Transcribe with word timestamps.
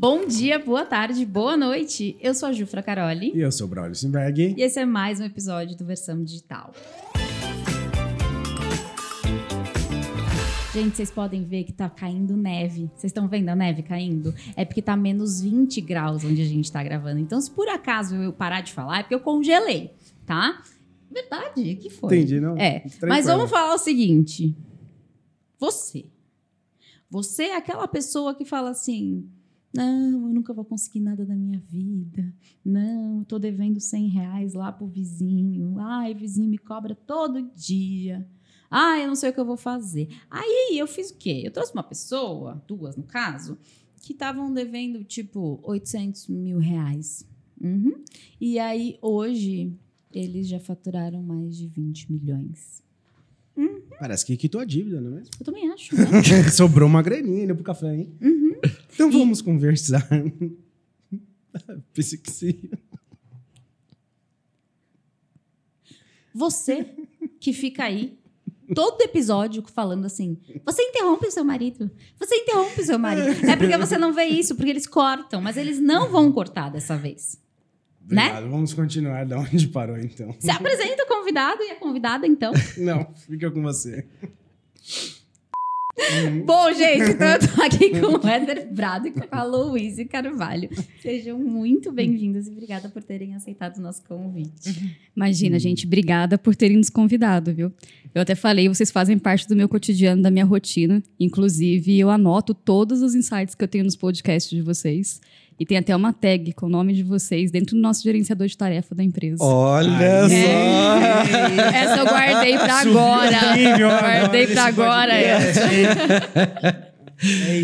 Bom 0.00 0.26
dia, 0.26 0.58
boa 0.58 0.86
tarde, 0.86 1.26
boa 1.26 1.58
noite. 1.58 2.16
Eu 2.22 2.32
sou 2.32 2.48
a 2.48 2.52
Jufra 2.52 2.82
Caroli. 2.82 3.32
E 3.34 3.40
eu 3.40 3.52
sou 3.52 3.66
o 3.66 3.68
Braulio 3.68 3.94
Simberg. 3.94 4.54
E 4.56 4.62
esse 4.62 4.80
é 4.80 4.86
mais 4.86 5.20
um 5.20 5.24
episódio 5.24 5.76
do 5.76 5.84
Versão 5.84 6.24
Digital. 6.24 6.72
Gente, 10.72 10.96
vocês 10.96 11.10
podem 11.10 11.44
ver 11.44 11.64
que 11.64 11.72
tá 11.74 11.90
caindo 11.90 12.34
neve. 12.34 12.90
Vocês 12.94 13.10
estão 13.10 13.28
vendo 13.28 13.50
a 13.50 13.54
neve 13.54 13.82
caindo? 13.82 14.34
É 14.56 14.64
porque 14.64 14.80
tá 14.80 14.96
menos 14.96 15.42
20 15.42 15.82
graus 15.82 16.24
onde 16.24 16.40
a 16.40 16.46
gente 16.46 16.72
tá 16.72 16.82
gravando. 16.82 17.20
Então, 17.20 17.38
se 17.38 17.50
por 17.50 17.68
acaso 17.68 18.14
eu 18.14 18.32
parar 18.32 18.62
de 18.62 18.72
falar, 18.72 19.00
é 19.00 19.02
porque 19.02 19.14
eu 19.14 19.20
congelei, 19.20 19.92
tá? 20.24 20.62
Verdade, 21.10 21.76
que 21.76 21.90
foi? 21.90 22.16
Entendi, 22.16 22.40
não? 22.40 22.56
É. 22.56 22.86
Mas 23.02 23.26
vamos 23.26 23.50
falar 23.50 23.74
o 23.74 23.78
seguinte. 23.78 24.56
Você. 25.58 26.06
Você 27.10 27.42
é 27.42 27.56
aquela 27.58 27.86
pessoa 27.86 28.34
que 28.34 28.46
fala 28.46 28.70
assim: 28.70 29.28
não, 29.74 30.28
eu 30.28 30.34
nunca 30.34 30.52
vou 30.52 30.64
conseguir 30.64 31.00
nada 31.00 31.24
da 31.24 31.34
minha 31.34 31.58
vida. 31.58 32.32
Não, 32.64 33.22
tô 33.24 33.38
devendo 33.38 33.78
100 33.78 34.08
reais 34.08 34.54
lá 34.54 34.72
pro 34.72 34.86
vizinho. 34.86 35.78
Ai, 35.78 36.12
vizinho 36.12 36.48
me 36.48 36.58
cobra 36.58 36.94
todo 36.94 37.50
dia. 37.54 38.28
Ah, 38.70 38.98
eu 38.98 39.08
não 39.08 39.14
sei 39.14 39.30
o 39.30 39.32
que 39.32 39.40
eu 39.40 39.44
vou 39.44 39.56
fazer. 39.56 40.08
Aí 40.30 40.76
eu 40.78 40.86
fiz 40.86 41.10
o 41.10 41.16
quê? 41.16 41.42
Eu 41.44 41.52
trouxe 41.52 41.72
uma 41.72 41.82
pessoa, 41.82 42.62
duas 42.66 42.96
no 42.96 43.04
caso, 43.04 43.58
que 44.02 44.12
estavam 44.12 44.52
devendo 44.52 45.04
tipo 45.04 45.60
800 45.62 46.28
mil 46.28 46.58
reais. 46.58 47.26
Uhum. 47.60 48.02
E 48.40 48.58
aí 48.58 48.98
hoje 49.00 49.72
eles 50.12 50.48
já 50.48 50.58
faturaram 50.58 51.22
mais 51.22 51.56
de 51.56 51.68
20 51.68 52.10
milhões. 52.10 52.82
Uhum. 53.60 53.82
Parece 53.98 54.24
que 54.24 54.36
quitou 54.36 54.60
a 54.60 54.64
dívida, 54.64 55.00
não 55.00 55.10
é 55.10 55.14
mesmo? 55.16 55.30
Eu 55.38 55.44
também 55.44 55.70
acho. 55.70 55.94
Né? 55.94 56.02
Sobrou 56.50 56.88
uma 56.88 57.02
graninha 57.02 57.42
ainda 57.42 57.54
pro 57.54 57.62
café, 57.62 57.94
hein? 57.94 58.16
Uhum. 58.20 58.54
Então 58.94 59.10
vamos 59.10 59.40
e... 59.40 59.44
conversar. 59.44 60.08
Pensei 61.92 62.18
que 62.18 62.30
sim. 62.30 62.70
Você 66.32 66.86
que 67.38 67.52
fica 67.52 67.84
aí 67.84 68.18
todo 68.74 69.02
episódio 69.02 69.62
falando 69.66 70.06
assim: 70.06 70.38
você 70.64 70.82
interrompe 70.82 71.26
o 71.26 71.30
seu 71.30 71.44
marido, 71.44 71.90
você 72.18 72.36
interrompe 72.36 72.80
o 72.80 72.84
seu 72.84 72.98
marido. 72.98 73.46
É 73.46 73.56
porque 73.56 73.76
você 73.76 73.98
não 73.98 74.14
vê 74.14 74.24
isso, 74.24 74.54
porque 74.54 74.70
eles 74.70 74.86
cortam, 74.86 75.40
mas 75.42 75.58
eles 75.58 75.78
não 75.78 76.10
vão 76.10 76.32
cortar 76.32 76.70
dessa 76.70 76.96
vez. 76.96 77.38
Né? 78.08 78.24
Obrigado. 78.24 78.44
Né? 78.44 78.50
Vamos 78.50 78.74
continuar 78.74 79.24
de 79.24 79.34
onde 79.34 79.68
parou, 79.68 79.98
então. 79.98 80.34
Se 80.38 80.50
apresenta 80.50 81.04
o 81.04 81.06
convidado 81.06 81.62
e 81.62 81.70
a 81.70 81.76
convidada, 81.76 82.26
então. 82.26 82.52
Não, 82.78 83.12
fica 83.14 83.50
com 83.50 83.62
você. 83.62 84.06
Uhum. 85.98 86.44
Bom, 86.46 86.72
gente, 86.72 87.12
então 87.12 87.28
eu 87.28 87.38
tô 87.38 87.62
aqui 87.62 87.90
com 88.00 88.26
o 88.26 88.28
Éder 88.28 88.72
Brado 88.72 89.08
e 89.08 89.10
com 89.10 89.26
a 89.30 89.42
Louise 89.44 90.04
Carvalho. 90.06 90.68
Sejam 91.00 91.38
muito 91.38 91.92
bem-vindos 91.92 92.46
e 92.46 92.50
obrigada 92.50 92.88
por 92.88 93.02
terem 93.02 93.34
aceitado 93.34 93.76
o 93.76 93.80
nosso 93.80 94.02
convite. 94.04 94.98
Imagina, 95.14 95.56
uhum. 95.56 95.60
gente, 95.60 95.86
obrigada 95.86 96.38
por 96.38 96.56
terem 96.56 96.78
nos 96.78 96.90
convidado, 96.90 97.52
viu? 97.52 97.72
Eu 98.14 98.22
até 98.22 98.34
falei, 98.34 98.68
vocês 98.68 98.90
fazem 98.90 99.18
parte 99.18 99.46
do 99.46 99.54
meu 99.54 99.68
cotidiano, 99.68 100.22
da 100.22 100.30
minha 100.30 100.44
rotina. 100.44 101.02
Inclusive, 101.18 101.98
eu 101.98 102.10
anoto 102.10 102.54
todos 102.54 103.02
os 103.02 103.14
insights 103.14 103.54
que 103.54 103.62
eu 103.62 103.68
tenho 103.68 103.84
nos 103.84 103.94
podcasts 103.94 104.50
de 104.50 104.62
vocês. 104.62 105.20
E 105.60 105.66
tem 105.66 105.76
até 105.76 105.94
uma 105.94 106.10
tag 106.10 106.54
com 106.54 106.64
o 106.64 106.68
nome 106.70 106.94
de 106.94 107.02
vocês 107.02 107.50
dentro 107.50 107.76
do 107.76 107.82
nosso 107.82 108.02
gerenciador 108.02 108.46
de 108.46 108.56
tarefa 108.56 108.94
da 108.94 109.04
empresa. 109.04 109.44
Olha 109.44 110.22
Ai, 110.22 110.28
só! 110.30 110.34
É. 110.34 111.82
Essa 111.84 111.96
eu 111.98 112.06
guardei 112.06 112.56
para 112.56 112.80
agora. 112.80 113.38
guardei 114.00 114.46
para 114.46 114.64
agora. 114.64 115.12
É. 115.12 115.38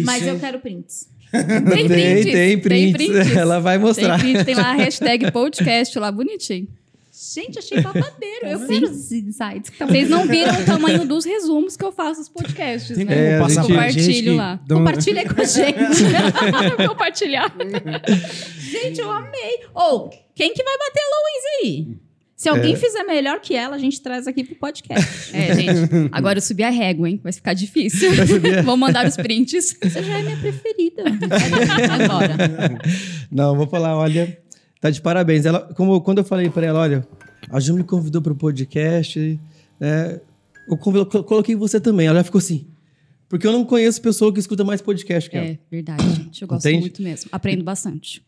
Mas 0.04 0.26
eu 0.26 0.38
quero 0.38 0.58
prints. 0.58 1.08
Tem 1.32 1.86
prints. 1.88 1.88
Tem, 1.88 2.32
tem, 2.32 2.58
prints. 2.58 2.98
tem 2.98 3.12
prints. 3.12 3.34
Ela 3.34 3.60
vai 3.60 3.78
mostrar. 3.78 4.20
Tem, 4.20 4.34
print, 4.34 4.44
tem 4.44 4.54
lá 4.54 4.72
a 4.72 4.74
hashtag 4.74 5.32
podcast 5.32 5.98
lá, 5.98 6.12
bonitinho. 6.12 6.68
Gente, 7.34 7.58
achei 7.58 7.80
babadeiro. 7.80 8.46
Eu 8.46 8.66
quero 8.66 8.84
esses 8.84 9.12
insights. 9.12 9.72
Vocês 9.78 10.08
não 10.08 10.26
viram 10.26 10.60
o 10.60 10.64
tamanho 10.64 11.06
dos 11.06 11.24
resumos 11.24 11.76
que 11.76 11.84
eu 11.84 11.92
faço 11.92 12.20
nos 12.20 12.28
podcasts, 12.28 12.96
Tem 12.96 13.04
né? 13.04 13.34
É, 13.34 13.38
passar 13.38 13.62
Compartilho 13.62 14.36
lá. 14.36 14.60
Dão... 14.66 14.78
Compartilha 14.78 15.28
com 15.28 15.40
a 15.40 15.44
gente. 15.44 15.76
Compartilhar. 16.88 17.54
gente, 18.58 19.00
eu 19.00 19.10
amei. 19.10 19.60
Ou, 19.74 20.06
oh, 20.06 20.10
quem 20.34 20.54
que 20.54 20.62
vai 20.62 20.78
bater 20.78 21.00
a 21.00 21.08
Louise 21.14 21.46
aí? 21.62 22.06
Se 22.36 22.50
alguém 22.50 22.74
é. 22.74 22.76
fizer 22.76 23.02
melhor 23.02 23.40
que 23.40 23.56
ela, 23.56 23.76
a 23.76 23.78
gente 23.78 24.00
traz 24.02 24.26
aqui 24.26 24.44
pro 24.44 24.54
podcast. 24.56 25.34
É, 25.34 25.54
gente. 25.54 26.10
Agora 26.12 26.36
eu 26.36 26.42
subi 26.42 26.62
a 26.62 26.68
régua, 26.68 27.08
hein? 27.08 27.18
Vai 27.22 27.32
ficar 27.32 27.54
difícil. 27.54 28.10
Vou 28.62 28.76
mandar 28.76 29.06
os 29.06 29.16
prints. 29.16 29.74
Você 29.82 30.02
já 30.02 30.18
é 30.18 30.22
minha 30.22 30.36
preferida. 30.36 31.02
Agora. 31.90 32.36
Não, 33.32 33.56
vou 33.56 33.66
falar, 33.66 33.96
olha, 33.96 34.38
Tá 34.80 34.90
de 34.90 35.00
parabéns. 35.00 35.46
Ela, 35.46 35.60
como 35.74 36.00
quando 36.00 36.18
eu 36.18 36.24
falei 36.24 36.50
para 36.50 36.66
ela, 36.66 36.80
olha, 36.80 37.06
a 37.50 37.60
Ju 37.60 37.74
me 37.74 37.84
convidou 37.84 38.20
para 38.20 38.32
o 38.32 38.36
podcast, 38.36 39.40
né? 39.80 40.20
Eu 40.68 40.76
coloquei 41.24 41.54
você 41.54 41.80
também. 41.80 42.06
Ela 42.06 42.18
já 42.18 42.24
ficou 42.24 42.38
assim. 42.38 42.66
Porque 43.28 43.46
eu 43.46 43.52
não 43.52 43.64
conheço 43.64 44.00
pessoa 44.00 44.32
que 44.32 44.38
escuta 44.38 44.64
mais 44.64 44.80
podcast 44.80 45.28
que 45.28 45.36
ela. 45.36 45.46
É 45.46 45.58
verdade, 45.70 46.08
gente. 46.14 46.42
Eu 46.42 46.48
gosto 46.48 46.66
Entende? 46.66 46.80
muito 46.80 47.02
mesmo. 47.02 47.28
Aprendo 47.32 47.64
bastante. 47.64 48.22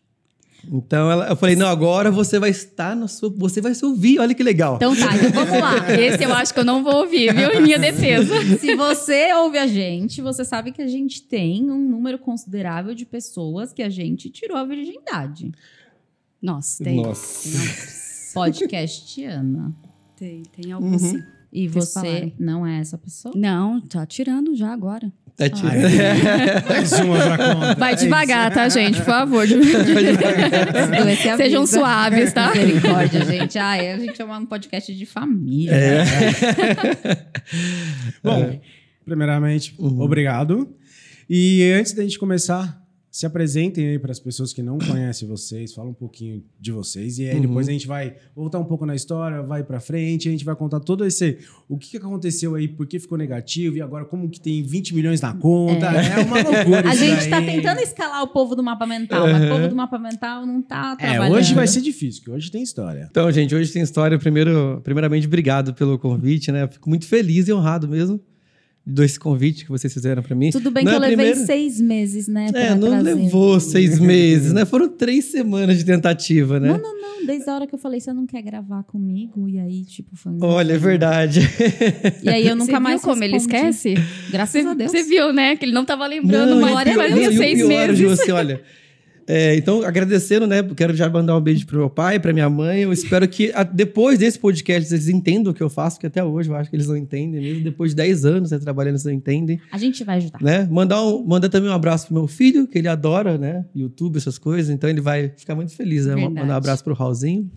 Então 0.69 1.09
ela, 1.09 1.29
eu 1.29 1.37
falei, 1.37 1.55
não, 1.55 1.67
agora 1.67 2.11
você 2.11 2.37
vai 2.37 2.49
estar 2.49 2.93
na 2.93 3.07
sua. 3.07 3.29
Você 3.37 3.61
vai 3.61 3.73
se 3.73 3.85
ouvir, 3.85 4.19
olha 4.19 4.35
que 4.35 4.43
legal. 4.43 4.75
Então 4.75 4.93
tá, 4.93 5.15
então 5.15 5.31
vamos 5.31 5.57
lá. 5.57 5.89
Esse 5.97 6.23
eu 6.23 6.33
acho 6.33 6.53
que 6.53 6.59
eu 6.59 6.65
não 6.65 6.83
vou 6.83 6.95
ouvir, 6.95 7.33
viu? 7.33 7.49
Em 7.53 7.61
minha 7.61 7.79
defesa. 7.79 8.57
Se 8.57 8.75
você 8.75 9.33
ouve 9.35 9.57
a 9.57 9.67
gente, 9.67 10.21
você 10.21 10.43
sabe 10.43 10.73
que 10.73 10.81
a 10.81 10.87
gente 10.87 11.21
tem 11.21 11.69
um 11.69 11.79
número 11.89 12.19
considerável 12.19 12.93
de 12.93 13.05
pessoas 13.05 13.71
que 13.71 13.81
a 13.81 13.89
gente 13.89 14.29
tirou 14.29 14.57
a 14.57 14.65
virgindade. 14.65 15.49
Nossa, 16.41 16.83
tem. 16.83 17.01
Nossa. 17.01 18.33
Podcastiana. 18.33 19.75
Tem, 20.15 20.43
tem 20.43 20.71
algo 20.71 20.87
uhum. 20.87 20.95
assim. 20.95 21.21
E 21.51 21.67
você 21.67 22.31
não 22.37 22.65
é 22.65 22.79
essa 22.79 22.97
pessoa? 22.97 23.33
Não, 23.35 23.81
tá 23.81 24.05
tirando 24.05 24.55
já 24.55 24.71
agora. 24.71 25.11
Tá 25.35 25.49
tirando. 25.49 25.81
Mais 26.69 26.91
uma 26.91 27.17
pra 27.17 27.37
conta. 27.37 27.75
Vai 27.75 27.95
devagar, 27.95 28.53
tá, 28.53 28.69
gente? 28.69 28.97
Por 28.97 29.05
favor. 29.05 29.47
Sejam 31.37 31.65
suaves, 31.65 32.33
tá? 32.33 32.51
Misericórdia, 32.53 33.25
gente. 33.25 33.57
Ah, 33.57 33.71
a 33.71 33.97
gente 33.97 34.21
é 34.21 34.25
um 34.25 34.45
podcast 34.45 34.93
de 34.93 35.05
família. 35.05 35.71
É. 35.71 36.03
Bom, 38.21 38.59
primeiramente, 39.05 39.73
uhum. 39.79 40.01
obrigado. 40.01 40.75
E 41.27 41.71
antes 41.71 41.93
da 41.93 42.03
gente 42.03 42.19
começar, 42.19 42.79
se 43.11 43.25
apresentem 43.25 43.87
aí 43.87 43.99
para 43.99 44.11
as 44.11 44.19
pessoas 44.19 44.53
que 44.53 44.61
não 44.61 44.77
conhecem 44.77 45.27
vocês, 45.27 45.73
fala 45.73 45.89
um 45.89 45.93
pouquinho 45.93 46.43
de 46.59 46.71
vocês 46.71 47.17
e 47.17 47.27
aí 47.27 47.35
uhum. 47.35 47.41
depois 47.41 47.67
a 47.67 47.71
gente 47.71 47.87
vai 47.87 48.15
voltar 48.35 48.59
um 48.59 48.65
pouco 48.65 48.85
na 48.85 48.95
história, 48.95 49.41
vai 49.41 49.63
para 49.63 49.79
frente, 49.79 50.27
a 50.27 50.31
gente 50.31 50.45
vai 50.45 50.55
contar 50.55 50.79
todo 50.79 51.05
esse 51.05 51.39
o 51.67 51.77
que 51.77 51.97
aconteceu 51.97 52.53
aí, 52.55 52.67
por 52.67 52.85
que 52.85 52.99
ficou 52.99 53.17
negativo 53.17 53.77
e 53.77 53.81
agora 53.81 54.05
como 54.05 54.29
que 54.29 54.39
tem 54.39 54.61
20 54.61 54.93
milhões 54.93 55.21
na 55.21 55.33
conta, 55.33 55.87
é, 55.87 56.21
é 56.21 56.23
uma 56.23 56.41
loucura 56.41 56.89
A 56.89 56.95
gente 56.95 57.19
está 57.19 57.41
tentando 57.41 57.79
escalar 57.79 58.21
o 58.23 58.27
povo 58.27 58.55
do 58.55 58.63
mapa 58.63 58.85
mental, 58.85 59.25
uhum. 59.25 59.31
mas 59.31 59.43
o 59.43 59.47
povo 59.47 59.67
do 59.67 59.75
mapa 59.75 59.97
mental 59.97 60.45
não 60.45 60.61
tá 60.61 60.95
trabalhando. 60.95 61.35
É, 61.35 61.39
hoje 61.39 61.53
vai 61.53 61.67
ser 61.67 61.81
difícil, 61.81 62.21
porque 62.21 62.35
hoje 62.35 62.51
tem 62.51 62.61
história. 62.61 63.07
Então, 63.09 63.31
gente, 63.31 63.53
hoje 63.55 63.71
tem 63.71 63.81
história. 63.81 64.17
Primeiro, 64.17 64.81
primeiramente, 64.83 65.27
obrigado 65.27 65.73
pelo 65.73 65.97
convite, 65.97 66.51
né? 66.51 66.67
Fico 66.67 66.89
muito 66.89 67.05
feliz 67.05 67.47
e 67.47 67.53
honrado 67.53 67.87
mesmo 67.87 68.19
desse 68.85 69.19
convite 69.19 69.65
que 69.65 69.69
vocês 69.69 69.93
fizeram 69.93 70.23
para 70.23 70.35
mim. 70.35 70.49
Tudo 70.49 70.71
bem 70.71 70.83
não 70.83 70.91
que 70.91 70.95
é 70.95 70.97
eu 70.97 71.01
levei 71.01 71.15
primeira... 71.17 71.45
seis 71.45 71.79
meses, 71.79 72.27
né? 72.27 72.49
É, 72.53 72.73
não 72.73 72.89
trazer. 72.89 73.13
levou 73.13 73.59
seis 73.59 73.97
meses, 73.99 74.51
né? 74.51 74.65
Foram 74.65 74.89
três 74.89 75.25
semanas 75.25 75.77
de 75.77 75.85
tentativa, 75.85 76.59
né? 76.59 76.69
Não, 76.69 76.77
não, 76.77 77.01
não. 77.01 77.25
Desde 77.25 77.49
a 77.49 77.55
hora 77.55 77.67
que 77.67 77.75
eu 77.75 77.79
falei, 77.79 77.99
você 77.99 78.11
não 78.11 78.25
quer 78.25 78.41
gravar 78.41 78.83
comigo? 78.83 79.47
E 79.47 79.59
aí, 79.59 79.85
tipo, 79.85 80.15
foi 80.15 80.31
um. 80.31 80.43
Olha, 80.43 80.73
é 80.73 80.77
verdade. 80.77 81.41
E 82.23 82.29
aí 82.29 82.47
eu 82.47 82.55
nunca 82.57 82.73
você 82.73 82.79
mais. 82.79 83.01
Viu 83.01 83.09
como 83.09 83.23
ele 83.23 83.35
esquece? 83.35 83.93
Graças 84.31 84.63
você, 84.63 84.67
a 84.67 84.73
Deus. 84.73 84.91
Você 84.91 85.03
viu, 85.03 85.31
né? 85.31 85.55
Que 85.55 85.65
ele 85.65 85.73
não 85.73 85.85
tava 85.85 86.07
lembrando 86.07 86.51
não, 86.51 86.57
uma 86.59 86.73
hora 86.73 86.89
e 86.89 87.37
seis 87.37 87.67
meses. 87.67 87.99
Você, 87.99 88.31
olha. 88.31 88.61
É, 89.31 89.55
então, 89.55 89.83
agradecendo, 89.83 90.47
né? 90.47 90.63
Quero 90.75 90.95
já 90.95 91.07
mandar 91.07 91.37
um 91.37 91.39
beijo 91.39 91.63
pro 91.67 91.77
meu 91.77 91.89
pai, 91.89 92.19
pra 92.19 92.33
minha 92.33 92.49
mãe. 92.49 92.79
Eu 92.79 92.91
espero 92.91 93.27
que 93.27 93.51
a, 93.53 93.61
depois 93.61 94.17
desse 94.17 94.39
podcast 94.39 94.91
eles 94.91 95.07
entendam 95.07 95.51
o 95.51 95.55
que 95.55 95.61
eu 95.61 95.69
faço, 95.69 95.97
porque 95.97 96.07
até 96.07 96.23
hoje 96.23 96.49
eu 96.49 96.55
acho 96.55 96.67
que 96.67 96.75
eles 96.75 96.87
não 96.87 96.97
entendem 96.97 97.39
mesmo. 97.39 97.63
Depois 97.63 97.91
de 97.91 97.97
10 97.97 98.25
anos 98.25 98.49
né, 98.49 98.57
trabalhando, 98.57 98.93
eles 98.93 99.03
não 99.03 99.11
entendem. 99.11 99.61
A 99.71 99.77
gente 99.77 100.03
vai 100.03 100.17
ajudar. 100.17 100.41
Né? 100.41 100.67
Mandar, 100.71 101.05
um, 101.05 101.23
mandar 101.23 101.47
também 101.47 101.69
um 101.69 101.73
abraço 101.73 102.07
pro 102.07 102.15
meu 102.15 102.25
filho, 102.25 102.67
que 102.67 102.79
ele 102.79 102.87
adora, 102.87 103.37
né? 103.37 103.65
YouTube, 103.75 104.17
essas 104.17 104.39
coisas. 104.39 104.71
Então 104.71 104.89
ele 104.89 104.99
vai 104.99 105.31
ficar 105.37 105.53
muito 105.53 105.75
feliz, 105.75 106.07
né? 106.07 106.15
Verdade. 106.15 106.33
Mandar 106.33 106.53
um 106.55 106.57
abraço 106.57 106.83
pro 106.83 106.95
Raulzinho. 106.95 107.51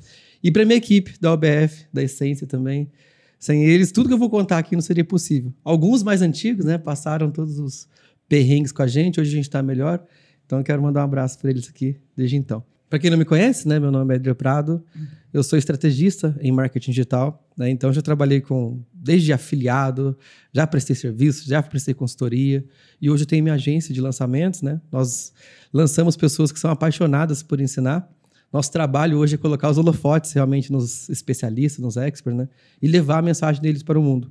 E 0.44 0.50
pra 0.50 0.67
minha 0.67 0.76
equipe 0.76 1.14
da 1.19 1.32
OBF, 1.32 1.87
da 1.91 2.02
Essência 2.02 2.46
também. 2.46 2.91
Sem 3.38 3.64
eles, 3.64 3.91
tudo 3.91 4.08
que 4.08 4.14
eu 4.14 4.19
vou 4.19 4.29
contar 4.29 4.58
aqui 4.58 4.76
não 4.76 4.82
seria 4.82 5.05
possível. 5.05 5.50
Alguns 5.64 6.02
mais 6.02 6.20
antigos, 6.20 6.67
né? 6.67 6.76
Passaram 6.76 7.31
todos 7.31 7.58
os 7.58 7.88
perrengues 8.29 8.73
com 8.73 8.82
a 8.82 8.87
gente. 8.87 9.19
Hoje 9.19 9.31
a 9.31 9.37
gente 9.37 9.49
tá 9.49 9.62
melhor. 9.62 10.05
Então 10.52 10.60
eu 10.60 10.64
quero 10.64 10.82
mandar 10.82 11.00
um 11.00 11.04
abraço 11.04 11.38
para 11.38 11.49
eles 11.49 11.66
aqui 11.66 11.96
desde 12.14 12.37
então. 12.37 12.62
Para 12.90 12.99
quem 12.99 13.08
não 13.08 13.16
me 13.16 13.25
conhece, 13.25 13.66
né, 13.66 13.81
meu 13.81 13.90
nome 13.90 14.12
é 14.12 14.16
Adriano 14.19 14.37
Prado. 14.37 14.84
Eu 15.32 15.43
sou 15.43 15.58
estrategista 15.58 16.38
em 16.43 16.52
marketing 16.52 16.90
digital, 16.90 17.49
né? 17.56 17.70
Então 17.70 17.90
já 17.90 18.02
trabalhei 18.02 18.43
com 18.43 18.78
desde 18.93 19.32
afiliado, 19.32 20.14
já 20.52 20.66
prestei 20.66 20.94
serviço, 20.94 21.49
já 21.49 21.62
prestei 21.62 21.94
consultoria 21.94 22.62
e 23.00 23.08
hoje 23.08 23.22
eu 23.22 23.26
tenho 23.26 23.43
minha 23.43 23.54
agência 23.54 23.94
de 23.94 24.00
lançamentos, 24.02 24.60
né? 24.60 24.78
Nós 24.93 25.32
lançamos 25.72 26.19
pessoas 26.19 26.52
que 26.52 26.60
são 26.60 26.70
apaixonadas 26.70 27.43
por 27.43 27.58
ensinar. 27.58 28.06
Nosso 28.52 28.70
trabalho 28.70 29.16
hoje 29.16 29.37
é 29.37 29.38
colocar 29.38 29.70
os 29.70 29.78
holofotes 29.78 30.32
realmente 30.32 30.70
nos 30.70 31.08
especialistas, 31.08 31.82
nos 31.82 31.96
experts, 31.96 32.38
né? 32.38 32.46
E 32.82 32.87
levar 32.87 33.20
a 33.20 33.22
mensagem 33.22 33.62
deles 33.62 33.82
para 33.82 33.98
o 33.98 34.02
mundo. 34.02 34.31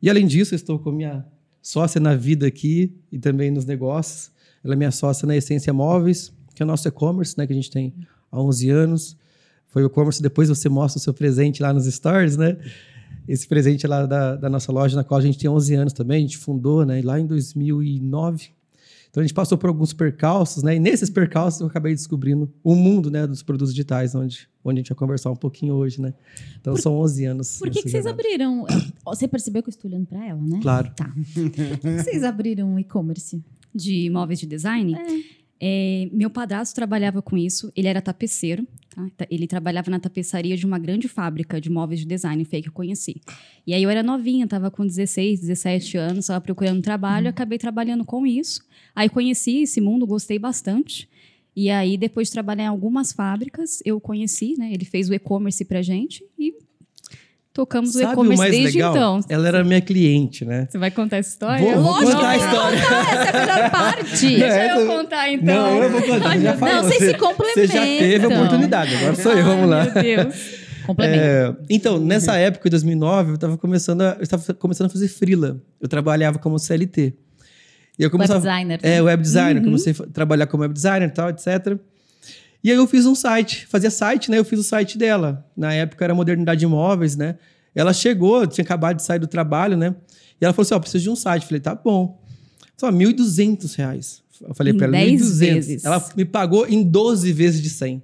E 0.00 0.08
além 0.08 0.26
disso, 0.26 0.54
eu 0.54 0.56
estou 0.56 0.78
com 0.78 0.90
minha 0.90 1.26
sócia 1.60 2.00
na 2.00 2.14
vida 2.14 2.46
aqui 2.46 2.96
e 3.12 3.18
também 3.18 3.50
nos 3.50 3.66
negócios. 3.66 4.32
Ela 4.64 4.74
é 4.74 4.76
minha 4.76 4.90
sócia 4.90 5.26
na 5.26 5.36
Essência 5.36 5.72
Móveis, 5.72 6.32
que 6.54 6.62
é 6.62 6.64
o 6.64 6.66
nosso 6.66 6.86
e-commerce, 6.86 7.36
né, 7.36 7.46
que 7.46 7.52
a 7.52 7.56
gente 7.56 7.70
tem 7.70 7.94
há 8.30 8.40
11 8.40 8.70
anos. 8.70 9.16
Foi 9.68 9.82
o 9.82 9.86
e-commerce, 9.86 10.22
depois 10.22 10.48
você 10.48 10.68
mostra 10.68 10.98
o 10.98 11.02
seu 11.02 11.14
presente 11.14 11.62
lá 11.62 11.72
nos 11.72 11.86
stories, 11.86 12.36
né? 12.36 12.56
Esse 13.26 13.46
presente 13.46 13.86
lá 13.86 14.04
da, 14.04 14.36
da 14.36 14.50
nossa 14.50 14.70
loja, 14.72 14.96
na 14.96 15.04
qual 15.04 15.18
a 15.18 15.22
gente 15.22 15.38
tem 15.38 15.48
11 15.48 15.74
anos 15.74 15.92
também, 15.92 16.18
a 16.18 16.20
gente 16.20 16.38
fundou, 16.38 16.84
né, 16.84 17.00
lá 17.02 17.18
em 17.18 17.26
2009. 17.26 18.50
Então 19.12 19.20
a 19.20 19.26
gente 19.26 19.34
passou 19.34 19.58
por 19.58 19.68
alguns 19.68 19.92
percalços, 19.92 20.62
né? 20.62 20.76
E 20.76 20.80
nesses 20.80 21.10
percalços 21.10 21.60
eu 21.60 21.66
acabei 21.66 21.94
descobrindo 21.94 22.50
o 22.64 22.74
mundo, 22.74 23.10
né, 23.10 23.26
dos 23.26 23.42
produtos 23.42 23.74
digitais, 23.74 24.14
onde, 24.14 24.48
onde 24.64 24.78
a 24.78 24.80
gente 24.80 24.88
vai 24.88 24.96
conversar 24.96 25.30
um 25.30 25.36
pouquinho 25.36 25.74
hoje, 25.74 26.00
né? 26.00 26.14
Então 26.58 26.72
por, 26.72 26.80
são 26.80 26.94
11 26.96 27.24
anos. 27.26 27.58
Por 27.58 27.68
que, 27.68 27.82
que 27.82 27.90
vocês 27.90 28.06
abriram? 28.06 28.64
Você 29.04 29.28
percebeu 29.28 29.62
que 29.62 29.68
eu 29.68 29.72
estou 29.72 29.90
olhando 29.90 30.06
para 30.06 30.26
ela, 30.26 30.40
né? 30.40 30.60
Claro. 30.62 30.90
Tá. 30.96 31.12
Por 31.34 31.50
que 31.50 32.02
vocês 32.02 32.24
abriram 32.24 32.72
um 32.72 32.78
e-commerce? 32.78 33.44
De 33.74 34.10
móveis 34.10 34.40
de 34.40 34.46
design? 34.46 34.94
É. 34.94 35.42
É, 35.64 36.08
meu 36.10 36.28
padrasto 36.28 36.74
trabalhava 36.74 37.22
com 37.22 37.38
isso, 37.38 37.72
ele 37.76 37.86
era 37.86 38.02
tapeceiro, 38.02 38.66
tá? 38.90 39.08
ele 39.30 39.46
trabalhava 39.46 39.92
na 39.92 40.00
tapeçaria 40.00 40.56
de 40.56 40.66
uma 40.66 40.76
grande 40.76 41.06
fábrica 41.06 41.60
de 41.60 41.70
móveis 41.70 42.00
de 42.00 42.06
design, 42.06 42.44
foi 42.44 42.60
que 42.60 42.68
eu 42.68 42.72
conheci. 42.72 43.20
E 43.64 43.72
aí 43.72 43.80
eu 43.80 43.88
era 43.88 44.02
novinha, 44.02 44.44
estava 44.44 44.72
com 44.72 44.84
16, 44.84 45.38
17 45.38 45.96
anos, 45.96 46.18
estava 46.24 46.40
procurando 46.40 46.82
trabalho, 46.82 47.26
uhum. 47.26 47.30
acabei 47.30 47.58
trabalhando 47.58 48.04
com 48.04 48.26
isso. 48.26 48.60
Aí 48.92 49.08
conheci 49.08 49.62
esse 49.62 49.80
mundo, 49.80 50.04
gostei 50.04 50.36
bastante. 50.36 51.08
E 51.54 51.70
aí, 51.70 51.96
depois 51.96 52.26
de 52.26 52.32
trabalhar 52.32 52.64
em 52.64 52.68
algumas 52.68 53.12
fábricas, 53.12 53.80
eu 53.84 54.00
conheci, 54.00 54.56
né? 54.58 54.72
Ele 54.72 54.84
fez 54.84 55.08
o 55.08 55.14
e-commerce 55.14 55.64
pra 55.64 55.80
gente 55.80 56.24
e 56.36 56.52
tocamos 57.52 57.92
Sabe 57.92 58.06
o 58.06 58.12
e-commerce 58.12 58.50
desde 58.50 58.78
legal? 58.78 58.92
então. 58.92 59.20
Ela 59.28 59.48
era 59.48 59.64
minha 59.64 59.80
cliente, 59.80 60.44
né? 60.44 60.66
Você 60.70 60.78
vai 60.78 60.90
contar 60.90 61.18
essa 61.18 61.30
história? 61.30 61.74
Vou, 61.74 61.82
vou 61.82 61.92
Lógico, 61.92 62.12
contar 62.12 62.28
a 62.30 62.36
história. 62.36 62.80
contar, 62.80 63.12
essa 63.12 63.24
é 63.24 63.28
a 63.30 63.40
melhor 63.56 63.70
parte. 63.70 64.24
Não, 64.24 64.30
Deixa 64.38 64.46
essa- 64.46 64.80
eu 64.80 64.86
contar 64.86 65.28
então. 65.32 65.44
Não, 65.54 65.82
eu 65.82 65.90
vou 65.90 66.02
contar. 66.02 66.38
Já 66.38 66.56
falou. 66.56 66.74
Não, 66.74 66.82
vocês 66.84 66.98
se 66.98 67.04
Você 67.06 67.66
já 67.66 67.80
teve 67.82 68.14
a 68.14 68.18
complementam. 68.20 68.36
oportunidade, 68.38 68.94
agora 68.96 69.14
sou 69.16 69.32
eu, 69.32 69.44
vamos 69.44 69.68
lá. 69.68 69.82
Ai, 69.94 70.02
Meu 70.02 70.24
Deus. 70.24 70.62
É, 70.98 71.54
então, 71.70 71.96
nessa 72.00 72.34
época, 72.36 72.66
em 72.66 72.70
2009, 72.72 73.30
eu 73.30 73.34
estava 73.36 73.56
começando, 73.56 74.00
a, 74.02 74.16
eu 74.18 74.22
estava 74.24 74.42
começando 74.54 74.88
a 74.88 74.90
fazer 74.90 75.06
freela. 75.06 75.56
Eu 75.80 75.86
trabalhava 75.88 76.40
como 76.40 76.58
CLT. 76.58 77.14
E 77.96 78.02
eu 78.02 78.06
Web 78.06 78.10
começava, 78.10 78.40
designer. 78.40 78.80
É, 78.82 78.88
né? 78.96 79.02
web 79.02 79.22
designer. 79.22 79.62
Comecei 79.62 79.92
a 79.96 80.06
trabalhar 80.12 80.48
como 80.48 80.62
web 80.62 80.74
designer 80.74 81.08
e 81.08 81.12
tal, 81.12 81.28
etc. 81.30 81.78
E 82.62 82.70
aí 82.70 82.76
eu 82.76 82.86
fiz 82.86 83.06
um 83.06 83.14
site. 83.14 83.66
Fazia 83.66 83.90
site, 83.90 84.30
né? 84.30 84.38
Eu 84.38 84.44
fiz 84.44 84.58
o 84.58 84.62
site 84.62 84.96
dela. 84.96 85.44
Na 85.56 85.72
época 85.72 86.04
era 86.04 86.14
Modernidade 86.14 86.64
Imóveis, 86.64 87.16
né? 87.16 87.36
Ela 87.74 87.92
chegou, 87.92 88.46
tinha 88.46 88.64
acabado 88.64 88.96
de 88.96 89.02
sair 89.02 89.18
do 89.18 89.26
trabalho, 89.26 89.76
né? 89.76 89.94
E 90.40 90.44
ela 90.44 90.52
falou 90.52 90.64
assim, 90.64 90.74
ó, 90.74 90.78
preciso 90.78 91.04
de 91.04 91.10
um 91.10 91.16
site. 91.16 91.42
Eu 91.42 91.48
falei, 91.48 91.60
tá 91.60 91.74
bom. 91.74 92.20
Só 92.76 92.90
1.200 92.90 93.76
reais. 93.76 94.22
Eu 94.40 94.54
falei 94.54 94.72
pra 94.72 94.86
ela, 94.86 94.96
10 94.96 95.22
1.200. 95.22 95.38
vezes. 95.38 95.84
Ela 95.84 96.04
me 96.16 96.24
pagou 96.24 96.66
em 96.66 96.82
12 96.82 97.32
vezes 97.32 97.62
de 97.62 97.70
100. 97.70 98.02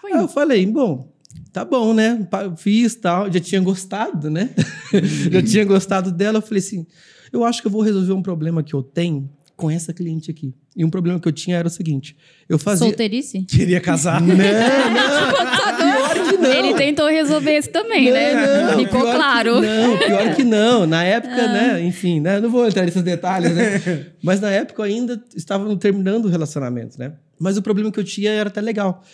Foi. 0.00 0.12
Aí 0.12 0.20
eu 0.20 0.28
falei, 0.28 0.66
bom, 0.66 1.12
tá 1.52 1.64
bom, 1.64 1.92
né? 1.94 2.26
Fiz 2.56 2.94
tal, 2.94 3.30
já 3.30 3.40
tinha 3.40 3.60
gostado, 3.60 4.30
né? 4.30 4.50
já 5.30 5.42
tinha 5.42 5.64
gostado 5.64 6.10
dela. 6.10 6.38
Eu 6.38 6.42
falei 6.42 6.60
assim, 6.60 6.86
eu 7.32 7.44
acho 7.44 7.60
que 7.60 7.66
eu 7.66 7.70
vou 7.70 7.82
resolver 7.82 8.12
um 8.12 8.22
problema 8.22 8.62
que 8.62 8.74
eu 8.74 8.82
tenho 8.82 9.30
com 9.60 9.70
essa 9.70 9.92
cliente 9.92 10.30
aqui. 10.30 10.54
E 10.74 10.82
um 10.82 10.88
problema 10.88 11.20
que 11.20 11.28
eu 11.28 11.32
tinha 11.32 11.58
era 11.58 11.68
o 11.68 11.70
seguinte, 11.70 12.16
eu 12.48 12.58
fazia... 12.58 12.86
Solteirice? 12.86 13.42
Queria 13.44 13.78
casar. 13.78 14.18
Não, 14.18 14.34
não, 14.34 14.34
pior 14.34 16.30
que 16.30 16.36
não. 16.38 16.50
Ele 16.50 16.74
tentou 16.74 17.06
resolver 17.08 17.58
isso 17.58 17.68
também, 17.68 18.10
né? 18.10 18.32
Não, 18.32 18.70
não, 18.70 18.78
Ficou 18.78 19.04
que 19.04 19.12
claro. 19.12 19.60
não, 19.60 19.98
pior 19.98 20.34
que 20.34 20.44
não. 20.44 20.86
Na 20.86 21.04
época, 21.04 21.46
né? 21.46 21.82
Enfim, 21.84 22.20
né? 22.20 22.40
Não 22.40 22.48
vou 22.48 22.66
entrar 22.66 22.86
nesses 22.86 23.02
detalhes, 23.02 23.54
né? 23.54 24.06
Mas 24.24 24.40
na 24.40 24.50
época 24.50 24.80
eu 24.80 24.86
ainda 24.86 25.22
estava 25.36 25.76
terminando 25.76 26.24
o 26.24 26.28
relacionamento, 26.28 26.98
né? 26.98 27.12
Mas 27.38 27.58
o 27.58 27.62
problema 27.62 27.92
que 27.92 28.00
eu 28.00 28.04
tinha 28.04 28.30
era 28.30 28.48
até 28.48 28.62
legal. 28.62 29.04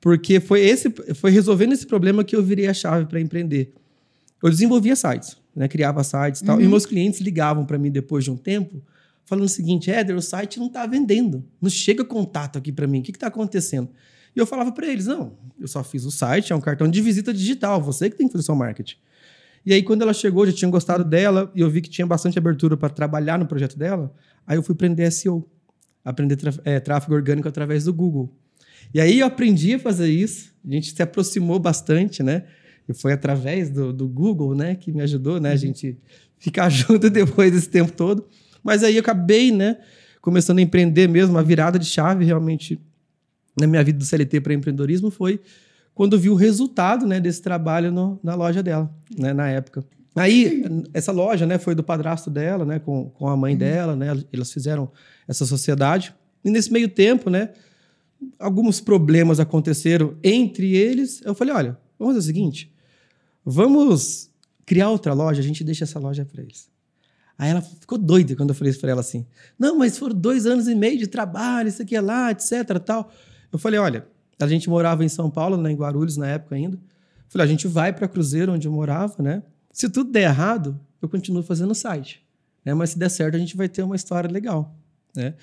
Porque 0.00 0.38
foi, 0.38 0.60
esse, 0.60 0.90
foi 1.16 1.32
resolvendo 1.32 1.72
esse 1.72 1.86
problema 1.86 2.22
que 2.22 2.36
eu 2.36 2.42
virei 2.42 2.68
a 2.68 2.74
chave 2.74 3.06
para 3.06 3.20
empreender. 3.20 3.72
Eu 4.40 4.48
desenvolvia 4.48 4.94
sites, 4.94 5.36
né? 5.56 5.66
Criava 5.66 6.04
sites 6.04 6.40
e 6.40 6.44
tal. 6.44 6.60
E 6.60 6.68
meus 6.68 6.86
clientes 6.86 7.20
ligavam 7.20 7.66
para 7.66 7.76
mim 7.76 7.90
depois 7.90 8.22
de 8.22 8.30
um 8.30 8.36
tempo, 8.36 8.80
falando 9.28 9.44
o 9.44 9.48
seguinte: 9.48 9.90
Éder, 9.90 10.16
o 10.16 10.22
site 10.22 10.58
não 10.58 10.66
está 10.66 10.86
vendendo. 10.86 11.44
Não 11.60 11.68
chega 11.68 12.04
contato 12.04 12.56
aqui 12.56 12.72
para 12.72 12.86
mim. 12.86 13.00
O 13.00 13.02
que 13.02 13.10
está 13.10 13.26
acontecendo? 13.26 13.90
E 14.34 14.38
eu 14.40 14.46
falava 14.46 14.72
para 14.72 14.86
eles: 14.86 15.06
não, 15.06 15.36
eu 15.60 15.68
só 15.68 15.84
fiz 15.84 16.04
o 16.04 16.10
site, 16.10 16.52
é 16.52 16.56
um 16.56 16.60
cartão 16.60 16.88
de 16.88 17.00
visita 17.02 17.32
digital. 17.32 17.80
Você 17.82 18.08
que 18.08 18.16
tem 18.16 18.26
que 18.26 18.32
fazer 18.32 18.42
o 18.42 18.46
seu 18.46 18.54
marketing. 18.54 18.96
E 19.66 19.74
aí, 19.74 19.82
quando 19.82 20.00
ela 20.00 20.14
chegou, 20.14 20.46
já 20.46 20.52
tinha 20.52 20.70
gostado 20.70 21.04
dela 21.04 21.52
e 21.54 21.60
eu 21.60 21.68
vi 21.68 21.82
que 21.82 21.90
tinha 21.90 22.06
bastante 22.06 22.38
abertura 22.38 22.76
para 22.76 22.88
trabalhar 22.88 23.38
no 23.38 23.46
projeto 23.46 23.76
dela. 23.76 24.14
Aí 24.46 24.56
eu 24.56 24.62
fui 24.62 24.72
aprender 24.72 25.10
SEO, 25.10 25.46
aprender 26.02 26.38
eh, 26.64 26.80
tráfego 26.80 27.14
orgânico 27.14 27.46
através 27.46 27.84
do 27.84 27.92
Google. 27.92 28.34
E 28.94 29.00
aí 29.00 29.20
eu 29.20 29.26
aprendi 29.26 29.74
a 29.74 29.78
fazer 29.78 30.08
isso. 30.08 30.54
A 30.66 30.72
gente 30.72 30.94
se 30.94 31.02
aproximou 31.02 31.58
bastante, 31.58 32.22
né? 32.22 32.44
E 32.88 32.94
foi 32.94 33.12
através 33.12 33.68
do, 33.68 33.92
do 33.92 34.08
Google, 34.08 34.54
né, 34.54 34.74
que 34.74 34.90
me 34.90 35.02
ajudou, 35.02 35.38
né, 35.38 35.52
a 35.52 35.56
gente 35.56 35.98
ficar 36.38 36.70
junto 36.70 37.10
depois 37.10 37.52
desse 37.52 37.68
tempo 37.68 37.92
todo. 37.92 38.26
Mas 38.62 38.82
aí 38.82 38.94
eu 38.96 39.00
acabei, 39.00 39.50
né, 39.52 39.78
começando 40.20 40.58
a 40.58 40.62
empreender 40.62 41.08
mesmo. 41.08 41.36
A 41.38 41.42
virada 41.42 41.78
de 41.78 41.86
chave 41.86 42.24
realmente 42.24 42.80
na 43.58 43.66
minha 43.66 43.82
vida 43.82 43.98
do 43.98 44.04
CLT 44.04 44.40
para 44.40 44.54
empreendedorismo 44.54 45.10
foi 45.10 45.40
quando 45.94 46.14
eu 46.14 46.20
vi 46.20 46.30
o 46.30 46.34
resultado, 46.34 47.06
né, 47.06 47.18
desse 47.20 47.42
trabalho 47.42 47.90
no- 47.90 48.20
na 48.22 48.34
loja 48.34 48.62
dela, 48.62 48.88
né, 49.18 49.32
na 49.32 49.48
época. 49.48 49.84
Aí, 50.14 50.64
essa 50.94 51.12
loja, 51.12 51.44
né, 51.46 51.58
foi 51.58 51.74
do 51.74 51.82
padrasto 51.82 52.30
dela, 52.30 52.64
né, 52.64 52.78
com, 52.78 53.10
com 53.10 53.28
a 53.28 53.36
mãe 53.36 53.56
dela, 53.56 53.94
né, 53.96 54.06
elas 54.32 54.52
fizeram 54.52 54.90
essa 55.26 55.44
sociedade. 55.44 56.14
E 56.44 56.50
nesse 56.50 56.72
meio 56.72 56.88
tempo, 56.88 57.28
né, 57.30 57.50
alguns 58.38 58.80
problemas 58.80 59.38
aconteceram 59.40 60.16
entre 60.22 60.74
eles. 60.76 61.20
Eu 61.24 61.34
falei, 61.34 61.52
olha, 61.54 61.78
vamos 61.98 62.14
fazer 62.14 62.24
o 62.24 62.26
seguinte, 62.34 62.72
vamos 63.44 64.30
criar 64.66 64.90
outra 64.90 65.12
loja, 65.14 65.40
a 65.40 65.44
gente 65.44 65.64
deixa 65.64 65.84
essa 65.84 65.98
loja 65.98 66.24
para 66.24 66.42
eles. 66.42 66.68
Aí 67.38 67.50
ela 67.50 67.60
ficou 67.62 67.96
doida 67.96 68.34
quando 68.34 68.48
eu 68.50 68.54
falei 68.54 68.72
isso 68.72 68.80
para 68.80 68.90
ela 68.90 69.00
assim. 69.00 69.24
Não, 69.56 69.78
mas 69.78 69.96
foram 69.96 70.14
dois 70.14 70.44
anos 70.44 70.66
e 70.66 70.74
meio 70.74 70.98
de 70.98 71.06
trabalho, 71.06 71.68
isso 71.68 71.80
aqui 71.80 71.94
é 71.94 72.00
lá, 72.00 72.32
etc, 72.32 72.78
tal. 72.84 73.12
Eu 73.52 73.58
falei, 73.58 73.78
olha, 73.78 74.04
a 74.40 74.46
gente 74.48 74.68
morava 74.68 75.04
em 75.04 75.08
São 75.08 75.30
Paulo, 75.30 75.56
né, 75.56 75.70
em 75.70 75.76
Guarulhos 75.76 76.16
na 76.16 76.26
época 76.26 76.56
ainda. 76.56 76.76
Eu 76.76 77.30
falei, 77.30 77.46
a 77.46 77.48
gente 77.48 77.68
vai 77.68 77.92
para 77.92 78.08
Cruzeiro, 78.08 78.52
onde 78.52 78.66
eu 78.66 78.72
morava, 78.72 79.22
né? 79.22 79.42
Se 79.72 79.88
tudo 79.88 80.10
der 80.10 80.22
errado, 80.24 80.78
eu 81.00 81.08
continuo 81.08 81.42
fazendo 81.42 81.70
o 81.70 81.74
site. 81.74 82.20
Né? 82.64 82.74
Mas 82.74 82.90
se 82.90 82.98
der 82.98 83.08
certo, 83.08 83.36
a 83.36 83.38
gente 83.38 83.56
vai 83.56 83.68
ter 83.68 83.82
uma 83.82 83.94
história 83.94 84.28
legal, 84.28 84.74
né? 85.14 85.34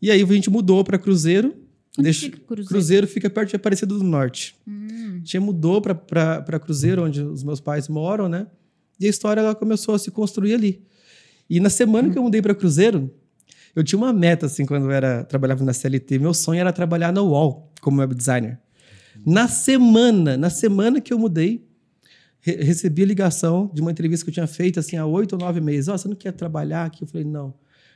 E 0.00 0.10
aí 0.10 0.20
a 0.22 0.26
gente 0.26 0.50
mudou 0.50 0.84
para 0.84 0.98
Cruzeiro. 0.98 1.54
Deixa- 1.96 2.26
fica 2.26 2.38
Cruzeiro? 2.40 2.68
Cruzeiro 2.68 3.06
fica 3.06 3.30
perto 3.30 3.50
de 3.50 3.56
Aparecida 3.56 3.94
do 3.94 4.02
Norte. 4.04 4.54
Hum. 4.66 5.12
A 5.14 5.18
gente 5.18 5.38
mudou 5.38 5.80
para 5.80 6.58
Cruzeiro, 6.60 7.04
onde 7.04 7.22
os 7.22 7.42
meus 7.42 7.60
pais 7.60 7.88
moram, 7.88 8.28
né? 8.28 8.46
E 9.00 9.06
a 9.06 9.08
história 9.08 9.40
ela 9.40 9.54
começou 9.54 9.94
a 9.94 9.98
se 9.98 10.10
construir 10.10 10.54
ali. 10.54 10.82
E 11.54 11.60
na 11.60 11.68
semana 11.68 12.08
que 12.08 12.16
eu 12.18 12.22
mudei 12.22 12.40
para 12.40 12.54
Cruzeiro, 12.54 13.12
eu 13.76 13.84
tinha 13.84 13.98
uma 13.98 14.10
meta, 14.12 14.46
assim, 14.46 14.64
quando 14.64 14.84
eu 14.86 14.90
era, 14.90 15.22
trabalhava 15.24 15.62
na 15.64 15.72
CLT. 15.74 16.18
Meu 16.18 16.32
sonho 16.32 16.60
era 16.60 16.72
trabalhar 16.72 17.12
na 17.12 17.20
UOL 17.22 17.70
como 17.82 18.00
web 18.00 18.14
designer. 18.14 18.58
Na 19.26 19.46
semana, 19.48 20.36
na 20.36 20.48
semana 20.48 20.98
que 21.00 21.12
eu 21.12 21.18
mudei, 21.18 21.62
re- 22.40 22.56
recebi 22.62 23.02
a 23.02 23.06
ligação 23.06 23.70
de 23.74 23.82
uma 23.82 23.90
entrevista 23.90 24.24
que 24.24 24.30
eu 24.30 24.34
tinha 24.34 24.46
feito, 24.46 24.80
assim, 24.80 24.96
há 24.96 25.04
oito 25.04 25.34
ou 25.34 25.38
nove 25.38 25.60
meses. 25.60 25.88
Ó, 25.88 25.96
você 25.98 26.08
não 26.08 26.16
quer 26.16 26.32
trabalhar 26.32 26.84
aqui? 26.86 27.02
Eu 27.04 27.08
falei, 27.08 27.26
não. 27.26 27.52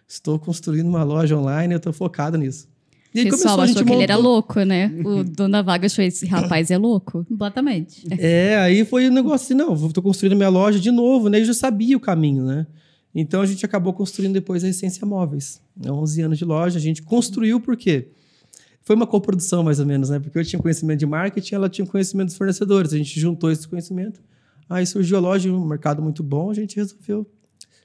Estou 0.07 0.39
construindo 0.39 0.87
uma 0.89 1.03
loja 1.03 1.37
online, 1.37 1.73
eu 1.75 1.79
estou 1.79 1.93
focado 1.95 2.37
nisso. 2.37 2.69
E 3.15 3.21
O 3.21 3.25
aí 3.25 3.31
pessoal 3.31 3.57
começou, 3.57 3.75
achou 3.81 3.87
que 3.87 3.93
ele 3.95 4.03
era 4.03 4.17
montou- 4.17 4.33
louco, 4.33 4.61
né? 4.65 4.93
O 5.03 5.25
dono 5.25 5.53
da 5.53 5.63
vaga 5.63 5.87
achou 5.87 6.05
esse 6.05 6.27
rapaz 6.27 6.71
é 6.71 6.77
louco. 6.77 7.25
Completamente. 7.29 8.03
É, 8.19 8.57
aí 8.59 8.85
foi 8.85 9.09
um 9.09 9.13
negócio 9.15 9.47
assim, 9.47 9.55
não, 9.55 9.75
vou- 9.75 9.91
tô 9.91 10.03
construindo 10.03 10.37
minha 10.37 10.51
loja 10.51 10.79
de 10.79 10.91
novo, 10.91 11.31
né? 11.31 11.41
Eu 11.41 11.45
já 11.47 11.55
sabia 11.55 11.97
o 11.97 12.01
caminho, 12.01 12.45
né? 12.45 12.67
Então 13.19 13.41
a 13.41 13.47
gente 13.47 13.65
acabou 13.65 13.95
construindo 13.95 14.35
depois 14.35 14.63
a 14.63 14.69
Essência 14.69 15.07
Móveis. 15.07 15.63
Né? 15.75 15.91
11 15.91 16.21
anos 16.21 16.39
de 16.39 16.45
loja, 16.45 16.79
a 16.79 16.83
gente 16.83 17.03
construiu 17.03 17.59
por 17.59 17.75
quê? 17.75 18.09
Foi 18.83 18.95
uma 18.95 19.07
coprodução 19.07 19.65
mais 19.65 19.81
ou 19.81 19.87
menos, 19.87 20.11
né? 20.11 20.21
Porque 20.21 20.39
eu 20.39 20.45
tinha 20.45 20.61
conhecimento 20.61 20.99
de 20.99 21.07
marketing, 21.07 21.55
ela 21.55 21.69
tinha 21.71 21.87
conhecimento 21.87 22.27
dos 22.27 22.37
fornecedores. 22.37 22.93
A 22.93 22.99
gente 22.99 23.19
juntou 23.19 23.51
esse 23.51 23.67
conhecimento. 23.67 24.23
Aí 24.69 24.85
surgiu 24.87 25.17
a 25.17 25.21
loja, 25.21 25.51
um 25.51 25.65
mercado 25.65 26.03
muito 26.03 26.23
bom, 26.23 26.51
a 26.51 26.55
gente 26.55 26.77
resolveu 26.77 27.27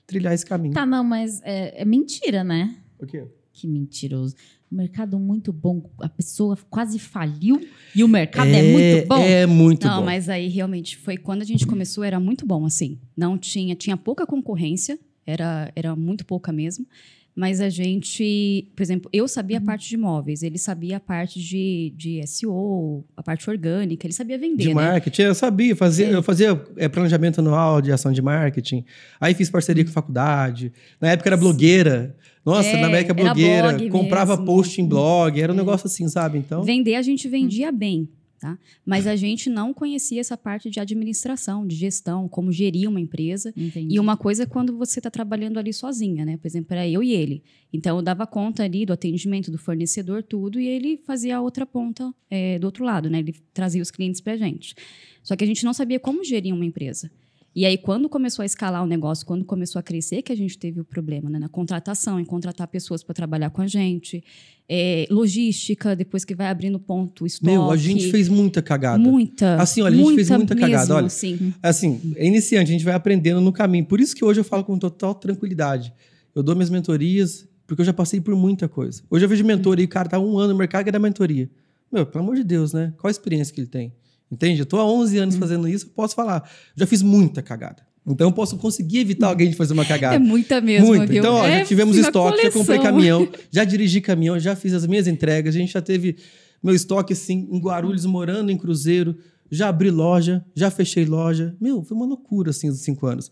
trilhar 0.05 0.33
esse 0.33 0.45
caminho. 0.45 0.73
Tá, 0.73 0.85
não, 0.85 1.03
mas 1.03 1.41
é, 1.43 1.81
é 1.81 1.85
mentira, 1.85 2.43
né? 2.43 2.75
O 2.99 3.05
quê? 3.05 3.25
Que 3.53 3.67
mentiroso. 3.67 4.35
O 4.69 4.75
mercado 4.75 5.17
muito 5.17 5.53
bom, 5.53 5.89
a 5.99 6.09
pessoa 6.09 6.57
quase 6.69 6.99
faliu 6.99 7.61
e 7.95 8.03
o 8.03 8.07
mercado 8.07 8.49
é, 8.49 8.59
é 8.59 8.73
muito 8.73 9.07
bom. 9.07 9.17
É 9.17 9.45
muito 9.45 9.87
Não, 9.87 9.99
bom. 9.99 10.05
mas 10.05 10.27
aí 10.27 10.49
realmente 10.49 10.97
foi 10.97 11.17
quando 11.17 11.41
a 11.41 11.45
gente 11.45 11.65
começou, 11.65 12.03
era 12.03 12.19
muito 12.19 12.45
bom, 12.45 12.65
assim. 12.65 12.99
Não 13.15 13.37
tinha, 13.37 13.75
tinha 13.75 13.95
pouca 13.95 14.25
concorrência, 14.25 14.99
era, 15.25 15.71
era 15.75 15.95
muito 15.95 16.25
pouca 16.25 16.51
mesmo. 16.51 16.85
Mas 17.33 17.61
a 17.61 17.69
gente, 17.69 18.67
por 18.75 18.83
exemplo, 18.83 19.09
eu 19.13 19.25
sabia 19.25 19.57
a 19.59 19.61
parte 19.61 19.87
de 19.87 19.95
imóveis, 19.95 20.43
ele 20.43 20.57
sabia 20.57 20.97
a 20.97 20.99
parte 20.99 21.39
de, 21.41 21.93
de 21.95 22.21
SEO, 22.27 23.05
a 23.15 23.23
parte 23.23 23.49
orgânica, 23.49 24.05
ele 24.05 24.13
sabia 24.13 24.37
vender. 24.37 24.63
De 24.63 24.67
né? 24.67 24.73
marketing, 24.73 25.21
eu 25.21 25.33
sabia, 25.35 25.73
fazia, 25.73 26.07
eu 26.09 26.21
fazia 26.21 26.61
é, 26.75 26.89
planejamento 26.89 27.39
anual 27.39 27.81
de 27.81 27.89
ação 27.89 28.11
de 28.11 28.21
marketing. 28.21 28.83
Aí 29.19 29.33
fiz 29.33 29.49
parceria 29.49 29.81
com 29.85 29.89
a 29.91 29.93
faculdade. 29.93 30.73
Na 30.99 31.09
época 31.11 31.29
era 31.29 31.37
blogueira. 31.37 32.13
Nossa, 32.45 32.67
É, 32.67 32.81
na 32.81 32.87
América 32.87 33.13
blogueira, 33.13 33.69
blog 33.77 33.89
comprava 33.89 34.33
mesmo. 34.33 34.45
post 34.45 34.81
em 34.81 34.85
blog, 34.85 35.39
era 35.39 35.53
um 35.53 35.55
É. 35.55 35.59
negócio 35.59 35.87
assim, 35.87 36.09
sabe? 36.09 36.37
Então, 36.37 36.63
Vender 36.63 36.95
a 36.95 37.01
gente 37.01 37.29
vendia 37.29 37.71
bem, 37.71 38.09
tá? 38.41 38.57
Mas 38.83 39.05
a 39.05 39.15
gente 39.15 39.51
não 39.51 39.71
conhecia 39.71 40.19
essa 40.19 40.35
parte 40.35 40.67
de 40.67 40.79
administração, 40.79 41.65
de 41.65 41.75
gestão, 41.75 42.27
como 42.27 42.51
gerir 42.51 42.89
uma 42.89 42.99
empresa. 42.99 43.53
Entendi. 43.55 43.93
E 43.93 43.99
uma 43.99 44.17
coisa 44.17 44.43
é 44.43 44.45
quando 44.47 44.75
você 44.75 44.99
está 44.99 45.11
trabalhando 45.11 45.59
ali 45.59 45.71
sozinha, 45.71 46.25
né? 46.25 46.37
Por 46.37 46.47
exemplo, 46.47 46.73
era 46.73 46.89
eu 46.89 47.03
e 47.03 47.13
ele. 47.13 47.43
Então, 47.71 47.97
eu 47.97 48.01
dava 48.01 48.25
conta 48.25 48.63
ali 48.63 48.83
do 48.83 48.91
atendimento 48.91 49.51
do 49.51 49.59
fornecedor, 49.59 50.23
tudo, 50.23 50.59
e 50.59 50.67
ele 50.67 50.97
fazia 51.05 51.37
a 51.37 51.41
outra 51.41 51.67
ponta 51.67 52.11
é, 52.31 52.57
do 52.57 52.65
outro 52.65 52.83
lado, 52.83 53.11
né? 53.11 53.19
Ele 53.19 53.35
trazia 53.53 53.81
os 53.81 53.91
clientes 53.91 54.19
para 54.19 54.35
gente. 54.35 54.73
Só 55.21 55.35
que 55.35 55.43
a 55.43 55.47
gente 55.47 55.63
não 55.63 55.71
sabia 55.71 55.99
como 55.99 56.23
gerir 56.23 56.53
uma 56.53 56.65
empresa. 56.65 57.11
E 57.53 57.65
aí, 57.65 57.77
quando 57.77 58.07
começou 58.07 58.43
a 58.43 58.45
escalar 58.45 58.81
o 58.81 58.87
negócio, 58.87 59.25
quando 59.25 59.43
começou 59.43 59.77
a 59.77 59.83
crescer, 59.83 60.21
que 60.21 60.31
a 60.31 60.35
gente 60.35 60.57
teve 60.57 60.79
o 60.79 60.85
problema, 60.85 61.29
né? 61.29 61.37
Na 61.37 61.49
contratação, 61.49 62.17
em 62.17 62.23
contratar 62.23 62.65
pessoas 62.67 63.03
para 63.03 63.13
trabalhar 63.13 63.49
com 63.49 63.61
a 63.61 63.67
gente. 63.67 64.23
É, 64.69 65.05
logística, 65.09 65.93
depois 65.93 66.23
que 66.23 66.33
vai 66.33 66.47
abrindo 66.47 66.79
ponto, 66.79 67.25
estoque. 67.25 67.51
meu, 67.51 67.69
a 67.69 67.75
gente 67.75 68.09
fez 68.09 68.29
muita 68.29 68.61
cagada. 68.61 68.97
Muita. 68.97 69.55
Assim, 69.55 69.81
olha, 69.81 69.93
a 69.93 69.97
gente 69.97 70.15
fez 70.15 70.29
muita 70.29 70.55
cagada, 70.55 70.77
mesmo, 70.77 70.95
olha. 70.95 71.07
Assim. 71.07 71.53
Assim, 71.61 72.13
é 72.15 72.25
iniciante, 72.25 72.69
a 72.69 72.73
gente 72.73 72.85
vai 72.85 72.93
aprendendo 72.93 73.41
no 73.41 73.51
caminho. 73.51 73.83
Por 73.85 73.99
isso 73.99 74.15
que 74.15 74.23
hoje 74.23 74.39
eu 74.39 74.45
falo 74.45 74.63
com 74.63 74.79
total 74.79 75.13
tranquilidade. 75.13 75.93
Eu 76.33 76.41
dou 76.41 76.55
minhas 76.55 76.69
mentorias, 76.69 77.45
porque 77.67 77.81
eu 77.81 77.85
já 77.85 77.91
passei 77.91 78.21
por 78.21 78.33
muita 78.33 78.69
coisa. 78.69 79.03
Hoje 79.09 79.25
eu 79.25 79.29
vejo 79.29 79.43
mentor 79.43 79.77
aí, 79.77 79.83
o 79.83 79.89
cara 79.89 80.07
tá 80.07 80.17
um 80.17 80.39
ano 80.39 80.53
no 80.53 80.57
mercado 80.57 80.87
e 80.87 80.89
é 80.89 80.91
da 80.93 80.99
mentoria. 80.99 81.49
Meu, 81.91 82.05
pelo 82.05 82.23
amor 82.23 82.37
de 82.37 82.43
Deus, 82.45 82.71
né? 82.71 82.93
Qual 82.97 83.09
a 83.09 83.11
experiência 83.11 83.53
que 83.53 83.59
ele 83.59 83.67
tem? 83.67 83.93
Entende? 84.31 84.61
Eu 84.61 84.65
tô 84.65 84.77
há 84.77 84.85
11 84.85 85.17
anos 85.17 85.35
fazendo 85.35 85.67
isso, 85.67 85.87
posso 85.89 86.15
falar. 86.15 86.49
Já 86.75 86.87
fiz 86.87 87.01
muita 87.01 87.41
cagada. 87.41 87.83
Então 88.07 88.29
eu 88.29 88.33
posso 88.33 88.57
conseguir 88.57 88.99
evitar 88.99 89.27
alguém 89.27 89.49
de 89.49 89.55
fazer 89.55 89.73
uma 89.73 89.85
cagada. 89.85 90.15
É 90.15 90.19
muita 90.19 90.59
mesmo, 90.59 90.87
Muito. 90.87 91.07
viu? 91.09 91.19
Então, 91.19 91.35
ó, 91.35 91.45
é 91.45 91.59
já 91.59 91.65
tivemos 91.65 91.97
estoque, 91.97 92.43
já 92.43 92.51
comprei 92.51 92.77
coleção. 92.77 92.83
caminhão, 92.83 93.29
já 93.51 93.63
dirigi 93.63 94.01
caminhão, 94.01 94.39
já 94.39 94.55
fiz 94.55 94.73
as 94.73 94.87
minhas 94.87 95.05
entregas, 95.05 95.55
a 95.55 95.57
gente 95.57 95.73
já 95.73 95.81
teve 95.81 96.15
meu 96.63 96.73
estoque 96.73 97.13
assim 97.13 97.47
em 97.51 97.59
Guarulhos, 97.59 98.05
morando 98.05 98.51
em 98.51 98.57
Cruzeiro, 98.57 99.15
já 99.51 99.67
abri 99.69 99.91
loja, 99.91 100.43
já 100.55 100.71
fechei 100.71 101.05
loja. 101.05 101.55
Meu, 101.59 101.83
foi 101.83 101.95
uma 101.95 102.05
loucura 102.05 102.49
assim 102.49 102.69
os 102.69 102.79
cinco 102.79 103.05
anos. 103.05 103.31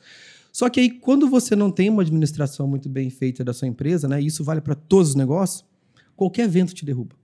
Só 0.51 0.69
que 0.69 0.79
aí, 0.79 0.89
quando 0.89 1.27
você 1.29 1.55
não 1.55 1.71
tem 1.71 1.89
uma 1.89 2.01
administração 2.01 2.67
muito 2.67 2.89
bem 2.89 3.09
feita 3.09 3.43
da 3.43 3.53
sua 3.53 3.67
empresa, 3.67 4.07
né? 4.07 4.21
E 4.21 4.25
isso 4.25 4.43
vale 4.43 4.61
para 4.61 4.75
todos 4.75 5.09
os 5.09 5.15
negócios, 5.15 5.63
qualquer 6.15 6.47
vento 6.47 6.73
te 6.73 6.85
derruba. 6.85 7.15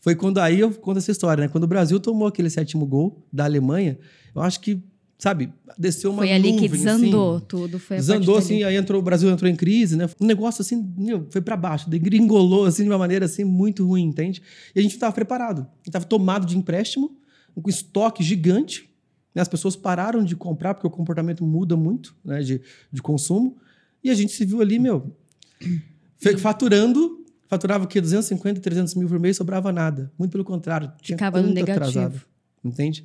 Foi 0.00 0.14
quando 0.14 0.38
aí 0.38 0.60
eu 0.60 0.70
conto 0.72 0.98
essa 0.98 1.10
história, 1.10 1.42
né? 1.42 1.48
Quando 1.48 1.64
o 1.64 1.66
Brasil 1.66 1.98
tomou 1.98 2.28
aquele 2.28 2.48
sétimo 2.50 2.86
gol 2.86 3.26
da 3.32 3.44
Alemanha, 3.44 3.98
eu 4.34 4.40
acho 4.42 4.60
que, 4.60 4.80
sabe, 5.18 5.52
desceu 5.76 6.10
uma 6.12 6.22
Foi 6.22 6.32
ali 6.32 6.52
que 6.56 6.66
assim. 6.66 6.76
desandou 6.76 7.40
tudo. 7.40 7.78
Foi 7.78 7.96
Desandou 7.96 8.36
assim, 8.36 8.62
aí 8.62 8.76
entrou, 8.76 9.00
o 9.00 9.04
Brasil 9.04 9.28
entrou 9.28 9.50
em 9.50 9.56
crise, 9.56 9.96
né? 9.96 10.08
Um 10.20 10.26
negócio 10.26 10.62
assim, 10.62 10.88
meu, 10.96 11.26
foi 11.30 11.40
para 11.40 11.56
baixo, 11.56 11.90
degringolou 11.90 12.64
assim 12.66 12.84
de 12.84 12.88
uma 12.90 12.98
maneira 12.98 13.24
assim 13.24 13.42
muito 13.44 13.84
ruim, 13.86 14.04
entende? 14.04 14.40
E 14.74 14.78
a 14.78 14.82
gente 14.82 14.92
estava 14.94 15.12
preparado. 15.12 15.62
A 15.62 15.76
gente 15.78 15.88
estava 15.88 16.04
tomado 16.04 16.46
de 16.46 16.56
empréstimo, 16.56 17.16
com 17.60 17.68
estoque 17.68 18.22
gigante. 18.22 18.88
né? 19.34 19.42
As 19.42 19.48
pessoas 19.48 19.74
pararam 19.74 20.22
de 20.22 20.36
comprar 20.36 20.74
porque 20.74 20.86
o 20.86 20.90
comportamento 20.90 21.42
muda 21.44 21.76
muito, 21.76 22.14
né, 22.24 22.38
de, 22.40 22.60
de 22.92 23.02
consumo. 23.02 23.56
E 24.04 24.10
a 24.10 24.14
gente 24.14 24.32
se 24.32 24.44
viu 24.44 24.60
ali, 24.60 24.78
meu, 24.78 25.12
faturando, 26.38 27.17
faturava 27.48 27.84
o 27.84 27.88
quê? 27.88 28.00
250, 28.00 28.60
300 28.60 28.94
mil 28.94 29.08
por 29.08 29.18
mês, 29.18 29.36
sobrava 29.36 29.72
nada. 29.72 30.12
Muito 30.18 30.30
pelo 30.30 30.44
contrário, 30.44 30.92
tinha 31.02 31.16
Ficava 31.16 31.42
no 31.42 31.48
negativo. 31.48 31.86
atrasada, 31.86 32.22
entende? 32.64 33.04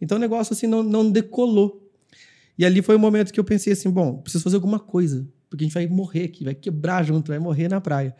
Então 0.00 0.16
o 0.16 0.20
negócio 0.20 0.52
assim 0.52 0.66
não, 0.66 0.82
não 0.82 1.10
decolou. 1.10 1.78
E 2.58 2.64
ali 2.64 2.82
foi 2.82 2.96
o 2.96 2.98
momento 2.98 3.32
que 3.32 3.38
eu 3.38 3.44
pensei 3.44 3.72
assim, 3.72 3.90
bom, 3.90 4.18
preciso 4.18 4.42
fazer 4.44 4.56
alguma 4.56 4.78
coisa, 4.78 5.26
porque 5.48 5.64
a 5.64 5.66
gente 5.66 5.74
vai 5.74 5.86
morrer 5.86 6.24
aqui, 6.24 6.44
vai 6.44 6.54
quebrar 6.54 7.02
junto, 7.04 7.28
vai 7.28 7.38
morrer 7.38 7.68
na 7.68 7.80
praia. 7.80 8.14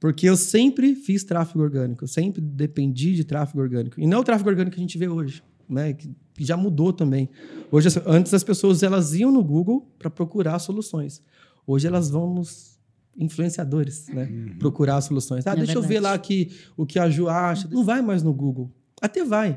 Porque 0.00 0.28
eu 0.28 0.36
sempre 0.36 0.94
fiz 0.94 1.24
tráfego 1.24 1.62
orgânico, 1.62 2.04
eu 2.04 2.08
sempre 2.08 2.40
dependi 2.40 3.14
de 3.14 3.24
tráfego 3.24 3.60
orgânico. 3.60 4.00
E 4.00 4.06
não 4.06 4.18
é 4.18 4.20
o 4.20 4.24
tráfego 4.24 4.50
orgânico 4.50 4.74
que 4.74 4.80
a 4.80 4.84
gente 4.84 4.98
vê 4.98 5.08
hoje, 5.08 5.42
né? 5.68 5.94
Que 5.94 6.10
já 6.38 6.56
mudou 6.56 6.92
também. 6.92 7.30
Hoje, 7.70 7.88
antes 8.06 8.34
as 8.34 8.44
pessoas 8.44 8.82
elas 8.82 9.14
iam 9.14 9.32
no 9.32 9.42
Google 9.42 9.88
para 9.98 10.10
procurar 10.10 10.58
soluções. 10.58 11.22
Hoje 11.66 11.86
elas 11.86 12.10
vão 12.10 12.34
nos 12.34 12.73
influenciadores, 13.16 14.06
né? 14.08 14.28
Procurar 14.58 15.00
soluções. 15.00 15.46
Ah, 15.46 15.52
É 15.52 15.56
deixa 15.56 15.72
eu 15.74 15.82
ver 15.82 15.88
verdade. 16.00 16.12
lá 16.12 16.18
que, 16.18 16.50
o 16.76 16.84
que 16.86 16.98
a 16.98 17.08
Ju 17.08 17.28
acha. 17.28 17.68
Não 17.68 17.84
vai 17.84 18.02
mais 18.02 18.22
no 18.22 18.32
Google. 18.32 18.70
Até 19.00 19.24
vai. 19.24 19.56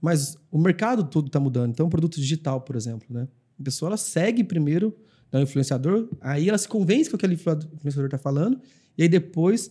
Mas 0.00 0.36
o 0.50 0.58
mercado 0.58 1.04
todo 1.04 1.26
está 1.26 1.40
mudando. 1.40 1.70
Então, 1.70 1.88
produto 1.88 2.16
digital, 2.16 2.60
por 2.60 2.76
exemplo, 2.76 3.06
né? 3.10 3.26
A 3.58 3.62
pessoa 3.62 3.88
ela 3.88 3.96
segue 3.96 4.44
primeiro 4.44 4.96
né, 5.32 5.40
o 5.40 5.42
influenciador, 5.42 6.08
aí 6.20 6.48
ela 6.48 6.56
se 6.58 6.68
convence 6.68 7.10
com 7.10 7.16
o 7.16 7.18
que 7.18 7.26
aquele 7.26 7.34
influ- 7.40 7.58
influenciador 7.74 8.06
está 8.06 8.16
falando, 8.18 8.60
e 8.96 9.02
aí 9.02 9.08
depois 9.08 9.70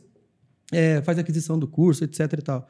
é, 0.72 1.02
faz 1.02 1.18
a 1.18 1.22
aquisição 1.22 1.58
do 1.58 1.68
curso, 1.68 2.04
etc. 2.04 2.20
e 2.34 2.42
tal. 2.42 2.70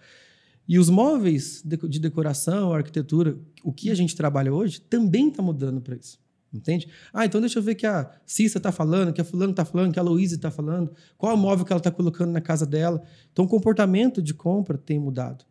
E 0.67 0.77
os 0.77 0.89
móveis 0.89 1.61
de, 1.65 1.75
de 1.75 1.99
decoração, 1.99 2.71
arquitetura, 2.73 3.37
o 3.63 3.73
que 3.73 3.89
a 3.89 3.95
gente 3.95 4.15
trabalha 4.15 4.53
hoje, 4.53 4.79
também 4.81 5.29
está 5.29 5.41
mudando 5.41 5.81
para 5.81 5.95
isso. 5.95 6.19
Entende? 6.53 6.87
Ah, 7.13 7.25
então 7.25 7.41
deixa 7.41 7.59
eu 7.59 7.63
ver 7.63 7.75
que 7.75 7.85
a 7.85 8.09
Cissa 8.25 8.57
está 8.57 8.71
falando, 8.71 9.11
que 9.11 9.19
a 9.19 9.23
fulano 9.25 9.51
está 9.51 9.65
falando, 9.65 9.91
que 9.93 9.99
a 9.99 10.01
Louise 10.01 10.35
está 10.35 10.49
falando, 10.49 10.91
qual 11.17 11.31
é 11.33 11.35
o 11.35 11.37
móvel 11.37 11.65
que 11.65 11.73
ela 11.73 11.79
está 11.79 11.91
colocando 11.91 12.31
na 12.31 12.39
casa 12.41 12.65
dela. 12.65 13.03
Então, 13.33 13.43
o 13.45 13.47
comportamento 13.47 14.21
de 14.21 14.33
compra 14.33 14.77
tem 14.77 14.97
mudado. 14.97 15.43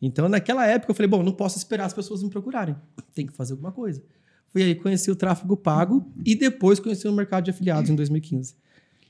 Então, 0.00 0.28
naquela 0.28 0.66
época, 0.66 0.90
eu 0.90 0.94
falei, 0.94 1.08
bom, 1.08 1.22
não 1.22 1.32
posso 1.32 1.56
esperar 1.56 1.86
as 1.86 1.94
pessoas 1.94 2.22
me 2.22 2.28
procurarem. 2.28 2.76
Tem 3.14 3.26
que 3.26 3.32
fazer 3.32 3.52
alguma 3.54 3.72
coisa. 3.72 4.02
Fui 4.48 4.62
aí, 4.62 4.74
conheci 4.74 5.10
o 5.10 5.16
tráfego 5.16 5.56
pago 5.56 6.06
e 6.26 6.34
depois 6.34 6.78
conheci 6.78 7.08
o 7.08 7.12
mercado 7.12 7.44
de 7.44 7.50
afiliados 7.50 7.88
em 7.88 7.94
2015. 7.96 8.54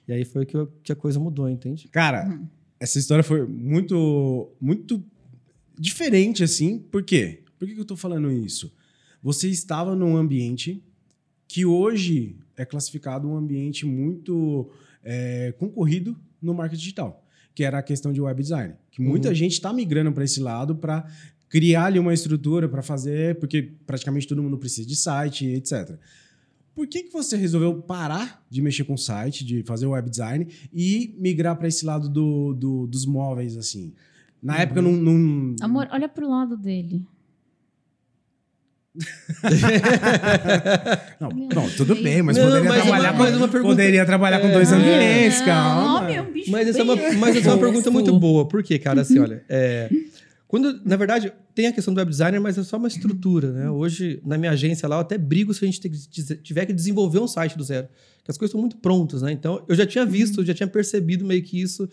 E 0.06 0.12
aí 0.12 0.24
foi 0.24 0.46
que, 0.46 0.56
eu- 0.56 0.72
que 0.82 0.92
a 0.92 0.96
coisa 0.96 1.18
mudou, 1.18 1.48
entende? 1.48 1.88
Cara, 1.88 2.38
essa 2.78 2.98
história 2.98 3.24
foi 3.24 3.44
muito, 3.46 4.52
muito 4.60 5.02
diferente, 5.78 6.44
assim. 6.44 6.78
Por 6.78 7.02
quê? 7.02 7.42
Por 7.58 7.66
que 7.66 7.74
que 7.74 7.80
eu 7.80 7.84
tô 7.84 7.96
falando 7.96 8.30
isso? 8.30 8.72
Você 9.22 9.48
estava 9.48 9.94
num 9.96 10.16
ambiente 10.16 10.82
que 11.52 11.66
hoje 11.66 12.34
é 12.56 12.64
classificado 12.64 13.28
um 13.28 13.36
ambiente 13.36 13.84
muito 13.84 14.70
é, 15.04 15.52
concorrido 15.58 16.16
no 16.40 16.54
marketing 16.54 16.80
digital, 16.80 17.22
que 17.54 17.62
era 17.62 17.78
a 17.78 17.82
questão 17.82 18.10
de 18.10 18.20
web 18.22 18.40
design. 18.42 18.72
Que 18.90 19.02
muita 19.02 19.28
Uhum. 19.28 19.34
gente 19.34 19.52
está 19.52 19.70
migrando 19.70 20.10
para 20.12 20.24
esse 20.24 20.40
lado 20.40 20.74
para 20.76 21.06
criar 21.50 21.84
ali 21.86 21.98
uma 21.98 22.14
estrutura 22.14 22.68
para 22.70 22.80
fazer, 22.82 23.38
porque 23.38 23.70
praticamente 23.86 24.26
todo 24.26 24.42
mundo 24.42 24.56
precisa 24.56 24.88
de 24.88 24.96
site, 24.96 25.44
etc. 25.46 25.98
Por 26.74 26.86
que, 26.86 27.02
que 27.02 27.12
você 27.12 27.36
resolveu 27.36 27.82
parar 27.82 28.42
de 28.48 28.62
mexer 28.62 28.84
com 28.84 28.96
site, 28.96 29.44
de 29.44 29.62
fazer 29.64 29.84
web 29.86 30.08
design 30.08 30.46
e 30.72 31.14
migrar 31.18 31.54
para 31.58 31.68
esse 31.68 31.84
lado 31.84 32.08
do, 32.08 32.54
do- 32.54 32.86
dos 32.86 33.04
móveis, 33.04 33.58
assim? 33.58 33.92
Na 34.42 34.56
época, 34.58 34.80
não, 34.80 34.92
não- 34.92 35.54
Amor, 35.60 35.86
olha 35.92 36.08
pro 36.08 36.26
lado 36.30 36.56
dele. 36.56 37.04
não, 41.20 41.28
não, 41.30 41.70
tudo 41.70 41.94
bem, 41.96 42.22
mas 42.22 42.36
Não, 42.36 42.44
poderia 42.44 42.68
mas 42.68 42.82
trabalhar, 42.82 43.14
uma- 43.14 43.26
com, 43.26 43.32
pergunta- 43.48 43.60
poderia 43.62 44.06
trabalhar 44.06 44.40
com 44.40 44.50
dois 44.50 44.70
É. 44.72 44.76
ambientes, 44.76 45.40
Não, 45.40 45.46
calma. 45.46 46.10
é 46.10 46.22
um 46.22 46.32
bicho 46.32 46.50
Mas 46.50 46.68
essa, 46.68 46.80
é 46.80 46.82
uma, 46.82 46.96
mas 46.96 47.36
essa 47.36 47.48
é 47.48 47.52
uma 47.52 47.58
pergunta 47.58 47.90
muito 47.90 48.18
boa. 48.18 48.46
Por 48.46 48.62
quê, 48.62 48.78
cara? 48.78 49.00
Assim, 49.00 49.18
olha, 49.18 49.42
é, 49.48 49.90
quando, 50.46 50.80
na 50.84 50.96
verdade, 50.96 51.32
tem 51.54 51.66
a 51.68 51.72
questão 51.72 51.94
do 51.94 51.98
web 51.98 52.10
designer, 52.10 52.40
mas 52.40 52.58
é 52.58 52.62
só 52.62 52.76
uma 52.76 52.88
estrutura, 52.88 53.52
né? 53.52 53.70
Hoje, 53.70 54.20
na 54.24 54.36
minha 54.36 54.52
agência 54.52 54.86
lá, 54.88 54.96
eu 54.96 55.00
até 55.00 55.16
brigo 55.16 55.54
se 55.54 55.64
a 55.64 55.68
gente 55.68 55.80
tiver 56.42 56.66
que 56.66 56.72
desenvolver 56.72 57.18
um 57.20 57.28
site 57.28 57.56
do 57.56 57.64
zero. 57.64 57.88
Porque 58.18 58.30
as 58.30 58.38
coisas 58.38 58.50
estão 58.50 58.60
muito 58.60 58.76
prontas, 58.76 59.22
né? 59.22 59.32
Então, 59.32 59.64
eu 59.68 59.74
já 59.74 59.86
tinha 59.86 60.04
visto, 60.04 60.40
eu 60.42 60.44
já 60.44 60.52
tinha 60.54 60.66
percebido 60.66 61.24
meio 61.24 61.42
que 61.42 61.60
isso. 61.60 61.88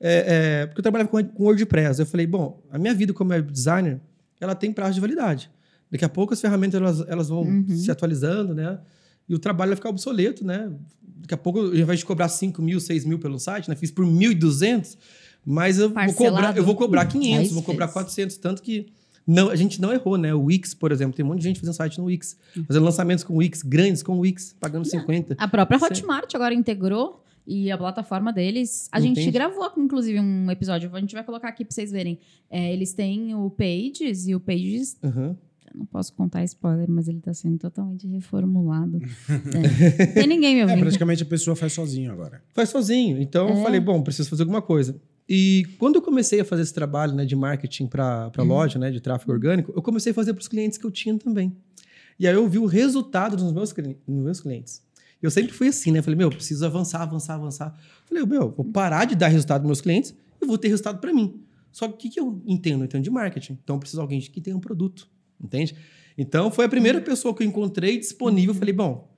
é, 0.00 0.60
é, 0.62 0.66
porque 0.66 0.80
eu 0.80 0.82
trabalhava 0.82 1.08
com, 1.08 1.22
com 1.24 1.44
WordPress. 1.44 2.00
Eu 2.00 2.06
falei, 2.06 2.26
bom, 2.26 2.62
a 2.70 2.78
minha 2.78 2.92
vida 2.94 3.12
como 3.14 3.30
web 3.30 3.50
designer, 3.50 3.98
ela 4.40 4.54
tem 4.54 4.70
prazo 4.72 4.94
de 4.94 5.00
validade. 5.00 5.50
Daqui 5.94 6.04
a 6.04 6.08
pouco 6.08 6.34
as 6.34 6.40
ferramentas 6.40 6.80
elas, 6.80 7.08
elas 7.08 7.28
vão 7.28 7.42
Uhum. 7.42 7.68
se 7.68 7.88
atualizando, 7.88 8.52
né? 8.52 8.80
E 9.28 9.34
o 9.34 9.38
trabalho 9.38 9.68
vai 9.68 9.76
ficar 9.76 9.90
obsoleto, 9.90 10.44
né? 10.44 10.72
Daqui 11.20 11.34
a 11.34 11.36
pouco, 11.36 11.60
ao 11.60 11.72
invés 11.72 12.00
de 12.00 12.04
cobrar 12.04 12.28
5 12.28 12.60
mil, 12.60 12.80
6 12.80 13.04
mil 13.04 13.20
pelo 13.20 13.38
site, 13.38 13.68
né? 13.68 13.76
Fiz 13.76 13.92
por 13.92 14.04
1.200, 14.04 14.98
mas 15.46 15.78
eu 15.78 15.90
vou 15.90 16.12
cobrar, 16.14 16.56
eu 16.56 16.64
vou 16.64 16.74
cobrar 16.74 17.06
500, 17.06 17.38
Dez 17.38 17.52
vou 17.52 17.62
cobrar 17.62 17.86
vezes. 17.86 17.92
400, 17.94 18.36
tanto 18.38 18.60
que 18.60 18.86
não, 19.24 19.50
a 19.50 19.54
gente 19.56 19.80
não 19.80 19.92
errou, 19.92 20.18
né? 20.18 20.34
O 20.34 20.42
Wix, 20.46 20.74
por 20.74 20.90
exemplo, 20.90 21.14
tem 21.14 21.24
um 21.24 21.28
monte 21.28 21.38
de 21.38 21.44
gente 21.44 21.60
fazendo 21.60 21.76
site 21.76 21.96
no 21.98 22.06
Wix, 22.06 22.36
fazendo 22.66 22.82
lançamentos 22.84 23.22
com 23.22 23.34
o 23.34 23.36
Wix, 23.36 23.62
grandes 23.62 24.02
com 24.02 24.16
o 24.16 24.18
Wix, 24.18 24.56
pagando 24.58 24.84
50. 24.84 25.36
A 25.38 25.46
própria 25.46 25.78
Sim. 25.78 25.84
Hotmart 25.84 26.34
agora 26.34 26.52
integrou 26.52 27.20
E 27.46 27.70
a 27.70 27.76
plataforma 27.76 28.32
deles, 28.32 28.88
a 28.90 28.98
gente 28.98 29.20
Entendi. 29.20 29.30
gravou, 29.30 29.70
inclusive, 29.76 30.18
um 30.18 30.50
episódio. 30.50 30.90
A 30.94 30.98
gente 30.98 31.14
vai 31.14 31.22
colocar 31.22 31.48
aqui 31.48 31.62
pra 31.62 31.74
vocês 31.74 31.92
verem. 31.92 32.18
É, 32.50 32.72
eles 32.72 32.94
têm 32.94 33.34
o 33.34 33.50
Pages 33.50 34.26
e 34.26 34.34
o 34.34 34.40
Pages 34.40 34.96
Aham. 35.04 35.36
Eu 35.74 35.78
não 35.80 35.86
posso 35.86 36.12
contar 36.14 36.44
spoiler, 36.44 36.88
mas 36.88 37.08
ele 37.08 37.20
tá 37.20 37.34
sendo 37.34 37.58
totalmente 37.58 38.06
reformulado. 38.06 38.98
É. 39.28 40.06
Não 40.06 40.14
tem 40.14 40.26
ninguém 40.26 40.54
me 40.54 40.60
É, 40.60 40.64
ouvindo. 40.64 40.80
praticamente 40.80 41.22
a 41.22 41.26
pessoa 41.26 41.56
faz 41.56 41.72
sozinho 41.72 42.12
agora. 42.12 42.42
Faz 42.54 42.68
sozinho. 42.68 43.20
Então 43.20 43.48
eu 43.48 43.56
É. 43.58 43.62
falei, 43.62 43.80
bom, 43.80 44.02
preciso 44.02 44.28
fazer 44.30 44.42
alguma 44.42 44.62
coisa. 44.62 44.96
E 45.28 45.66
quando 45.78 45.96
eu 45.96 46.02
comecei 46.02 46.40
a 46.40 46.44
fazer 46.44 46.62
esse 46.62 46.74
trabalho 46.74 47.14
né, 47.14 47.24
de 47.24 47.34
marketing 47.34 47.86
para 47.86 48.30
Uhum. 48.38 48.44
loja, 48.44 48.78
né, 48.78 48.90
de 48.90 49.00
tráfego 49.00 49.32
orgânico, 49.32 49.72
eu 49.74 49.82
comecei 49.82 50.12
a 50.12 50.14
fazer 50.14 50.32
para 50.34 50.40
os 50.42 50.48
clientes 50.48 50.78
que 50.78 50.84
eu 50.84 50.90
tinha 50.90 51.16
também. 51.18 51.56
E 52.18 52.28
aí 52.28 52.34
eu 52.34 52.48
vi 52.48 52.58
o 52.58 52.66
resultado 52.66 53.36
nos 53.42 53.52
meus, 53.52 53.74
nos 54.06 54.24
meus 54.24 54.40
clientes. 54.40 54.82
Eu 55.20 55.30
sempre 55.30 55.52
fui 55.52 55.68
assim, 55.68 55.90
né? 55.90 56.02
Falei, 56.02 56.18
meu, 56.18 56.28
preciso 56.30 56.64
avançar, 56.66 57.00
avançar, 57.00 57.34
avançar. 57.34 57.74
Falei, 58.06 58.24
meu, 58.26 58.50
vou 58.52 58.64
parar 58.66 59.06
de 59.06 59.16
dar 59.16 59.28
resultado 59.28 59.62
para 59.62 59.66
meus 59.66 59.80
clientes 59.80 60.14
e 60.40 60.46
vou 60.46 60.58
ter 60.58 60.68
resultado 60.68 60.98
para 61.00 61.12
mim. 61.12 61.40
Só 61.72 61.88
que 61.88 61.94
o 61.94 61.96
que, 61.96 62.08
que 62.10 62.20
eu 62.20 62.40
entendo? 62.46 62.82
Eu 62.82 62.84
entendo 62.84 63.02
de 63.02 63.10
marketing. 63.10 63.58
Então 63.64 63.76
eu 63.76 63.80
preciso 63.80 63.96
de 64.00 64.02
alguém 64.02 64.20
que 64.20 64.40
tenha 64.40 64.54
um 64.56 64.60
produto, 64.60 65.08
entende? 65.40 65.74
Então 66.16 66.50
foi 66.50 66.64
a 66.64 66.68
primeira 66.68 67.00
pessoa 67.00 67.34
que 67.34 67.42
eu 67.42 67.46
encontrei 67.46 67.98
disponível. 67.98 68.54
Eu 68.54 68.58
falei, 68.58 68.74
bom, 68.74 69.10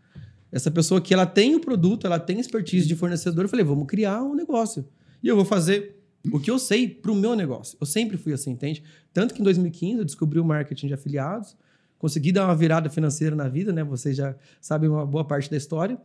essa 0.51 0.71
pessoa 0.71 0.99
aqui, 0.99 1.13
ela 1.13 1.27
tem 1.27 1.55
o 1.55 1.61
produto, 1.61 2.07
ela 2.07 2.19
tem 2.19 2.41
expertise 2.41 2.87
de 2.87 2.95
fornecedor. 2.95 3.45
Eu 3.45 3.49
falei, 3.49 3.65
vamos 3.65 3.87
criar 3.87 4.23
um 4.23 4.35
negócio. 4.35 4.87
E 5.23 5.29
eu 5.29 5.37
vou 5.37 5.45
fazer 5.45 5.97
o 6.33 6.41
que 6.41 6.51
eu 6.51 6.59
sei 6.59 6.89
para 6.89 7.13
o 7.13 7.15
meu 7.15 7.35
negócio. 7.35 7.77
Eu 7.81 7.87
sempre 7.87 8.17
fui 8.17 8.33
assim, 8.33 8.51
entende? 8.51 8.83
Tanto 9.13 9.35
que 9.35 9.41
em 9.41 9.45
2015 9.45 9.99
eu 9.99 10.05
descobri 10.05 10.39
o 10.39 10.45
marketing 10.45 10.89
de 10.89 10.95
afiliados, 10.95 11.57
consegui 11.99 12.33
dar 12.33 12.47
uma 12.47 12.55
virada 12.55 12.89
financeira 12.91 13.35
na 13.35 13.49
vida, 13.49 13.73
né? 13.73 13.85
Vocês 13.85 14.17
já 14.17 14.35
sabem 14.61 14.89
uma 14.89 15.07
boa 15.07 15.25
parte 15.25 15.51
da 15.51 15.57
história. 15.57 15.99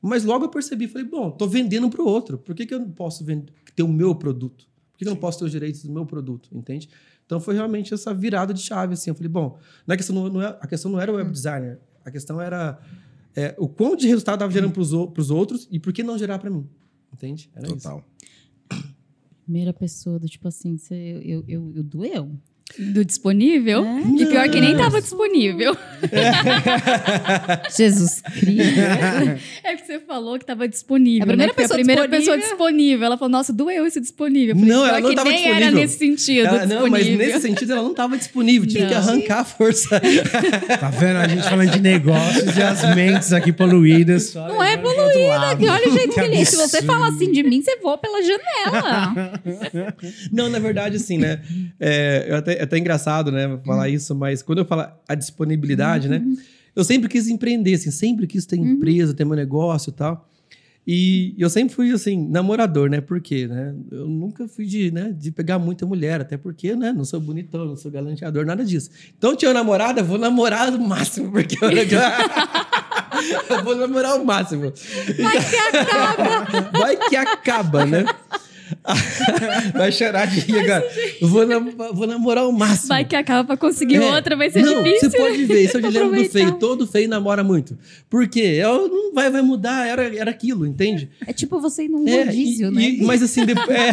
Mas 0.00 0.24
logo 0.24 0.44
eu 0.44 0.48
percebi, 0.48 0.86
falei, 0.86 1.06
bom, 1.06 1.30
tô 1.30 1.46
vendendo 1.46 1.88
para 1.88 2.02
o 2.02 2.06
outro. 2.06 2.38
Por 2.38 2.54
que, 2.54 2.66
que 2.66 2.74
eu 2.74 2.78
não 2.78 2.90
posso 2.90 3.24
vender, 3.24 3.52
ter 3.74 3.82
o 3.82 3.88
meu 3.88 4.14
produto? 4.14 4.68
Por 4.96 5.00
que, 5.00 5.04
eu 5.04 5.10
não 5.10 5.20
posso 5.20 5.40
ter 5.40 5.44
os 5.44 5.50
direitos 5.50 5.82
do 5.82 5.92
meu 5.92 6.06
produto? 6.06 6.48
Entende? 6.50 6.88
Então 7.26 7.38
foi 7.38 7.54
realmente 7.54 7.92
essa 7.92 8.14
virada 8.14 8.54
de 8.54 8.62
chave, 8.62 8.94
assim. 8.94 9.10
Eu 9.10 9.14
falei, 9.14 9.28
bom, 9.28 9.58
não 9.86 9.92
é 9.92 9.96
questão, 9.96 10.16
não, 10.16 10.28
não 10.30 10.42
é, 10.42 10.56
a 10.58 10.66
questão 10.66 10.90
não 10.90 10.98
era 10.98 11.12
o 11.12 11.16
web 11.16 11.30
designer, 11.30 11.78
a 12.02 12.10
questão 12.10 12.40
era 12.40 12.80
é, 13.34 13.54
o 13.58 13.68
quão 13.68 13.94
de 13.94 14.06
resultado 14.08 14.36
estava 14.36 14.52
gerando 14.52 14.72
para 14.72 15.20
os 15.20 15.30
outros 15.30 15.68
e 15.70 15.78
por 15.78 15.92
que 15.92 16.02
não 16.02 16.16
gerar 16.16 16.38
para 16.38 16.48
mim. 16.48 16.66
Entende? 17.12 17.50
Era 17.54 17.66
isso. 17.66 17.76
Total. 17.76 18.04
Primeira 19.44 19.72
pessoa 19.72 20.18
do 20.18 20.26
tipo 20.26 20.48
assim, 20.48 20.78
você, 20.78 20.94
eu, 20.94 21.20
eu, 21.20 21.44
eu, 21.46 21.72
eu 21.76 21.82
doeu. 21.82 22.32
Do 22.78 23.04
disponível? 23.04 23.84
É. 23.86 24.22
E 24.22 24.26
pior 24.26 24.48
que 24.50 24.60
nem 24.60 24.76
tava 24.76 25.00
disponível. 25.00 25.74
Jesus 27.74 28.20
Cristo. 28.20 28.80
É 29.64 29.76
que 29.76 29.86
você 29.86 29.98
falou 30.00 30.38
que 30.38 30.44
tava 30.44 30.68
disponível. 30.68 31.22
A 31.22 31.26
primeira 31.26 31.52
né? 31.52 31.54
Que 31.54 31.62
pessoa 31.62 31.76
a 31.76 31.78
primeira 31.78 32.02
disponível. 32.08 32.34
pessoa 32.34 32.50
disponível. 32.58 33.06
Ela 33.06 33.16
falou, 33.16 33.30
nossa, 33.32 33.52
doeu 33.52 33.86
esse 33.86 34.00
disponível. 34.00 34.54
Falei, 34.56 34.70
Não, 34.70 34.80
pior 34.82 34.88
ela 34.88 35.00
não 35.00 35.08
que 35.10 35.16
tava 35.16 35.30
nem 35.30 35.38
era 35.46 35.54
disponível. 35.54 35.80
nesse 35.80 35.98
sentido. 35.98 36.46
Ela- 36.46 36.66
não, 36.66 36.88
mas 36.90 37.06
nesse 37.08 37.40
sentido 37.40 37.72
ela 37.72 37.82
não 37.82 37.90
estava 37.92 38.16
disponível. 38.18 38.68
Tive 38.68 38.86
que 38.86 38.92
Não. 38.94 38.98
arrancar 39.00 39.40
a 39.40 39.44
força. 39.44 40.00
Tá 40.78 40.90
vendo? 40.90 41.16
A 41.16 41.28
gente 41.28 41.48
falando 41.48 41.70
de 41.70 41.80
negócios 41.80 42.56
e 42.56 42.62
as 42.62 42.94
mentes 42.94 43.32
aqui 43.32 43.52
poluídas. 43.52 44.34
Não 44.34 44.62
é 44.62 44.76
pro 44.76 44.90
outro 45.16 45.28
lado. 45.28 45.64
Olha 45.64 45.88
o 45.88 45.92
jeito 45.92 46.14
que 46.14 46.20
ele 46.20 46.36
é. 46.36 46.44
Se 46.44 46.56
você 46.56 46.82
falar 46.82 47.08
assim 47.08 47.30
de 47.30 47.42
mim, 47.42 47.62
você 47.62 47.76
voa 47.76 47.98
pela 47.98 48.20
janela. 48.22 49.32
Não, 50.32 50.48
na 50.48 50.58
verdade, 50.58 50.96
assim, 50.96 51.18
né? 51.18 51.42
É, 51.78 52.26
eu 52.28 52.36
até, 52.36 52.54
é 52.58 52.62
até 52.62 52.78
engraçado, 52.78 53.30
né? 53.30 53.58
Falar 53.64 53.88
isso, 53.88 54.14
mas 54.14 54.42
quando 54.42 54.58
eu 54.58 54.64
falo 54.64 54.86
a 55.08 55.14
disponibilidade, 55.14 56.08
né? 56.08 56.18
Uhum. 56.18 56.36
Eu 56.74 56.84
sempre 56.84 57.08
quis 57.08 57.28
empreender, 57.28 57.74
assim, 57.74 57.90
sempre 57.90 58.26
quis 58.26 58.44
ter 58.44 58.56
empresa, 58.56 59.14
ter 59.14 59.24
meu 59.24 59.34
negócio 59.36 59.90
e 59.90 59.92
tal. 59.94 60.28
E 60.86 61.34
eu 61.36 61.50
sempre 61.50 61.74
fui, 61.74 61.90
assim, 61.90 62.28
namorador, 62.28 62.88
né? 62.88 63.00
Por 63.00 63.20
quê, 63.20 63.48
né? 63.48 63.74
Eu 63.90 64.06
nunca 64.06 64.46
fui 64.46 64.64
de, 64.66 64.92
né, 64.92 65.12
de 65.12 65.32
pegar 65.32 65.58
muita 65.58 65.84
mulher, 65.84 66.20
até 66.20 66.36
porque, 66.36 66.76
né? 66.76 66.92
Não 66.92 67.04
sou 67.04 67.18
bonitão, 67.18 67.64
não 67.64 67.76
sou 67.76 67.90
galanteador, 67.90 68.46
nada 68.46 68.64
disso. 68.64 68.90
Então, 69.18 69.34
tinha 69.34 69.48
uma 69.48 69.54
namorada, 69.54 70.00
vou 70.00 70.16
namorar 70.16 70.72
o 70.72 70.80
máximo, 70.80 71.32
porque 71.32 71.56
eu... 71.60 71.70
eu 73.50 73.64
vou 73.64 73.74
namorar 73.76 74.20
o 74.20 74.24
máximo. 74.24 74.72
Vai 75.20 75.36
que 75.44 75.56
acaba! 75.56 76.70
Vai 76.78 76.96
que 77.08 77.16
acaba, 77.16 77.84
né? 77.86 78.04
Vai 79.74 79.92
chorar 79.92 80.26
de 80.26 80.40
rir 80.40 80.58
agora. 80.58 80.84
Vou, 81.22 81.46
nam- 81.46 81.70
vou 81.92 82.06
namorar 82.06 82.48
o 82.48 82.52
máximo. 82.52 82.88
Vai 82.88 83.04
que 83.04 83.14
acaba 83.14 83.44
pra 83.44 83.56
conseguir 83.56 83.96
É. 83.96 84.12
outra, 84.14 84.36
vai 84.36 84.50
ser 84.50 84.62
não, 84.62 84.82
difícil. 84.82 85.10
Você 85.10 85.16
pode 85.16 85.44
ver, 85.44 85.64
isso 85.64 85.76
é 85.76 85.80
o 85.80 85.82
dilema 85.90 86.16
do 86.16 86.24
feio. 86.28 86.52
Todo 86.58 86.84
feio 86.86 87.08
namora 87.08 87.44
muito. 87.44 87.78
Por 88.10 88.26
quê? 88.28 88.58
Ela 88.60 88.78
não 88.88 89.14
vai, 89.14 89.30
vai 89.30 89.42
mudar, 89.42 89.86
era, 89.86 90.02
era 90.16 90.30
aquilo, 90.32 90.66
entende? 90.66 91.08
É 91.26 91.32
tipo 91.32 91.60
você 91.60 91.84
ir 91.84 91.88
num 91.88 92.08
É, 92.08 92.24
rodízio, 92.24 92.68
e- 92.68 92.74
né? 92.74 92.82
e- 92.82 93.02
mas 93.04 93.22
assim, 93.22 93.44
depois. 93.46 93.68
é. 93.70 93.92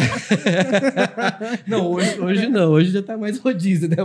não, 1.68 1.92
hoje, 1.92 2.20
hoje 2.20 2.48
não. 2.48 2.70
Hoje 2.72 2.90
já 2.90 3.02
tá 3.02 3.16
mais 3.16 3.38
rodízio, 3.38 3.88
né? 3.88 3.96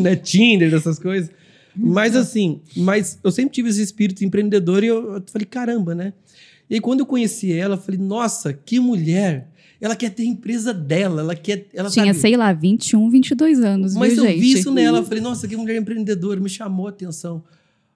né? 0.00 0.16
Tinder, 0.16 0.72
essas 0.74 0.98
coisas. 0.98 1.30
Mas 1.74 2.14
assim, 2.16 2.60
mas 2.76 3.18
eu 3.22 3.30
sempre 3.30 3.52
tive 3.52 3.68
esse 3.68 3.82
espírito 3.82 4.24
empreendedor 4.24 4.84
e 4.84 4.88
eu, 4.88 5.14
eu 5.14 5.22
falei, 5.26 5.46
caramba, 5.46 5.94
né? 5.94 6.12
E 6.68 6.74
aí, 6.74 6.80
quando 6.80 7.00
eu 7.00 7.06
conheci 7.06 7.52
ela, 7.52 7.74
eu 7.74 7.78
falei, 7.78 8.00
nossa, 8.00 8.52
que 8.52 8.80
mulher! 8.80 9.48
Ela 9.80 9.96
quer 9.96 10.10
ter 10.10 10.22
a 10.22 10.26
empresa 10.26 10.72
dela, 10.72 11.22
ela 11.22 11.34
quer. 11.34 11.66
Ela 11.74 11.90
Tinha, 11.90 12.06
sabe, 12.06 12.18
sei 12.20 12.36
lá, 12.36 12.52
21, 12.52 13.10
22 13.10 13.60
anos, 13.60 13.96
mas 13.96 14.14
viu, 14.14 14.24
eu 14.24 14.30
gente? 14.30 14.40
vi 14.40 14.52
isso 14.52 14.72
nela. 14.72 14.98
Eu 14.98 15.04
falei, 15.04 15.20
nossa, 15.20 15.48
que 15.48 15.56
mulher 15.56 15.76
empreendedora, 15.76 16.40
me 16.40 16.48
chamou 16.48 16.86
a 16.86 16.90
atenção. 16.90 17.42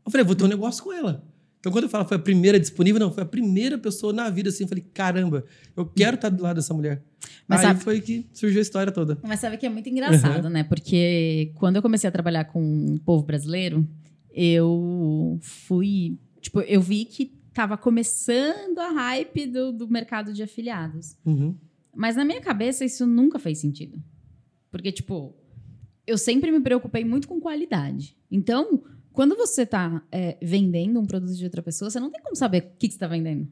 Eu 0.04 0.10
falei, 0.10 0.26
vou 0.26 0.34
ter 0.34 0.44
um 0.44 0.48
negócio 0.48 0.82
com 0.82 0.92
ela. 0.92 1.24
Então, 1.66 1.72
quando 1.72 1.82
eu 1.82 1.90
falo 1.90 2.04
foi 2.04 2.16
a 2.16 2.20
primeira 2.20 2.60
disponível, 2.60 3.00
não, 3.00 3.10
foi 3.10 3.24
a 3.24 3.26
primeira 3.26 3.76
pessoa 3.76 4.12
na 4.12 4.30
vida, 4.30 4.50
assim. 4.50 4.62
Eu 4.62 4.68
falei, 4.68 4.84
caramba, 4.94 5.44
eu 5.76 5.84
quero 5.84 6.14
estar 6.14 6.28
do 6.28 6.40
lado 6.40 6.54
dessa 6.54 6.72
mulher. 6.72 7.02
Mas 7.48 7.58
Aí 7.58 7.66
sabe- 7.66 7.80
foi 7.80 8.00
que 8.00 8.24
surgiu 8.32 8.60
a 8.60 8.62
história 8.62 8.92
toda. 8.92 9.18
Mas 9.24 9.40
sabe 9.40 9.56
que 9.56 9.66
é 9.66 9.68
muito 9.68 9.88
engraçado, 9.88 10.48
né? 10.48 10.62
Porque 10.62 11.50
quando 11.56 11.74
eu 11.74 11.82
comecei 11.82 12.06
a 12.06 12.12
trabalhar 12.12 12.44
com 12.44 12.94
o 12.94 13.00
povo 13.00 13.24
brasileiro, 13.24 13.84
eu 14.32 15.40
fui. 15.42 16.16
Tipo, 16.40 16.60
eu 16.60 16.80
vi 16.80 17.04
que 17.04 17.32
tava 17.52 17.76
começando 17.76 18.78
a 18.78 18.92
hype 18.92 19.46
do, 19.46 19.72
do 19.72 19.88
mercado 19.88 20.32
de 20.32 20.44
afiliados. 20.44 21.16
Uhum. 21.26 21.56
Mas 21.92 22.14
na 22.14 22.24
minha 22.24 22.40
cabeça 22.40 22.84
isso 22.84 23.04
nunca 23.04 23.40
fez 23.40 23.58
sentido. 23.58 24.00
Porque, 24.70 24.92
tipo, 24.92 25.34
eu 26.06 26.16
sempre 26.16 26.52
me 26.52 26.60
preocupei 26.60 27.04
muito 27.04 27.26
com 27.26 27.40
qualidade. 27.40 28.16
Então, 28.30 28.84
quando 29.16 29.34
você 29.34 29.64
tá 29.64 30.02
é, 30.12 30.36
vendendo 30.42 31.00
um 31.00 31.06
produto 31.06 31.34
de 31.34 31.42
outra 31.42 31.62
pessoa, 31.62 31.90
você 31.90 31.98
não 31.98 32.10
tem 32.10 32.22
como 32.22 32.36
saber 32.36 32.58
o 32.58 32.78
que, 32.78 32.86
que 32.86 32.92
você 32.92 33.00
tá 33.00 33.06
vendendo. 33.06 33.48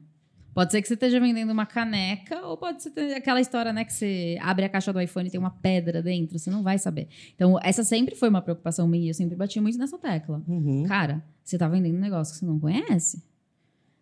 Pode 0.53 0.71
ser 0.71 0.79
que 0.79 0.87
você 0.87 0.93
esteja 0.93 1.19
vendendo 1.19 1.51
uma 1.51 1.65
caneca, 1.65 2.39
ou 2.45 2.55
pode 2.55 2.83
ser 2.83 2.91
aquela 3.15 3.41
história, 3.41 3.73
né, 3.73 3.83
que 3.83 3.91
você 3.91 4.37
abre 4.39 4.63
a 4.63 4.69
caixa 4.69 4.93
do 4.93 5.01
iPhone 5.01 5.27
e 5.27 5.31
tem 5.31 5.39
uma 5.39 5.49
pedra 5.49 6.03
dentro, 6.03 6.37
você 6.37 6.51
não 6.51 6.61
vai 6.61 6.77
saber. 6.77 7.09
Então, 7.33 7.59
essa 7.63 7.83
sempre 7.83 8.13
foi 8.13 8.29
uma 8.29 8.43
preocupação 8.43 8.87
minha, 8.87 9.09
eu 9.09 9.13
sempre 9.15 9.35
bati 9.35 9.59
muito 9.59 9.79
nessa 9.79 9.97
tecla. 9.97 10.41
Uhum. 10.47 10.83
Cara, 10.83 11.25
você 11.43 11.57
tá 11.57 11.67
vendendo 11.67 11.97
um 11.97 11.99
negócio 11.99 12.35
que 12.35 12.39
você 12.39 12.45
não 12.45 12.59
conhece? 12.59 13.23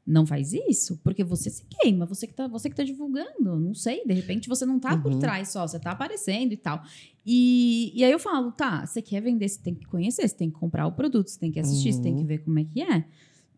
Não 0.05 0.25
faz 0.25 0.51
isso, 0.51 0.99
porque 1.01 1.23
você 1.23 1.49
se 1.49 1.63
queima, 1.69 2.05
você 2.05 2.27
que 2.27 2.33
tá, 2.33 2.45
você 2.45 2.69
que 2.69 2.75
tá 2.75 2.83
divulgando, 2.83 3.57
não 3.57 3.73
sei, 3.73 4.03
de 4.05 4.13
repente 4.13 4.49
você 4.49 4.65
não 4.65 4.77
tá 4.77 4.97
por 4.97 5.13
Uhum. 5.13 5.19
trás 5.19 5.47
só, 5.49 5.65
você 5.65 5.79
tá 5.79 5.91
aparecendo 5.91 6.51
e 6.51 6.57
tal. 6.57 6.83
E, 7.25 7.91
e 7.95 8.03
aí 8.03 8.11
eu 8.11 8.19
falo, 8.19 8.51
tá, 8.51 8.85
você 8.85 9.01
quer 9.01 9.21
vender, 9.21 9.47
você 9.47 9.61
tem 9.61 9.73
que 9.73 9.85
conhecer, 9.85 10.27
você 10.27 10.35
tem 10.35 10.49
que 10.51 10.59
comprar 10.59 10.85
o 10.87 10.91
produto, 10.91 11.29
você 11.29 11.39
tem 11.39 11.51
que 11.51 11.59
assistir, 11.59 11.93
você 11.93 12.01
tem 12.01 12.15
que 12.15 12.21
Uhum. 12.21 12.27
ver 12.27 12.39
como 12.39 12.59
é 12.59 12.65
que 12.65 12.81
é. 12.81 13.05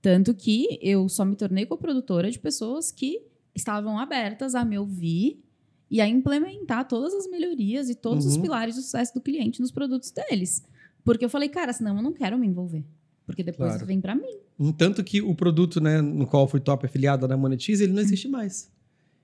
Tanto 0.04 0.36
que 0.36 0.78
eu 0.84 1.10
só 1.10 1.26
me 1.26 1.36
tornei 1.36 1.66
coprodutora 1.66 2.30
de 2.30 2.38
pessoas 2.38 2.92
que 2.92 3.24
estavam 3.56 3.98
abertas 3.98 4.54
a 4.54 4.64
me 4.64 4.78
ouvir 4.78 5.42
e 5.90 6.00
a 6.00 6.08
implementar 6.08 6.88
todas 6.88 7.12
as 7.16 7.28
melhorias 7.28 7.90
e 7.90 7.96
todos 7.96 8.24
os 8.24 8.36
Uhum. 8.36 8.44
pilares 8.44 8.76
do 8.76 8.82
sucesso 8.84 9.16
do 9.16 9.22
cliente 9.22 9.60
nos 9.62 9.72
produtos 9.72 10.12
deles. 10.12 10.64
Porque 11.04 11.26
eu 11.26 11.30
falei, 11.30 11.50
cara, 11.50 11.74
senão 11.74 11.98
eu 11.98 12.04
não 12.04 12.14
quero 12.14 12.38
me 12.38 12.46
envolver. 12.46 12.86
Porque 13.26 13.44
depois 13.44 13.72
Claro. 13.72 13.86
vem 13.86 14.00
pra 14.00 14.14
mim. 14.16 14.38
Um 14.60 14.72
Tanto 14.72 15.04
que 15.04 15.22
o 15.22 15.34
produto 15.34 15.82
né, 15.82 16.02
no 16.02 16.28
qual 16.28 16.44
eu 16.44 16.48
fui 16.48 16.60
top 16.60 16.86
afiliado 16.86 17.28
da 17.28 17.36
Monetize, 17.36 17.84
ele 17.84 17.94
não 17.94 18.02
existe 18.02 18.28
mais. 18.28 18.72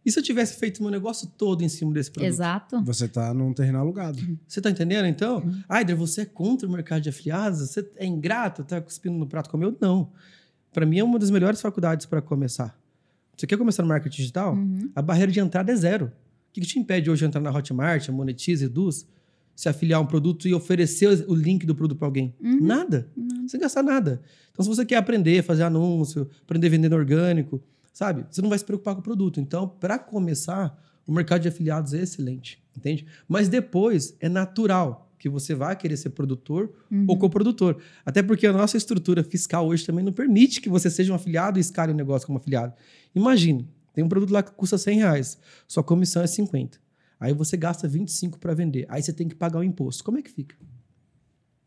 E 0.04 0.12
se 0.12 0.18
eu 0.18 0.24
tivesse 0.24 0.58
feito 0.58 0.82
meu 0.82 0.92
negócio 0.92 1.28
todo 1.38 1.62
em 1.64 1.70
cima 1.70 1.94
desse 1.94 2.10
produto? 2.10 2.28
Exato. 2.28 2.84
Você 2.84 3.08
tá 3.08 3.32
num 3.34 3.54
terreno 3.54 3.78
alugado. 3.78 4.18
Você 4.48 4.60
tá 4.60 4.72
entendendo, 4.72 5.06
então? 5.06 5.38
Uhum. 5.38 5.62
Aider, 5.70 5.96
você 5.96 6.22
é 6.22 6.26
contra 6.26 6.68
o 6.68 6.72
mercado 6.72 7.02
de 7.04 7.10
afiliados? 7.10 7.60
Você 7.60 7.88
é 7.98 8.06
ingrato? 8.06 8.64
Tá 8.64 8.82
cuspindo 8.82 9.16
no 9.16 9.28
prato 9.28 9.50
como 9.50 9.64
eu? 9.64 9.78
Não. 9.80 10.10
Para 10.74 10.88
mim 10.88 10.98
é 10.98 11.04
uma 11.04 11.20
das 11.20 11.30
melhores 11.30 11.62
faculdades 11.62 12.08
para 12.08 12.20
começar. 12.22 12.76
Você 13.38 13.46
quer 13.46 13.58
começar 13.58 13.84
no 13.84 13.90
marketing 13.90 14.18
digital? 14.18 14.56
Uhum. 14.56 14.90
A 14.96 15.02
barreira 15.04 15.32
de 15.32 15.40
entrada 15.40 15.72
é 15.72 15.76
zero. 15.76 16.06
O 16.08 16.54
que 16.54 16.62
que 16.62 16.68
te 16.68 16.80
impede 16.80 17.10
hoje 17.10 17.20
de 17.20 17.26
entrar 17.28 17.40
na 17.42 17.52
Hotmart, 17.52 18.10
a 18.10 18.12
Monetize, 18.12 18.66
Eduz, 18.66 19.06
se 19.56 19.70
afiliar 19.70 20.00
a 20.00 20.04
um 20.04 20.06
produto 20.08 20.48
e 20.48 20.54
oferecer 20.54 21.26
o 21.28 21.36
link 21.36 21.66
do 21.66 21.76
produto 21.76 21.98
para 21.98 22.08
alguém? 22.08 22.34
Uhum. 22.42 22.60
Nada. 22.62 23.10
Sem 23.48 23.60
gastar 23.60 23.84
nada. 23.84 24.22
Então, 24.52 24.64
se 24.64 24.70
você 24.70 24.86
quer 24.86 24.96
aprender, 24.98 25.44
fazer 25.44 25.64
anúncio, 25.64 26.28
aprender 26.44 26.70
vendendo 26.70 26.94
orgânico, 26.96 27.62
sabe? 27.94 28.26
Você 28.30 28.42
não 28.42 28.50
vai 28.50 28.58
se 28.58 28.66
preocupar 28.66 28.96
com 28.96 29.02
o 29.02 29.04
produto. 29.04 29.40
Então, 29.40 29.68
para 29.68 30.00
começar, 30.00 30.78
o 31.06 31.12
mercado 31.12 31.42
de 31.42 31.48
afiliados 31.48 31.94
é 31.94 32.02
excelente, 32.02 32.62
entende? 32.76 33.06
Mas 33.28 33.50
depois 33.50 34.16
é 34.20 34.30
natural 34.30 35.08
que 35.20 35.30
você 35.30 35.54
vai 35.54 35.76
querer 35.76 35.98
ser 35.98 36.10
produtor 36.10 36.72
Uhum. 36.90 37.06
ou 37.08 37.18
coprodutor. 37.18 37.78
Até 38.04 38.24
porque 38.24 38.48
a 38.48 38.52
nossa 38.54 38.76
estrutura 38.76 39.24
fiscal 39.24 39.68
hoje 39.68 39.86
também 39.86 40.04
não 40.04 40.12
permite 40.12 40.60
que 40.60 40.68
você 40.70 40.90
seja 40.90 41.12
um 41.14 41.16
afiliado 41.16 41.60
e 41.60 41.62
escale 41.62 41.92
o 41.92 41.96
negócio 41.96 42.26
como 42.26 42.40
afiliado. 42.40 42.74
Imagine, 43.14 43.68
Tem 43.94 44.04
um 44.04 44.08
produto 44.10 44.32
lá 44.32 44.42
que 44.42 44.52
custa 44.52 44.78
100 44.78 45.00
reais, 45.00 45.38
sua 45.68 45.84
comissão 45.84 46.24
é 46.24 46.28
50. 46.28 46.80
Aí 47.22 47.34
você 47.34 47.56
gasta 47.56 47.88
25 47.88 48.40
para 48.40 48.56
vender. 48.56 48.88
Aí 48.90 49.02
você 49.02 49.14
tem 49.14 49.30
que 49.30 49.36
pagar 49.36 49.60
o 49.60 49.64
imposto. 49.64 50.04
Como 50.04 50.18
é 50.18 50.24
que 50.24 50.32
fica? 50.32 50.56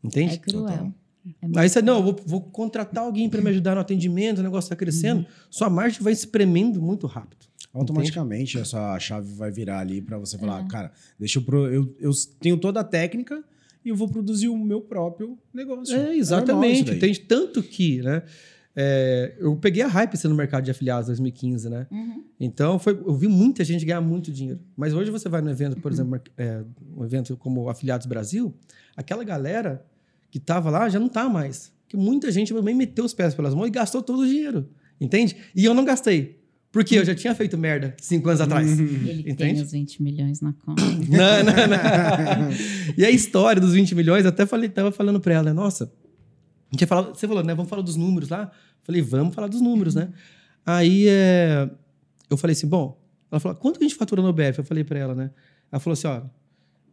Entende? 0.03 0.35
É 0.35 0.37
cruel. 0.37 0.93
É 1.41 1.59
Aí 1.59 1.69
você, 1.69 1.81
não, 1.81 1.95
eu 1.97 2.03
vou, 2.03 2.19
vou 2.25 2.41
contratar 2.41 3.05
alguém 3.05 3.29
para 3.29 3.41
me 3.41 3.49
ajudar 3.49 3.73
no 3.73 3.81
atendimento, 3.81 4.39
o 4.39 4.43
negócio 4.43 4.67
está 4.67 4.75
crescendo. 4.75 5.21
Uhum. 5.21 5.25
Sua 5.49 5.69
margem 5.69 6.01
vai 6.01 6.11
espremendo 6.11 6.81
muito 6.81 7.07
rápido. 7.07 7.45
Automaticamente 7.73 8.59
a 8.59 8.65
sua 8.65 8.99
chave 8.99 9.33
vai 9.33 9.49
virar 9.49 9.79
ali 9.79 10.01
para 10.01 10.17
você 10.17 10.37
falar, 10.37 10.63
É. 10.63 10.67
cara, 10.67 10.91
deixa 11.17 11.39
eu, 11.39 11.43
pro, 11.43 11.67
eu. 11.67 11.95
Eu 11.99 12.11
tenho 12.39 12.57
toda 12.57 12.81
a 12.81 12.83
técnica 12.83 13.43
e 13.83 13.89
eu 13.89 13.95
vou 13.95 14.07
produzir 14.07 14.49
o 14.49 14.57
meu 14.57 14.81
próprio 14.81 15.37
negócio. 15.53 15.95
É, 15.95 16.11
isso 16.11 16.33
exatamente. 16.33 16.83
daí. 16.83 16.97
Entende? 16.97 17.19
Tanto 17.21 17.63
que, 17.63 18.01
né? 18.01 18.23
É, 18.75 19.35
eu 19.39 19.55
peguei 19.55 19.81
a 19.83 19.87
hype 19.87 20.17
sendo 20.17 20.31
no 20.31 20.37
mercado 20.37 20.63
de 20.65 20.71
afiliados 20.71 21.07
em 21.07 21.11
2015, 21.11 21.69
né? 21.69 21.87
Uhum. 21.89 22.23
Então, 22.39 22.77
foi, 22.77 22.93
eu 22.93 23.15
vi 23.15 23.27
muita 23.27 23.63
gente 23.63 23.85
ganhar 23.85 24.01
muito 24.01 24.31
dinheiro. 24.31 24.59
Mas 24.75 24.93
hoje 24.93 25.09
você 25.09 25.29
vai 25.29 25.41
no 25.41 25.49
evento, 25.49 25.79
por 25.79 25.91
exemplo, 25.91 26.19
é, 26.37 26.61
um 26.95 27.05
evento 27.05 27.37
como 27.37 27.69
Afiliados 27.69 28.05
Brasil, 28.05 28.53
aquela 28.95 29.23
galera 29.23 29.85
que 30.29 30.37
estava 30.37 30.69
lá 30.69 30.89
já 30.89 30.99
não 30.99 31.07
está 31.07 31.29
mais. 31.29 31.71
Que 31.87 31.95
muita 31.95 32.29
gente 32.31 32.53
também 32.53 32.75
meteu 32.75 33.05
os 33.05 33.13
pés 33.13 33.33
pelas 33.33 33.53
mãos 33.53 33.67
e 33.67 33.71
gastou 33.71 34.01
todo 34.01 34.23
o 34.23 34.27
dinheiro. 34.27 34.67
Entende? 34.99 35.37
E 35.55 35.63
eu 35.63 35.73
não 35.73 35.85
gastei. 35.85 36.43
Porque 36.69 36.97
eu 36.97 37.05
já 37.05 37.15
tinha 37.15 37.33
feito 37.33 37.57
merda 37.57 37.95
cinco 38.01 38.27
anos 38.27 38.41
atrás. 38.41 38.77
Ele 38.77 39.23
tem 39.23 39.31
Entende? 39.31 39.61
os 39.61 39.71
20 39.71 40.03
milhões 40.03 40.41
na 40.41 40.51
conta. 40.51 40.83
Não, 40.83 41.43
não, 41.43 41.67
não. 41.67 42.49
E 42.97 43.05
a 43.05 43.09
história 43.09 43.61
dos 43.61 43.71
20 43.71 43.95
milhões, 43.95 44.25
até 44.25 44.45
falei, 44.45 44.67
tava 44.67 44.91
falando 44.91 45.21
pra 45.21 45.35
ela, 45.35 45.43
né? 45.43 45.53
Nossa, 45.53 45.89
gente 46.75 46.81
ia 46.81 46.87
falar, 46.87 47.01
você 47.09 47.27
falou, 47.27 47.43
né? 47.43 47.53
Vamos 47.55 47.69
falar 47.69 47.81
dos 47.81 47.95
números 47.95 48.29
lá. 48.29 48.51
Falei, 48.83 49.01
vamos 49.01 49.33
falar 49.33 49.47
dos 49.47 49.61
números, 49.61 49.95
né? 49.95 50.11
Aí 50.65 51.07
é, 51.07 51.69
eu 52.29 52.37
falei 52.37 52.53
assim, 52.53 52.67
bom, 52.67 52.99
ela 53.31 53.39
falou, 53.39 53.57
quanto 53.57 53.77
que 53.79 53.85
a 53.85 53.87
gente 53.87 53.97
fatura 53.97 54.21
no 54.21 54.31
BF? 54.33 54.59
Eu 54.59 54.63
falei 54.63 54.83
pra 54.83 54.97
ela, 54.99 55.15
né? 55.15 55.31
Ela 55.71 55.79
falou 55.79 55.93
assim, 55.93 56.07
ó, 56.07 56.21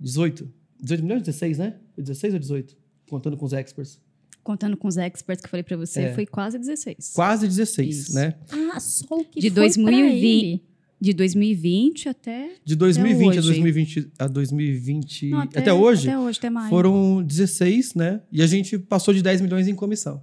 18. 0.01 0.51
18 0.81 1.03
milhões? 1.03 1.23
16, 1.23 1.59
né? 1.59 1.77
16 1.97 2.35
ou 2.35 2.41
18? 2.41 2.77
Contando 3.09 3.37
com 3.37 3.45
os 3.45 3.53
experts. 3.53 4.01
Contando 4.43 4.77
com 4.77 4.89
os 4.89 4.97
experts 4.97 5.41
que 5.43 5.47
eu 5.47 5.51
falei 5.51 5.63
pra 5.63 5.77
você, 5.77 6.03
É. 6.03 6.15
foi 6.15 6.27
quase 6.27 6.59
16. 6.59 7.13
Quase 7.15 7.47
16, 7.47 7.97
Isso. 8.09 8.15
né? 8.15 8.35
Ah, 8.75 8.81
só 8.81 9.05
o 9.17 9.25
que 9.25 9.39
De 9.41 9.51
foi 9.51 9.55
2020. 9.61 10.65
De 11.03 11.13
2020 11.13 12.09
até. 12.09 12.51
De 12.65 12.77
2020 12.77 13.25
a 13.37 13.39
hoje. 13.41 13.49
2020 13.49 14.09
a 14.19 14.27
2020 14.29 15.29
Não, 15.31 15.41
até, 15.41 15.73
hoje, 15.73 16.09
Até 16.09 16.19
hoje, 16.19 16.39
até 16.39 16.49
maio. 16.51 16.69
foram 16.71 17.23
16, 17.25 17.95
né? 17.95 18.21
E 18.31 18.41
a 18.41 18.47
gente 18.47 18.79
passou 18.79 19.13
de 19.13 19.21
10 19.21 19.41
milhões 19.41 19.67
em 19.67 19.75
comissão. 19.75 20.23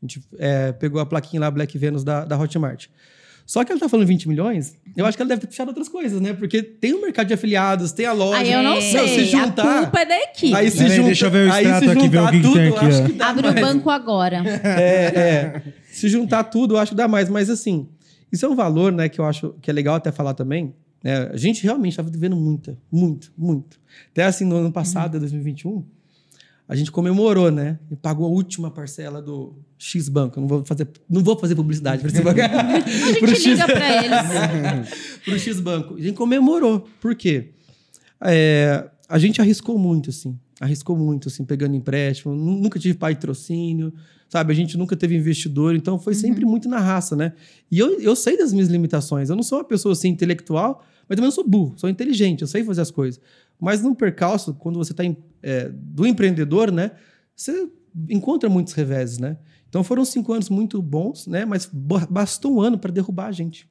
A 0.00 0.06
gente 0.06 0.22
é, 0.38 0.70
pegou 0.72 1.00
a 1.00 1.04
plaquinha 1.06 1.40
lá, 1.40 1.50
Black 1.50 1.76
Venus, 1.76 2.04
da, 2.04 2.24
da 2.24 2.38
Hotmart. 2.38 2.86
Só 3.44 3.64
que 3.64 3.72
ela 3.72 3.80
tá 3.80 3.88
falando 3.88 4.06
20 4.06 4.28
milhões, 4.28 4.76
eu 4.96 5.04
acho 5.04 5.16
que 5.16 5.22
ela 5.22 5.28
deve 5.28 5.40
ter 5.40 5.48
puxado 5.48 5.70
outras 5.70 5.88
coisas, 5.88 6.20
né? 6.20 6.32
Porque 6.32 6.62
tem 6.62 6.94
o 6.94 7.02
mercado 7.02 7.26
de 7.26 7.34
afiliados, 7.34 7.90
tem 7.90 8.06
a 8.06 8.12
loja. 8.12 8.38
Aí 8.42 8.52
eu 8.52 8.62
não 8.62 8.74
É. 8.76 8.80
sei. 8.80 9.08
Se 9.08 9.24
juntar- 9.24 9.78
A 9.78 9.82
culpa 9.82 10.00
é 10.02 10.06
da 10.06 10.16
equipe. 10.16 10.54
Aí 10.54 10.70
se 10.70 10.76
Peraí, 10.78 10.90
junta, 10.94 11.06
deixa 11.06 11.26
eu 11.26 11.30
ver 11.32 11.48
o 11.48 11.52
aí 11.52 11.64
se 11.64 11.70
aqui, 11.72 11.86
ver 11.86 11.90
o 11.90 12.02
juntar 12.02 12.30
que 12.30 12.40
tudo, 12.40 12.60
aqui, 12.60 12.84
acho 12.86 13.02
ó. 13.02 13.06
que 13.06 13.12
dá 13.14 13.28
Abre 13.30 13.48
o 13.48 13.52
mais. 13.52 13.66
banco 13.66 13.90
agora. 13.90 14.42
É, 14.62 15.04
é. 15.18 15.62
Se 15.90 16.08
juntar 16.08 16.44
tudo, 16.44 16.74
eu 16.74 16.78
acho 16.78 16.92
que 16.92 16.96
dá 16.96 17.08
mais. 17.08 17.28
Mas 17.28 17.50
assim, 17.50 17.88
isso 18.32 18.44
é 18.46 18.48
um 18.48 18.54
valor, 18.54 18.92
né, 18.92 19.08
que 19.08 19.20
eu 19.20 19.24
acho 19.24 19.54
que 19.60 19.70
é 19.70 19.72
legal 19.72 19.94
até 19.96 20.10
falar 20.12 20.34
também. 20.34 20.74
né? 21.02 21.28
A 21.32 21.36
gente 21.36 21.62
realmente 21.62 21.92
estava 21.92 22.10
devendo 22.10 22.36
muita, 22.36 22.76
muito, 22.90 23.32
muito. 23.36 23.78
Até 24.12 24.24
assim, 24.24 24.44
no 24.44 24.56
ano 24.56 24.70
passado, 24.72 25.18
2021, 25.18 25.84
a 26.68 26.76
gente 26.76 26.92
comemorou, 26.92 27.50
né? 27.50 27.78
E 27.90 27.96
pagou 27.96 28.26
a 28.26 28.30
última 28.30 28.70
parcela 28.70 29.20
do 29.20 29.54
X 29.76 30.08
Banco. 30.08 30.38
Eu 30.38 30.42
Não 30.42 30.48
vou 30.48 30.64
fazer, 30.64 30.88
não 31.08 31.20
vou 31.24 31.36
fazer 31.36 31.56
publicidade 31.56 32.00
para 32.00 32.12
esse 32.12 32.22
banco. 32.22 32.38
A 32.40 33.26
gente 33.26 33.48
liga 33.50 33.66
pra 33.66 34.04
eles. 34.04 34.90
para 35.24 35.34
o 35.34 35.38
X 35.38 35.58
Banco. 35.60 35.94
A 35.96 36.00
gente 36.00 36.14
comemorou. 36.14 36.86
Por 37.00 37.16
quê? 37.16 37.50
É, 38.22 38.88
a 39.08 39.18
gente 39.18 39.40
arriscou 39.40 39.76
muito, 39.78 40.10
assim. 40.10 40.38
Arriscou 40.60 40.96
muito, 40.96 41.26
assim, 41.28 41.44
pegando 41.44 41.74
empréstimo. 41.74 42.34
Nu- 42.36 42.60
Nunca 42.60 42.78
tive 42.78 42.96
patrocínio, 42.96 43.92
sabe? 44.30 44.52
A 44.52 44.56
gente 44.56 44.78
nunca 44.78 44.96
teve 44.96 45.14
investidor. 45.14 45.74
Então, 45.74 45.98
foi 45.98 46.14
sempre 46.14 46.46
muito 46.46 46.66
na 46.70 46.78
raça, 46.78 47.14
né? 47.14 47.34
E 47.70 47.78
eu, 47.78 48.00
eu 48.00 48.16
sei 48.16 48.38
das 48.38 48.50
minhas 48.52 48.68
limitações. 48.68 49.28
Eu 49.28 49.36
não 49.36 49.42
sou 49.42 49.58
uma 49.58 49.64
pessoa, 49.64 49.92
assim, 49.92 50.08
intelectual, 50.08 50.82
mas 51.06 51.16
também 51.16 51.26
não 51.26 51.30
sou 51.34 51.46
burro. 51.46 51.74
Sou 51.76 51.90
inteligente, 51.90 52.40
eu 52.40 52.46
sei 52.48 52.64
fazer 52.64 52.80
as 52.80 52.90
coisas. 52.90 53.20
Mas 53.60 53.82
no 53.82 53.94
percalço, 53.94 54.54
quando 54.54 54.78
você 54.78 54.92
está 54.92 55.02
do 55.74 56.06
empreendedor, 56.06 56.72
né? 56.72 56.92
Você 57.36 57.68
encontra 58.08 58.48
muitos 58.48 58.72
reveses, 58.72 59.18
né? 59.18 59.36
Então, 59.68 59.84
foram 59.84 60.04
cinco 60.04 60.32
anos 60.32 60.48
muito 60.48 60.80
bons, 60.80 61.26
né? 61.26 61.44
Mas 61.44 61.68
ba- 61.70 62.06
bastou 62.10 62.56
um 62.56 62.60
ano 62.60 62.78
para 62.78 62.90
derrubar 62.90 63.26
a 63.26 63.32
gente. 63.32 63.68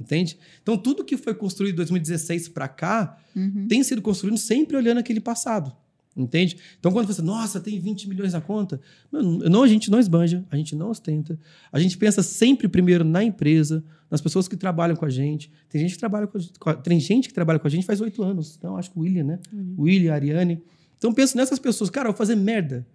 Entende? 0.00 0.38
Então, 0.62 0.76
tudo 0.76 1.04
que 1.04 1.16
foi 1.16 1.34
construído 1.34 1.72
de 1.74 1.76
2016 1.78 2.48
para 2.48 2.66
cá 2.68 3.18
Uhum. 3.36 3.66
tem 3.68 3.82
sido 3.84 4.02
construído 4.02 4.36
sempre 4.36 4.76
olhando 4.76 4.98
aquele 4.98 5.20
passado. 5.20 5.72
Entende? 6.14 6.58
Então, 6.78 6.92
quando 6.92 7.06
você, 7.06 7.22
nossa, 7.22 7.58
tem 7.58 7.80
20 7.80 8.06
milhões 8.08 8.34
na 8.34 8.40
conta, 8.40 8.78
não, 9.10 9.62
a 9.62 9.66
gente 9.66 9.90
não 9.90 9.98
esbanja, 9.98 10.44
a 10.50 10.56
gente 10.56 10.76
não 10.76 10.90
ostenta. 10.90 11.38
A 11.72 11.80
gente 11.80 11.96
pensa 11.96 12.22
sempre 12.22 12.68
primeiro 12.68 13.02
na 13.02 13.24
empresa, 13.24 13.82
nas 14.10 14.20
pessoas 14.20 14.46
que 14.46 14.54
trabalham 14.56 14.94
com 14.94 15.06
a 15.06 15.10
gente. 15.10 15.50
Tem 15.70 15.80
gente 15.80 15.94
que 15.94 15.98
trabalha 15.98 16.26
com 16.26 16.38
a, 16.68 16.74
tem 16.74 17.00
gente 17.00 17.28
que 17.28 17.34
trabalha 17.34 17.58
com 17.58 17.66
a 17.66 17.70
gente 17.70 17.86
faz 17.86 18.00
oito 18.02 18.22
anos. 18.22 18.56
Então, 18.58 18.76
acho 18.76 18.90
que 18.90 18.98
o 18.98 19.02
William, 19.02 19.24
né? 19.24 19.38
O 19.78 19.82
William, 19.84 20.12
a 20.12 20.16
Ariane. 20.16 20.62
Então, 20.98 21.14
penso 21.14 21.34
nessas 21.34 21.58
pessoas. 21.58 21.88
Cara, 21.88 22.08
eu 22.08 22.12
vou 22.12 22.18
fazer 22.18 22.36
merda. 22.36 22.86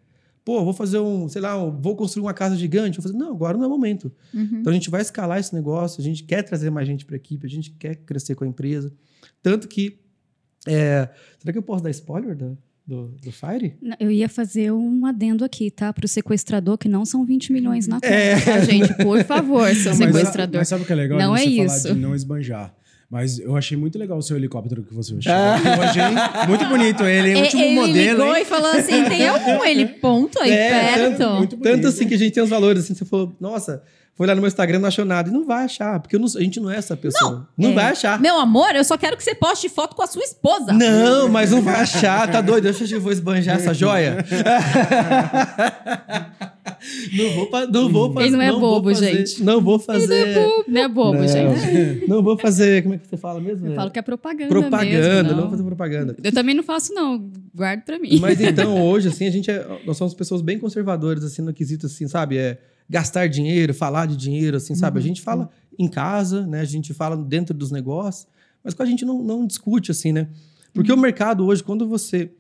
Pô, 0.45 0.63
vou 0.63 0.71
fazer 0.73 0.99
um, 0.99 1.27
sei 1.27 1.41
lá, 1.41 1.58
vou 1.58 1.95
construir 1.95 2.21
uma 2.23 2.34
casa 2.36 2.56
gigante. 2.56 2.97
Vou 2.97 3.03
fazer, 3.03 3.17
não, 3.17 3.32
agora 3.32 3.58
não 3.58 3.63
é 3.65 3.67
o 3.67 3.71
momento. 3.71 4.12
Uhum. 4.34 4.60
Então 4.62 4.69
a 4.69 4.73
gente 4.73 4.89
vai 4.91 5.01
escalar 5.01 5.39
esse 5.39 5.53
negócio, 5.56 5.99
a 5.99 6.03
gente 6.03 6.23
quer 6.23 6.43
trazer 6.43 6.69
mais 6.69 6.88
gente 6.88 7.03
para 7.03 7.15
a 7.15 7.17
equipe, 7.17 7.45
a 7.47 7.49
gente 7.49 7.71
quer 7.71 7.95
crescer 7.95 8.36
com 8.36 8.43
a 8.43 8.47
empresa. 8.47 8.93
Tanto 9.41 9.67
que. 9.67 9.99
é, 10.67 11.10
será 11.39 11.51
que 11.51 11.58
eu 11.58 11.63
posso 11.63 11.84
dar 11.84 11.89
spoiler 11.89 12.36
da- 12.36 12.56
do, 12.88 13.08
do 13.21 13.32
Fire? 13.32 13.73
Eu 14.00 14.10
ia 14.10 14.30
fazer 14.30 14.71
um 14.71 15.06
adendo 15.06 15.43
aqui, 15.43 15.69
tá? 15.69 15.91
Pro 15.91 16.08
sequestrador, 16.08 16.78
que 16.78 16.88
não 16.88 17.06
são 17.06 17.26
20 17.26 17.52
milhões 17.52 17.86
na 17.88 17.95
conta, 17.95 18.08
É. 18.08 18.39
tá, 18.39 18.60
gente? 18.62 18.93
Por 18.95 19.23
favor, 19.26 19.67
seu 19.76 19.91
Não, 19.93 20.00
mas- 20.00 20.15
sequestrador. 20.15 20.60
Mas 20.60 20.67
sabe 20.69 20.84
o 20.84 20.86
que 20.86 20.93
é 20.93 20.95
legal? 20.95 21.19
Não 21.19 21.36
de 21.36 21.41
é 21.41 21.45
isso. 21.65 21.93
de 21.93 22.00
não 22.00 22.15
esbanjar. 22.15 22.73
Mas 23.10 23.39
eu 23.39 23.56
achei 23.56 23.78
muito 23.78 23.97
legal 23.97 24.17
o 24.17 24.21
seu 24.21 24.36
helicóptero 24.36 24.84
que 24.84 24.93
você 24.93 25.15
achou. 25.15 25.32
Ah. 25.32 25.58
Eu 25.63 25.82
achei 25.82 26.47
muito 26.47 26.65
bonito 26.65 27.04
ele, 27.06 27.32
E- 27.39 27.41
último 27.41 27.62
ele 27.63 27.76
modelo, 27.76 28.19
ligou 28.19 28.36
hein? 28.36 28.41
e 28.41 28.45
falou 28.45 28.69
assim: 28.71 29.04
tem 29.06 29.28
algum 29.30 29.63
ele 29.63 29.86
ponto 29.86 30.38
aí 30.41 30.52
É, 30.52 30.69
perto? 30.69 31.17
tanto- 31.17 31.36
muito 31.38 31.56
bonito. 31.58 31.73
Tanto 31.76 31.88
assim 31.88 32.06
que 32.08 32.13
a 32.15 32.17
gente 32.17 32.34
tem 32.34 32.43
os 32.43 32.50
valores, 32.50 32.84
assim, 32.84 32.93
você 32.93 33.06
falou, 33.06 33.34
nossa, 33.39 33.82
foi 34.17 34.25
lá 34.27 34.34
no 34.36 34.41
meu 34.41 34.47
Instagram, 34.47 34.80
não 34.80 34.88
achou 34.88 35.06
nada. 35.06 35.30
E 35.30 35.32
não 35.32 35.45
vai 35.45 35.65
achar, 35.65 35.99
porque 35.99 36.15
eu 36.15 36.19
não- 36.19 36.27
a 36.27 36.39
gente 36.41 36.60
não 36.60 36.69
é 36.71 36.75
essa 36.77 36.97
pessoa. 36.97 37.47
Não, 37.58 37.69
É. 37.69 37.73
vai 37.73 37.86
achar. 37.91 38.19
Meu 38.19 38.39
amor, 38.39 38.75
eu 38.75 38.84
só 38.84 38.97
quero 38.97 39.15
que 39.15 39.23
você 39.23 39.36
poste 39.36 39.69
foto 39.69 39.95
com 39.95 40.01
a 40.01 40.08
sua 40.08 40.23
esposa. 40.23 40.73
Não, 40.73 41.30
mas 41.30 41.51
não 41.51 41.62
vai 41.62 41.75
achar, 41.82 42.30
tá 42.32 42.41
doido? 42.41 42.63
Deixa 42.63 42.84
eu 42.95 42.99
vou 42.99 43.12
esbanjar 43.12 43.56
essa 43.58 43.73
joia. 43.73 44.17
não 47.17 47.30
vou, 47.36 47.49
fa- 47.49 47.65
não 47.67 47.89
vou 47.89 48.13
fazer. 48.13 48.25
Ele 48.27 48.36
não 48.38 48.41
é 48.43 48.51
vou 48.51 48.60
bobo, 48.60 48.89
fazer- 48.89 49.15
gente. 49.17 49.43
Não 49.43 49.62
vou 49.62 49.80
fazer. 49.80 50.63
Não 50.67 50.82
é 50.82 50.88
bobo, 50.88 51.19
Não. 51.19 51.27
gente. 51.27 52.08
Não 52.08 52.23
vou 52.23 52.38
fazer. 52.38 52.84
Como 52.84 52.95
é 52.95 52.97
que 52.97 53.08
você 53.08 53.17
fala 53.17 53.39
mesmo? 53.39 53.67
Eu 53.67 53.75
falo 53.75 53.91
que 53.91 53.99
é 53.99 54.01
propaganda 54.01 54.49
propaganda, 54.49 55.23
mesmo. 55.23 55.30
não 55.32 55.41
vou 55.41 55.49
fazer 55.51 55.63
propaganda. 55.63 56.15
Eu 56.23 56.32
também 56.32 56.56
não 56.56 56.63
faço, 56.63 56.93
não. 56.93 57.30
Guardo 57.53 57.82
pra 57.84 57.99
mim. 57.99 58.17
Mas 58.19 58.39
então, 58.41 58.82
hoje, 58.84 59.08
assim, 59.10 59.27
a 59.27 59.32
gente 59.32 59.49
é, 59.49 59.65
nós 59.86 59.97
somos 59.97 60.13
pessoas 60.13 60.41
bem 60.41 60.58
conservadoras, 60.60 61.23
assim, 61.23 61.41
no 61.41 61.53
quesito, 61.53 61.86
assim, 61.88 62.08
sabe? 62.08 62.38
É 62.38 62.58
gastar 62.89 63.28
dinheiro, 63.28 63.73
falar 63.73 64.06
de 64.06 64.15
dinheiro, 64.15 64.58
assim, 64.58 64.76
sabe? 64.76 65.00
A 65.00 65.02
gente 65.02 65.21
fala 65.21 65.50
em 65.78 65.88
casa, 65.88 66.45
né? 66.47 66.62
A 66.62 66.65
gente 66.65 66.93
fala 66.93 67.17
dentro 67.17 67.54
dos 67.54 67.71
negócios, 67.71 68.28
mas 68.63 68.73
com 68.73 68.84
a 68.84 68.86
gente 68.86 69.06
não, 69.06 69.21
não 69.23 69.45
discute, 69.45 69.91
assim, 69.91 70.12
né? 70.12 70.30
Porque 70.73 70.91
o 70.91 70.97
mercado 70.97 71.45
hoje, 71.45 71.63
quando 71.63 71.88
você 71.88 72.32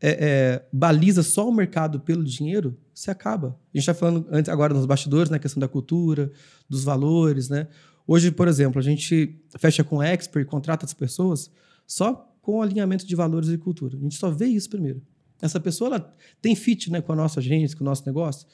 é, 0.00 0.10
é, 0.10 0.66
baliza 0.72 1.22
só 1.22 1.48
o 1.48 1.52
mercado 1.52 2.00
pelo 2.00 2.22
dinheiro, 2.22 2.76
você 2.92 3.10
acaba. 3.10 3.48
A 3.48 3.78
gente 3.78 3.88
está 3.88 3.94
falando 3.94 4.26
antes, 4.30 4.48
agora 4.48 4.74
nos 4.74 4.86
bastidores, 4.86 5.30
na 5.30 5.38
questão 5.38 5.60
da 5.60 5.68
cultura, 5.68 6.30
dos 6.68 6.84
valores, 6.84 7.48
né? 7.48 7.66
Hoje, 8.06 8.30
por 8.30 8.46
exemplo, 8.46 8.78
a 8.78 8.82
gente 8.82 9.40
fecha 9.58 9.82
com 9.82 10.02
expert, 10.02 10.46
contrata 10.46 10.84
as 10.84 10.94
pessoas 10.94 11.50
só 11.86 12.32
com 12.40 12.62
alinhamento 12.62 13.06
de 13.06 13.16
valores 13.16 13.48
e 13.48 13.58
cultura. 13.58 13.96
A 13.96 14.00
gente 14.00 14.16
só 14.16 14.30
vê 14.30 14.46
isso 14.46 14.70
primeiro. 14.70 15.02
Essa 15.42 15.58
pessoa 15.58 15.88
ela 15.88 16.14
tem 16.40 16.54
fit 16.54 16.90
né, 16.90 17.00
com 17.00 17.12
a 17.12 17.16
nossa 17.16 17.40
agência, 17.40 17.76
com 17.76 17.82
o 17.82 17.86
nosso 17.86 18.06
negócio. 18.06 18.46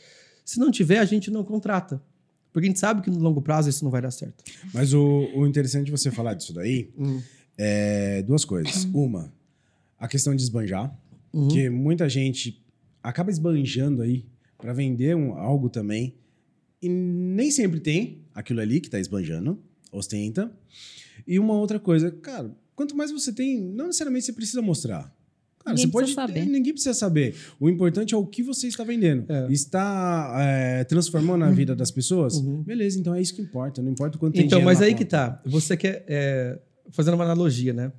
Se 0.53 0.61
não 0.61 0.71
tiver, 0.71 0.99
a 0.99 1.05
gente 1.07 1.31
não 1.31 1.43
contrata. 1.43 2.03
Porque 2.53 2.67
a 2.67 2.69
gente 2.71 2.79
sabe 2.79 3.01
que 3.01 3.09
no 3.09 3.19
longo 3.19 3.41
prazo 3.41 3.71
isso 3.71 3.83
não 3.83 3.91
vai 3.91 4.03
dar 4.03 4.11
certo. 4.11 4.45
Mas 4.75 4.93
o, 4.93 5.31
o 5.35 5.47
interessante 5.47 5.87
de 5.87 5.91
você 5.91 6.11
falar 6.11 6.35
disso 6.35 6.53
daí 6.53 6.91
Hum. 6.99 7.23
é 7.57 8.23
duas 8.23 8.45
coisas. 8.45 8.85
Uma, 8.93 9.33
a 9.99 10.07
questão 10.07 10.35
de 10.37 10.43
esbanjar, 10.43 10.95
Uhum. 11.33 11.49
que 11.49 11.71
muita 11.71 12.07
gente 12.11 12.63
acaba 13.03 13.31
esbanjando 13.31 14.03
aí 14.03 14.27
para 14.59 14.75
vender 14.75 15.17
um- 15.17 15.33
algo 15.33 15.71
também 15.71 16.15
e 16.83 16.91
nem 16.91 17.51
sempre 17.51 17.81
tem 17.81 18.19
aquilo 18.35 18.61
ali 18.61 18.79
que 18.79 18.91
tá 18.91 19.01
esbanjando, 19.01 19.59
ostenta. 19.91 20.53
E 21.27 21.39
uma 21.39 21.55
outra 21.55 21.81
coisa, 21.81 22.11
cara, 22.11 22.55
quanto 22.77 22.95
mais 22.95 23.11
você 23.11 23.33
tem, 23.33 23.59
não 23.63 23.87
necessariamente 23.87 24.27
você 24.27 24.33
precisa 24.35 24.61
mostrar. 24.61 25.11
Cara, 25.65 25.77
Ninguém 25.77 25.87
você 25.87 25.93
pode, 25.93 26.13
saber. 26.13 26.47
Ninguém 26.47 26.73
precisa 26.73 26.95
saber. 26.95 27.37
O 27.61 27.69
importante 27.69 28.15
é 28.15 28.17
o 28.17 28.27
que 28.27 28.43
você 28.43 28.67
está 28.67 28.83
vendendo. 28.83 29.25
É. 29.31 29.47
Está 29.51 30.35
é, 30.39 30.85
transformando 30.85 31.45
a 31.45 31.51
vida 31.51 31.75
das 31.77 31.91
pessoas? 31.91 32.35
Uhum. 32.35 32.63
Beleza, 32.63 32.99
então 32.99 33.15
é 33.15 33.21
isso 33.21 33.35
que 33.35 33.43
importa. 33.43 33.81
Não 33.81 33.91
importa 33.91 34.17
o 34.17 34.21
quanto 34.21 34.41
Então, 34.41 34.61
mas 34.61 34.83
aí 34.83 34.91
conta. 34.91 35.05
que 35.05 35.11
tá. 35.11 35.43
Você 35.45 35.77
quer. 35.77 36.05
é, 36.09 36.59
fazendo 36.91 37.15
uma 37.15 37.25
analogia, 37.25 37.73
né? 37.73 37.93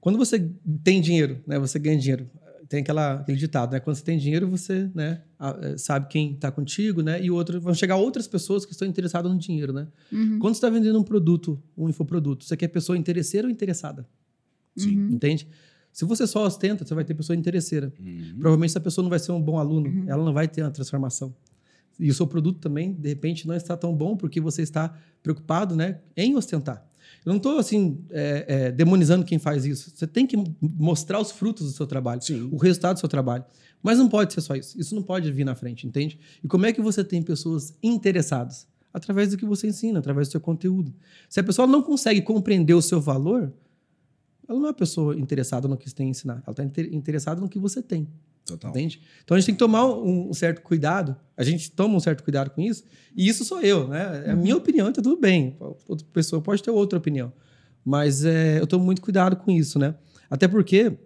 Quando 0.00 0.18
você 0.18 0.50
tem 0.82 1.00
dinheiro, 1.00 1.40
né? 1.46 1.58
Você 1.58 1.78
ganha 1.78 1.98
dinheiro. 1.98 2.28
Tem 2.68 2.80
aquela, 2.80 3.14
aquele 3.14 3.38
ditado, 3.38 3.72
né? 3.72 3.80
Quando 3.80 3.96
você 3.96 4.04
tem 4.04 4.18
dinheiro, 4.18 4.48
você 4.48 4.90
né, 4.94 5.22
é, 5.62 5.76
sabe 5.76 6.08
quem 6.08 6.32
está 6.32 6.50
contigo, 6.50 7.02
né? 7.02 7.22
E 7.22 7.30
outro, 7.30 7.60
vão 7.60 7.74
chegar 7.74 7.96
outras 7.96 8.26
pessoas 8.26 8.64
que 8.64 8.72
estão 8.72 8.88
interessadas 8.88 9.30
no 9.30 9.38
dinheiro, 9.38 9.72
né? 9.72 9.86
Uhum. 10.10 10.38
Quando 10.38 10.54
você 10.54 10.58
está 10.58 10.70
vendendo 10.70 10.98
um 10.98 11.02
produto, 11.02 11.62
um 11.76 11.88
infoproduto, 11.88 12.44
você 12.44 12.56
quer 12.56 12.68
pessoa 12.68 12.96
interesseira 12.96 13.46
ou 13.46 13.50
interessada? 13.50 14.06
Sim. 14.76 14.98
Uhum. 14.98 15.10
Entende? 15.12 15.46
Se 15.94 16.04
você 16.04 16.26
só 16.26 16.44
ostenta, 16.44 16.84
você 16.84 16.92
vai 16.92 17.04
ter 17.04 17.14
pessoa 17.14 17.36
interesseira. 17.36 17.92
Uhum. 18.00 18.34
Provavelmente 18.40 18.70
essa 18.70 18.80
pessoa 18.80 19.04
não 19.04 19.08
vai 19.08 19.20
ser 19.20 19.30
um 19.30 19.40
bom 19.40 19.60
aluno, 19.60 20.04
ela 20.08 20.24
não 20.24 20.32
vai 20.32 20.48
ter 20.48 20.62
uma 20.62 20.70
transformação. 20.72 21.32
E 22.00 22.10
o 22.10 22.14
seu 22.14 22.26
produto 22.26 22.58
também, 22.58 22.92
de 22.92 23.08
repente, 23.08 23.46
não 23.46 23.54
está 23.54 23.76
tão 23.76 23.94
bom 23.94 24.16
porque 24.16 24.40
você 24.40 24.62
está 24.62 24.92
preocupado 25.22 25.76
né, 25.76 26.00
em 26.16 26.34
ostentar. 26.34 26.84
Eu 27.24 27.30
não 27.30 27.36
estou 27.36 27.58
assim 27.58 28.00
é, 28.10 28.44
é, 28.48 28.72
demonizando 28.72 29.24
quem 29.24 29.38
faz 29.38 29.64
isso. 29.64 29.92
Você 29.94 30.04
tem 30.04 30.26
que 30.26 30.36
mostrar 30.60 31.20
os 31.20 31.30
frutos 31.30 31.70
do 31.70 31.76
seu 31.76 31.86
trabalho, 31.86 32.20
Sim. 32.20 32.48
o 32.50 32.56
resultado 32.56 32.96
do 32.96 33.00
seu 33.00 33.08
trabalho. 33.08 33.44
Mas 33.80 33.96
não 33.96 34.08
pode 34.08 34.32
ser 34.32 34.40
só 34.40 34.56
isso. 34.56 34.76
Isso 34.80 34.96
não 34.96 35.02
pode 35.02 35.30
vir 35.30 35.44
na 35.44 35.54
frente, 35.54 35.86
entende? 35.86 36.18
E 36.42 36.48
como 36.48 36.66
é 36.66 36.72
que 36.72 36.82
você 36.82 37.04
tem 37.04 37.22
pessoas 37.22 37.72
interessadas? 37.80 38.66
Através 38.92 39.30
do 39.30 39.36
que 39.36 39.44
você 39.44 39.68
ensina, 39.68 40.00
através 40.00 40.26
do 40.26 40.32
seu 40.32 40.40
conteúdo. 40.40 40.92
Se 41.28 41.38
a 41.38 41.44
pessoa 41.44 41.68
não 41.68 41.82
consegue 41.82 42.20
compreender 42.20 42.74
o 42.74 42.82
seu 42.82 43.00
valor, 43.00 43.52
ela 44.48 44.58
não 44.58 44.66
é 44.66 44.68
uma 44.70 44.74
pessoa 44.74 45.16
interessada 45.16 45.66
no 45.66 45.76
que 45.76 45.88
você 45.88 45.94
tem 45.94 46.06
a 46.06 46.10
ensinar. 46.10 46.42
Ela 46.46 46.50
está 46.50 46.82
interessada 46.92 47.40
no 47.40 47.48
que 47.48 47.58
você 47.58 47.82
tem. 47.82 48.08
Total. 48.44 48.70
Entende? 48.70 49.00
Então 49.24 49.34
a 49.34 49.40
gente 49.40 49.46
tem 49.46 49.54
que 49.54 49.58
tomar 49.58 49.86
um, 49.86 50.28
um 50.28 50.34
certo 50.34 50.60
cuidado. 50.60 51.16
A 51.36 51.42
gente 51.42 51.70
toma 51.70 51.96
um 51.96 52.00
certo 52.00 52.22
cuidado 52.22 52.50
com 52.50 52.60
isso. 52.60 52.84
E 53.16 53.26
isso 53.26 53.44
sou 53.44 53.60
eu, 53.60 53.88
né? 53.88 54.24
É 54.26 54.30
a 54.32 54.36
minha 54.36 54.56
opinião, 54.56 54.92
tá 54.92 55.00
tudo 55.00 55.18
bem. 55.18 55.56
Outra 55.88 56.06
pessoa 56.12 56.42
pode 56.42 56.62
ter 56.62 56.70
outra 56.70 56.98
opinião. 56.98 57.32
Mas 57.84 58.24
é, 58.24 58.60
eu 58.60 58.66
tomo 58.66 58.84
muito 58.84 59.00
cuidado 59.00 59.36
com 59.36 59.50
isso, 59.50 59.78
né? 59.78 59.94
Até 60.28 60.46
porque, 60.46 60.96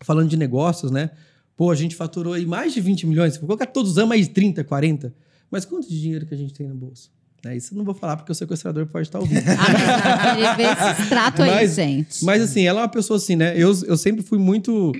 falando 0.00 0.28
de 0.28 0.36
negócios, 0.36 0.90
né? 0.90 1.10
Pô, 1.56 1.70
a 1.70 1.74
gente 1.74 1.94
faturou 1.94 2.32
aí 2.32 2.46
mais 2.46 2.72
de 2.72 2.80
20 2.80 3.06
milhões. 3.06 3.36
Vou 3.36 3.46
colocar 3.46 3.66
todos 3.66 3.92
os 3.92 3.98
anos 3.98 4.08
mais 4.08 4.26
de 4.26 4.32
30, 4.32 4.64
40. 4.64 5.14
Mas 5.50 5.66
quanto 5.66 5.86
de 5.88 6.00
dinheiro 6.00 6.26
que 6.26 6.32
a 6.32 6.36
gente 6.36 6.54
tem 6.54 6.66
no 6.66 6.74
bolso? 6.74 7.10
Né? 7.44 7.56
Isso 7.56 7.74
eu 7.74 7.78
não 7.78 7.84
vou 7.84 7.94
falar 7.94 8.16
porque 8.16 8.30
o 8.30 8.34
sequestrador 8.34 8.86
pode 8.86 9.08
estar 9.08 9.18
ouvindo. 9.18 9.42
Ah, 9.52 10.36
ele 10.36 10.56
vê 10.56 10.62
esse 10.62 11.02
extrato 11.02 11.42
aí, 11.42 11.66
gente. 11.66 12.24
Mas 12.24 12.42
assim, 12.42 12.64
ela 12.66 12.80
é 12.80 12.82
uma 12.82 12.88
pessoa 12.88 13.16
assim, 13.16 13.36
né? 13.36 13.54
Eu, 13.56 13.72
eu 13.86 13.96
sempre 13.96 14.22
fui 14.22 14.38
muito 14.38 14.92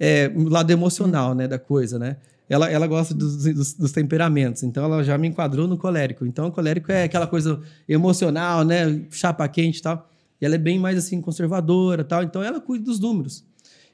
é, 0.00 0.30
lado 0.34 0.70
emocional, 0.70 1.34
né, 1.34 1.46
da 1.46 1.58
coisa, 1.58 1.98
né? 1.98 2.16
Ela, 2.48 2.70
ela 2.70 2.86
gosta 2.86 3.14
dos, 3.14 3.44
dos, 3.44 3.74
dos 3.74 3.92
temperamentos, 3.92 4.62
então 4.62 4.84
ela 4.84 5.02
já 5.02 5.16
me 5.16 5.28
enquadrou 5.28 5.66
no 5.66 5.78
colérico. 5.78 6.26
Então, 6.26 6.48
o 6.48 6.52
colérico 6.52 6.92
é 6.92 7.04
aquela 7.04 7.26
coisa 7.26 7.60
emocional, 7.88 8.64
né? 8.64 9.02
Chapa 9.10 9.48
quente 9.48 9.78
e 9.78 9.82
tal. 9.82 10.08
E 10.40 10.44
ela 10.44 10.56
é 10.56 10.58
bem 10.58 10.78
mais 10.78 10.98
assim, 10.98 11.20
conservadora 11.20 12.02
e 12.02 12.04
tal. 12.04 12.22
Então, 12.22 12.42
ela 12.42 12.60
cuida 12.60 12.84
dos 12.84 13.00
números. 13.00 13.44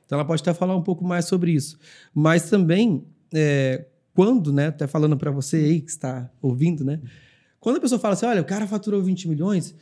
Então, 0.05 0.19
ela 0.19 0.27
pode 0.27 0.43
até 0.43 0.53
falar 0.53 0.75
um 0.75 0.83
pouco 0.83 1.05
mais 1.05 1.27
sobre 1.27 1.53
isso. 1.53 1.79
Mas 2.13 2.51
também, 2.51 3.05
é, 3.33 3.85
quando, 4.15 4.53
né? 4.53 4.67
Até 4.69 4.87
falando 4.89 5.17
para 5.17 5.31
você 5.31 5.57
aí 5.57 5.81
que 5.81 5.91
está 5.91 6.29
ouvindo, 6.43 6.85
né? 6.85 6.99
Quando 7.61 7.77
a 7.77 7.81
pessoa 7.81 7.99
fala 7.99 8.15
assim, 8.15 8.27
olha, 8.27 8.41
o 8.41 8.45
cara 8.45 8.67
faturou 8.67 9.03
20 9.03 9.29
milhões, 9.29 9.75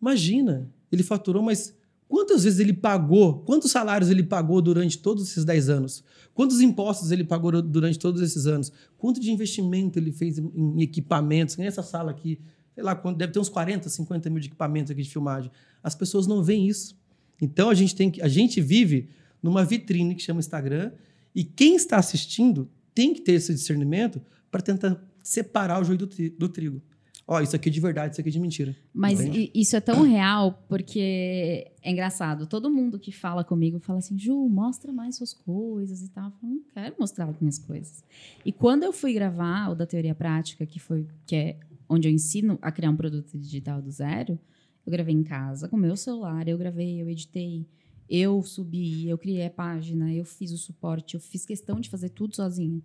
imagina, 0.00 0.68
ele 0.90 1.02
faturou, 1.02 1.42
mas 1.42 1.74
quantas 2.08 2.44
vezes 2.44 2.58
ele 2.58 2.72
pagou, 2.72 3.40
quantos 3.40 3.70
salários 3.70 4.10
ele 4.10 4.22
pagou 4.22 4.60
durante 4.62 4.98
todos 4.98 5.28
esses 5.28 5.44
10 5.44 5.68
anos? 5.68 6.02
Quantos 6.32 6.60
impostos 6.60 7.10
ele 7.12 7.22
pagou 7.22 7.60
durante 7.60 7.98
todos 7.98 8.22
esses 8.22 8.46
anos? 8.46 8.72
Quanto 8.96 9.20
de 9.20 9.30
investimento 9.30 9.98
ele 9.98 10.10
fez 10.10 10.38
em- 10.38 10.80
equipamentos? 10.82 11.56
Nem 11.58 11.66
essa 11.66 11.82
sala 11.82 12.10
aqui, 12.10 12.40
sei 12.74 12.82
lá, 12.82 12.94
deve 12.94 13.32
ter 13.32 13.38
uns 13.38 13.50
40, 13.50 13.88
50 13.88 14.30
mil 14.30 14.40
de 14.40 14.48
equipamentos 14.48 14.90
aqui 14.90 15.02
de 15.02 15.10
filmagem. 15.10 15.50
As 15.82 15.94
pessoas 15.94 16.26
não 16.26 16.42
veem 16.42 16.66
isso. 16.66 16.98
Então 17.40 17.68
a 17.68 17.74
gente 17.74 17.94
tem 17.94 18.10
que, 18.10 18.22
a 18.22 18.28
gente 18.28 18.60
vive 18.60 19.10
numa 19.42 19.64
vitrine 19.64 20.14
que 20.14 20.22
chama 20.22 20.40
Instagram 20.40 20.92
e 21.34 21.44
quem 21.44 21.74
está 21.76 21.98
assistindo 21.98 22.68
tem 22.94 23.12
que 23.14 23.20
ter 23.20 23.32
esse 23.32 23.52
discernimento 23.54 24.20
para 24.50 24.60
tentar 24.60 25.02
separar 25.22 25.80
o 25.80 25.84
joio 25.84 25.98
do, 25.98 26.06
do 26.06 26.48
trigo. 26.48 26.82
Ó, 27.32 27.40
isso 27.40 27.54
aqui 27.54 27.68
é 27.68 27.72
de 27.72 27.78
verdade, 27.78 28.12
isso 28.12 28.20
aqui 28.20 28.28
é 28.28 28.32
de 28.32 28.40
mentira. 28.40 28.76
Mas 28.92 29.20
Entende? 29.20 29.52
isso 29.54 29.76
é 29.76 29.80
tão 29.80 30.02
real 30.02 30.64
porque 30.68 31.70
é 31.80 31.88
engraçado. 31.92 32.44
Todo 32.44 32.68
mundo 32.68 32.98
que 32.98 33.12
fala 33.12 33.44
comigo 33.44 33.78
fala 33.78 34.00
assim, 34.00 34.18
Ju, 34.18 34.48
mostra 34.48 34.92
mais 34.92 35.14
suas 35.14 35.32
coisas 35.32 36.02
e 36.02 36.08
tal. 36.08 36.24
Eu 36.24 36.32
falo, 36.32 36.52
não 36.54 36.62
quero 36.74 36.96
mostrar 36.98 37.28
as 37.28 37.38
minhas 37.38 37.56
coisas. 37.56 38.02
E 38.44 38.50
quando 38.50 38.82
eu 38.82 38.92
fui 38.92 39.14
gravar 39.14 39.68
o 39.68 39.76
da 39.76 39.86
teoria 39.86 40.12
prática, 40.12 40.66
que 40.66 40.80
foi 40.80 41.06
que 41.24 41.36
é 41.36 41.60
onde 41.88 42.08
eu 42.08 42.12
ensino 42.12 42.58
a 42.60 42.72
criar 42.72 42.90
um 42.90 42.96
produto 42.96 43.38
digital 43.38 43.80
do 43.80 43.92
zero, 43.92 44.36
eu 44.84 44.90
gravei 44.90 45.14
em 45.14 45.22
casa 45.22 45.68
com 45.68 45.76
meu 45.76 45.94
celular, 45.96 46.48
eu 46.48 46.58
gravei, 46.58 47.00
eu 47.00 47.08
editei, 47.08 47.64
eu 48.08 48.42
subi, 48.42 49.08
eu 49.08 49.16
criei 49.16 49.46
a 49.46 49.50
página, 49.50 50.12
eu 50.12 50.24
fiz 50.24 50.50
o 50.50 50.58
suporte, 50.58 51.14
eu 51.14 51.20
fiz 51.20 51.46
questão 51.46 51.78
de 51.78 51.88
fazer 51.88 52.08
tudo 52.08 52.34
sozinha. 52.34 52.82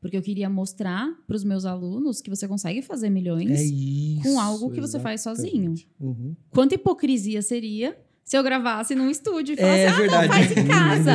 Porque 0.00 0.16
eu 0.16 0.22
queria 0.22 0.48
mostrar 0.48 1.08
para 1.26 1.34
os 1.34 1.42
meus 1.42 1.64
alunos 1.64 2.20
que 2.20 2.30
você 2.30 2.46
consegue 2.46 2.82
fazer 2.82 3.10
milhões 3.10 3.50
É 3.50 3.64
isso. 3.64 4.22
com 4.22 4.38
algo 4.38 4.70
que 4.70 4.80
você 4.80 5.00
faz 5.00 5.22
sozinho. 5.22 5.72
exatamente. 5.72 5.88
Uhum. 6.00 6.36
Quanta 6.50 6.74
hipocrisia 6.76 7.42
seria 7.42 7.98
se 8.24 8.36
eu 8.36 8.42
gravasse 8.42 8.94
num 8.94 9.10
estúdio 9.10 9.54
e 9.54 9.56
falasse, 9.56 9.78
É 9.80 9.88
ah, 9.88 9.96
verdade. 9.96 10.28
não, 10.28 10.34
faz 10.34 10.50
em 10.56 10.66
casa. 10.68 11.12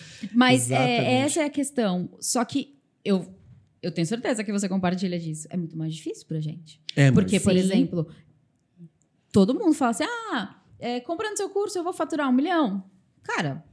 Mas 0.32 0.70
é, 0.70 0.74
Exatamente. 0.74 1.10
essa 1.10 1.40
é 1.40 1.44
a 1.44 1.50
questão. 1.50 2.08
Só 2.20 2.44
que 2.44 2.78
eu, 3.04 3.26
eu 3.82 3.90
tenho 3.92 4.06
certeza 4.06 4.42
que 4.44 4.52
você 4.52 4.68
compartilha 4.68 5.18
disso. 5.18 5.46
É 5.50 5.56
muito 5.56 5.76
mais 5.76 5.92
difícil 5.94 6.26
pra 6.26 6.40
gente. 6.40 6.80
É, 6.96 7.10
Porque, 7.10 7.38
por 7.40 7.52
Sim. 7.52 7.58
exemplo, 7.58 8.06
todo 9.32 9.54
mundo 9.54 9.74
fala 9.74 9.90
assim, 9.90 10.04
ah, 10.04 10.56
é, 10.78 11.00
comprando 11.00 11.36
seu 11.36 11.50
curso 11.50 11.78
eu 11.78 11.84
vou 11.84 11.92
faturar 11.92 12.28
um 12.28 12.32
milhão. 12.32 12.82
Cara, 13.22 13.64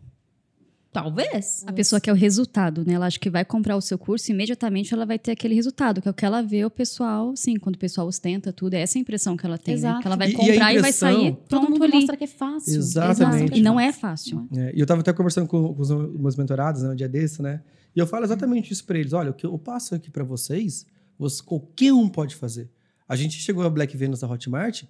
talvez. 0.91 1.63
A 1.67 1.71
pessoa 1.73 1.99
quer 1.99 2.11
o 2.11 2.15
resultado, 2.15 2.83
né? 2.85 2.93
Ela 2.93 3.05
acha 3.07 3.19
que 3.19 3.29
vai 3.29 3.45
comprar 3.45 3.75
o 3.75 3.81
seu 3.81 3.97
curso 3.97 4.29
e 4.29 4.33
imediatamente 4.33 4.93
ela 4.93 5.05
vai 5.05 5.19
ter 5.19 5.31
aquele 5.31 5.53
resultado, 5.55 6.01
que 6.01 6.07
é 6.07 6.11
o 6.11 6.13
que 6.13 6.25
ela 6.25 6.41
vê 6.41 6.65
o 6.65 6.69
pessoal, 6.69 7.35
sim, 7.35 7.57
quando 7.57 7.75
o 7.75 7.79
pessoal 7.79 8.07
ostenta 8.07 8.51
tudo, 8.51 8.73
é 8.73 8.81
essa 8.81 8.97
a 8.97 9.01
impressão 9.01 9.37
que 9.37 9.45
ela 9.45 9.57
tem, 9.57 9.75
né? 9.75 9.79
Exato. 9.79 10.01
Que 10.01 10.07
ela 10.07 10.15
vai 10.15 10.27
E- 10.27 10.31
e 10.31 10.35
comprar 10.35 10.53
e, 10.55 10.57
vai 10.59 10.75
impressão- 10.77 11.13
sair 11.13 11.31
Todo 11.31 11.47
pronto 11.47 11.69
mundo 11.71 11.83
ali. 11.83 11.93
mostra 11.93 12.17
que 12.17 12.23
é 12.23 12.27
fácil. 12.27 12.75
Exatamente. 12.77 13.43
Exato. 13.43 13.57
E 13.57 13.61
não 13.61 13.79
é 13.79 13.91
fácil. 13.91 14.47
É, 14.55 14.71
e 14.75 14.79
eu 14.79 14.83
estava 14.83 15.01
até 15.01 15.13
conversando 15.13 15.47
com, 15.47 15.73
com 15.73 15.81
os 15.81 15.89
meus 15.91 16.35
mentorados, 16.35 16.81
né, 16.83 16.89
um 16.89 16.95
dia 16.95 17.09
desse, 17.09 17.41
né? 17.41 17.61
E 17.95 17.99
eu 17.99 18.05
falo 18.07 18.23
exatamente 18.25 18.71
isso 18.71 18.83
para 18.85 18.97
eles. 18.99 19.13
Olha, 19.13 19.31
o 19.31 19.33
que 19.33 19.45
eu 19.45 19.57
passo 19.57 19.95
aqui 19.95 20.09
para 20.11 20.23
vocês, 20.23 20.85
você, 21.17 21.41
qualquer 21.43 21.91
um 21.93 22.07
pode 22.07 22.35
fazer. 22.35 22.69
A 23.07 23.15
gente 23.15 23.37
chegou 23.39 23.63
a 23.63 23.69
Black 23.69 23.95
Venus 23.97 24.19
da 24.19 24.27
Hotmart, 24.27 24.83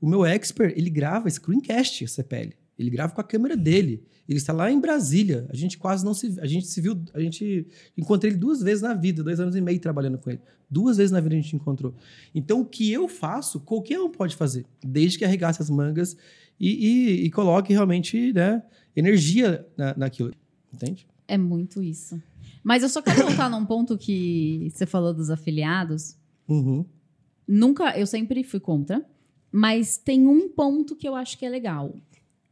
o 0.00 0.08
meu 0.08 0.24
expert, 0.24 0.74
ele 0.76 0.90
grava 0.90 1.28
screencast 1.30 2.06
CPL. 2.08 2.52
Ele 2.80 2.90
grava 2.90 3.14
com 3.14 3.20
a 3.20 3.24
câmera 3.24 3.56
dele. 3.56 4.02
Ele 4.28 4.38
está 4.38 4.52
lá 4.52 4.70
em 4.70 4.80
Brasília. 4.80 5.46
A 5.50 5.56
gente 5.56 5.76
quase 5.76 6.04
não 6.04 6.14
se... 6.14 6.38
A 6.40 6.46
gente 6.46 6.66
se 6.66 6.80
viu... 6.80 7.00
A 7.12 7.20
gente... 7.20 7.66
Encontrei 7.96 8.32
ele 8.32 8.38
duas 8.38 8.62
vezes 8.62 8.82
na 8.82 8.94
vida. 8.94 9.22
Dois 9.22 9.38
anos 9.38 9.54
e 9.54 9.60
meio 9.60 9.78
trabalhando 9.78 10.18
com 10.18 10.30
ele. 10.30 10.40
Duas 10.70 10.96
vezes 10.96 11.10
na 11.12 11.20
vida 11.20 11.34
a 11.34 11.38
gente 11.40 11.54
encontrou. 11.54 11.94
Então, 12.34 12.60
o 12.60 12.64
que 12.64 12.90
eu 12.92 13.08
faço, 13.08 13.60
qualquer 13.60 14.00
um 14.00 14.10
pode 14.10 14.34
fazer. 14.36 14.64
Desde 14.84 15.18
que 15.18 15.24
arregace 15.24 15.60
as 15.60 15.68
mangas 15.68 16.16
e, 16.58 16.68
e- 16.70 17.24
e 17.26 17.30
coloque 17.30 17.72
realmente 17.72 18.32
né, 18.32 18.62
energia 18.96 19.66
na, 19.76 19.94
naquilo. 19.96 20.32
Entende? 20.72 21.06
É 21.26 21.36
muito 21.36 21.82
isso. 21.82 22.20
Mas 22.62 22.82
eu 22.82 22.88
só 22.88 23.02
quero 23.02 23.22
voltar 23.26 23.48
num 23.50 23.64
ponto 23.66 23.96
que 23.98 24.68
você 24.72 24.86
falou 24.86 25.12
dos 25.12 25.30
afiliados. 25.30 26.16
Uhum. 26.48 26.84
Nunca, 27.48 27.98
eu 27.98 28.06
sempre 28.06 28.44
fui 28.44 28.60
contra, 28.60 29.04
mas 29.50 29.96
tem 29.96 30.26
um 30.26 30.48
ponto 30.48 30.94
que 30.94 31.08
eu 31.08 31.14
acho 31.16 31.36
que 31.38 31.44
é 31.44 31.48
legal. 31.48 31.96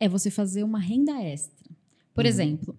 É 0.01 0.09
você 0.09 0.31
fazer 0.31 0.63
uma 0.63 0.79
renda 0.79 1.21
extra. 1.23 1.69
Por 2.15 2.25
Uhum. 2.25 2.29
exemplo, 2.29 2.77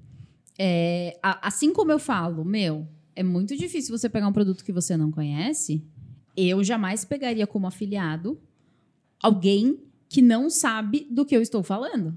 é, 0.58 1.18
assim 1.22 1.74
como 1.74 1.92
eu 1.92 2.00
falo, 2.00 2.44
meu, 2.46 2.88
é 3.16 3.24
muito 3.24 3.56
difícil 3.56 3.98
você 3.98 4.10
pegar 4.10 4.28
um 4.28 4.34
produto 4.34 4.64
que 4.64 4.72
você 4.72 4.96
não 4.98 5.12
conhece. 5.12 5.84
Eu 6.36 6.64
jamais 6.64 7.04
pegaria 7.04 7.46
como 7.48 7.68
afiliado 7.68 8.40
alguém 9.22 9.80
que 10.08 10.22
não 10.22 10.50
sabe 10.50 11.08
do 11.12 11.26
que 11.26 11.36
eu 11.36 11.42
estou 11.42 11.62
falando. 11.64 12.08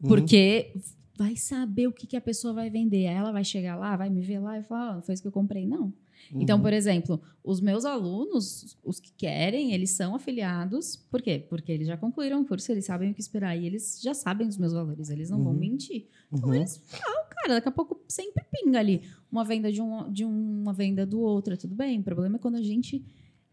Uhum. 0.00 0.08
Porque 0.08 0.72
vai 1.18 1.36
saber 1.36 1.86
o 1.86 1.92
que, 1.92 2.06
que 2.06 2.16
a 2.16 2.20
pessoa 2.20 2.54
vai 2.54 2.70
vender. 2.70 3.06
Aí 3.08 3.14
ela 3.14 3.32
vai 3.32 3.44
chegar 3.44 3.76
lá, 3.76 3.96
vai 3.96 4.08
me 4.08 4.22
ver 4.22 4.38
lá 4.38 4.58
e 4.58 4.62
falar, 4.62 4.96
ah, 4.98 5.02
foi 5.02 5.12
isso 5.14 5.22
que 5.22 5.28
eu 5.28 5.32
comprei. 5.32 5.66
Não. 5.66 5.92
Então, 6.32 6.56
Uhum. 6.56 6.62
por 6.62 6.72
exemplo, 6.72 7.20
os 7.42 7.60
meus 7.60 7.84
alunos, 7.84 8.76
os 8.84 9.00
que 9.00 9.12
querem, 9.12 9.72
eles 9.72 9.90
são 9.90 10.14
afiliados. 10.14 10.96
Por 10.96 11.20
quê? 11.22 11.44
Porque 11.48 11.72
eles 11.72 11.86
já 11.88 11.96
concluíram 11.96 12.40
o 12.42 12.44
curso, 12.46 12.70
eles 12.70 12.84
sabem 12.84 13.10
o 13.10 13.14
que 13.14 13.20
esperar 13.20 13.56
e 13.56 13.66
eles 13.66 14.00
já 14.02 14.14
sabem 14.14 14.46
os 14.46 14.56
meus 14.56 14.72
valores, 14.72 15.10
eles 15.10 15.30
não 15.30 15.42
vão 15.42 15.52
Uhum. 15.52 15.58
mentir. 15.58 16.06
Então, 16.32 16.50
Uhum. 16.50 16.54
eles 16.56 16.80
falam, 16.86 17.24
cara, 17.30 17.54
daqui 17.54 17.68
a 17.68 17.72
pouco 17.72 18.00
sempre 18.08 18.44
pinga 18.52 18.78
ali 18.78 19.02
uma 19.30 19.44
venda 19.44 19.72
de, 19.72 19.80
um, 19.82 20.12
de 20.12 20.24
uma 20.24 20.72
venda 20.72 21.04
do 21.04 21.20
outro, 21.20 21.54
é 21.54 21.56
tudo 21.56 21.74
bem. 21.74 21.98
O 21.98 22.02
problema 22.02 22.36
é 22.36 22.38
quando 22.38 22.56
a 22.56 22.62
gente. 22.62 23.04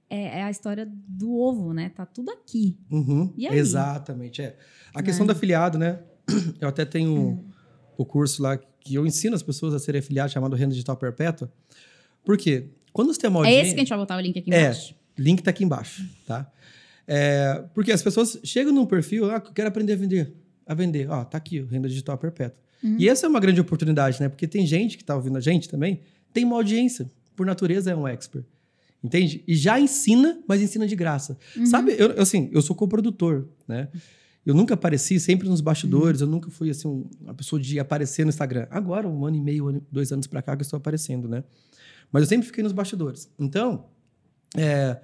É, 0.09 0.39
é 0.39 0.43
a 0.43 0.49
história 0.49 0.89
do 0.89 1.33
ovo, 1.35 1.73
né? 1.73 1.89
Tá 1.89 2.05
tudo 2.05 2.31
aqui. 2.31 2.77
Uhum. 2.89 3.33
E 3.35 3.45
aí? 3.45 3.57
Exatamente, 3.57 4.41
é. 4.41 4.57
A 4.93 5.03
questão 5.03 5.25
Né? 5.25 5.33
do 5.33 5.35
afiliado, 5.35 5.77
né? 5.77 5.99
Eu 6.61 6.69
até 6.69 6.85
tenho 6.85 7.43
o 7.97 8.05
curso 8.05 8.41
lá 8.41 8.57
que 8.57 8.95
eu 8.95 9.05
ensino 9.05 9.35
as 9.35 9.43
pessoas 9.43 9.73
a 9.73 9.79
serem 9.79 9.99
afiliados, 9.99 10.31
chamado 10.31 10.55
Renda 10.55 10.71
Digital 10.71 10.95
Perpétua. 10.95 11.51
Por 12.27 12.37
quê? 12.37 12.65
Quando 12.91 13.13
você 13.13 13.19
tem 13.21 13.29
uma 13.29 13.39
É 13.39 13.43
audiência... 13.43 13.61
esse 13.67 13.73
que 13.73 13.79
a 13.79 13.83
gente 13.83 13.89
vai 13.89 13.97
botar 13.99 14.17
o 14.17 14.19
link 14.19 14.37
aqui 14.37 14.53
É, 14.53 14.59
embaixo. 14.63 14.95
link 15.17 15.41
tá 15.41 15.49
aqui 15.51 15.63
embaixo, 15.63 16.05
tá? 16.25 16.51
É, 17.07 17.63
porque 17.73 17.89
as 17.91 18.01
pessoas 18.01 18.37
chegam 18.43 18.73
num 18.73 18.85
perfil, 18.85 19.31
ah, 19.31 19.35
eu 19.45 19.53
quero 19.53 19.69
aprender 19.69 19.93
a 19.93 19.95
vender. 19.95 20.33
A 20.65 20.73
vender. 20.73 21.09
Ó, 21.09 21.23
tá 21.23 21.37
aqui, 21.37 21.61
Renda 21.61 21.87
Digital 21.87 22.17
Perpétua. 22.17 22.59
E 22.99 23.07
essa 23.07 23.25
é 23.25 23.29
uma 23.29 23.39
grande 23.39 23.61
oportunidade, 23.61 24.19
né? 24.19 24.27
Porque 24.27 24.45
tem 24.45 24.65
gente 24.67 24.97
que 24.97 25.03
tá 25.05 25.15
ouvindo 25.15 25.37
a 25.37 25.41
gente 25.41 25.69
também, 25.69 26.01
tem 26.33 26.43
uma 26.43 26.57
audiência. 26.57 27.09
Por 27.35 27.45
natureza 27.45 27.91
é 27.91 27.95
um 27.95 28.05
expert. 28.07 28.43
Entende? 29.01 29.41
E 29.47 29.55
já 29.55 29.79
ensina, 29.79 30.39
mas 30.47 30.61
ensina 30.61 30.85
de 30.85 30.95
graça. 30.95 31.37
Sabe, 31.65 31.95
eu, 31.97 32.19
assim, 32.21 32.49
eu 32.51 32.61
sou 32.61 32.75
coprodutor, 32.75 33.47
né? 33.67 33.87
Eu 34.45 34.53
nunca 34.53 34.73
apareci, 34.73 35.19
sempre 35.19 35.47
nos 35.47 35.61
bastidores, 35.61 36.21
eu 36.21 36.27
nunca 36.27 36.49
fui, 36.49 36.69
assim, 36.69 36.87
um- 36.87 37.09
uma 37.21 37.33
pessoa 37.33 37.61
de 37.61 37.79
aparecer 37.79 38.23
no 38.25 38.29
Instagram. 38.29 38.65
Agora, 38.69 39.07
um 39.07 39.25
ano 39.25 39.37
e 39.37 39.41
meio, 39.41 39.81
dois 39.91 40.11
anos 40.11 40.25
pra 40.27 40.41
cá 40.41 40.55
que 40.55 40.61
eu 40.61 40.65
estou 40.65 40.77
aparecendo, 40.77 41.27
né? 41.27 41.43
Mas 42.11 42.23
eu 42.23 42.29
sempre 42.29 42.47
fiquei 42.47 42.63
nos 42.63 42.73
bastidores. 42.73 43.29
Então, 43.37 43.85
é, 44.55 44.99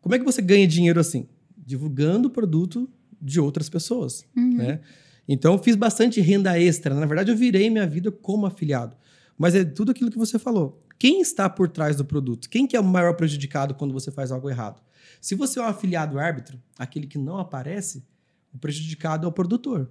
como 0.00 0.14
é 0.14 0.18
que 0.18 0.24
você 0.24 0.42
ganha 0.42 0.66
dinheiro 0.66 1.00
assim? 1.00 1.28
Divulgando 1.56 2.28
o 2.28 2.30
produto 2.30 2.88
de 3.20 3.40
outras 3.40 3.68
pessoas, 3.68 4.26
né? 4.56 4.80
Então, 5.28 5.52
eu 5.52 5.58
fiz 5.58 5.76
bastante 5.76 6.20
renda 6.20 6.58
extra. 6.58 6.94
Na 6.94 7.06
verdade, 7.06 7.30
eu 7.30 7.36
virei 7.36 7.70
minha 7.70 7.86
vida 7.86 8.10
como 8.10 8.44
afiliado. 8.44 8.96
Mas 9.38 9.54
é 9.54 9.64
tudo 9.64 9.92
aquilo 9.92 10.10
que 10.10 10.18
você 10.18 10.38
falou. 10.38 10.82
Quem 10.98 11.20
está 11.20 11.48
por 11.48 11.68
trás 11.68 11.96
do 11.96 12.04
produto? 12.04 12.48
Quem 12.48 12.66
que 12.66 12.76
é 12.76 12.80
o 12.80 12.84
maior 12.84 13.14
prejudicado 13.14 13.74
quando 13.74 13.92
você 13.92 14.10
faz 14.10 14.30
algo 14.30 14.50
errado? 14.50 14.80
Se 15.20 15.34
você 15.34 15.58
é 15.58 15.62
um 15.62 15.66
afiliado 15.66 16.18
árbitro, 16.18 16.60
aquele 16.78 17.06
que 17.06 17.18
não 17.18 17.38
aparece, 17.38 18.04
o 18.52 18.58
prejudicado 18.58 19.24
é 19.24 19.28
o 19.28 19.32
produtor. 19.32 19.90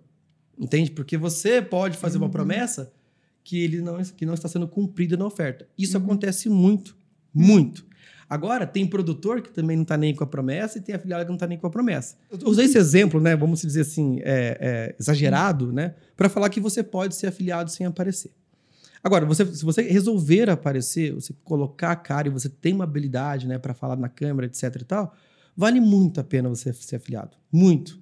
Entende? 0.57 0.91
Porque 0.91 1.17
você 1.17 1.61
pode 1.61 1.97
fazer 1.97 2.17
uma 2.17 2.29
promessa 2.29 2.91
que 3.43 3.63
ele 3.63 3.81
não, 3.81 4.01
que 4.03 4.25
não 4.25 4.33
está 4.33 4.47
sendo 4.47 4.67
cumprida 4.67 5.17
na 5.17 5.25
oferta. 5.25 5.67
Isso 5.77 5.97
acontece 5.97 6.49
muito, 6.49 6.95
muito. 7.33 7.85
Agora, 8.29 8.65
tem 8.65 8.87
produtor 8.87 9.41
que 9.41 9.51
também 9.51 9.75
não 9.75 9.83
está 9.83 9.97
nem 9.97 10.15
com 10.15 10.23
a 10.23 10.27
promessa 10.27 10.77
e 10.77 10.81
tem 10.81 10.95
afiliado 10.95 11.25
que 11.25 11.29
não 11.29 11.35
está 11.35 11.47
nem 11.47 11.57
com 11.57 11.67
a 11.67 11.69
promessa. 11.69 12.15
Eu 12.31 12.47
usei 12.47 12.63
esse 12.63 12.77
exemplo, 12.77 13.19
né? 13.19 13.35
Vamos 13.35 13.61
dizer 13.61 13.81
assim, 13.81 14.19
é, 14.21 14.57
é, 14.59 14.95
exagerado, 14.97 15.73
né? 15.73 15.95
Para 16.15 16.29
falar 16.29 16.49
que 16.49 16.61
você 16.61 16.81
pode 16.81 17.15
ser 17.15 17.27
afiliado 17.27 17.69
sem 17.69 17.85
aparecer. 17.85 18.31
Agora, 19.03 19.25
você, 19.25 19.45
se 19.45 19.65
você 19.65 19.81
resolver 19.81 20.49
aparecer, 20.49 21.13
você 21.13 21.33
colocar 21.43 21.91
a 21.91 21.95
cara 21.95 22.27
e 22.27 22.31
você 22.31 22.47
tem 22.47 22.73
uma 22.73 22.83
habilidade, 22.83 23.47
né, 23.47 23.57
para 23.57 23.73
falar 23.73 23.95
na 23.95 24.07
câmera, 24.07 24.45
etc 24.45 24.75
e 24.79 24.85
tal, 24.85 25.13
vale 25.57 25.79
muito 25.79 26.21
a 26.21 26.23
pena 26.23 26.47
você 26.47 26.71
ser 26.71 26.97
afiliado. 26.97 27.35
Muito. 27.51 27.99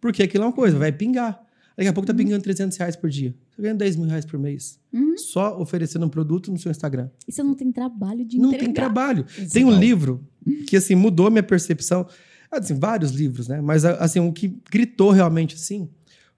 Porque 0.00 0.22
aquilo 0.22 0.44
é 0.44 0.46
uma 0.48 0.52
coisa, 0.52 0.76
vai 0.76 0.92
pingar. 0.92 1.40
Daqui 1.76 1.88
a 1.88 1.92
pouco 1.92 2.06
tá 2.06 2.12
pingando 2.12 2.42
300 2.42 2.76
reais 2.76 2.96
por 2.96 3.08
dia. 3.08 3.34
Você 3.54 3.62
ganha 3.62 3.74
10 3.74 3.96
mil 3.96 4.06
reais 4.08 4.24
por 4.24 4.38
mês. 4.38 4.78
Só 5.16 5.60
oferecendo 5.60 6.04
um 6.06 6.08
produto 6.08 6.50
no 6.50 6.58
seu 6.58 6.70
Instagram. 6.70 7.08
E 7.26 7.32
você 7.32 7.42
não 7.42 7.54
tem 7.54 7.70
trabalho 7.70 8.24
de 8.24 8.38
Não 8.38 8.48
entregar. 8.48 8.64
tem 8.64 8.74
trabalho. 8.74 9.26
Tem 9.52 9.64
um 9.64 9.78
livro 9.78 10.26
que, 10.66 10.76
assim, 10.76 10.94
mudou 10.94 11.30
minha 11.30 11.42
percepção. 11.42 12.06
Assim, 12.50 12.74
vários 12.74 13.10
livros, 13.12 13.48
né? 13.48 13.60
Mas, 13.60 13.84
assim, 13.84 14.20
o 14.20 14.32
que 14.32 14.56
gritou 14.70 15.10
realmente, 15.10 15.54
assim, 15.54 15.88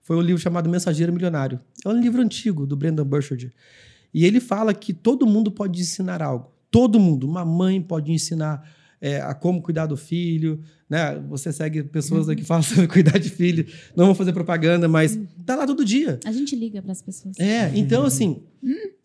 foi 0.02 0.16
o 0.16 0.20
livro 0.20 0.40
chamado 0.40 0.68
Mensageiro 0.68 1.12
Milionário. 1.12 1.59
É 1.85 1.88
um 1.88 1.98
livro 2.00 2.20
antigo, 2.22 2.66
do 2.66 2.76
Brendan 2.76 3.05
Burchard. 3.07 3.52
E 4.12 4.24
ele 4.24 4.40
fala 4.40 4.72
que 4.74 4.92
todo 4.92 5.26
mundo 5.26 5.50
pode 5.50 5.81
ensinar 5.81 6.22
algo. 6.22 6.50
Todo 6.70 7.00
mundo. 7.00 7.26
Uma 7.26 7.44
mãe 7.44 7.81
pode 7.83 8.12
ensinar 8.12 8.66
é, 9.00 9.20
a 9.20 9.35
como 9.35 9.62
cuidar 9.62 9.87
do 9.87 9.96
filho, 9.96 10.61
né? 10.88 11.18
Você 11.28 11.52
segue 11.52 11.82
pessoas 11.85 12.26
que 12.35 12.44
falam 12.44 12.62
sobre 12.62 12.87
cuidar 12.88 13.18
de 13.18 13.30
filho. 13.30 13.66
Não 13.94 14.06
vou 14.06 14.14
fazer 14.14 14.32
propaganda, 14.32 14.88
mas 14.88 15.18
tá 15.44 15.56
lá 15.56 15.66
todo 15.66 15.85
dia. 15.85 16.18
A 16.24 16.32
gente 16.32 16.56
liga 16.56 16.80
para 16.82 16.92
as 16.92 17.02
pessoas. 17.02 17.38
É, 17.38 17.70
então 17.74 18.04
assim, 18.04 18.42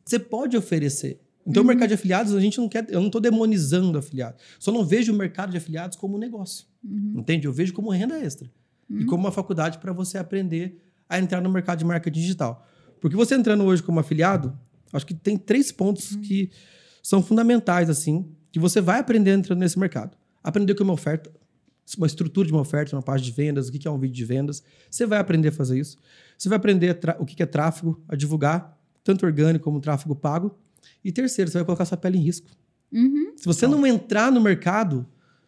você 0.06 0.20
pode 0.20 0.56
oferecer. 0.56 1.20
Então, 1.46 1.64
o 1.64 1.66
mercado 1.66 1.88
de 1.88 1.96
afiliados, 1.96 2.36
a 2.36 2.40
gente 2.40 2.60
não 2.60 2.70
quer. 2.70 2.86
Eu 2.90 3.00
não 3.00 3.08
estou 3.08 3.20
demonizando 3.20 3.98
afiliado. 3.98 4.38
Só 4.60 4.72
não 4.72 4.86
vejo 4.86 5.12
o 5.12 5.16
mercado 5.16 5.50
de 5.50 5.58
afiliados 5.58 5.98
como 5.98 6.16
um 6.16 6.20
negócio. 6.20 6.68
Entende? 7.16 7.48
Eu 7.48 7.54
vejo 7.54 7.74
como 7.74 7.90
renda 7.90 8.20
extra. 8.20 8.50
E 8.90 9.06
como 9.06 9.24
uma 9.24 9.32
faculdade 9.32 9.78
para 9.78 9.94
você 9.94 10.18
aprender 10.18 10.80
a 11.08 11.18
entrar 11.18 11.42
no 11.42 11.50
mercado 11.50 11.80
de 11.80 11.86
marca 11.86 12.12
digital. 12.12 12.66
Porque 13.00 13.16
você 13.16 13.36
entrando 13.36 13.64
hoje 13.64 13.82
como 13.82 14.00
afiliado, 14.00 14.58
acho 14.94 15.06
que 15.06 15.14
tem 15.14 15.38
três 15.38 15.72
pontos 15.72 16.16
que 16.18 16.52
são 17.02 17.24
fundamentais, 17.24 17.90
assim, 17.90 18.26
que 18.52 18.60
você 18.60 18.82
vai 18.82 19.00
aprender 19.00 19.32
entrando 19.32 19.60
nesse 19.60 19.80
mercado. 19.80 20.18
Aprender 20.44 20.74
o 20.74 20.76
que 20.76 20.82
é 20.82 20.86
uma 20.86 20.94
oferta, 20.94 21.32
uma 21.98 22.08
estrutura 22.08 22.48
de 22.48 22.54
uma 22.54 22.62
oferta, 22.62 22.96
uma 22.96 23.02
página 23.02 23.26
de 23.26 23.32
vendas, 23.36 23.68
o 23.68 23.72
que 23.72 23.88
é 23.88 23.92
um 23.92 23.98
vídeo 24.00 24.16
de 24.16 24.26
vendas. 24.26 24.64
Você 24.90 25.06
vai 25.06 25.20
aprender 25.20 25.50
a 25.50 25.52
fazer 25.52 25.80
isso. 25.80 25.98
Você 26.38 26.50
vai 26.50 26.56
aprender 26.58 26.98
o 27.20 27.26
que 27.26 27.42
é 27.42 27.46
tráfego, 27.46 28.02
a 28.08 28.16
divulgar, 28.16 28.78
tanto 29.04 29.26
orgânico 29.26 29.64
como 29.64 29.80
tráfego 29.80 30.16
pago. 30.16 30.58
E 31.04 31.12
terceiro, 31.12 31.50
você 31.50 31.58
vai 31.60 31.66
colocar 31.66 31.86
sua 31.86 31.98
pele 31.98 32.18
em 32.18 32.22
risco. 32.22 32.48
Se 33.38 33.46
você 33.46 33.66
não 33.68 33.86
entrar 33.86 34.32
no 34.32 34.42
mercado, 34.42 35.06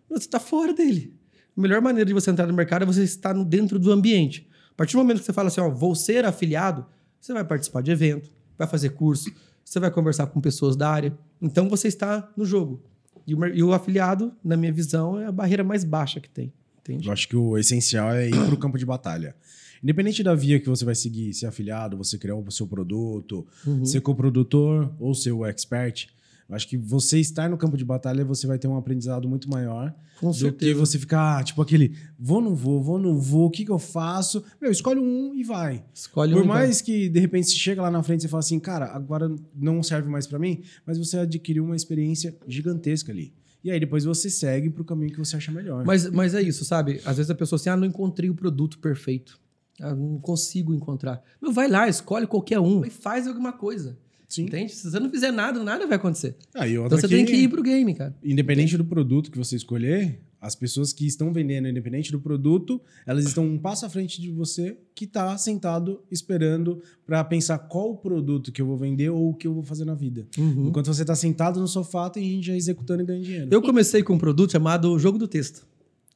você 0.10 0.26
está 0.26 0.39
fora 0.39 0.74
dele. 0.74 1.13
A 1.58 1.62
melhor 1.62 1.82
maneira 1.82 2.06
de 2.08 2.13
você 2.13 2.32
entrar 2.32 2.48
no 2.48 2.54
mercado 2.54 2.84
é 2.84 2.86
você 2.86 3.04
estar 3.04 3.34
no- 3.34 3.46
dentro 3.46 3.78
do 3.80 3.92
ambiente. 3.92 4.48
A 4.72 4.76
partir 4.76 4.94
do 4.94 5.00
momento 5.00 5.20
que 5.20 5.26
você 5.26 5.34
fala 5.34 5.50
assim, 5.50 5.62
ó, 5.62 5.70
vou 5.70 5.94
ser 5.96 6.26
afiliado, 6.26 6.86
você 7.20 7.32
vai 7.34 7.44
participar 7.44 7.82
de 7.82 7.92
evento, 7.92 8.30
vai 8.58 8.68
fazer 8.68 8.89
curso, 8.89 9.32
você 9.63 9.80
vai 9.80 9.92
conversar 9.92 10.28
com 10.28 10.42
pessoas 10.42 10.76
da 10.76 10.89
área. 10.89 11.16
Então 11.42 11.70
você 11.70 11.88
está 11.88 12.32
no 12.36 12.44
jogo. 12.46 12.82
E 13.25 13.33
o, 13.36 13.45
e 13.45 13.63
o 13.63 13.73
afiliado, 13.73 14.33
na 14.43 14.57
minha 14.57 14.71
visão, 14.71 15.19
é 15.19 15.25
a 15.25 15.31
barreira 15.31 15.63
mais 15.63 15.83
baixa 15.83 16.19
que 16.19 16.29
tem. 16.29 16.51
Entende? 16.81 17.07
Eu 17.07 17.13
acho 17.13 17.27
que 17.27 17.36
o 17.36 17.57
essencial 17.57 18.12
é 18.12 18.27
ir 18.27 18.45
pro 18.45 18.57
campo 18.57 18.77
de 18.77 18.86
batalha. 18.86 19.36
Independente 19.81 20.23
da 20.23 20.33
via 20.36 20.59
que 20.59 20.67
você 20.69 20.83
vai 20.86 20.95
seguir, 20.95 21.33
ser 21.33 21.45
afiliado, 21.47 21.97
você 21.97 22.17
criar 22.17 22.36
o 22.36 22.51
seu 22.51 22.67
produto, 22.67 23.45
Uhum. 23.65 23.86
ser 23.86 24.01
coprodutor 24.01 24.91
ou 24.99 25.13
ser 25.13 25.31
o 25.31 25.45
expert, 25.45 26.07
eu 26.49 26.56
acho 26.56 26.67
que 26.67 26.77
você 26.77 27.19
estar 27.19 27.49
no 27.49 27.58
campo 27.58 27.77
de 27.77 27.86
batalha, 27.86 28.23
você 28.25 28.45
vai 28.45 28.60
ter 28.60 28.67
um 28.67 28.75
aprendizado 28.75 29.27
muito 29.27 29.49
maior 29.49 29.93
Com 30.19 30.27
do 30.27 30.34
que 30.34 30.39
certeza. 30.39 30.79
você 30.79 30.99
ficar, 30.99 31.43
tipo, 31.43 31.62
aquele 31.62 31.95
vou, 32.19 32.41
não 32.41 32.53
vou, 32.56 32.82
vou, 32.82 32.99
não 32.99 33.17
vou, 33.17 33.47
o 33.47 33.49
que 33.49 33.65
que 33.65 33.71
eu 33.71 33.79
faço? 33.79 34.43
Meu, 34.62 34.71
escolhe 34.71 34.99
um 34.99 35.34
e 35.34 35.43
vai. 35.43 35.84
Escolhe 35.93 36.34
Por 36.34 36.43
um 36.43 36.47
vai. 36.47 36.60
mais 36.60 36.82
que, 36.82 37.10
de 37.10 37.19
repente, 37.19 37.47
você 37.47 37.56
chega 37.56 37.82
lá 37.82 37.89
na 37.89 38.03
frente 38.03 38.25
e 38.25 38.27
fala 38.27 38.39
assim, 38.41 38.60
cara, 38.60 38.86
agora 38.86 39.34
não 39.56 39.82
serve 39.82 40.10
mais 40.10 40.27
pra 40.27 40.38
mim, 40.38 40.62
mas 40.86 40.97
você 40.97 41.17
adquiriu 41.17 41.63
uma 41.63 41.75
experiência 41.75 42.36
gigantesca 42.47 43.12
ali. 43.12 43.34
E 43.63 43.71
aí 43.71 43.79
depois 43.79 44.03
você 44.03 44.29
segue 44.29 44.69
pro 44.69 44.84
caminho 44.84 45.12
que 45.13 45.17
você 45.17 45.38
acha 45.38 45.49
melhor. 45.51 45.86
Mas, 45.86 46.10
mas 46.10 46.34
é 46.34 46.41
isso, 46.41 46.65
sabe? 46.65 46.99
Às 47.06 47.15
vezes 47.15 47.29
a 47.29 47.36
pessoa 47.36 47.56
assim, 47.58 47.69
ah, 47.69 47.77
não 47.77 47.88
encontrei 47.88 48.29
o 48.29 48.36
produto 48.36 48.77
perfeito. 48.79 49.39
Ah, 49.79 49.95
não 49.95 50.19
consigo 50.19 50.73
encontrar. 50.73 51.23
Meu, 51.41 51.51
vai 51.51 51.69
lá, 51.69 51.88
escolhe 51.88 52.27
qualquer 52.27 52.60
um 52.60 52.86
e 52.86 52.89
faz 52.89 53.25
alguma 53.25 53.53
coisa. 53.53 53.97
Sim. 54.34 54.46
Entende? 54.46 54.72
Se 54.74 54.89
você 54.89 55.00
não 55.00 55.12
fizer 55.12 55.32
nada, 55.32 55.63
nada 55.63 55.86
vai 55.86 55.98
acontecer. 55.98 56.36
Ah, 56.56 56.67
Então 56.67 56.89
você 56.89 57.08
tem 57.08 57.24
que 57.24 57.36
ir 57.36 57.48
pro 57.48 57.62
game, 57.62 57.93
cara. 57.93 58.15
Independente 58.24 58.76
do 58.76 58.84
produto 58.84 59.30
que 59.30 59.38
você 59.38 59.56
escolher, 59.56 60.19
as 60.41 60.56
pessoas 60.56 60.91
que 60.91 61.06
estão 61.06 61.32
vendendo, 61.32 61.67
independente 61.67 62.12
do 62.12 62.19
produto, 62.19 62.82
elas 63.06 63.26
estão 63.26 63.46
um 63.46 63.60
passo 63.60 63.86
à 63.86 63.89
frente 63.89 64.19
de 64.19 64.32
você 64.32 64.76
que 64.96 65.06
está 65.06 65.38
sentado 65.38 66.02
esperando 66.10 66.82
para 67.06 67.24
pensar 67.24 67.60
qual 67.60 67.91
o 67.91 67.98
produto 67.98 68.52
que 68.52 68.60
eu 68.60 68.65
vou 68.65 68.76
vender 68.76 69.10
ou 69.12 69.30
o 69.30 69.34
que 69.36 69.46
eu 69.46 69.54
vou 69.54 69.62
fazer 69.63 69.86
na 69.86 69.93
vida. 69.93 70.28
Enquanto 70.36 70.88
você 70.88 71.04
está 71.04 71.13
sentado 71.15 71.60
no 71.60 71.67
sofá, 71.67 72.10
tem 72.10 72.24
gente 72.28 72.48
já 72.48 72.56
executando 72.56 73.04
e 73.04 73.06
ganhando 73.06 73.24
dinheiro. 73.24 73.48
Eu 73.52 73.62
comecei 73.62 74.02
com 74.02 74.15
um 74.15 74.17
produto 74.17 74.52
chamado 74.52 74.98
Jogo 74.98 75.19
do 75.19 75.28
Texto, 75.28 75.65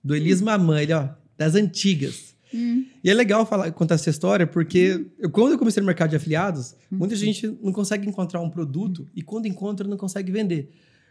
do 0.04 0.16
Elis 0.16 0.42
Mamãe, 0.42 0.84
ele, 0.84 0.94
ó, 0.94 1.10
das 1.38 1.54
antigas. 1.54 2.36
E 2.54 3.10
é 3.10 3.14
legal 3.14 3.46
falar, 3.46 3.72
contar 3.72 3.96
essa 3.96 4.10
história, 4.10 4.48
porque 4.48 5.06
eu- 5.20 5.30
quando 5.30 5.52
eu 5.52 5.58
comecei 5.60 5.82
no 5.82 5.88
mercado 5.88 6.10
de 6.12 6.16
afiliados, 6.16 6.76
muita 6.92 7.16
gente 7.16 7.48
não 7.62 7.72
consegue 7.72 8.08
encontrar 8.08 8.40
um 8.42 8.50
produto 8.50 9.08
e 9.16 9.22
quando 9.22 9.46
encontra 9.48 9.88
não 9.88 9.98
consegue 9.98 10.32
vender. 10.32 10.70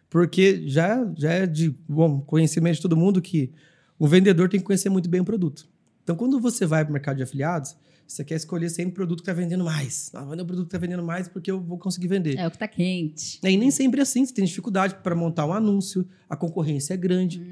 Porque 0.09 0.63
já, 0.67 1.07
já 1.17 1.33
é 1.33 1.47
de 1.47 1.75
bom 1.89 2.21
conhecimento 2.21 2.77
de 2.77 2.83
todo 2.83 2.97
mundo 2.97 3.21
que 3.21 3.51
o 3.99 4.07
vendedor 4.07 4.49
tem 4.49 4.61
que 4.61 4.67
conhecer 4.67 4.89
muito 4.89 5.09
bem 5.09 5.21
o 5.21 5.25
produto. 5.25 5.69
Então, 6.03 6.15
quando 6.15 6.39
você 6.39 6.65
vai 6.65 6.85
para 6.85 6.91
o 6.91 6.93
mercado 6.93 7.17
de 7.17 7.23
afiliados, 7.25 7.77
você 8.07 8.25
quer 8.25 8.37
escolher 8.37 8.69
sempre 8.69 8.93
o 8.93 8.95
produto 8.95 9.17
que 9.19 9.23
está 9.29 9.33
vendendo 9.33 9.65
mais. 9.65 10.13
Ah, 10.15 10.23
vou 10.23 10.35
o 10.35 10.37
produto 10.47 10.67
que 10.69 10.77
está 10.77 10.79
vendendo 10.79 11.03
mais 11.03 11.27
porque 11.27 11.51
eu 11.51 11.61
vou 11.61 11.77
conseguir 11.77 12.07
vender. 12.07 12.39
É 12.39 12.47
o 12.47 12.51
que 12.53 12.59
tá 12.59 12.69
quente. 12.69 13.41
E 13.43 13.57
nem 13.57 13.71
sempre 13.73 13.99
é 13.99 14.03
assim, 14.05 14.25
você 14.25 14.33
tem 14.33 14.45
dificuldade 14.45 14.95
para 15.03 15.17
montar 15.17 15.45
um 15.45 15.53
anúncio, 15.53 16.07
a 16.31 16.37
concorrência 16.37 16.95
é 16.95 16.97
grande. 16.97 17.43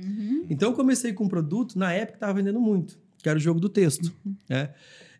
Então 0.49 0.71
eu 0.71 0.77
comecei 0.77 1.13
com 1.13 1.25
um 1.25 1.29
produto, 1.29 1.77
na 1.77 1.93
época 1.93 2.19
estava 2.19 2.35
vendendo 2.35 2.61
muito, 2.61 2.97
que 3.25 3.29
era 3.31 3.39
o 3.39 3.41
jogo 3.41 3.59
do 3.59 3.71
texto. 3.71 4.13
né? 4.49 4.69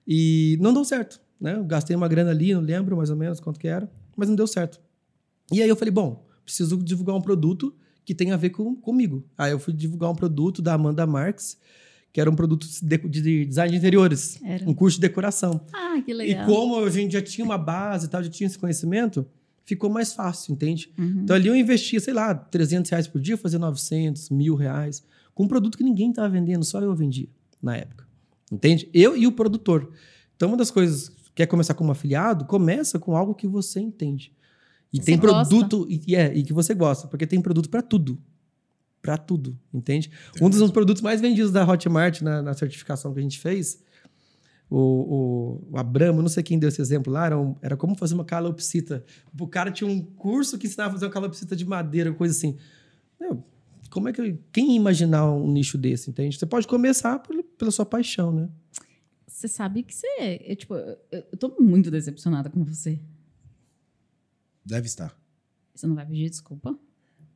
E 0.07 0.59
não 0.61 0.75
deu 0.75 0.85
certo. 0.85 1.19
Né? 1.41 1.55
Eu 1.57 1.65
gastei 1.65 1.97
uma 1.97 2.07
grana 2.07 2.31
ali, 2.31 2.53
não 2.53 2.61
lembro 2.61 2.95
mais 2.99 3.09
ou 3.09 3.17
menos 3.17 3.41
quanto 3.41 3.59
que 3.59 3.67
era, 3.67 3.91
mas 4.15 4.29
não 4.29 4.37
deu 4.37 4.47
certo. 4.47 4.79
E 5.51 5.63
aí 5.63 5.69
eu 5.69 5.75
falei, 5.75 5.91
bom, 5.91 6.23
preciso 6.45 6.77
divulgar 6.77 7.17
um 7.17 7.21
produto 7.23 7.75
que 8.05 8.15
tenha 8.15 8.35
a 8.35 8.37
ver 8.37 8.51
com, 8.51 8.77
comigo. 8.77 9.25
Aí 9.39 9.53
eu 9.53 9.59
fui 9.59 9.73
divulgar 9.73 10.11
um 10.11 10.15
produto 10.15 10.61
da 10.61 10.75
Amanda 10.75 11.07
Marques, 11.07 11.57
que 12.13 12.21
era 12.21 12.31
um 12.31 12.37
produto 12.37 12.67
de, 12.83 12.99
de 13.09 13.47
design 13.47 13.73
de 13.73 13.79
interiores, 13.79 14.39
Era. 14.45 14.69
um 14.69 14.75
curso 14.75 14.99
de 14.99 15.01
decoração. 15.01 15.63
Ah, 15.73 16.01
que 16.05 16.11
E 16.11 16.15
legal. 16.15 16.47
como 16.47 16.85
a 16.85 16.91
gente 16.91 17.13
já 17.15 17.23
tinha 17.23 17.43
uma 17.45 17.57
base 17.57 18.05
e 18.07 18.09
tal, 18.11 18.23
já 18.23 18.29
tinha 18.31 18.47
esse 18.47 18.59
conhecimento, 18.59 19.27
ficou 19.65 19.89
mais 19.89 20.13
fácil, 20.13 20.53
entende? 20.53 20.93
Uhum. 20.99 21.23
Então 21.25 21.35
ali 21.35 21.49
eu 21.49 21.57
investia, 21.57 21.99
sei 22.01 22.13
lá, 22.13 22.35
300 22.35 22.91
reais 22.91 23.09
por 23.09 23.19
dia, 23.19 23.39
fazia 23.39 23.59
900, 23.59 24.29
mil 24.29 24.55
reais, 24.55 25.03
com 25.35 25.45
um 25.45 25.49
produto 25.49 25.79
que 25.79 25.83
ninguém 25.83 26.11
estava 26.11 26.29
vendendo, 26.29 26.63
só 26.65 26.79
eu 26.83 26.95
vendia 26.95 27.29
na 27.65 27.77
época. 27.77 28.07
Entende? 28.53 28.89
Eu 28.93 29.17
e 29.17 29.27
o 29.27 29.33
produtor. 29.33 29.91
Então 30.37 30.49
uma 30.49 30.57
das 30.57 30.71
coisas 30.71 31.11
quer 31.35 31.47
começar 31.47 31.75
como 31.75 31.91
afiliado, 31.91 32.45
começa 32.45 32.99
com 32.99 33.17
algo 33.17 33.35
que 33.35 33.47
você 33.49 33.81
entende. 33.81 34.33
E 34.93 34.99
Você 34.99 35.05
tem 35.07 35.19
gosta. 35.19 35.49
produto 35.49 35.87
e, 35.91 36.15
é, 36.15 36.33
e 36.37 36.43
que 36.45 36.53
você 36.53 36.73
gosta, 36.75 37.09
porque 37.09 37.27
tem 37.27 37.41
produto 37.41 37.69
para 37.69 37.83
tudo. 37.83 38.17
Para 39.03 39.17
tudo, 39.19 39.59
entende? 39.73 40.11
Um 40.41 40.49
dos 40.49 40.71
produtos 40.71 41.03
mais 41.03 41.21
vendidos 41.21 41.51
da 41.53 41.63
Hotmart 41.69 42.23
na, 42.23 42.41
na 42.41 42.55
certificação 42.55 43.13
que 43.13 43.19
a 43.19 43.23
gente 43.23 43.39
fez, 43.39 43.83
o, 44.71 44.79
o, 44.79 45.69
o 45.73 45.79
Abramo, 45.79 46.23
não 46.23 46.29
sei 46.29 46.43
quem 46.43 46.59
deu 46.59 46.69
esse 46.71 46.81
exemplo 46.81 47.13
lá, 47.13 47.27
era, 47.27 47.39
um- 47.39 47.55
era 47.61 47.77
como 47.77 47.95
fazer 47.97 48.15
uma 48.15 48.25
calopsita. 48.25 49.05
O 49.39 49.47
cara 49.47 49.71
tinha 49.71 49.89
um 49.91 50.01
curso 50.01 50.57
que 50.59 50.67
ensinava 50.67 50.91
a 50.91 50.93
fazer 50.95 51.05
uma 51.07 51.13
calopsita 51.13 51.55
de 51.55 51.65
madeira, 51.67 52.13
coisa 52.15 52.35
assim. 52.35 52.57
Meu, 53.21 53.45
como 53.95 54.09
é 54.09 54.13
que. 54.13 54.37
Quem 54.53 54.75
imaginar 54.75 55.31
um 55.33 55.51
nicho 55.51 55.79
desse, 55.79 56.11
entende? 56.11 56.37
Você 56.37 56.45
pode 56.45 56.67
começar 56.67 57.19
por- 57.21 57.43
pela 57.57 57.71
sua 57.71 57.87
paixão, 57.87 58.33
né? 58.33 58.49
Você 59.27 59.47
sabe 59.49 59.85
que 59.85 59.95
você. 59.95 60.07
Eu, 60.45 60.57
tipo, 60.57 60.75
eu, 60.75 60.99
eu 61.13 61.37
tô 61.39 61.55
muito 61.61 61.91
decepcionada 61.91 62.51
com 62.51 62.65
você. 62.65 63.01
Deve 64.65 64.87
estar. 64.87 65.17
Você 65.75 65.87
não 65.87 65.95
vai 65.95 66.05
pedir 66.07 66.29
desculpa? 66.29 66.77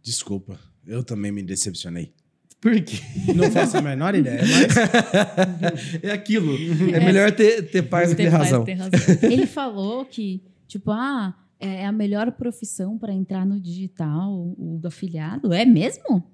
Desculpa, 0.02 0.58
eu 0.86 1.02
também 1.04 1.30
me 1.30 1.42
decepcionei. 1.42 2.12
Por 2.60 2.74
quê? 2.82 2.96
Não 3.36 3.50
faço 3.52 3.76
a 3.76 3.82
menor 3.82 4.14
ideia, 4.16 4.40
mas 4.42 5.94
é 6.02 6.10
aquilo. 6.10 6.56
É 6.92 6.98
melhor 6.98 7.30
ter, 7.30 7.70
ter 7.70 7.82
paz 7.82 8.10
do 8.10 8.16
que 8.16 8.22
ter 8.24 8.28
razão. 8.28 8.64
ter 8.64 8.74
razão. 8.74 8.98
Ele 9.22 9.46
falou 9.46 10.04
que, 10.04 10.42
tipo, 10.66 10.90
ah, 10.90 11.36
é 11.60 11.86
a 11.86 11.92
melhor 11.92 12.32
profissão 12.32 12.98
para 12.98 13.12
entrar 13.12 13.46
no 13.46 13.60
digital, 13.60 14.32
o 14.58 14.78
do 14.80 14.88
afiliado. 14.88 15.52
É 15.52 15.64
mesmo? 15.64 16.24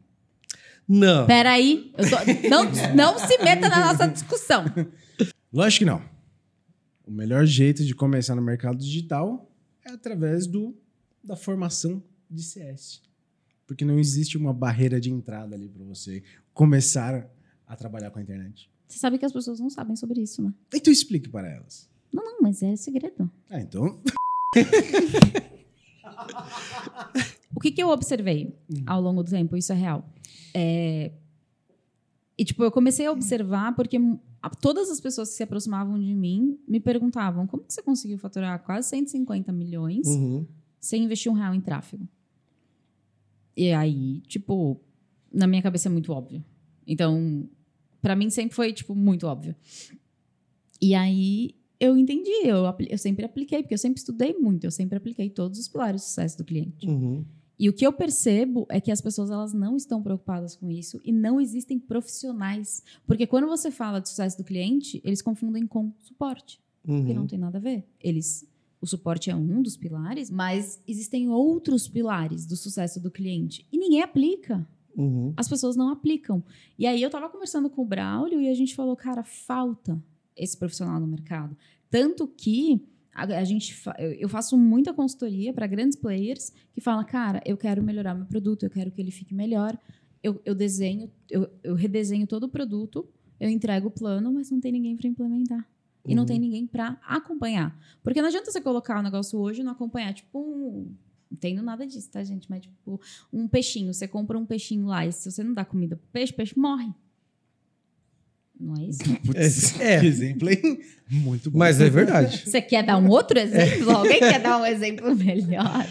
Não. 0.89 1.27
Peraí, 1.27 1.93
eu 1.97 2.05
tô- 2.11 2.49
não, 2.49 2.65
não 2.95 3.19
se 3.19 3.39
meta 3.39 3.69
na 3.69 3.87
nossa 3.93 4.07
discussão. 4.07 4.65
lógico 5.53 5.79
que 5.81 5.85
não. 5.85 6.03
O 7.07 7.11
melhor 7.11 7.45
jeito 7.47 7.85
de 7.85 7.95
começar 7.95 8.35
no 8.35 8.43
mercado 8.43 8.79
digital 8.79 9.51
é 9.85 9.91
através 9.93 10.47
do, 10.47 10.75
da 11.23 11.37
formação 11.37 12.03
de 12.31 12.43
CS. 12.43 13.03
Porque 13.67 13.85
não 13.85 13.99
existe 13.99 14.37
uma 14.37 14.53
barreira 14.53 15.01
de 15.01 15.11
entrada 15.11 15.55
ali 15.55 15.69
para 15.69 15.85
você 15.85 16.23
começar 16.53 17.29
a 17.67 17.77
trabalhar 17.77 18.11
com 18.11 18.19
a 18.19 18.23
internet. 18.23 18.71
Você 18.87 18.99
sabe 18.99 19.19
que 19.19 19.25
as 19.25 19.33
pessoas 19.33 19.59
não 19.61 19.71
sabem 19.71 19.97
sobre 19.97 20.21
isso, 20.21 20.43
né? 20.43 20.53
Então 20.75 20.93
explique 20.93 21.29
para 21.29 21.49
elas. 21.49 21.89
Não, 22.13 22.23
não, 22.25 22.41
mas 22.43 22.63
é 22.63 22.77
segredo. 22.77 23.31
Ah, 23.51 23.61
então. 23.61 24.01
O 27.57 27.61
que, 27.61 27.71
que 27.71 27.83
eu 27.83 27.89
observei 27.89 28.55
ao 28.87 29.01
longo 29.01 29.23
do 29.23 29.31
tempo? 29.31 29.57
Isso 29.57 29.73
é 29.73 29.77
real. 29.77 30.09
É, 30.55 31.13
E, 32.39 32.45
tipo, 32.45 32.63
eu 32.65 32.71
comecei 32.71 33.07
a 33.07 33.13
observar 33.13 33.75
porque 33.77 33.97
todas 34.61 34.91
as 34.91 35.01
pessoas 35.01 35.31
que 35.31 35.37
se 35.37 35.43
aproximavam 35.43 35.99
de 36.01 36.15
mim 36.15 36.59
me 36.67 36.81
perguntavam 36.81 37.47
como 37.47 37.63
que 37.65 37.73
você 37.73 37.83
conseguiu 37.83 38.19
faturar 38.19 38.63
quase 38.65 38.89
150 38.89 39.53
milhões 39.53 40.07
Uhum. 40.09 40.47
sem 40.81 41.05
investir 41.05 41.31
um 41.31 41.35
real 41.35 41.55
em 41.55 41.61
tráfego? 41.61 42.07
E 43.57 43.73
aí, 43.73 44.21
tipo, 44.23 44.81
na 45.33 45.47
minha 45.47 45.63
cabeça 45.63 45.89
é 45.89 45.93
muito 45.93 46.13
óbvio. 46.13 46.45
Então, 46.87 47.49
pra 48.03 48.17
mim 48.17 48.29
sempre 48.31 48.55
foi, 48.57 48.73
tipo, 48.73 48.95
muito 48.97 49.27
óbvio. 49.29 49.55
E 50.83 50.93
aí, 50.95 51.55
eu 51.79 51.97
entendi. 51.97 52.31
Eu, 52.45 52.65
eu 52.89 52.99
sempre 52.99 53.25
apliquei, 53.25 53.63
porque 53.63 53.75
eu 53.75 53.79
sempre 53.79 54.01
estudei 54.01 54.35
muito. 54.35 54.65
Eu 54.65 54.71
sempre 54.73 54.99
apliquei 54.99 55.31
todos 55.31 55.59
os 55.59 55.69
pilares 55.69 56.03
do 56.03 56.05
sucesso 56.05 56.37
do 56.39 56.45
cliente. 56.45 56.87
Uhum. 56.89 57.25
E 57.65 57.69
o 57.71 57.73
que 57.73 57.87
eu 57.87 57.95
percebo 57.95 58.67
é 58.69 58.79
que 58.79 58.93
as 58.93 59.01
pessoas 59.01 59.31
elas 59.31 59.55
não 59.55 59.75
estão 59.75 60.03
preocupadas 60.03 60.55
com 60.55 60.71
isso 60.71 61.01
e 61.03 61.11
não 61.11 61.41
existem 61.41 61.79
profissionais. 61.79 62.83
Porque 63.07 63.27
quando 63.27 63.47
você 63.47 63.71
fala 63.71 64.01
de 64.03 64.11
sucesso 64.11 64.37
do 64.37 64.45
cliente, 64.45 65.01
eles 65.03 65.23
confundem 65.23 65.67
com 65.67 65.91
suporte, 65.99 66.61
que 66.85 67.15
não 67.15 67.23
Uhum. 67.23 67.27
tem 67.27 67.39
nada 67.39 67.57
a 67.57 67.61
ver. 67.63 67.83
Eles 67.99 68.47
o 68.83 68.87
suporte 68.87 69.31
é 69.31 69.35
um 69.35 69.63
dos 69.63 69.79
pilares, 69.79 70.29
mas 70.31 70.79
existem 70.87 71.31
outros 71.31 71.89
pilares 71.89 72.45
do 72.45 72.55
sucesso 72.55 73.01
do 73.01 73.11
cliente 73.11 73.67
e 73.73 73.79
ninguém 73.79 74.03
aplica. 74.03 74.69
Uhum. 74.95 75.33
As 75.35 75.49
pessoas 75.49 75.75
não 75.75 75.89
aplicam. 75.89 76.45
E 76.79 76.87
aí 76.87 77.01
eu 77.01 77.09
tava 77.09 77.31
conversando 77.31 77.71
com 77.71 77.81
o 77.81 77.87
Braulio 77.87 78.43
e 78.43 78.49
a 78.51 78.55
gente 78.55 78.75
falou, 78.75 78.95
cara, 78.95 79.25
falta 79.25 79.99
esse 80.37 80.55
profissional 80.55 81.01
no 81.01 81.07
mercado. 81.07 81.57
Tanto 81.89 82.27
que 82.29 82.79
a, 83.15 83.23
a 83.25 83.45
gente 83.45 83.75
fa- 83.75 83.97
eu 83.99 84.29
faço 84.29 84.59
muita 84.59 84.93
consultoria 84.93 85.53
para 85.53 85.67
grandes 85.67 85.97
players 85.97 86.53
que 86.73 86.81
falam, 86.81 87.05
cara, 87.05 87.41
eu 87.47 87.57
quero 87.57 87.83
melhorar 87.83 88.15
meu 88.15 88.27
produto, 88.27 88.65
eu 88.65 88.71
quero 88.71 88.91
que 88.91 89.01
ele 89.01 89.11
fique 89.11 89.35
melhor. 89.35 89.79
Eu, 90.23 90.41
eu 90.45 90.55
desenho, 90.55 91.11
eu, 91.31 91.49
eu 91.63 91.75
redesenho 91.75 92.27
todo 92.27 92.45
o 92.45 92.49
produto, 92.49 93.07
eu 93.39 93.49
entrego 93.49 93.89
o 93.89 93.91
plano, 93.91 94.33
mas 94.33 94.51
não 94.51 94.59
tem 94.61 94.73
ninguém 94.73 94.97
para 94.97 95.07
implementar. 95.09 95.67
E 96.07 96.15
não 96.15 96.23
Uhum. 96.23 96.27
tem 96.27 96.39
ninguém 96.39 96.67
para 96.67 96.99
acompanhar. 97.07 97.79
Porque 98.03 98.21
não 98.21 98.29
adianta 98.29 98.51
você 98.51 98.61
colocar 98.61 98.99
o 98.99 99.03
negócio 99.03 99.39
hoje 99.39 99.61
e 99.61 99.65
não 99.65 99.73
acompanhar. 99.73 100.13
Tipo, 100.13 100.39
um, 100.39 100.85
não 100.85 100.97
entendo 101.33 101.63
nada 101.63 101.87
disso, 101.87 102.11
tá, 102.11 102.23
gente? 102.23 102.49
Mas, 102.51 102.61
tipo, 102.63 103.01
um 103.33 103.49
peixinho. 103.49 103.93
Você 103.93 104.07
compra 104.07 104.39
um 104.39 104.45
peixinho 104.47 104.87
lá 104.87 105.07
e 105.07 105.13
se 105.13 105.31
você 105.31 105.43
não 105.43 105.53
dá 105.55 105.65
comida 105.65 105.97
pro 105.97 106.07
peixe, 106.13 106.33
o 106.33 106.37
peixe 106.37 106.59
morre. 106.59 106.93
Não 108.65 108.83
é 108.83 108.87
isso? 108.87 109.01
Putz, 109.27 109.81
É. 109.81 110.01
que 110.01 110.07
exemplo, 110.07 110.49
hein? 110.49 110.81
Muito 111.11 111.51
bom. 111.51 111.59
Mas 111.59 111.81
é 111.81 111.91
verdade. 111.91 112.43
Você 112.47 112.63
quer 112.63 112.83
dar 112.83 112.97
um 112.97 113.09
outro 113.09 113.39
exemplo? 113.39 113.91
Alguém 113.91 114.19
quer 114.21 114.41
dar 114.41 114.59
um 114.61 114.65
exemplo 114.65 115.15
melhor? 115.15 115.87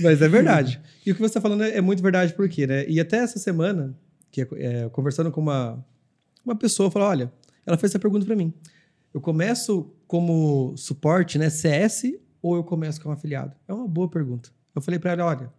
Mas 0.00 0.22
é 0.22 0.28
verdade. 0.28 0.80
E 1.04 1.10
o 1.10 1.14
que 1.14 1.20
você 1.20 1.26
está 1.26 1.40
falando 1.40 1.64
é 1.64 1.80
muito 1.80 2.02
verdade, 2.02 2.32
por 2.32 2.48
quê, 2.48 2.66
né? 2.66 2.86
E 2.88 2.98
até 3.00 3.18
essa 3.18 3.38
semana, 3.38 3.94
que 4.30 4.40
é, 4.56 4.88
conversando 4.90 5.30
com 5.30 5.40
uma, 5.40 5.84
uma 6.44 6.56
pessoa, 6.56 6.90
falou: 6.90 7.08
olha, 7.08 7.32
ela 7.66 7.76
fez 7.76 7.90
essa 7.90 7.98
pergunta 7.98 8.24
para 8.24 8.36
mim. 8.36 8.52
Eu 9.12 9.20
começo 9.20 9.92
como 10.06 10.74
suporte, 10.76 11.36
né? 11.38 11.50
CS, 11.50 12.14
ou 12.40 12.56
eu 12.56 12.64
começo 12.64 13.00
como 13.02 13.12
afiliado? 13.14 13.54
É 13.68 13.72
uma 13.74 13.86
boa 13.86 14.08
pergunta. 14.08 14.50
Eu 14.74 14.80
falei 14.80 14.98
para 14.98 15.12
ela: 15.12 15.26
olha, 15.26 15.52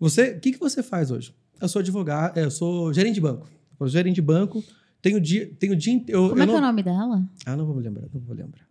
você, 0.00 0.30
o 0.30 0.40
que, 0.40 0.52
que 0.52 0.58
você 0.58 0.82
faz 0.82 1.10
hoje? 1.10 1.34
Eu 1.60 1.68
sou 1.68 1.80
advogado, 1.80 2.38
é, 2.38 2.44
eu 2.44 2.50
sou 2.50 2.92
gerente 2.94 3.14
de 3.16 3.20
banco. 3.20 3.46
Eu 3.72 3.86
sou 3.86 3.88
gerente 3.88 4.14
de 4.14 4.22
banco, 4.22 4.62
tenho 5.00 5.20
dia, 5.20 5.50
tenho 5.58 5.76
dia 5.76 5.92
inteiro. 5.92 6.28
Como 6.30 6.42
é 6.42 6.46
que 6.46 6.52
é 6.52 6.56
o 6.56 6.60
nome 6.60 6.82
dela? 6.82 7.28
Ah, 7.46 7.56
não 7.56 7.66
vou 7.66 7.74
me 7.74 7.82
lembrar, 7.82 8.06
não 8.12 8.20
vou 8.20 8.34
lembrar. 8.34 8.66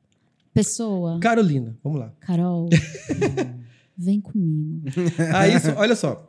Pessoa. 0.53 1.19
Carolina, 1.19 1.77
vamos 1.83 1.99
lá. 1.99 2.13
Carol. 2.19 2.69
Vem 3.97 4.21
comigo. 4.21 4.87
Aí, 5.33 5.53
olha 5.75 5.95
só. 5.95 6.27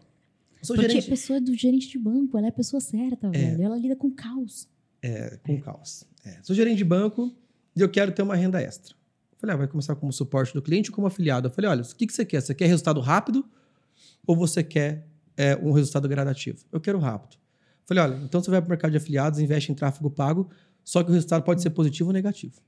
Sou 0.63 0.75
Porque 0.75 0.89
gerente. 0.89 1.09
pessoa 1.09 1.41
do 1.41 1.55
gerente 1.55 1.89
de 1.89 1.99
banco, 1.99 2.37
ela 2.37 2.47
é 2.47 2.51
a 2.51 2.53
pessoa 2.53 2.81
certa, 2.81 3.31
velho. 3.31 3.63
Ela 3.63 3.77
lida 3.77 3.95
com 3.95 4.11
caos. 4.11 4.69
É, 5.03 5.39
com 5.45 5.61
caos. 5.61 6.05
É. 6.25 6.39
Sou 6.43 6.55
gerente 6.55 6.79
de 6.79 6.85
banco 6.85 7.33
e 7.77 7.81
eu 7.81 7.89
quero 7.89 8.11
ter 8.13 8.23
uma 8.23 8.35
renda 8.35 8.61
extra. 8.61 8.95
Falei, 9.39 9.55
ah, 9.55 9.59
vai 9.59 9.69
começar 9.69 9.95
como 9.95 10.13
suporte 10.13 10.53
do 10.53 10.61
cliente 10.61 10.91
ou 10.91 10.97
como 10.97 11.07
afiliado? 11.07 11.47
Eu 11.47 11.53
falei, 11.53 11.71
olha, 11.71 11.83
o 11.83 11.95
que, 11.95 12.07
que 12.07 12.13
você 12.13 12.25
quer? 12.25 12.41
Você 12.43 12.55
quer 12.55 12.67
resultado 12.67 13.01
rápido 13.01 13.45
ou 14.27 14.37
você 14.37 14.65
quer 14.65 15.07
é, 15.37 15.57
um 15.57 15.71
resultado 15.71 16.09
gradativo? 16.09 16.65
Eu 16.73 16.81
quero 16.81 16.99
rápido. 16.99 17.39
Falei, 17.89 18.05
olha, 18.05 18.17
então 18.23 18.43
você 18.43 18.51
vai 18.51 18.61
para 18.61 18.67
o 18.67 18.69
mercado 18.69 18.91
de 18.91 18.99
afiliados, 18.99 19.41
investe 19.41 19.73
em 19.73 19.75
tráfego 19.75 20.11
pago, 20.11 20.51
só 20.85 21.03
que 21.03 21.11
o 21.11 21.15
resultado 21.15 21.43
pode 21.43 21.63
ser 21.63 21.71
positivo 21.71 22.11
ou 22.11 22.13
negativo. 22.13 22.61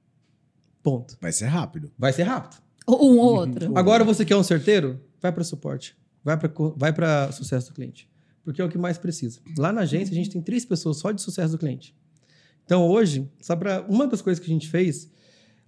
Ponto. 0.83 1.19
Vai 1.21 1.31
ser 1.31 1.45
rápido. 1.45 1.93
Vai 1.99 2.11
ser 2.11 2.23
rápido. 2.23 2.57
Ou 2.87 3.13
um 3.13 3.19
ou 3.19 3.35
outro. 3.35 3.77
Agora 3.77 4.03
você 4.03 4.25
quer 4.25 4.35
um 4.37 4.43
certeiro? 4.43 4.99
Vai 5.21 5.31
para 5.31 5.45
suporte. 5.45 5.95
Vai 6.25 6.39
para 6.39 6.51
vai 6.75 6.91
para 6.91 7.31
sucesso 7.33 7.69
do 7.69 7.75
cliente. 7.75 8.09
Porque 8.43 8.63
é 8.63 8.65
o 8.65 8.69
que 8.71 8.79
mais 8.79 8.97
precisa. 8.97 9.41
Lá 9.59 9.71
na 9.71 9.83
agência, 9.83 10.11
a 10.11 10.15
gente 10.15 10.31
tem 10.31 10.41
três 10.41 10.65
pessoas 10.65 10.97
só 10.97 11.13
de 11.13 11.21
sucesso 11.21 11.53
do 11.53 11.59
cliente. 11.59 11.95
Então, 12.65 12.89
hoje, 12.89 13.31
só 13.43 13.55
para 13.55 13.83
uma 13.91 14.07
das 14.07 14.23
coisas 14.23 14.43
que 14.43 14.51
a 14.51 14.55
gente 14.55 14.69
fez 14.71 15.11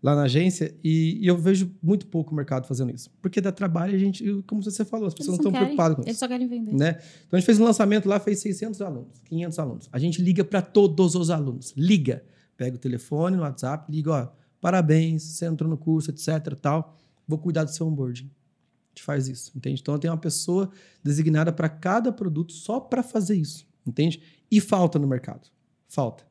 lá 0.02 0.16
na 0.16 0.22
agência, 0.22 0.74
e, 0.82 1.18
e 1.22 1.26
eu 1.28 1.38
vejo 1.38 1.70
muito 1.80 2.08
pouco 2.08 2.32
o 2.32 2.34
mercado 2.34 2.66
fazendo 2.66 2.92
isso. 2.92 3.08
Porque 3.22 3.40
dá 3.40 3.52
trabalho, 3.52 3.94
a 3.94 3.98
gente, 3.98 4.42
como 4.48 4.60
você 4.60 4.84
falou, 4.84 5.06
as 5.06 5.14
pessoas 5.14 5.38
Eles 5.38 5.44
não 5.44 5.50
estão 5.50 5.64
preocupadas 5.64 5.96
com 5.96 6.02
Eles 6.02 6.14
isso. 6.14 6.20
só 6.20 6.28
querem 6.28 6.48
vender. 6.48 6.74
Né? 6.74 6.90
Então, 7.26 7.36
a 7.36 7.36
gente 7.36 7.46
fez 7.46 7.60
um 7.60 7.64
lançamento 7.64 8.08
lá, 8.08 8.18
fez 8.18 8.40
600 8.40 8.82
alunos, 8.82 9.20
500 9.26 9.58
alunos. 9.60 9.88
A 9.92 9.98
gente 10.00 10.20
liga 10.20 10.42
para 10.44 10.60
todos 10.60 11.14
os 11.14 11.30
alunos. 11.30 11.72
Liga. 11.76 12.24
Pega 12.56 12.74
o 12.74 12.78
telefone, 12.78 13.36
no 13.36 13.42
WhatsApp, 13.42 13.90
liga, 13.90 14.10
ó, 14.10 14.28
parabéns, 14.60 15.22
você 15.22 15.46
entrou 15.46 15.70
no 15.70 15.76
curso, 15.76 16.10
etc, 16.10 16.54
tal. 16.60 16.96
Vou 17.26 17.38
cuidar 17.38 17.64
do 17.64 17.70
seu 17.70 17.86
onboarding. 17.86 18.24
A 18.26 18.88
gente 18.94 19.04
faz 19.04 19.28
isso, 19.28 19.52
entende? 19.56 19.80
Então, 19.80 19.96
tem 19.98 20.10
uma 20.10 20.18
pessoa 20.18 20.68
designada 21.02 21.52
para 21.52 21.68
cada 21.68 22.12
produto 22.12 22.52
só 22.52 22.80
para 22.80 23.02
fazer 23.02 23.36
isso, 23.36 23.66
entende? 23.86 24.20
E 24.50 24.60
falta 24.60 24.98
no 24.98 25.06
mercado. 25.06 25.48
Falta. 25.88 26.24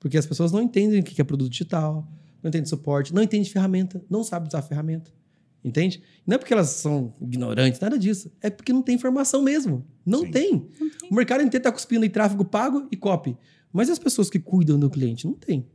Porque 0.00 0.18
as 0.18 0.26
pessoas 0.26 0.52
não 0.52 0.60
entendem 0.60 1.00
o 1.00 1.02
que 1.02 1.18
é 1.20 1.24
produto 1.24 1.50
digital, 1.50 2.06
não 2.44 2.48
entendem 2.50 2.66
suporte, 2.66 3.12
não 3.14 3.22
entendem 3.22 3.50
ferramenta, 3.50 4.04
não 4.08 4.22
sabem 4.22 4.46
usar 4.48 4.58
a 4.58 4.62
ferramenta. 4.62 5.10
Entende? 5.64 6.02
Não 6.26 6.34
é 6.34 6.38
porque 6.38 6.52
elas 6.52 6.68
são 6.68 7.14
ignorantes, 7.22 7.80
nada 7.80 7.98
disso. 7.98 8.30
É 8.42 8.50
porque 8.50 8.70
não 8.70 8.82
tem 8.82 8.94
informação 8.94 9.40
mesmo. 9.42 9.82
Não 10.04 10.20
Sim. 10.20 10.30
tem. 10.30 10.68
O 11.10 11.14
mercado 11.14 11.40
inteiro 11.40 11.56
está 11.62 11.72
cuspindo 11.72 12.04
em 12.04 12.10
tráfego 12.10 12.44
pago 12.44 12.86
e 12.92 12.96
copy. 12.96 13.34
Mas 13.72 13.88
as 13.88 13.98
pessoas 13.98 14.28
que 14.28 14.38
cuidam 14.38 14.78
do 14.78 14.90
cliente? 14.90 15.26
Não 15.26 15.32
tem. 15.32 15.66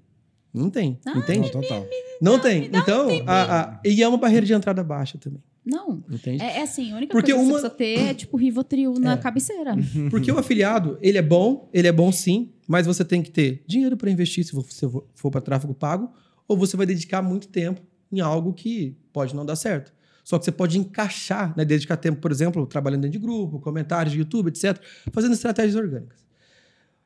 Não 0.54 0.70
tem. 0.70 1.00
Ah, 1.06 1.16
Não, 1.16 1.22
entende? 1.22 1.52
total. 1.52 1.86
Não 2.22 2.40
tem. 2.40 2.66
Então, 2.72 3.08
a, 3.26 3.62
a- 3.62 3.82
e 3.84 4.02
é 4.04 4.08
uma 4.08 4.18
barreira 4.20 4.46
de 4.46 4.54
entrada 4.54 4.84
baixa 4.84 5.18
também. 5.18 5.42
Não. 5.66 6.04
Entende? 6.10 6.42
É, 6.44 6.58
é 6.60 6.62
assim, 6.62 6.92
a 6.92 6.96
única 6.98 7.12
Porque 7.12 7.32
coisa 7.34 7.44
que 7.48 7.52
uma- 7.52 7.60
você 7.60 7.70
precisa 7.76 8.00
ter 8.06 8.10
é 8.12 8.14
tipo 8.14 8.38
Rivotril 8.38 8.94
na 9.00 9.18
cabeceira. 9.18 9.76
Porque 10.12 10.32
o 10.32 10.38
afiliado, 10.38 11.00
ele 11.02 11.18
é 11.18 11.22
bom, 11.22 11.68
ele 11.74 11.88
é 11.88 11.92
bom 11.92 12.12
sim, 12.12 12.52
mas 12.68 12.86
você 12.86 13.04
tem 13.04 13.24
que 13.24 13.32
ter 13.32 13.64
dinheiro 13.68 13.98
para 13.98 14.10
investir 14.12 14.44
se 14.46 14.54
você 14.54 14.88
for 15.16 15.32
para 15.32 15.42
tráfego 15.42 15.74
pago, 15.74 16.12
ou 16.50 16.58
você 16.58 16.76
vai 16.76 16.86
dedicar 16.86 17.22
muito 17.22 17.48
tempo 17.48 17.80
em 18.12 18.20
algo 18.20 18.54
que 18.54 18.98
pode 19.14 19.36
não 19.36 19.46
dar 19.46 19.56
certo. 19.56 19.94
Só 20.24 20.38
que 20.38 20.44
você 20.44 20.52
pode 20.52 20.78
encaixar, 20.78 21.56
né, 21.56 21.64
dedicar 21.64 21.96
tempo, 21.96 22.20
por 22.20 22.32
exemplo, 22.32 22.66
trabalhando 22.66 23.02
dentro 23.02 23.20
de 23.20 23.26
grupo, 23.26 23.60
comentários 23.60 24.12
de 24.12 24.20
YouTube, 24.20 24.50
etc., 24.50 24.82
fazendo 25.14 25.34
estratégias 25.34 25.76
orgânicas. 25.76 26.28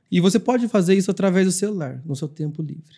E 0.09 0.19
você 0.19 0.39
pode 0.39 0.67
fazer 0.67 0.95
isso 0.95 1.11
através 1.11 1.45
do 1.45 1.51
celular, 1.51 2.01
no 2.05 2.15
seu 2.15 2.27
tempo 2.27 2.61
livre. 2.61 2.97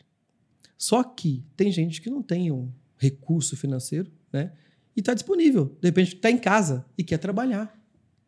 Só 0.77 1.03
que 1.03 1.43
tem 1.55 1.71
gente 1.71 2.01
que 2.01 2.09
não 2.09 2.21
tem 2.21 2.51
um 2.51 2.69
recurso 2.97 3.57
financeiro, 3.57 4.11
né? 4.31 4.51
E 4.95 4.99
está 4.99 5.13
disponível. 5.13 5.75
De 5.81 5.87
repente, 5.87 6.15
está 6.15 6.29
em 6.29 6.37
casa 6.37 6.85
e 6.97 7.03
quer 7.03 7.17
trabalhar. 7.17 7.73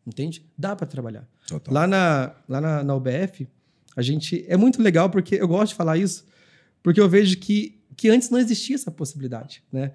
Entende? 0.06 0.44
Dá 0.56 0.74
para 0.74 0.86
trabalhar. 0.86 1.28
Total. 1.46 1.72
Lá, 1.72 1.86
na, 1.86 2.34
lá 2.48 2.60
na, 2.60 2.84
na 2.84 2.94
UBF, 2.94 3.48
a 3.96 4.02
gente. 4.02 4.44
É 4.48 4.56
muito 4.56 4.80
legal 4.82 5.10
porque 5.10 5.36
eu 5.36 5.48
gosto 5.48 5.70
de 5.70 5.74
falar 5.74 5.98
isso, 5.98 6.26
porque 6.82 7.00
eu 7.00 7.08
vejo 7.08 7.36
que, 7.38 7.77
que 7.98 8.08
antes 8.08 8.30
não 8.30 8.38
existia 8.38 8.76
essa 8.76 8.92
possibilidade, 8.92 9.62
né? 9.72 9.92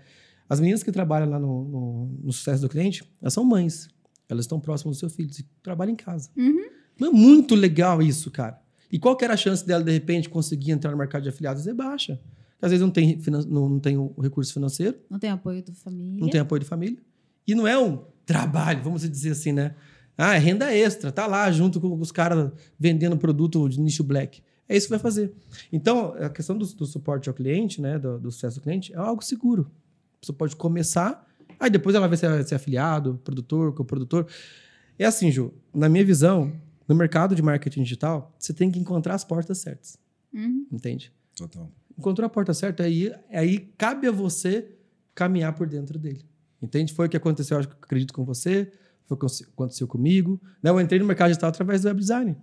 As 0.47 0.59
meninas 0.59 0.83
que 0.83 0.91
trabalham 0.91 1.29
lá 1.29 1.39
no, 1.39 1.63
no, 1.63 2.19
no 2.25 2.33
sucesso 2.33 2.61
do 2.61 2.69
cliente, 2.69 3.09
elas 3.21 3.33
são 3.33 3.45
mães. 3.45 3.87
Elas 4.27 4.43
estão 4.43 4.59
próximas 4.59 4.95
dos 4.95 4.99
seus 4.99 5.15
filhos 5.15 5.39
e 5.39 5.45
trabalham 5.63 5.93
em 5.93 5.95
casa. 5.95 6.29
Uhum. 6.35 6.65
É 7.01 7.09
muito 7.09 7.55
legal 7.55 8.01
isso, 8.01 8.29
cara. 8.29 8.61
E 8.91 8.99
qual 8.99 9.15
que 9.15 9.23
era 9.23 9.33
a 9.33 9.37
chance 9.37 9.65
dela, 9.65 9.83
de 9.83 9.91
repente, 9.91 10.29
conseguir 10.29 10.71
entrar 10.71 10.91
no 10.91 10.97
mercado 10.97 11.23
de 11.23 11.29
afiliados? 11.29 11.65
É 11.65 11.73
baixa. 11.73 12.19
Às 12.61 12.71
vezes 12.71 12.81
não 12.81 12.91
tem, 12.91 13.19
não, 13.47 13.69
não 13.69 13.79
tem 13.79 13.97
o 13.97 14.13
recurso 14.21 14.53
financeiro. 14.53 14.97
Não 15.09 15.17
tem 15.17 15.29
apoio 15.29 15.63
da 15.63 15.73
família. 15.73 16.19
Não 16.19 16.29
tem 16.29 16.41
apoio 16.41 16.59
de 16.59 16.67
família. 16.67 16.99
E 17.47 17.55
não 17.55 17.65
é 17.65 17.77
um 17.79 18.03
trabalho, 18.25 18.83
vamos 18.83 19.09
dizer 19.09 19.31
assim, 19.31 19.53
né? 19.53 19.75
Ah, 20.17 20.35
é 20.35 20.37
renda 20.37 20.73
extra. 20.73 21.11
Tá 21.11 21.25
lá 21.25 21.49
junto 21.51 21.79
com 21.81 21.97
os 21.99 22.11
caras 22.11 22.51
vendendo 22.77 23.17
produto 23.17 23.67
de 23.67 23.79
nicho 23.79 24.03
black. 24.03 24.43
É 24.73 24.77
isso 24.77 24.87
que 24.87 24.91
vai 24.91 24.99
fazer. 24.99 25.31
Então, 25.71 26.15
a 26.15 26.29
questão 26.29 26.57
do, 26.57 26.65
do 26.65 26.85
suporte 26.87 27.29
ao 27.29 27.35
cliente, 27.35 27.79
né, 27.79 27.99
do, 27.99 28.19
do, 28.19 28.31
sucesso 28.31 28.59
do 28.59 28.63
cliente, 28.63 28.91
é 28.91 28.97
algo 28.97 29.23
seguro. 29.23 29.69
Você 30.19 30.33
pode 30.33 30.55
começar, 30.55 31.27
aí 31.59 31.69
depois 31.69 31.95
ela 31.95 32.07
vai 32.07 32.17
ser, 32.17 32.43
ser 32.43 32.55
afiliado, 32.55 33.21
produtor, 33.23 33.71
coprodutor. 33.75 34.25
É 34.97 35.05
assim, 35.05 35.29
Ju, 35.29 35.53
na 35.71 35.87
minha 35.87 36.03
visão, 36.03 36.51
no 36.87 36.95
mercado 36.95 37.35
de 37.35 37.41
marketing 37.43 37.83
digital, 37.83 38.35
você 38.39 38.51
tem 38.51 38.71
que 38.71 38.79
encontrar 38.79 39.13
as 39.13 39.23
portas 39.23 39.59
certas. 39.59 39.95
Uhum. 40.33 40.65
Entende? 40.71 41.11
Total. 41.35 41.71
Encontrou 41.95 42.25
a 42.25 42.29
porta 42.29 42.51
certa, 42.51 42.81
aí, 42.81 43.13
aí 43.29 43.59
cabe 43.77 44.07
a 44.07 44.11
você 44.11 44.71
caminhar 45.13 45.53
por 45.53 45.67
dentro 45.67 45.99
dele. 45.99 46.25
Entende? 46.59 46.91
Foi 46.93 47.05
o 47.05 47.09
que 47.09 47.17
aconteceu, 47.17 47.59
acho 47.59 47.67
que 47.67 47.75
acredito, 47.79 48.11
com 48.11 48.25
você, 48.25 48.71
foi 49.05 49.15
o 49.15 49.19
que 49.19 49.43
aconteceu 49.53 49.87
comigo. 49.87 50.41
Né? 50.63 50.71
Eu 50.71 50.81
entrei 50.81 50.99
no 50.99 51.05
mercado 51.05 51.27
digital 51.27 51.49
através 51.49 51.83
do 51.83 51.89
web 51.89 51.99
design. 51.99 52.35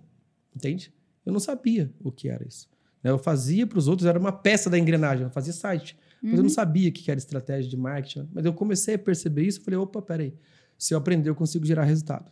Entende? 0.55 0.93
Eu 1.25 1.33
não 1.33 1.39
sabia 1.39 1.91
o 1.99 2.11
que 2.11 2.29
era 2.29 2.45
isso. 2.47 2.69
Né? 3.03 3.11
Eu 3.11 3.17
fazia 3.17 3.65
para 3.65 3.77
os 3.79 3.87
outros, 3.87 4.07
era 4.07 4.19
uma 4.19 4.31
peça 4.31 4.69
da 4.69 4.77
engrenagem, 4.77 5.23
eu 5.23 5.29
fazia 5.29 5.53
site. 5.53 5.97
Mas 6.21 6.33
eu 6.33 6.37
não 6.37 6.43
uhum. 6.43 6.49
sabia 6.49 6.89
o 6.89 6.91
que 6.91 7.09
era 7.09 7.17
estratégia 7.17 7.69
de 7.69 7.75
marketing. 7.75 8.29
Mas 8.31 8.45
eu 8.45 8.53
comecei 8.53 8.93
a 8.93 8.99
perceber 8.99 9.43
isso 9.43 9.59
e 9.59 9.63
falei, 9.63 9.79
opa, 9.79 10.01
peraí. 10.01 10.33
Se 10.77 10.93
eu 10.93 10.97
aprender, 10.97 11.29
eu 11.29 11.35
consigo 11.35 11.65
gerar 11.65 11.83
resultado. 11.83 12.31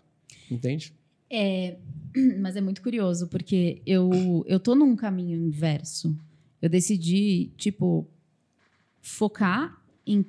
Entende? 0.50 0.94
É, 1.30 1.78
mas 2.40 2.56
é 2.56 2.62
muito 2.62 2.82
curioso, 2.82 3.28
porque 3.28 3.82
eu, 3.86 4.44
eu 4.48 4.60
tô 4.60 4.76
num 4.76 4.96
caminho 4.96 5.40
inverso. 5.40 6.16
Eu 6.62 6.70
decidi, 6.70 7.52
tipo, 7.58 8.08
focar 9.02 9.82
em, 10.06 10.26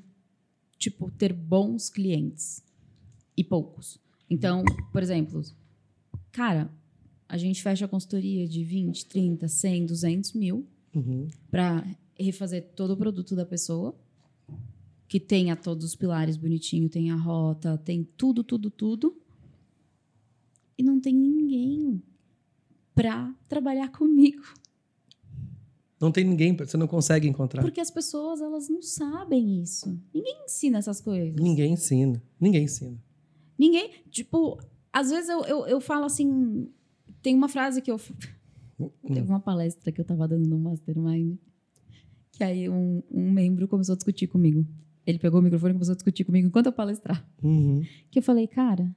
tipo, 0.78 1.10
ter 1.10 1.32
bons 1.32 1.90
clientes 1.90 2.62
e 3.36 3.44
poucos. 3.44 3.98
Então, 4.28 4.64
por 4.92 5.02
exemplo, 5.02 5.42
cara, 6.30 6.70
a 7.30 7.38
gente 7.38 7.62
fecha 7.62 7.84
a 7.84 7.88
consultoria 7.88 8.46
de 8.46 8.64
20, 8.64 9.06
30, 9.06 9.46
100, 9.46 9.86
200 9.86 10.32
mil 10.32 10.66
uhum. 10.94 11.28
para 11.48 11.86
refazer 12.18 12.72
todo 12.74 12.90
o 12.90 12.96
produto 12.96 13.36
da 13.36 13.46
pessoa, 13.46 13.94
que 15.06 15.20
tenha 15.20 15.54
todos 15.54 15.84
os 15.84 15.94
pilares 15.94 16.36
bonitinho, 16.36 16.88
tem 16.88 17.12
a 17.12 17.16
rota, 17.16 17.78
tem 17.78 18.02
tudo, 18.16 18.42
tudo, 18.42 18.68
tudo 18.68 19.16
e 20.76 20.82
não 20.82 20.98
tem 20.98 21.14
ninguém 21.14 22.02
para 22.94 23.32
trabalhar 23.48 23.92
comigo. 23.96 24.42
Não 26.00 26.10
tem 26.10 26.24
ninguém, 26.24 26.56
você 26.56 26.76
não 26.76 26.88
consegue 26.88 27.28
encontrar. 27.28 27.62
Porque 27.62 27.80
as 27.80 27.90
pessoas, 27.90 28.40
elas 28.40 28.68
não 28.68 28.82
sabem 28.82 29.62
isso. 29.62 29.96
Ninguém 30.12 30.44
ensina 30.46 30.78
essas 30.78 31.00
coisas. 31.00 31.40
Ninguém 31.40 31.74
ensina. 31.74 32.20
Ninguém 32.40 32.64
ensina. 32.64 32.98
Ninguém, 33.56 33.92
tipo, 34.10 34.58
às 34.92 35.10
vezes 35.10 35.28
eu, 35.28 35.44
eu, 35.44 35.66
eu 35.66 35.80
falo 35.80 36.06
assim, 36.06 36.68
tem 37.22 37.34
uma 37.34 37.48
frase 37.48 37.82
que 37.82 37.90
eu... 37.90 38.00
Hum. 38.78 38.90
Teve 39.06 39.28
uma 39.28 39.40
palestra 39.40 39.92
que 39.92 40.00
eu 40.00 40.04
tava 40.04 40.26
dando 40.26 40.48
no 40.48 40.58
Mastermind, 40.58 41.36
que 42.32 42.42
aí 42.42 42.68
um, 42.68 43.02
um 43.10 43.30
membro 43.30 43.68
começou 43.68 43.92
a 43.92 43.96
discutir 43.96 44.26
comigo. 44.26 44.66
Ele 45.06 45.18
pegou 45.18 45.40
o 45.40 45.42
microfone 45.42 45.72
e 45.72 45.74
começou 45.74 45.92
a 45.92 45.96
discutir 45.96 46.24
comigo 46.24 46.46
enquanto 46.46 46.66
eu 46.66 46.72
palestrar. 46.72 47.28
Uhum. 47.42 47.82
Que 48.10 48.20
eu 48.20 48.22
falei, 48.22 48.46
cara, 48.46 48.94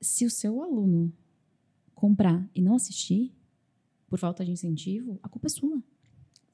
se 0.00 0.24
o 0.24 0.30
seu 0.30 0.62
aluno 0.62 1.12
comprar 1.94 2.48
e 2.54 2.60
não 2.60 2.74
assistir, 2.74 3.32
por 4.08 4.18
falta 4.18 4.44
de 4.44 4.50
incentivo, 4.50 5.20
a 5.22 5.28
culpa 5.28 5.46
é 5.46 5.50
sua. 5.50 5.82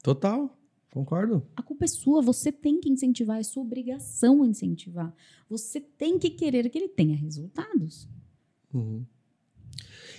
Total. 0.03 0.55
Concordo. 0.91 1.45
A 1.55 1.61
culpa 1.61 1.85
é 1.85 1.87
sua, 1.87 2.21
você 2.21 2.51
tem 2.51 2.79
que 2.79 2.89
incentivar, 2.89 3.39
é 3.39 3.43
sua 3.43 3.63
obrigação 3.63 4.43
incentivar. 4.45 5.13
Você 5.49 5.79
tem 5.79 6.17
que 6.17 6.29
querer 6.29 6.69
que 6.69 6.77
ele 6.77 6.87
tenha 6.87 7.15
resultados. 7.15 8.07
Uhum. 8.73 9.05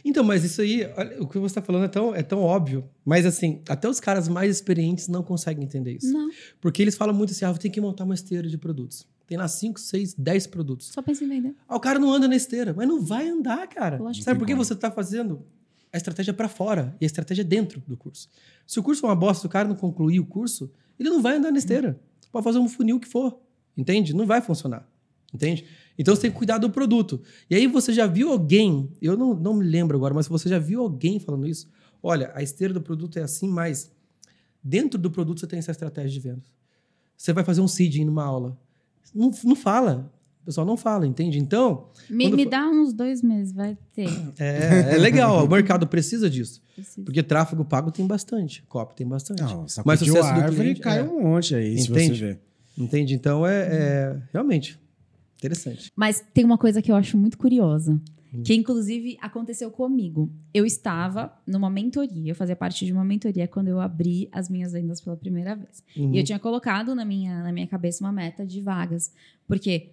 Então, 0.04 0.24
mas 0.24 0.44
isso 0.44 0.60
aí, 0.60 0.88
olha, 0.96 1.22
o 1.22 1.26
que 1.26 1.38
você 1.38 1.52
está 1.52 1.62
falando 1.62 1.84
é 1.84 1.88
tão, 1.88 2.14
é 2.14 2.22
tão 2.22 2.40
óbvio. 2.40 2.88
Mas, 3.04 3.26
assim, 3.26 3.62
até 3.68 3.88
os 3.88 4.00
caras 4.00 4.28
mais 4.28 4.56
experientes 4.56 5.08
não 5.08 5.22
conseguem 5.22 5.64
entender 5.64 5.96
isso. 5.96 6.12
Não. 6.12 6.30
Porque 6.60 6.82
eles 6.82 6.96
falam 6.96 7.14
muito 7.14 7.32
assim: 7.32 7.44
ah, 7.44 7.54
tem 7.54 7.70
que 7.70 7.80
montar 7.80 8.04
uma 8.04 8.14
esteira 8.14 8.48
de 8.48 8.58
produtos. 8.58 9.06
Tem 9.26 9.36
lá 9.36 9.46
5, 9.46 9.78
6, 9.78 10.14
10 10.14 10.46
produtos. 10.46 10.88
Só 10.88 11.02
pensa 11.02 11.22
em 11.22 11.28
vender. 11.28 11.54
Ah, 11.68 11.76
o 11.76 11.80
cara 11.80 11.98
não 11.98 12.10
anda 12.10 12.26
na 12.26 12.34
esteira. 12.34 12.72
Mas 12.74 12.88
não 12.88 13.00
vai 13.00 13.28
andar, 13.28 13.66
cara. 13.68 13.98
Lógico 13.98 14.24
Sabe 14.24 14.38
por 14.38 14.46
que 14.46 14.54
você 14.54 14.72
está 14.72 14.90
fazendo 14.90 15.44
a 15.92 15.96
estratégia 15.98 16.32
para 16.32 16.48
fora 16.48 16.96
e 16.98 17.04
a 17.04 17.06
estratégia 17.06 17.44
dentro 17.44 17.82
do 17.86 17.96
curso? 17.96 18.28
Se 18.66 18.80
o 18.80 18.82
curso 18.82 19.04
é 19.04 19.08
uma 19.08 19.14
bosta, 19.14 19.42
se 19.42 19.46
o 19.46 19.50
cara 19.50 19.68
não 19.68 19.76
concluir 19.76 20.18
o 20.18 20.24
curso, 20.24 20.70
ele 20.98 21.10
não 21.10 21.20
vai 21.20 21.36
andar 21.36 21.50
na 21.50 21.58
esteira. 21.58 22.00
Pode 22.32 22.42
fazer 22.42 22.58
um 22.58 22.68
funil 22.68 22.98
que 22.98 23.06
for. 23.06 23.38
Entende? 23.76 24.14
Não 24.14 24.26
vai 24.26 24.40
funcionar. 24.40 24.88
Entende? 25.32 25.66
Então 25.98 26.14
você 26.14 26.22
tem 26.22 26.30
que 26.30 26.36
cuidar 26.36 26.58
do 26.58 26.70
produto. 26.70 27.20
E 27.50 27.56
aí 27.56 27.66
você 27.66 27.92
já 27.92 28.06
viu 28.06 28.30
alguém, 28.30 28.88
eu 29.02 29.16
não, 29.16 29.34
não 29.34 29.54
me 29.54 29.64
lembro 29.64 29.96
agora, 29.96 30.14
mas 30.14 30.28
você 30.28 30.48
já 30.48 30.58
viu 30.58 30.80
alguém 30.80 31.18
falando 31.18 31.46
isso? 31.46 31.68
Olha, 32.00 32.30
a 32.34 32.42
esteira 32.42 32.72
do 32.72 32.80
produto 32.80 33.18
é 33.18 33.22
assim, 33.22 33.48
mas 33.48 33.90
dentro 34.62 34.98
do 34.98 35.10
produto 35.10 35.40
você 35.40 35.46
tem 35.46 35.58
essa 35.58 35.72
estratégia 35.72 36.10
de 36.10 36.20
vendas. 36.20 36.52
Você 37.16 37.32
vai 37.32 37.42
fazer 37.42 37.60
um 37.60 37.66
seeding 37.66 38.04
numa 38.04 38.22
aula. 38.22 38.56
Não, 39.12 39.32
não 39.44 39.56
fala. 39.56 40.12
O 40.42 40.46
pessoal 40.46 40.64
não 40.64 40.76
fala, 40.76 41.04
entende? 41.04 41.38
Então. 41.38 41.88
Me, 42.08 42.30
me 42.30 42.46
dá 42.46 42.66
uns 42.68 42.92
dois 42.92 43.20
meses, 43.20 43.52
vai 43.52 43.76
ter. 43.92 44.08
É, 44.38 44.94
é 44.94 44.98
legal. 44.98 45.44
o 45.44 45.48
mercado 45.48 45.86
precisa 45.86 46.30
disso. 46.30 46.62
Precisa. 46.74 47.04
Porque 47.04 47.22
tráfego 47.24 47.64
pago 47.64 47.90
tem 47.90 48.06
bastante. 48.06 48.62
Copy 48.68 48.94
tem 48.94 49.06
bastante. 49.06 49.42
Não, 49.42 49.66
Mas 49.84 49.98
sucesso 49.98 50.28
árvore 50.28 50.56
cliente, 50.56 50.80
cai 50.80 51.00
é, 51.00 51.02
um 51.02 51.22
monte 51.22 51.56
aí, 51.56 51.72
entende? 51.72 51.82
se 51.82 51.88
você 51.88 52.12
ver. 52.12 52.40
Entende? 52.78 53.14
Então 53.14 53.44
é, 53.44 53.66
é 53.66 54.22
realmente 54.32 54.78
interessante. 55.38 55.90
Mas 55.96 56.24
tem 56.34 56.44
uma 56.44 56.58
coisa 56.58 56.82
que 56.82 56.90
eu 56.90 56.96
acho 56.96 57.16
muito 57.16 57.38
curiosa. 57.38 58.00
Hum. 58.32 58.42
Que 58.42 58.54
inclusive 58.54 59.16
aconteceu 59.20 59.70
comigo. 59.70 60.30
Eu 60.52 60.66
estava 60.66 61.32
numa 61.46 61.70
mentoria, 61.70 62.30
eu 62.30 62.34
fazia 62.34 62.54
parte 62.54 62.84
de 62.84 62.92
uma 62.92 63.04
mentoria 63.04 63.48
quando 63.48 63.68
eu 63.68 63.80
abri 63.80 64.28
as 64.30 64.50
minhas 64.50 64.72
vendas 64.72 65.00
pela 65.00 65.16
primeira 65.16 65.54
vez. 65.54 65.82
Uhum. 65.96 66.14
E 66.14 66.18
eu 66.18 66.24
tinha 66.24 66.38
colocado 66.38 66.94
na 66.94 67.04
minha, 67.04 67.42
na 67.42 67.52
minha 67.52 67.66
cabeça 67.66 68.04
uma 68.04 68.12
meta 68.12 68.44
de 68.44 68.60
vagas. 68.60 69.12
Porque, 69.46 69.92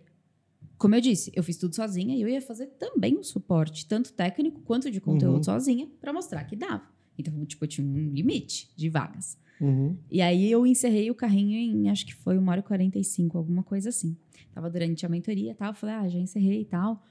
como 0.77 0.95
eu 0.95 1.01
disse, 1.01 1.31
eu 1.33 1.43
fiz 1.43 1.57
tudo 1.57 1.75
sozinha 1.75 2.15
e 2.15 2.21
eu 2.21 2.27
ia 2.27 2.41
fazer 2.41 2.67
também 2.77 3.17
um 3.17 3.23
suporte, 3.23 3.85
tanto 3.85 4.11
técnico 4.11 4.59
quanto 4.61 4.91
de 4.91 4.99
conteúdo 4.99 5.37
uhum. 5.37 5.43
sozinha, 5.43 5.87
para 6.01 6.11
mostrar 6.11 6.43
que 6.43 6.55
dava. 6.55 6.83
Então, 7.17 7.45
tipo, 7.45 7.63
eu 7.63 7.69
tinha 7.69 7.87
um 7.87 8.09
limite 8.09 8.69
de 8.75 8.89
vagas. 8.89 9.37
Uhum. 9.59 9.97
E 10.11 10.21
aí 10.21 10.51
eu 10.51 10.65
encerrei 10.65 11.09
o 11.09 11.15
carrinho 11.15 11.57
em, 11.57 11.89
acho 11.89 12.05
que 12.05 12.13
foi 12.13 12.37
uma 12.37 12.51
hora 12.51 12.59
e 12.59 12.63
45, 12.63 13.37
alguma 13.37 13.63
coisa 13.63 13.89
assim. 13.89 14.17
Tava 14.53 14.69
durante 14.69 15.05
a 15.05 15.09
mentoria 15.09 15.51
e 15.51 15.55
tal, 15.55 15.73
falei, 15.73 15.95
ah, 15.95 16.07
já 16.09 16.19
encerrei 16.19 16.61
e 16.61 16.65
tal. 16.65 17.03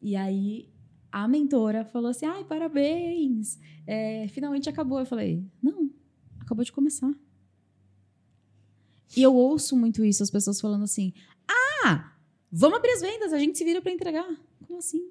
E 0.00 0.16
aí 0.16 0.68
a 1.12 1.28
mentora 1.28 1.84
falou 1.84 2.10
assim: 2.10 2.24
ai, 2.24 2.42
parabéns, 2.42 3.58
é, 3.86 4.26
finalmente 4.28 4.68
acabou. 4.68 4.98
Eu 4.98 5.06
falei: 5.06 5.44
não, 5.62 5.90
acabou 6.40 6.64
de 6.64 6.72
começar. 6.72 7.12
E 9.14 9.22
eu 9.22 9.34
ouço 9.34 9.76
muito 9.76 10.02
isso, 10.04 10.22
as 10.22 10.30
pessoas 10.30 10.60
falando 10.60 10.84
assim: 10.84 11.12
ah, 11.84 12.14
vamos 12.50 12.78
abrir 12.78 12.92
as 12.92 13.02
vendas, 13.02 13.32
a 13.32 13.38
gente 13.38 13.58
se 13.58 13.64
vira 13.64 13.82
para 13.82 13.92
entregar. 13.92 14.28
Como 14.66 14.78
assim? 14.78 15.10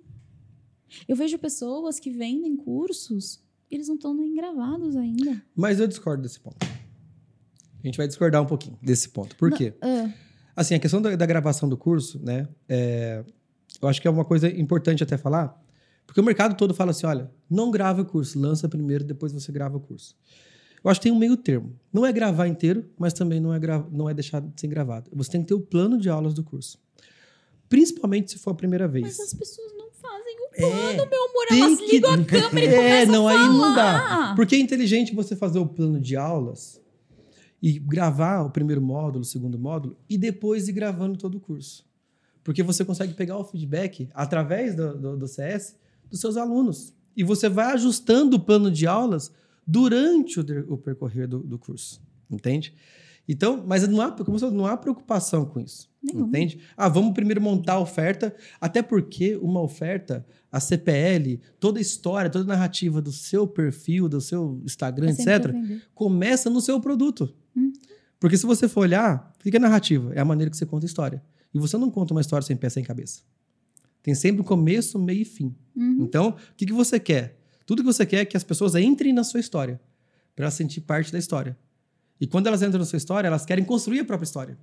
Eu 1.08 1.16
vejo 1.16 1.38
pessoas 1.38 2.00
que 2.00 2.10
vendem 2.10 2.58
cursos 2.58 3.42
eles 3.72 3.88
não 3.88 3.96
estão 3.96 4.14
nem 4.14 4.36
gravados 4.36 4.96
ainda. 4.96 5.42
Mas 5.56 5.80
eu 5.80 5.88
discordo 5.88 6.22
desse 6.22 6.40
ponto. 6.40 6.58
A 6.64 7.88
gente 7.88 7.98
vai 7.98 8.08
discordar 8.08 8.42
um 8.42 8.46
pouquinho 8.46 8.78
desse 8.82 9.10
ponto. 9.10 9.36
Por 9.36 9.52
quê? 9.52 9.74
Não, 9.82 10.06
uh... 10.06 10.14
Assim, 10.56 10.76
a 10.76 10.80
questão 10.80 11.02
da, 11.02 11.16
da, 11.16 11.26
gravação 11.26 11.68
do 11.68 11.78
curso, 11.78 12.20
né? 12.24 12.48
É, 12.68 13.24
eu 13.82 13.88
acho 13.88 14.02
que 14.02 14.08
é 14.08 14.12
uma 14.12 14.26
coisa 14.26 14.50
importante 14.50 15.02
até 15.02 15.18
falar, 15.18 15.60
porque 16.06 16.20
o 16.20 16.24
mercado 16.24 16.56
todo 16.56 16.74
fala 16.74 16.92
assim: 16.92 17.06
olha, 17.06 17.32
não 17.50 17.72
grava 17.72 18.02
o 18.02 18.06
curso, 18.06 18.38
lança 18.38 18.68
primeiro, 18.68 19.04
depois 19.04 19.32
você 19.32 19.52
grava 19.52 19.78
o 19.78 19.80
curso. 19.80 20.16
Eu 20.84 20.90
acho 20.90 21.00
que 21.00 21.04
tem 21.04 21.12
um 21.12 21.18
meio 21.18 21.38
termo. 21.38 21.80
Não 21.94 22.06
é 22.06 22.12
gravar 22.12 22.48
inteiro, 22.48 22.90
mas 22.98 23.14
também 23.14 23.40
não 23.40 23.54
é, 23.54 23.60
não 23.92 24.10
é 24.10 24.14
deixar 24.14 24.42
de 24.42 24.60
ser 24.60 24.68
gravado. 24.68 25.10
Você 25.14 25.32
tem 25.32 25.42
que 25.42 25.48
ter 25.48 25.54
o 25.54 25.62
plano 25.62 25.98
de 25.98 26.10
aulas 26.10 26.34
do 26.34 26.44
curso. 26.44 26.80
Principalmente 27.70 28.32
se 28.32 28.40
for 28.40 28.52
a 28.52 28.56
primeira 28.56 28.88
vez. 28.88 29.06
Mas 29.06 29.20
as 29.20 29.34
pessoas 29.34 29.72
fazem 30.32 30.38
o 30.38 30.50
plano, 30.50 31.04
é, 31.04 31.10
meu 31.10 31.30
amor. 31.30 31.46
Elas 31.50 31.80
que... 31.80 31.92
ligam 31.92 32.12
a 32.14 32.24
câmera 32.26 32.72
e 32.72 32.76
é, 32.76 33.06
não, 33.06 33.28
a 33.28 33.32
falar. 33.32 33.44
aí 33.44 33.58
não 33.58 33.76
dá. 33.76 34.34
Porque 34.36 34.56
é 34.56 34.60
inteligente 34.60 35.14
você 35.14 35.36
fazer 35.36 35.60
o 35.60 35.66
plano 35.66 36.00
de 36.00 36.16
aulas 36.16 36.82
e 37.62 37.78
gravar 37.78 38.42
o 38.42 38.50
primeiro 38.50 38.82
módulo, 38.82 39.22
o 39.22 39.26
segundo 39.26 39.60
módulo, 39.60 39.96
e 40.10 40.18
depois 40.18 40.68
ir 40.68 40.74
gravando 40.74 41.18
todo 41.18 41.36
o 41.36 41.40
curso. 41.40 41.86
Porque 42.44 42.64
você 42.64 42.84
consegue 42.84 43.14
pegar 43.14 43.38
o 43.38 43.44
feedback 43.44 44.10
através 44.14 44.76
do, 44.76 44.98
do, 44.98 45.18
do 45.18 45.28
CS 45.28 45.76
dos 46.10 46.20
seus 46.20 46.38
alunos. 46.38 46.94
E 47.16 47.24
você 47.24 47.48
vai 47.48 47.74
ajustando 47.74 48.38
o 48.38 48.40
plano 48.40 48.72
de 48.72 48.88
aulas 48.88 49.32
durante 49.66 50.40
o, 50.40 50.74
o 50.74 50.78
percorrer 50.78 51.28
do, 51.28 51.40
do, 51.40 51.60
curso. 51.60 52.02
Entende? 52.30 52.74
Então, 53.28 53.64
mas 53.66 53.88
não 53.88 54.02
há, 54.02 54.12
como 54.12 54.38
não 54.52 54.66
há 54.66 54.76
preocupação 54.76 55.46
com 55.46 55.60
isso. 55.60 55.90
Nenhum. 56.02 56.28
Entende? 56.28 56.60
Ah, 56.76 56.90
vamos 56.90 57.14
primeiro 57.14 57.40
montar 57.40 57.74
a 57.74 57.80
oferta, 57.80 58.36
até 58.60 58.82
porque 58.82 59.36
uma 59.38 59.62
oferta, 59.62 60.26
a 60.52 60.60
CPL, 60.60 61.40
toda 61.60 61.80
a 61.80 61.82
história, 61.82 62.30
toda 62.30 62.46
a 62.46 62.56
narrativa 62.56 63.02
do 63.02 63.12
seu 63.12 63.48
perfil, 63.48 64.10
do 64.10 64.20
seu 64.20 64.62
Instagram, 64.66 65.10
é 65.10 65.12
etc., 65.12 65.54
começa 65.94 66.50
no 66.50 66.60
seu 66.60 66.80
produto. 66.80 67.34
Hum. 67.56 67.72
Porque 68.20 68.38
se 68.38 68.46
você 68.46 68.68
for 68.68 68.82
olhar, 68.82 69.32
fica 69.40 69.58
a 69.58 69.62
narrativa, 69.62 70.12
é 70.14 70.20
a 70.20 70.26
maneira 70.26 70.50
que 70.50 70.58
você 70.58 70.66
conta 70.66 70.86
a 70.86 70.88
história. 70.88 71.24
E 71.54 71.60
você 71.60 71.78
não 71.78 71.90
conta 71.90 72.14
uma 72.14 72.22
história 72.22 72.46
sem 72.46 72.56
pé, 72.56 72.70
sem 72.70 72.84
cabeça. 72.84 73.22
Tem 74.02 74.16
sempre 74.16 74.42
o 74.42 74.44
começo, 74.44 74.98
meio 74.98 75.22
e 75.22 75.26
fim. 75.26 75.56
Uhum. 75.76 75.98
Então, 76.02 76.30
o 76.30 76.56
que, 76.56 76.66
que 76.66 76.74
você 76.74 77.00
quer? 77.00 77.40
Tudo 77.66 77.84
que 77.84 77.86
você 77.86 78.06
quer 78.06 78.18
é 78.18 78.26
que 78.26 78.36
as 78.36 78.44
pessoas 78.44 78.76
entrem 78.76 79.14
na 79.14 79.24
sua 79.24 79.40
história, 79.40 79.80
para 80.36 80.46
elas 80.46 80.56
sentir 80.56 80.82
parte 80.82 81.12
da 81.12 81.20
história. 81.20 81.58
E 82.22 82.28
quando 82.28 82.46
elas 82.46 82.62
entram 82.62 82.78
na 82.78 82.86
sua 82.86 82.98
história, 82.98 83.28
elas 83.28 83.48
querem 83.48 83.66
construir 83.66 84.02
a 84.02 84.06
própria 84.06 84.26
história. 84.26 84.58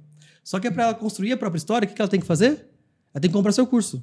Só 0.45 0.61
que 0.61 0.71
para 0.71 0.85
ela 0.85 0.95
construir 0.95 1.33
a 1.33 1.37
própria 1.37 1.59
história, 1.59 1.85
o 1.85 1.89
que, 1.89 1.95
que 1.95 2.01
ela 2.01 2.09
tem 2.09 2.21
que 2.21 2.27
fazer? 2.27 2.69
Ela 3.13 3.21
tem 3.21 3.29
que 3.29 3.37
comprar 3.37 3.51
seu 3.51 3.67
curso. 3.67 4.03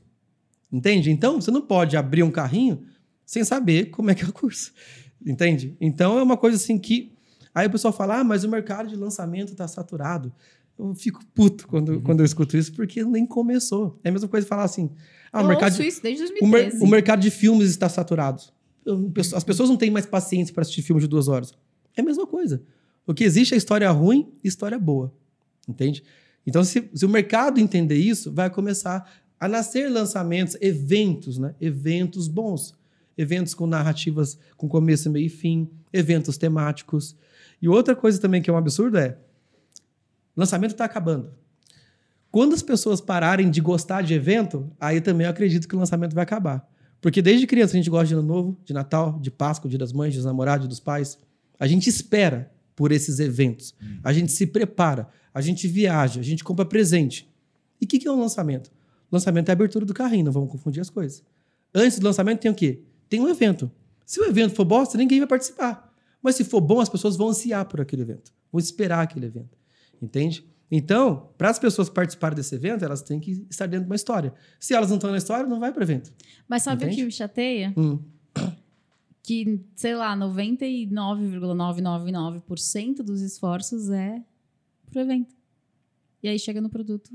Entende? 0.69 1.09
Então, 1.09 1.39
você 1.39 1.49
não 1.49 1.61
pode 1.61 1.95
abrir 1.95 2.21
um 2.21 2.29
carrinho 2.29 2.83
sem 3.25 3.45
saber 3.45 3.85
como 3.91 4.11
é 4.11 4.15
que 4.15 4.25
é 4.25 4.27
o 4.27 4.33
curso. 4.33 4.73
Entende? 5.25 5.75
Então, 5.79 6.19
é 6.19 6.21
uma 6.21 6.35
coisa 6.35 6.57
assim 6.57 6.77
que. 6.77 7.13
Aí 7.53 7.65
o 7.65 7.71
pessoal 7.71 7.93
fala, 7.93 8.19
ah, 8.19 8.23
mas 8.25 8.43
o 8.43 8.49
mercado 8.49 8.89
de 8.89 8.95
lançamento 8.97 9.53
está 9.53 9.65
saturado. 9.69 10.33
Eu 10.77 10.93
fico 10.93 11.21
puto 11.33 11.65
quando, 11.69 11.89
uhum. 11.93 12.01
quando 12.01 12.19
eu 12.19 12.25
escuto 12.25 12.57
isso, 12.57 12.73
porque 12.73 13.05
nem 13.05 13.25
começou. 13.25 13.97
É 14.03 14.09
a 14.09 14.11
mesma 14.11 14.27
coisa 14.27 14.45
falar 14.45 14.63
assim. 14.63 14.91
Ah, 15.31 15.39
eu 15.39 15.45
o 15.45 15.47
mercado 15.47 15.81
isso 15.81 16.03
desde 16.03 16.25
2013. 16.25 16.43
O, 16.43 16.47
mer 16.47 16.83
o, 16.83 16.87
mercado 16.87 17.21
de 17.21 17.31
filmes 17.31 17.69
está 17.69 17.87
saturado. 17.87 18.43
As 19.33 19.43
pessoas 19.45 19.69
não 19.69 19.77
têm 19.77 19.89
mais 19.89 20.05
paciência 20.05 20.53
para 20.53 20.63
assistir 20.63 20.81
filmes 20.81 21.05
de 21.05 21.07
duas 21.07 21.29
horas. 21.29 21.53
É 21.95 22.01
a 22.01 22.03
mesma 22.03 22.27
coisa. 22.27 22.61
O 23.05 23.13
que 23.13 23.23
existe 23.23 23.53
é 23.53 23.57
história 23.57 23.89
ruim 23.91 24.31
e 24.43 24.47
história 24.47 24.79
boa. 24.79 25.13
Entende? 25.67 26.03
Então, 26.45 26.63
se, 26.63 26.89
se 26.93 27.05
o 27.05 27.09
mercado 27.09 27.59
entender 27.59 27.97
isso, 27.97 28.31
vai 28.31 28.49
começar 28.49 29.09
a 29.39 29.47
nascer 29.47 29.89
lançamentos, 29.89 30.57
eventos, 30.61 31.37
né? 31.37 31.55
Eventos 31.59 32.27
bons. 32.27 32.75
Eventos 33.17 33.53
com 33.53 33.65
narrativas 33.65 34.37
com 34.57 34.67
começo, 34.67 35.09
meio 35.09 35.27
e 35.27 35.29
fim, 35.29 35.69
eventos 35.93 36.37
temáticos. 36.37 37.15
E 37.61 37.67
outra 37.67 37.95
coisa 37.95 38.19
também 38.19 38.41
que 38.41 38.49
é 38.49 38.53
um 38.53 38.57
absurdo 38.57 38.97
é 38.97 39.17
lançamento 40.35 40.71
está 40.71 40.85
acabando. 40.85 41.31
Quando 42.29 42.53
as 42.53 42.61
pessoas 42.61 42.99
pararem 42.99 43.49
de 43.49 43.61
gostar 43.61 44.01
de 44.01 44.13
evento, 44.13 44.69
aí 44.77 44.99
também 44.99 45.25
eu 45.25 45.31
acredito 45.31 45.67
que 45.67 45.75
o 45.75 45.79
lançamento 45.79 46.13
vai 46.13 46.23
acabar. 46.23 46.69
Porque 46.99 47.21
desde 47.21 47.47
criança 47.47 47.73
a 47.73 47.77
gente 47.77 47.89
gosta 47.89 48.07
de 48.07 48.13
ano 48.15 48.23
novo, 48.23 48.57
de 48.65 48.73
Natal, 48.73 49.17
de 49.21 49.31
Páscoa, 49.31 49.69
Dia 49.69 49.79
das 49.79 49.93
Mães, 49.93 50.15
dos 50.15 50.25
namorados, 50.25 50.67
dos 50.67 50.79
pais. 50.81 51.17
A 51.57 51.67
gente 51.67 51.89
espera 51.89 52.51
por 52.75 52.91
esses 52.91 53.19
eventos. 53.19 53.73
A 54.03 54.11
gente 54.11 54.31
se 54.31 54.45
prepara, 54.45 55.07
a 55.33 55.41
gente 55.41 55.67
viaja, 55.67 56.19
a 56.19 56.23
gente 56.23 56.43
compra 56.43 56.65
presente. 56.65 57.29
E 57.79 57.85
o 57.85 57.87
que, 57.87 57.99
que 57.99 58.07
é 58.07 58.11
um 58.11 58.19
lançamento? 58.19 58.71
Lançamento 59.11 59.49
é 59.49 59.51
a 59.51 59.53
abertura 59.53 59.85
do 59.85 59.93
carrinho, 59.93 60.25
não 60.25 60.31
vamos 60.31 60.51
confundir 60.51 60.81
as 60.81 60.89
coisas. 60.89 61.23
Antes 61.73 61.99
do 61.99 62.05
lançamento 62.05 62.39
tem 62.39 62.51
o 62.51 62.55
quê? 62.55 62.81
Tem 63.09 63.19
um 63.19 63.29
evento. 63.29 63.71
Se 64.05 64.19
o 64.19 64.25
evento 64.25 64.55
for 64.55 64.65
bosta, 64.65 64.97
ninguém 64.97 65.19
vai 65.19 65.27
participar. 65.27 65.93
Mas 66.21 66.35
se 66.35 66.43
for 66.43 66.61
bom, 66.61 66.79
as 66.79 66.89
pessoas 66.89 67.15
vão 67.15 67.29
ansiar 67.29 67.65
por 67.65 67.79
aquele 67.79 68.01
evento, 68.01 68.33
vão 68.51 68.59
esperar 68.59 69.01
aquele 69.01 69.27
evento. 69.27 69.57
Entende? 70.01 70.45
Então, 70.69 71.29
para 71.37 71.49
as 71.49 71.59
pessoas 71.59 71.89
participarem 71.89 72.35
desse 72.35 72.55
evento, 72.55 72.83
elas 72.83 73.01
têm 73.01 73.19
que 73.19 73.45
estar 73.49 73.67
dentro 73.67 73.85
de 73.85 73.89
uma 73.91 73.95
história. 73.95 74.33
Se 74.59 74.73
elas 74.73 74.89
não 74.89 74.97
estão 74.97 75.11
na 75.11 75.17
história, 75.17 75.45
não 75.45 75.59
vai 75.59 75.71
para 75.71 75.81
o 75.81 75.83
evento. 75.83 76.11
Mas 76.47 76.63
sabe 76.63 76.83
Entende? 76.83 76.95
o 76.95 76.97
que 76.97 77.05
me 77.05 77.11
chateia? 77.11 77.73
Hum. 77.77 77.99
Que, 79.25 79.59
sei 79.75 79.95
lá, 79.95 80.15
99,999% 80.15 82.97
dos 82.97 83.21
esforços 83.21 83.89
é 83.89 84.21
pro 84.91 85.01
evento. 85.01 85.33
E 86.21 86.27
aí 86.27 86.37
chega 86.37 86.61
no 86.61 86.69
produto. 86.69 87.09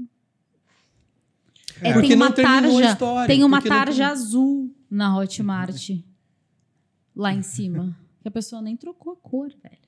É, 1.80 1.90
é 1.90 2.00
tem 2.00 2.14
uma 2.14 2.32
tarja, 2.32 2.90
história, 2.90 3.26
tem 3.26 3.44
uma 3.44 3.62
tarja 3.62 4.06
não... 4.06 4.12
azul 4.12 4.74
na 4.90 5.16
Hotmart 5.16 5.90
lá 7.14 7.32
em 7.32 7.42
cima. 7.42 7.96
Que 8.20 8.28
a 8.28 8.30
pessoa 8.30 8.60
nem 8.60 8.76
trocou 8.76 9.12
a 9.12 9.16
cor, 9.16 9.48
velho. 9.62 9.78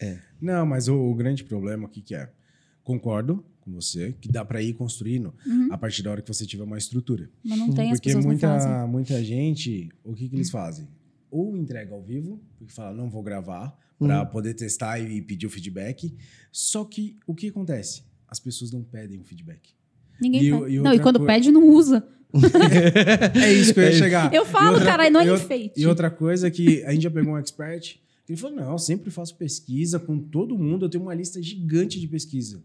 É. 0.00 0.20
Não, 0.40 0.66
mas 0.66 0.86
o, 0.86 0.94
o 0.94 1.14
grande 1.14 1.44
problema, 1.44 1.86
o 1.86 1.88
que, 1.88 2.14
é? 2.14 2.30
Concordo 2.84 3.44
com 3.60 3.72
você 3.72 4.14
que 4.20 4.30
dá 4.30 4.44
para 4.44 4.62
ir 4.62 4.74
construindo 4.74 5.34
uhum. 5.46 5.68
a 5.70 5.78
partir 5.78 6.02
da 6.02 6.10
hora 6.10 6.22
que 6.22 6.28
você 6.28 6.46
tiver 6.46 6.64
uma 6.64 6.78
estrutura. 6.78 7.30
Mas 7.44 7.58
não 7.58 7.72
tem 7.72 7.90
Porque 7.90 7.92
as 7.92 8.00
pessoas 8.00 8.24
muita, 8.24 8.48
não 8.48 8.60
fazem. 8.60 8.88
muita 8.88 9.24
gente, 9.24 9.90
o 10.04 10.14
que, 10.14 10.28
que 10.28 10.36
eles 10.36 10.50
fazem? 10.50 10.88
Ou 11.30 11.56
entrega 11.56 11.94
ao 11.94 12.02
vivo, 12.02 12.40
porque 12.58 12.72
fala, 12.72 12.94
não 12.94 13.08
vou 13.08 13.22
gravar, 13.22 13.76
para 13.98 14.22
uhum. 14.22 14.26
poder 14.26 14.54
testar 14.54 14.98
e 14.98 15.20
pedir 15.22 15.46
o 15.46 15.50
feedback. 15.50 16.16
Só 16.50 16.84
que 16.84 17.18
o 17.26 17.34
que 17.34 17.48
acontece? 17.48 18.02
As 18.26 18.40
pessoas 18.40 18.70
não 18.70 18.82
pedem 18.82 19.20
o 19.20 19.24
feedback. 19.24 19.70
Ninguém 20.20 20.42
e, 20.42 20.50
pede. 20.50 20.74
E 20.74 20.80
não, 20.80 20.94
e 20.94 21.00
quando 21.00 21.24
pede, 21.24 21.50
não 21.50 21.68
usa. 21.68 22.06
é 23.34 23.52
isso 23.52 23.74
que 23.74 23.80
eu 23.80 23.84
ia 23.84 23.92
chegar. 23.92 24.32
Eu 24.32 24.44
falo, 24.44 24.78
cara, 24.80 25.10
não 25.10 25.20
é 25.20 25.34
enfeite. 25.34 25.80
E 25.80 25.86
outra 25.86 26.10
coisa 26.10 26.50
que 26.50 26.82
a 26.84 26.92
gente 26.92 27.02
já 27.02 27.10
pegou 27.10 27.34
um 27.34 27.38
expert 27.38 28.00
ele 28.30 28.38
falou: 28.38 28.56
não, 28.56 28.72
eu 28.72 28.78
sempre 28.78 29.10
faço 29.10 29.34
pesquisa 29.34 29.98
com 29.98 30.16
todo 30.16 30.56
mundo, 30.56 30.84
eu 30.84 30.88
tenho 30.88 31.02
uma 31.02 31.14
lista 31.14 31.42
gigante 31.42 31.98
de 31.98 32.06
pesquisa. 32.06 32.62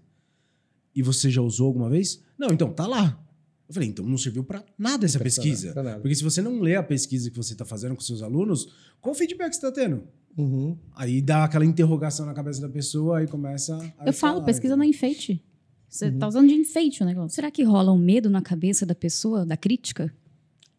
E 0.96 1.02
você 1.02 1.30
já 1.30 1.42
usou 1.42 1.68
alguma 1.68 1.90
vez? 1.90 2.24
Não, 2.38 2.50
então 2.50 2.72
tá 2.72 2.86
lá. 2.86 3.20
Eu 3.68 3.74
falei, 3.74 3.90
então 3.90 4.06
não 4.06 4.18
serviu 4.18 4.44
para 4.44 4.64
nada 4.78 5.06
essa 5.06 5.20
pesquisa. 5.20 5.74
Nada. 5.74 6.00
Porque 6.00 6.14
se 6.16 6.24
você 6.24 6.42
não 6.42 6.60
lê 6.60 6.76
a 6.76 6.84
pesquisa 6.84 7.32
que 7.32 7.38
você 7.38 7.54
está 7.54 7.66
fazendo 7.66 7.96
com 7.96 8.02
seus 8.02 8.22
alunos, 8.22 8.72
qual 9.02 9.16
feedback 9.16 9.54
você 9.54 9.58
está 9.58 9.72
tendo? 9.72 10.04
Uhum. 10.38 10.78
Aí 10.96 11.22
dá 11.22 11.44
aquela 11.44 11.66
interrogação 11.66 12.26
na 12.26 12.34
cabeça 12.34 12.62
da 12.62 12.70
pessoa, 12.70 13.20
aí 13.20 13.28
começa 13.28 13.78
a. 13.98 14.08
Eu 14.08 14.14
falo, 14.14 14.44
pesquisa 14.44 14.76
não 14.76 14.84
é 14.84 14.88
enfeite. 14.88 15.44
Você 15.88 16.08
está 16.08 16.26
uhum. 16.26 16.30
usando 16.30 16.48
de 16.50 16.56
enfeite 16.56 17.02
o 17.02 17.06
negócio. 17.06 17.34
Será 17.34 17.50
que 17.50 17.64
rola 17.64 17.92
um 17.92 17.98
medo 17.98 18.30
na 18.30 18.42
cabeça 18.42 18.86
da 18.86 18.94
pessoa, 18.94 19.46
da 19.46 19.56
crítica? 19.56 20.14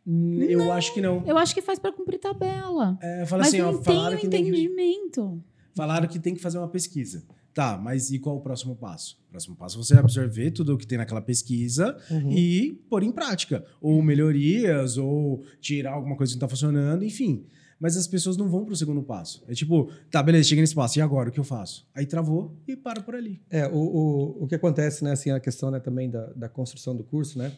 Eu 0.06 0.58
não, 0.58 0.72
acho 0.72 0.94
que 0.94 1.00
não. 1.00 1.24
Eu 1.26 1.36
acho 1.36 1.52
que 1.52 1.60
faz 1.60 1.80
para 1.80 1.90
cumprir 1.90 2.18
tabela. 2.18 2.96
É, 3.02 3.26
fala 3.26 3.42
mas 3.42 3.48
assim, 3.48 3.58
não 3.58 3.74
ó, 3.74 3.78
tem 3.78 3.98
o 3.98 4.24
entendimento. 4.24 5.42
falaram 5.74 6.06
que 6.06 6.20
tem 6.20 6.34
que 6.34 6.40
fazer 6.40 6.58
uma 6.58 6.68
pesquisa. 6.68 7.24
Tá, 7.56 7.78
mas 7.78 8.10
e 8.10 8.18
qual 8.18 8.36
o 8.36 8.40
próximo 8.42 8.76
passo? 8.76 9.18
O 9.28 9.30
próximo 9.30 9.56
passo 9.56 9.78
é 9.78 9.82
você 9.82 9.98
absorver 9.98 10.50
tudo 10.50 10.74
o 10.74 10.76
que 10.76 10.86
tem 10.86 10.98
naquela 10.98 11.22
pesquisa 11.22 11.96
uhum. 12.10 12.30
e 12.30 12.74
pôr 12.90 13.02
em 13.02 13.10
prática. 13.10 13.64
Ou 13.80 14.02
melhorias, 14.02 14.98
ou 14.98 15.42
tirar 15.58 15.94
alguma 15.94 16.18
coisa 16.18 16.34
que 16.34 16.38
não 16.38 16.44
está 16.44 16.54
funcionando, 16.54 17.02
enfim. 17.02 17.46
Mas 17.80 17.96
as 17.96 18.06
pessoas 18.06 18.36
não 18.36 18.46
vão 18.46 18.66
para 18.66 18.74
o 18.74 18.76
segundo 18.76 19.02
passo. 19.02 19.42
É 19.48 19.54
tipo, 19.54 19.90
tá, 20.10 20.22
beleza, 20.22 20.50
cheguei 20.50 20.60
nesse 20.60 20.74
passo, 20.74 20.98
e 20.98 21.00
agora 21.00 21.30
o 21.30 21.32
que 21.32 21.40
eu 21.40 21.44
faço? 21.44 21.88
Aí 21.94 22.04
travou 22.04 22.54
e 22.68 22.76
para 22.76 23.00
por 23.00 23.14
ali. 23.14 23.40
É, 23.48 23.66
o, 23.66 23.78
o, 23.78 24.44
o 24.44 24.46
que 24.46 24.54
acontece, 24.54 25.02
né, 25.02 25.12
assim, 25.12 25.30
a 25.30 25.40
questão 25.40 25.70
né, 25.70 25.80
também 25.80 26.10
da, 26.10 26.26
da 26.34 26.50
construção 26.50 26.94
do 26.94 27.04
curso, 27.04 27.38
né? 27.38 27.52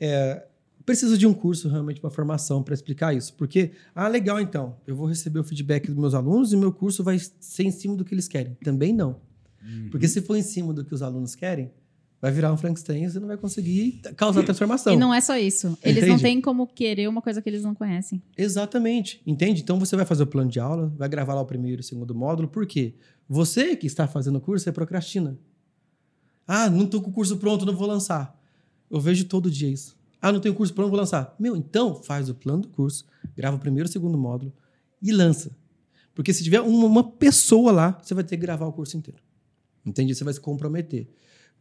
É, 0.00 0.44
preciso 0.84 1.16
de 1.16 1.26
um 1.26 1.34
curso 1.34 1.68
realmente, 1.68 2.02
uma 2.02 2.10
formação 2.10 2.62
para 2.62 2.74
explicar 2.74 3.14
isso. 3.14 3.34
Porque, 3.34 3.72
ah, 3.94 4.08
legal 4.08 4.40
então, 4.40 4.76
eu 4.86 4.96
vou 4.96 5.06
receber 5.06 5.38
o 5.38 5.44
feedback 5.44 5.86
dos 5.86 5.96
meus 5.96 6.14
alunos 6.14 6.52
e 6.52 6.56
meu 6.56 6.72
curso 6.72 7.04
vai 7.04 7.18
ser 7.18 7.64
em 7.64 7.70
cima 7.70 7.96
do 7.96 8.04
que 8.04 8.14
eles 8.14 8.28
querem. 8.28 8.56
Também 8.62 8.92
não. 8.92 9.20
Uhum. 9.62 9.88
Porque 9.90 10.08
se 10.08 10.20
for 10.20 10.36
em 10.36 10.42
cima 10.42 10.72
do 10.72 10.84
que 10.84 10.94
os 10.94 11.02
alunos 11.02 11.34
querem, 11.34 11.70
vai 12.20 12.30
virar 12.30 12.52
um 12.52 12.56
Frankenstein 12.56 13.04
e 13.04 13.10
você 13.10 13.18
não 13.18 13.28
vai 13.28 13.36
conseguir 13.36 14.00
causar 14.16 14.42
transformação. 14.42 14.92
E 14.92 14.96
não 14.96 15.12
é 15.12 15.20
só 15.20 15.36
isso. 15.36 15.78
Eles 15.82 15.98
Entende? 15.98 16.08
não 16.08 16.18
têm 16.18 16.40
como 16.40 16.66
querer 16.66 17.08
uma 17.08 17.22
coisa 17.22 17.40
que 17.40 17.48
eles 17.48 17.62
não 17.62 17.74
conhecem. 17.74 18.22
Exatamente. 18.36 19.22
Entende? 19.26 19.62
Então 19.62 19.78
você 19.78 19.96
vai 19.96 20.04
fazer 20.04 20.24
o 20.24 20.26
plano 20.26 20.50
de 20.50 20.60
aula, 20.60 20.92
vai 20.96 21.08
gravar 21.08 21.34
lá 21.34 21.40
o 21.40 21.46
primeiro 21.46 21.80
e 21.80 21.82
o 21.82 21.84
segundo 21.84 22.14
módulo. 22.14 22.48
Por 22.48 22.66
quê? 22.66 22.94
Você 23.28 23.76
que 23.76 23.86
está 23.86 24.06
fazendo 24.06 24.36
o 24.36 24.40
curso, 24.40 24.64
você 24.64 24.72
procrastina. 24.72 25.38
Ah, 26.46 26.68
não 26.68 26.84
estou 26.84 27.00
com 27.00 27.10
o 27.10 27.12
curso 27.12 27.36
pronto, 27.36 27.64
não 27.64 27.76
vou 27.76 27.86
lançar. 27.86 28.38
Eu 28.90 29.00
vejo 29.00 29.24
todo 29.24 29.50
dia 29.50 29.68
isso. 29.68 29.99
Ah, 30.20 30.30
não 30.32 30.40
tenho 30.40 30.54
curso 30.54 30.72
pronto, 30.74 30.90
vou 30.90 30.98
lançar. 30.98 31.34
Meu, 31.38 31.56
então 31.56 31.94
faz 32.02 32.28
o 32.28 32.34
plano 32.34 32.62
do 32.62 32.68
curso, 32.68 33.06
grava 33.36 33.56
o 33.56 33.60
primeiro 33.60 33.88
e 33.88 33.90
o 33.90 33.92
segundo 33.92 34.18
módulo 34.18 34.52
e 35.02 35.10
lança. 35.12 35.50
Porque 36.14 36.32
se 36.34 36.44
tiver 36.44 36.60
uma, 36.60 37.02
pessoa 37.04 37.72
lá, 37.72 37.98
você 38.02 38.12
vai 38.12 38.22
ter 38.24 38.36
que 38.36 38.42
gravar 38.42 38.66
o 38.66 38.72
curso 38.72 38.96
inteiro. 38.96 39.20
Entende? 39.86 40.14
Você 40.14 40.22
vai 40.24 40.34
se 40.34 40.40
comprometer. 40.40 41.08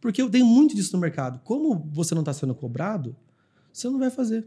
Porque 0.02 0.22
eu 0.22 0.30
tenho 0.30 0.46
muito 0.46 0.76
disso 0.76 0.92
no 0.94 1.00
mercado. 1.00 1.40
Como 1.44 1.88
você 1.94 2.14
não 2.14 2.22
está 2.22 2.34
sendo 2.34 2.54
cobrado, 2.54 3.16
você 3.72 3.88
não 3.90 4.00
vai 4.00 4.10
fazer. 4.10 4.44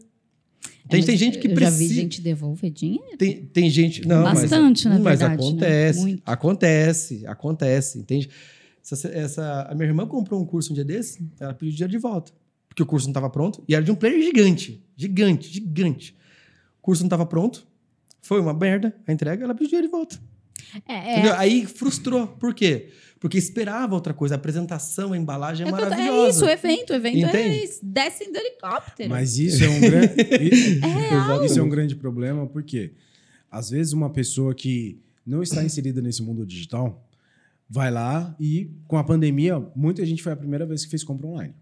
Tem, 0.88 1.00
É, 1.00 1.04
tem 1.04 1.14
mas 1.14 1.18
gente 1.18 1.38
que 1.38 1.48
eu 1.48 1.54
precisa. 1.54 1.70
já 1.82 1.88
vi 1.88 1.94
gente 1.94 2.20
devolver 2.20 2.70
dinheiro. 2.70 3.16
Tem, 3.16 3.46
tem 3.46 3.70
gente. 3.70 4.06
Não, 4.06 4.22
Bastante, 4.22 4.86
mas, 4.88 4.98
na 4.98 5.04
mas 5.04 5.18
verdade, 5.20 5.42
né? 5.42 5.48
acontece. 5.48 6.00
Muito. 6.00 6.22
Acontece, 6.26 7.26
acontece, 7.26 7.98
entende? 7.98 8.30
Essa, 8.84 9.08
essa- 9.08 9.62
a 9.70 9.74
minha 9.74 9.86
irmã 9.88 10.06
comprou 10.06 10.40
um 10.40 10.44
curso 10.44 10.72
um 10.72 10.74
dia 10.74 10.84
desse, 10.84 11.26
ela 11.40 11.54
pediu 11.54 11.72
dinheiro 11.74 11.90
de 11.90 11.98
volta. 11.98 12.32
Porque 12.72 12.82
o 12.82 12.86
curso 12.86 13.06
não 13.06 13.10
estava 13.10 13.28
pronto 13.28 13.62
e 13.68 13.74
era 13.74 13.84
de 13.84 13.90
um 13.90 13.94
player 13.94 14.22
gigante. 14.22 14.82
Gigante, 14.96 15.52
gigante. 15.52 16.16
O 16.78 16.82
curso 16.82 17.02
não 17.02 17.06
estava 17.06 17.26
pronto, 17.26 17.66
foi 18.22 18.40
uma 18.40 18.54
merda 18.54 18.96
a 19.06 19.12
entrega, 19.12 19.44
ela 19.44 19.52
pediu 19.52 19.68
dinheiro 19.68 19.88
de 19.88 19.92
volta. 19.92 20.18
É, 20.88 21.12
Entendeu? 21.12 21.34
Aí 21.34 21.66
frustrou. 21.66 22.26
Por 22.26 22.54
quê? 22.54 22.88
Porque 23.20 23.36
esperava 23.36 23.94
outra 23.94 24.14
coisa. 24.14 24.34
A 24.34 24.36
apresentação, 24.36 25.12
a 25.12 25.16
embalagem 25.18 25.66
é, 25.66 25.68
É, 25.68 25.72
maravilhosa. 25.72 26.26
é 26.26 26.30
isso, 26.30 26.44
o 26.46 26.48
evento. 26.48 26.90
O 26.94 26.96
evento 26.96 27.18
Entende? 27.18 27.36
é 27.36 27.64
isso. 27.64 27.80
Descem 27.82 28.32
do 28.32 28.38
helicóptero. 28.38 29.10
Mas 29.10 29.38
isso 29.38 29.62
é 29.62 29.68
um 29.68 29.80
grande. 29.80 30.14
real. 30.80 31.44
Isso 31.44 31.58
é 31.58 31.62
um 31.62 31.68
grande 31.68 31.94
problema, 31.94 32.46
porque 32.46 32.94
às 33.50 33.68
vezes 33.68 33.92
uma 33.92 34.08
pessoa 34.08 34.54
que 34.54 34.98
não 35.26 35.42
está 35.42 35.62
inserida 35.62 36.00
nesse 36.00 36.22
mundo 36.22 36.46
digital 36.46 37.06
vai 37.74 37.90
lá 37.90 38.36
e, 38.38 38.70
com 38.86 38.98
a 38.98 39.04
pandemia, 39.04 39.58
muita 39.74 40.04
gente 40.04 40.22
foi 40.22 40.32
a 40.32 40.36
primeira 40.36 40.66
vez 40.66 40.84
que 40.84 40.90
fez 40.90 41.02
compra 41.02 41.26
online. 41.26 41.54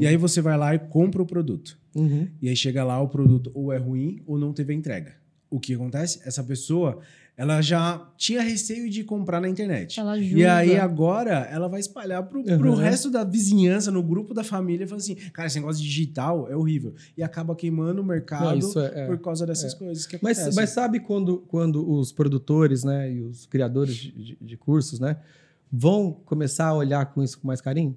E 0.00 0.06
aí 0.06 0.16
você 0.16 0.40
vai 0.40 0.56
lá 0.56 0.74
e 0.74 0.78
compra 0.78 1.20
o 1.22 1.26
produto. 1.26 1.78
Uhum. 1.94 2.26
E 2.40 2.48
aí 2.48 2.56
chega 2.56 2.82
lá, 2.84 2.98
o 3.02 3.08
produto 3.08 3.50
ou 3.54 3.70
é 3.70 3.76
ruim 3.76 4.22
ou 4.26 4.38
não 4.38 4.52
teve 4.54 4.72
a 4.72 4.76
entrega. 4.76 5.12
O 5.50 5.60
que 5.60 5.74
acontece? 5.74 6.20
Essa 6.24 6.42
pessoa, 6.42 7.00
ela 7.36 7.60
já 7.60 8.06
tinha 8.16 8.40
receio 8.40 8.88
de 8.88 9.04
comprar 9.04 9.40
na 9.42 9.48
internet. 9.48 10.00
Ela 10.00 10.16
E 10.18 10.44
aí 10.44 10.76
agora 10.78 11.46
ela 11.50 11.68
vai 11.68 11.80
espalhar 11.80 12.22
pro, 12.22 12.42
pro 12.42 12.70
Uhum. 12.70 12.76
resto 12.76 13.10
da 13.10 13.22
vizinhança, 13.24 13.90
no 13.90 14.02
grupo 14.02 14.32
da 14.32 14.42
família, 14.44 14.86
falando 14.86 15.00
assim, 15.02 15.16
cara, 15.34 15.48
esse 15.48 15.58
negócio 15.60 15.82
digital 15.82 16.48
é 16.50 16.56
horrível. 16.56 16.94
E 17.16 17.22
acaba 17.22 17.54
queimando 17.54 18.00
o 18.00 18.04
mercado 18.04 18.44
Não, 18.44 18.56
isso 18.58 18.78
é- 18.80 19.02
é. 19.02 19.06
por 19.06 19.18
causa 19.18 19.46
dessas 19.46 19.74
coisas 19.74 20.06
que 20.06 20.18
Mas, 20.22 20.38
acontecem. 20.38 20.62
mas 20.62 20.70
sabe 20.70 21.00
quando, 21.00 21.38
quando 21.48 21.90
os 21.90 22.10
produtores 22.10 22.84
né, 22.84 23.12
e 23.12 23.20
os 23.20 23.44
criadores 23.46 23.94
de, 23.96 24.12
de- 24.12 24.38
de 24.40 24.56
cursos 24.56 24.98
né, 25.00 25.16
vão 25.70 26.12
começar 26.12 26.68
a 26.68 26.74
olhar 26.74 27.06
com 27.06 27.22
isso 27.22 27.38
com 27.38 27.46
mais 27.46 27.60
carinho? 27.60 27.96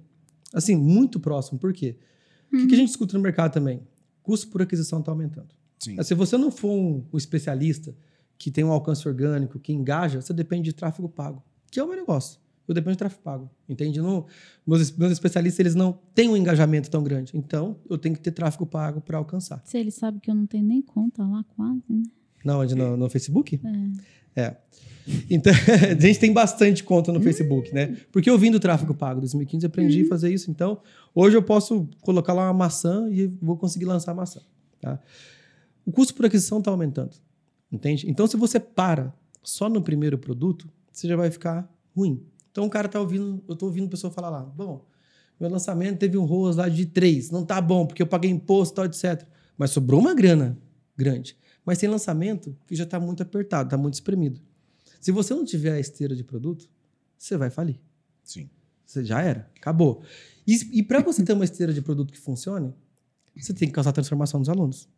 Assim, 0.54 0.76
muito 0.76 1.20
próximo. 1.20 1.58
Por 1.60 1.74
quê? 1.74 1.98
O 2.52 2.58
que, 2.58 2.68
que 2.68 2.74
a 2.74 2.78
gente 2.78 2.90
escuta 2.90 3.18
no 3.18 3.24
mercado 3.24 3.54
também? 3.54 3.82
Custo 4.22 4.50
por 4.50 4.62
aquisição 4.62 5.00
está 5.00 5.12
aumentando. 5.12 5.50
Sim. 5.80 5.96
Mas 5.96 6.08
Se 6.08 6.14
você 6.14 6.38
não 6.38 6.52
for 6.52 6.72
um, 6.72 7.04
um 7.12 7.18
especialista 7.18 7.96
que 8.38 8.52
tem 8.52 8.64
um 8.64 8.72
alcance 8.72 9.08
orgânico, 9.08 9.60
que 9.60 9.72
engaja, 9.72 10.22
você 10.22 10.34
depende 10.34 10.64
de 10.64 10.74
tráfego 10.74 11.08
pago, 11.08 11.44
que 11.72 11.80
é 11.80 11.84
o 11.84 11.88
meu 11.88 11.96
negócio. 11.96 12.40
Eu 12.68 12.76
dependo 12.76 12.94
de 12.94 12.98
tráfego 13.00 13.22
pago, 13.22 13.52
entende? 13.68 14.00
Não, 14.00 14.26
meus, 14.66 14.96
meus 14.96 15.12
especialistas 15.12 15.60
eles 15.60 15.76
não 15.76 16.00
têm 16.14 16.30
um 16.30 16.38
engajamento 16.38 16.90
tão 16.90 17.04
grande. 17.04 17.36
Então, 17.36 17.78
eu 17.90 17.98
tenho 17.98 18.16
que 18.16 18.22
ter 18.22 18.32
tráfego 18.32 18.66
pago 18.66 19.02
para 19.02 19.18
alcançar. 19.18 19.62
Se 19.66 19.78
ele 19.78 19.92
sabe 19.92 20.20
que 20.20 20.30
eu 20.30 20.36
não 20.36 20.46
tenho 20.46 20.64
nem 20.64 20.82
conta 20.82 21.26
lá, 21.26 21.44
quase, 21.56 21.84
né? 21.90 22.04
Na 22.46 22.58
onde? 22.58 22.74
No, 22.76 22.96
no 22.98 23.10
Facebook? 23.10 23.60
É. 23.64 23.92
Então, 25.30 25.52
a 25.98 26.00
gente 26.00 26.20
tem 26.20 26.32
bastante 26.32 26.84
conta 26.84 27.12
no 27.12 27.22
Facebook, 27.22 27.74
né? 27.74 27.98
Porque 28.12 28.30
eu 28.30 28.38
vim 28.38 28.52
do 28.52 28.60
tráfego 28.60 28.94
pago. 28.94 29.18
Em 29.18 29.22
2015 29.22 29.66
eu 29.66 29.68
aprendi 29.68 30.04
a 30.04 30.08
fazer 30.08 30.34
isso. 30.34 30.50
Então, 30.52 30.82
hoje 31.14 31.36
eu 31.36 31.44
posso 31.44 31.88
colocar 32.02 32.34
lá 32.34 32.46
uma 32.48 32.54
maçã 32.54 33.10
e 33.10 33.28
vou 33.42 33.58
conseguir 33.58 33.86
lançar 33.86 34.12
a 34.12 34.16
maçã. 34.16 34.42
Tá? 34.80 35.00
O 35.86 35.92
custo 35.92 36.14
por 36.14 36.26
aquisição 36.26 36.60
está 36.60 36.72
aumentando. 36.72 37.16
Entende? 37.72 38.10
Então, 38.10 38.28
se 38.28 38.38
você 38.38 38.60
para 38.60 39.14
só 39.44 39.70
no 39.70 39.82
primeiro 39.82 40.18
produto, 40.18 40.70
você 40.92 41.08
já 41.08 41.16
vai 41.16 41.32
ficar 41.32 41.70
ruim. 41.96 42.22
Então, 42.52 42.66
o 42.66 42.70
cara 42.70 42.88
tá 42.88 43.00
ouvindo, 43.00 43.44
eu 43.48 43.56
tô 43.56 43.66
ouvindo 43.66 43.88
pessoa 43.88 44.12
falar 44.12 44.30
lá, 44.30 44.42
bom, 44.42 44.86
meu 45.40 45.50
lançamento 45.50 45.98
teve 45.98 46.18
um 46.18 46.26
ROAS 46.26 46.58
lá 46.58 46.68
de 46.68 46.86
3, 46.86 47.32
não 47.32 47.46
tá 47.46 47.60
bom, 47.62 47.86
porque 47.86 48.02
eu 48.02 48.08
paguei 48.08 48.30
imposto, 48.30 48.76
tal, 48.76 48.86
etc. 48.86 49.26
Mas 49.58 49.72
sobrou 49.72 50.00
uma 50.00 50.14
grana 50.14 50.58
grande. 50.96 51.36
Mas 51.66 51.78
tem 51.78 51.90
lançamento 51.90 52.58
que 52.68 52.76
já 52.76 52.84
está 52.84 53.00
muito 53.00 53.22
apertado, 53.24 53.68
está 53.68 53.78
muito 53.78 53.96
espremido. 53.96 54.42
Se 55.00 55.12
você 55.12 55.34
não 55.34 55.46
tiver 55.46 55.74
a 55.74 55.80
esteira 55.80 56.16
de 56.16 56.24
produto, 56.24 56.70
você 57.18 57.38
vai 57.38 57.50
falir. 57.50 57.80
Sim. 58.24 58.50
Você 58.86 59.06
já 59.06 59.22
era, 59.22 59.50
acabou. 59.56 60.04
E, 60.46 60.80
e 60.80 60.84
para 60.84 61.02
você 61.02 61.24
ter 61.24 61.34
uma 61.34 61.46
esteira 61.46 61.74
de 61.74 61.82
produto 61.82 62.12
que 62.12 62.20
funcione, 62.20 62.74
você 63.36 63.54
tem 63.54 63.68
que 63.68 63.74
causar 63.74 63.94
transformação 63.94 64.40
nos 64.40 64.50
alunos, 64.50 64.90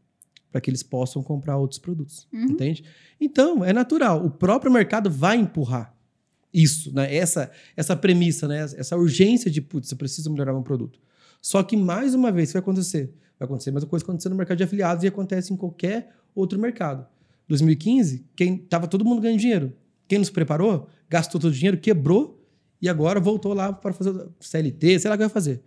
para 0.51 0.59
que 0.59 0.69
eles 0.69 0.81
possam 0.81 1.21
comprar 1.21 1.57
outros 1.57 1.79
produtos, 1.79 2.27
entende? 2.33 2.83
Então, 3.19 3.63
é 3.63 3.71
natural, 3.71 4.25
o 4.25 4.31
próprio 4.31 4.71
mercado 4.71 5.11
vai 5.11 5.37
empurrar 5.37 5.95
isso, 6.53 6.93
né? 6.93 7.13
Essa 7.13 7.51
essa 7.75 7.95
premissa, 7.95 8.47
né? 8.47 8.61
Essa 8.61 8.95
urgência 8.95 9.49
de, 9.49 9.61
putz, 9.61 9.91
eu 9.91 9.97
preciso 9.97 10.31
melhorar 10.31 10.53
meu 10.53 10.61
produto. 10.61 10.99
Só 11.41 11.61
que 11.63 11.75
mais 11.75 12.13
uma 12.13 12.31
vez, 12.31 12.49
o 12.49 12.51
que 12.51 12.53
vai 12.53 12.61
acontecer? 12.61 13.13
Vai 13.39 13.45
acontecer 13.45 13.69
a 13.69 13.73
mesma 13.73 13.89
coisa 13.89 14.03
que 14.03 14.09
aconteceu 14.09 14.29
no 14.29 14.37
mercado 14.37 14.57
de 14.57 14.63
afiliados 14.63 15.03
e 15.03 15.07
acontece 15.07 15.53
em 15.53 15.57
qualquer 15.57 16.13
outro 16.35 16.59
mercado. 16.59 17.05
2015, 17.47 18.25
quem 18.35 18.57
tava 18.57 18.87
todo 18.87 19.03
mundo 19.03 19.21
ganhando 19.21 19.39
dinheiro. 19.39 19.73
Quem 20.07 20.19
nos 20.19 20.29
preparou, 20.29 20.87
gastou 21.09 21.39
todo 21.39 21.51
o 21.51 21.53
dinheiro, 21.53 21.77
quebrou 21.77 22.41
e 22.81 22.89
agora 22.89 23.19
voltou 23.19 23.53
lá 23.53 23.71
para 23.71 23.93
fazer 23.93 24.27
CLT, 24.39 24.99
sei 24.99 25.09
lá 25.09 25.15
o 25.15 25.17
que 25.17 25.23
vai 25.23 25.29
fazer. 25.29 25.61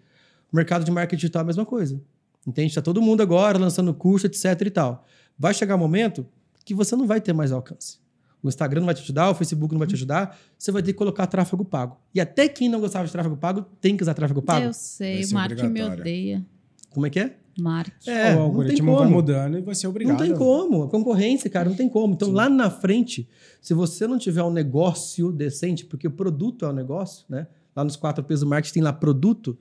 O 0.53 0.57
mercado 0.57 0.85
de 0.85 0.91
marketing 0.91 1.21
digital 1.21 1.41
é 1.41 1.45
a 1.45 1.47
mesma 1.47 1.67
coisa. 1.67 2.01
Entende? 2.47 2.69
Está 2.69 2.83
todo 2.83 3.03
mundo 3.03 3.23
agora 3.23 3.59
lançando 3.59 3.93
curso, 3.93 4.27
etc 4.27 4.61
e 4.61 4.71
tal. 4.71 5.05
Vai 5.39 5.53
chegar 5.53 5.75
um 5.75 5.79
momento 5.79 6.27
que 6.65 6.75
você 6.75 6.95
não 6.95 7.07
vai 7.07 7.21
ter 7.21 7.33
mais 7.33 7.53
alcance. 7.53 7.99
O 8.43 8.49
Instagram 8.49 8.81
não 8.81 8.87
vai 8.87 8.95
te 8.95 9.03
ajudar, 9.03 9.31
o 9.31 9.35
Facebook 9.35 9.73
não 9.75 9.79
vai 9.79 9.89
te 9.89 9.95
ajudar, 9.95 10.39
você 10.57 10.71
vai 10.71 10.83
ter 10.83 10.93
que 10.93 10.99
colocar 10.99 11.27
tráfego 11.27 11.65
pago. 11.65 11.99
E 12.15 12.21
até 12.21 12.47
quem 12.49 12.69
não 12.69 12.81
gostava 12.81 13.05
de 13.05 13.11
tráfego 13.11 13.37
pago 13.37 13.67
tem 13.81 13.97
que 13.97 14.03
usar 14.03 14.15
tráfego 14.15 14.41
pago. 14.41 14.67
Eu 14.67 14.73
sei, 14.73 15.25
Vai 15.25 15.31
o 15.31 15.35
Mark 15.35 15.63
me 15.71 15.83
odeia. 15.83 16.47
Como 16.91 17.07
é 17.07 17.11
que 17.11 17.19
é? 17.19 17.37
Mark. 17.59 17.93
É, 18.07 18.13
o 18.13 18.15
não 18.15 18.35
tem 18.35 18.39
algoritmo 18.39 18.93
vai 18.93 19.05
como. 19.05 19.11
mudando 19.17 19.59
e 19.59 19.61
vai 19.63 19.75
ser 19.75 19.87
obrigado. 19.87 20.19
Não 20.19 20.27
tem 20.27 20.37
como. 20.37 20.85
A 20.85 20.89
concorrência, 20.89 21.49
cara, 21.49 21.69
não 21.69 21.77
tem 21.77 21.89
como. 21.89 22.15
Então, 22.15 22.31
lá 22.31 22.49
na 22.49 22.71
frente, 22.71 23.29
se 23.61 23.75
você 23.75 24.07
não 24.07 24.19
tiver 24.19 24.43
um 24.43 24.51
negócio 24.51 25.33
decente, 25.33 25.85
porque 25.85 26.07
o 26.07 26.11
produto 26.11 26.65
é 26.65 26.69
o 26.69 26.73
negócio, 26.73 27.25
né? 27.29 27.47
Lá 27.75 27.85
nos 27.85 27.97
quatro 27.97 28.25
P's 28.25 28.41
do 28.41 28.47
marketing 28.47 28.75
tem 28.75 28.83
lá 28.83 28.93
produto, 28.93 29.59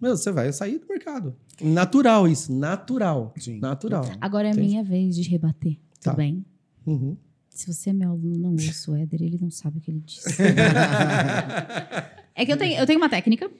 meu, 0.00 0.16
você 0.16 0.30
vai 0.30 0.52
sair 0.52 0.78
do 0.78 0.86
mercado. 0.86 1.34
Natural 1.60 2.28
isso, 2.28 2.52
natural. 2.52 3.32
Sim. 3.38 3.58
Natural. 3.58 4.04
Agora 4.20 4.48
é 4.48 4.50
Entende? 4.50 4.66
minha 4.66 4.84
vez 4.84 5.16
de 5.16 5.22
rebater. 5.28 5.78
Tá. 6.00 6.10
Tudo 6.10 6.16
bem? 6.16 6.44
Uhum. 6.86 7.16
Se 7.48 7.72
você 7.72 7.90
é 7.90 7.92
meu 7.92 8.10
aluno, 8.10 8.36
não 8.36 8.52
ouça 8.52 8.90
o 8.90 8.94
Éder, 8.94 9.22
ele 9.22 9.38
não 9.40 9.50
sabe 9.50 9.78
o 9.78 9.80
que 9.80 9.90
ele 9.90 10.02
disse. 10.04 10.28
é 12.34 12.44
que 12.44 12.52
eu 12.52 12.56
tenho, 12.58 12.78
eu 12.78 12.86
tenho 12.86 12.98
uma 12.98 13.08
técnica 13.08 13.50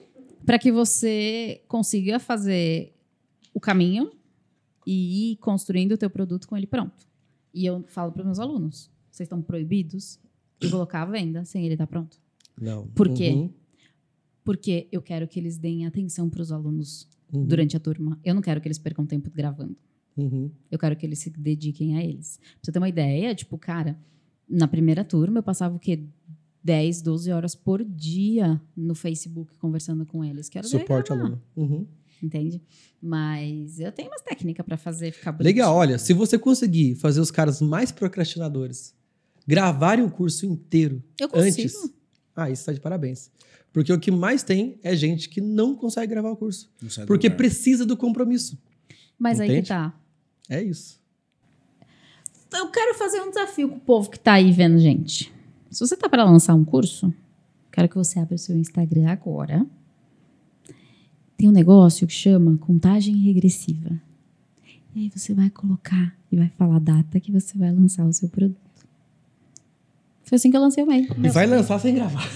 para 0.45 0.59
que 0.59 0.71
você 0.71 1.61
consiga 1.67 2.19
fazer 2.19 2.93
o 3.57 3.59
caminho 3.59 4.11
e 4.85 5.31
ir 5.31 5.37
construindo 5.37 5.93
o 5.93 5.97
teu 5.97 6.11
produto 6.11 6.47
com 6.47 6.55
ele 6.55 6.67
pronto. 6.67 7.07
E 7.51 7.65
eu 7.65 7.83
falo 7.87 8.11
para 8.11 8.23
meus 8.23 8.37
alunos, 8.37 8.87
vocês 9.09 9.25
estão 9.25 9.41
proibidos 9.41 10.19
de 10.59 10.69
colocar 10.69 11.01
a 11.01 11.05
venda 11.05 11.43
sem 11.43 11.65
ele 11.65 11.73
estar 11.73 11.87
pronto. 11.87 12.21
Não. 12.61 12.85
Por 12.89 13.11
quê? 13.11 13.31
Uhum. 13.31 13.49
Porque 14.43 14.87
eu 14.91 15.01
quero 15.01 15.27
que 15.27 15.39
eles 15.39 15.57
deem 15.57 15.87
atenção 15.87 16.29
para 16.29 16.41
os 16.41 16.51
alunos 16.51 17.07
Uhum. 17.33 17.45
durante 17.45 17.75
a 17.75 17.79
turma. 17.79 18.17
Eu 18.23 18.33
não 18.35 18.41
quero 18.41 18.61
que 18.61 18.67
eles 18.67 18.77
percam 18.77 19.05
tempo 19.05 19.29
gravando. 19.29 19.75
Uhum. 20.15 20.49
Eu 20.71 20.79
quero 20.79 20.95
que 20.95 21.05
eles 21.05 21.19
se 21.19 21.29
dediquem 21.31 21.97
a 21.97 22.03
eles. 22.03 22.37
Pra 22.37 22.47
você 22.63 22.71
ter 22.71 22.79
uma 22.79 22.87
ideia, 22.87 23.35
tipo, 23.35 23.57
cara, 23.57 23.99
na 24.47 24.65
primeira 24.67 25.03
turma 25.03 25.39
eu 25.39 25.43
passava 25.43 25.75
o 25.75 25.79
quê? 25.79 26.03
10, 26.63 27.01
12 27.01 27.31
horas 27.31 27.53
por 27.53 27.83
dia 27.83 28.61
no 28.75 28.95
Facebook 28.95 29.57
conversando 29.57 30.05
com 30.05 30.23
eles. 30.23 30.47
Quero 30.47 30.67
Suporte 30.67 31.11
aluno. 31.11 31.41
Uhum. 31.55 31.85
Entende? 32.21 32.61
Mas 33.01 33.79
eu 33.79 33.91
tenho 33.91 34.09
umas 34.09 34.21
técnicas 34.21 34.65
pra 34.65 34.77
fazer 34.77 35.11
ficar 35.11 35.31
bonito. 35.31 35.45
Legal, 35.45 35.75
olha, 35.75 35.97
se 35.97 36.13
você 36.13 36.37
conseguir 36.37 36.95
fazer 36.95 37.19
os 37.19 37.29
caras 37.29 37.61
mais 37.61 37.91
procrastinadores 37.91 38.95
gravarem 39.45 40.03
o 40.03 40.11
curso 40.11 40.45
inteiro 40.45 41.01
Eu 41.19 41.29
consigo. 41.29 41.67
antes, 41.67 41.93
ah, 42.35 42.49
isso 42.49 42.65
tá 42.65 42.73
de 42.73 42.79
parabéns. 42.79 43.31
Porque 43.71 43.93
o 43.93 43.99
que 43.99 44.11
mais 44.11 44.43
tem 44.43 44.79
é 44.83 44.95
gente 44.95 45.29
que 45.29 45.39
não 45.39 45.75
consegue 45.75 46.07
gravar 46.07 46.31
o 46.31 46.35
curso. 46.35 46.69
Porque 47.05 47.27
lugar. 47.27 47.37
precisa 47.37 47.85
do 47.85 47.95
compromisso. 47.95 48.57
Mas 49.17 49.39
aí 49.39 49.47
que 49.47 49.53
Entende? 49.53 49.67
tá. 49.69 49.93
É 50.49 50.61
isso. 50.61 50.99
Eu 52.53 52.69
quero 52.71 52.95
fazer 52.95 53.21
um 53.21 53.29
desafio 53.29 53.69
com 53.69 53.75
o 53.75 53.79
povo 53.79 54.09
que 54.09 54.19
tá 54.19 54.33
aí 54.33 54.51
vendo, 54.51 54.79
gente. 54.79 55.33
Se 55.69 55.79
você 55.79 55.95
tá 55.95 56.07
para 56.07 56.23
lançar 56.23 56.55
um 56.55 56.63
curso, 56.63 57.13
quero 57.71 57.89
que 57.89 57.95
você 57.95 58.19
abra 58.19 58.35
o 58.35 58.37
seu 58.37 58.55
Instagram 58.55 59.09
agora. 59.09 59.65
Tem 61.37 61.47
um 61.47 61.51
negócio 61.51 62.07
que 62.07 62.13
chama 62.13 62.57
contagem 62.57 63.15
regressiva. 63.17 64.01
E 64.95 65.01
aí 65.01 65.11
você 65.15 65.33
vai 65.33 65.49
colocar 65.49 66.15
e 66.31 66.35
vai 66.35 66.49
falar 66.57 66.77
a 66.77 66.79
data 66.79 67.19
que 67.19 67.31
você 67.31 67.57
vai 67.57 67.71
lançar 67.71 68.05
o 68.05 68.11
seu 68.11 68.27
produto. 68.27 68.57
Foi 70.23 70.35
assim 70.35 70.49
que 70.51 70.57
eu 70.57 70.61
lancei 70.61 70.83
o 70.83 70.87
meu. 70.87 70.99
E 71.23 71.29
vai 71.29 71.45
lançar 71.47 71.79
sem 71.79 71.95
gravar. 71.95 72.27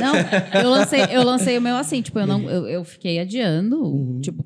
Não, 0.00 0.60
eu 0.62 0.70
lancei, 0.70 1.00
eu 1.10 1.22
lancei 1.24 1.58
o 1.58 1.60
meu 1.60 1.76
assim, 1.76 2.00
tipo, 2.00 2.18
eu 2.18 2.26
não, 2.26 2.48
eu, 2.48 2.66
eu 2.66 2.84
fiquei 2.84 3.18
adiando, 3.18 3.82
Uhum. 3.84 4.20
tipo, 4.20 4.44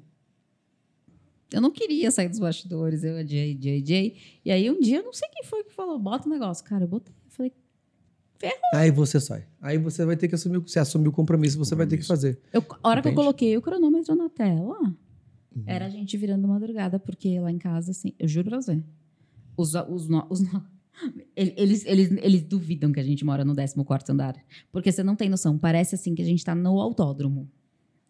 eu 1.52 1.60
não 1.60 1.70
queria 1.70 2.10
sair 2.10 2.28
dos 2.28 2.38
bastidores, 2.40 3.04
eu 3.04 3.16
adiei, 3.16 3.52
adiei, 3.52 3.78
adiei. 3.78 4.16
E 4.44 4.50
aí 4.50 4.68
um 4.70 4.80
dia, 4.80 4.98
eu 4.98 5.04
não 5.04 5.12
sei 5.12 5.28
quem 5.28 5.44
foi 5.44 5.62
que 5.62 5.72
falou, 5.72 5.98
bota 5.98 6.26
o 6.28 6.32
negócio. 6.32 6.64
Cara, 6.64 6.82
eu 6.84 6.88
botei, 6.88 7.14
eu 7.26 7.30
falei, 7.30 7.52
Aí 8.74 8.90
você 8.90 9.20
sai. 9.20 9.44
Aí 9.60 9.78
você 9.78 10.04
vai 10.04 10.16
ter 10.16 10.28
que 10.28 10.34
assumir, 10.34 10.58
o- 10.58 10.62
você 10.66 10.78
assumir 10.78 11.08
o 11.08 11.12
compromisso, 11.12 11.58
você 11.58 11.74
vai 11.74 11.86
ter 11.86 11.96
que 11.98 12.04
fazer. 12.06 12.40
eu, 12.52 12.64
a 12.82 12.88
hora 12.88 13.00
que 13.02 13.08
eu 13.08 13.12
Entende? 13.12 13.22
coloquei 13.24 13.56
o 13.56 13.62
cronômetro 13.62 14.14
na 14.14 14.28
tela, 14.28 14.76
Uhum. 15.56 15.62
Era 15.66 15.86
a 15.86 15.88
gente 15.88 16.16
virando 16.16 16.48
madrugada, 16.48 16.98
porque 16.98 17.38
lá 17.38 17.48
em 17.48 17.58
casa, 17.58 17.92
assim, 17.92 18.12
eu 18.18 18.26
juro 18.26 18.48
pra 18.48 18.60
você, 18.60 18.82
os, 19.56 19.72
os, 19.72 20.08
os, 20.28 20.40
eles, 21.36 21.84
eles, 21.86 22.10
eles 22.20 22.42
duvidam 22.42 22.90
que 22.90 22.98
a 22.98 23.04
gente 23.04 23.24
mora 23.24 23.44
no 23.44 23.54
14 23.54 24.10
andar. 24.10 24.34
Porque 24.72 24.90
você 24.90 25.04
não 25.04 25.14
tem 25.14 25.28
noção. 25.28 25.56
Parece 25.56 25.94
assim 25.94 26.12
que 26.12 26.22
a 26.22 26.24
gente 26.24 26.44
tá 26.44 26.54
no 26.56 26.80
autódromo. 26.80 27.48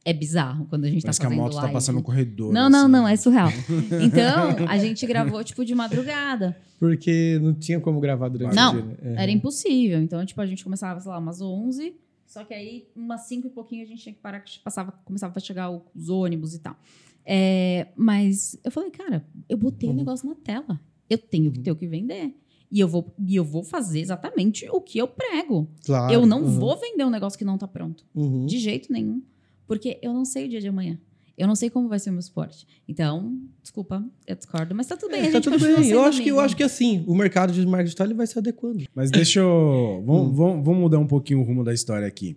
É 0.05 0.12
bizarro 0.12 0.66
quando 0.66 0.84
a 0.84 0.90
gente 0.90 1.02
Parece 1.02 1.18
tá 1.18 1.24
fazendo 1.24 1.36
que 1.38 1.40
a 1.40 1.44
moto 1.44 1.55
live. 1.55 1.68
tá 1.68 1.72
passando 1.72 1.96
no 1.96 2.02
corredor. 2.02 2.52
Não, 2.52 2.62
assim. 2.64 2.72
não, 2.72 2.88
não, 2.88 3.09
é 3.09 3.16
surreal. 3.16 3.48
Então, 4.05 4.68
a 4.68 4.76
gente 4.78 5.07
gravou, 5.07 5.42
tipo, 5.42 5.64
de 5.64 5.74
madrugada. 5.74 6.57
Porque 6.78 7.38
não 7.42 7.55
tinha 7.55 7.80
como 7.80 7.98
gravar 8.00 8.28
durante 8.28 8.55
Não, 8.55 8.72
o 8.78 8.82
dia. 8.82 8.96
né? 9.02 9.14
Era 9.22 9.30
impossível. 9.32 9.98
Então, 10.02 10.24
tipo, 10.26 10.40
a 10.40 10.46
gente 10.46 10.62
começava, 10.62 11.00
sei 11.00 11.11
lá, 11.11 11.18
umas 11.18 11.40
11. 11.40 11.94
Só 12.26 12.44
que 12.44 12.52
aí, 12.52 12.86
umas 12.94 13.22
5 13.22 13.46
e 13.46 13.50
pouquinho, 13.50 13.82
a 13.82 13.86
gente 13.86 14.02
tinha 14.02 14.12
que 14.14 14.20
parar, 14.20 14.40
que 14.40 14.59
passava, 14.61 14.92
começava 15.05 15.32
a 15.36 15.40
chegar 15.40 15.70
os 15.70 16.09
ônibus 16.11 16.55
e 16.55 16.59
tal. 16.59 16.76
É, 17.24 17.86
mas 17.96 18.59
eu 18.62 18.70
falei, 18.70 18.90
cara, 18.90 19.24
eu 19.48 19.57
botei 19.57 19.88
o 19.88 19.92
Uhum. 19.92 19.98
negócio 19.98 20.28
na 20.28 20.34
tela. 20.34 20.78
Eu 21.09 21.16
tenho 21.16 21.50
que 21.50 21.61
ter 21.61 21.70
o 21.70 21.76
que 21.76 21.86
vender. 21.86 22.34
E 22.70 22.80
eu 22.80 22.88
vou, 22.88 23.14
e 23.26 23.36
eu 23.36 23.44
vou 23.44 23.62
fazer 23.62 24.00
exatamente 24.00 24.68
o 24.70 24.80
que 24.80 24.98
eu 24.98 25.07
prego. 25.07 25.68
Claro. 25.86 26.12
eu 26.12 26.26
não 26.26 26.42
uhum, 26.42 26.59
vou 26.59 26.78
vender 26.78 27.05
um 27.05 27.11
negócio 27.11 27.38
que 27.38 27.44
não 27.44 27.57
tá 27.57 27.68
pronto. 27.68 28.05
uhum. 28.14 28.46
De 28.46 28.59
jeito 28.59 28.92
nenhum. 28.92 29.22
Porque 29.67 29.99
eu 30.03 30.12
não 30.12 30.25
sei 30.25 30.47
o 30.47 30.49
dia 30.49 30.61
de 30.61 30.69
amanhã. 30.69 30.99
Eu 31.37 31.49
não 31.49 31.57
sei 31.57 31.69
como 31.69 31.89
vai 31.89 31.99
ser 31.99 32.11
o 32.11 32.12
meu 32.12 32.21
esporte. 32.21 32.65
Então, 32.87 33.37
desculpa, 33.61 34.05
eu 34.27 34.37
discordo. 34.37 34.73
Mas 34.75 34.87
tá 34.87 34.97
tudo 34.97 35.11
bem, 35.11 35.21
a 35.21 35.23
É, 35.23 35.25
gente 35.33 35.35
tá 35.35 35.41
tudo 35.41 35.59
bem. 35.59 35.89
Eu 35.91 36.03
acho, 36.05 36.23
que, 36.23 36.29
eu 36.29 36.39
acho 36.39 36.57
que 36.57 36.62
assim, 36.62 37.03
o 37.09 37.15
mercado 37.15 37.53
de 37.53 37.61
marketing 37.67 37.85
digital 37.87 38.07
ele 38.07 38.15
vai 38.15 38.27
se 38.27 38.39
adequando. 38.39 38.85
Mas 38.95 39.11
deixa 39.11 39.41
eu. 39.41 40.03
Vamos, 40.07 40.29
Hum. 40.29 40.33
vamos, 40.35 40.65
vamos 40.65 40.81
mudar 40.81 40.99
um 41.01 41.07
pouquinho 41.09 41.41
o 41.41 41.43
rumo 41.43 41.65
da 41.65 41.75
história 41.75 42.07
aqui. 42.07 42.37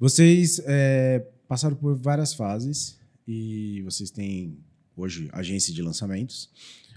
Vocês 0.00 0.60
é, 0.66 1.24
passaram 1.46 1.76
por 1.76 1.94
várias 1.96 2.34
fases 2.34 2.98
e 3.26 3.82
vocês 3.82 4.10
têm 4.10 4.58
hoje 4.96 5.28
agência 5.32 5.72
de 5.72 5.80
lançamentos. 5.82 6.50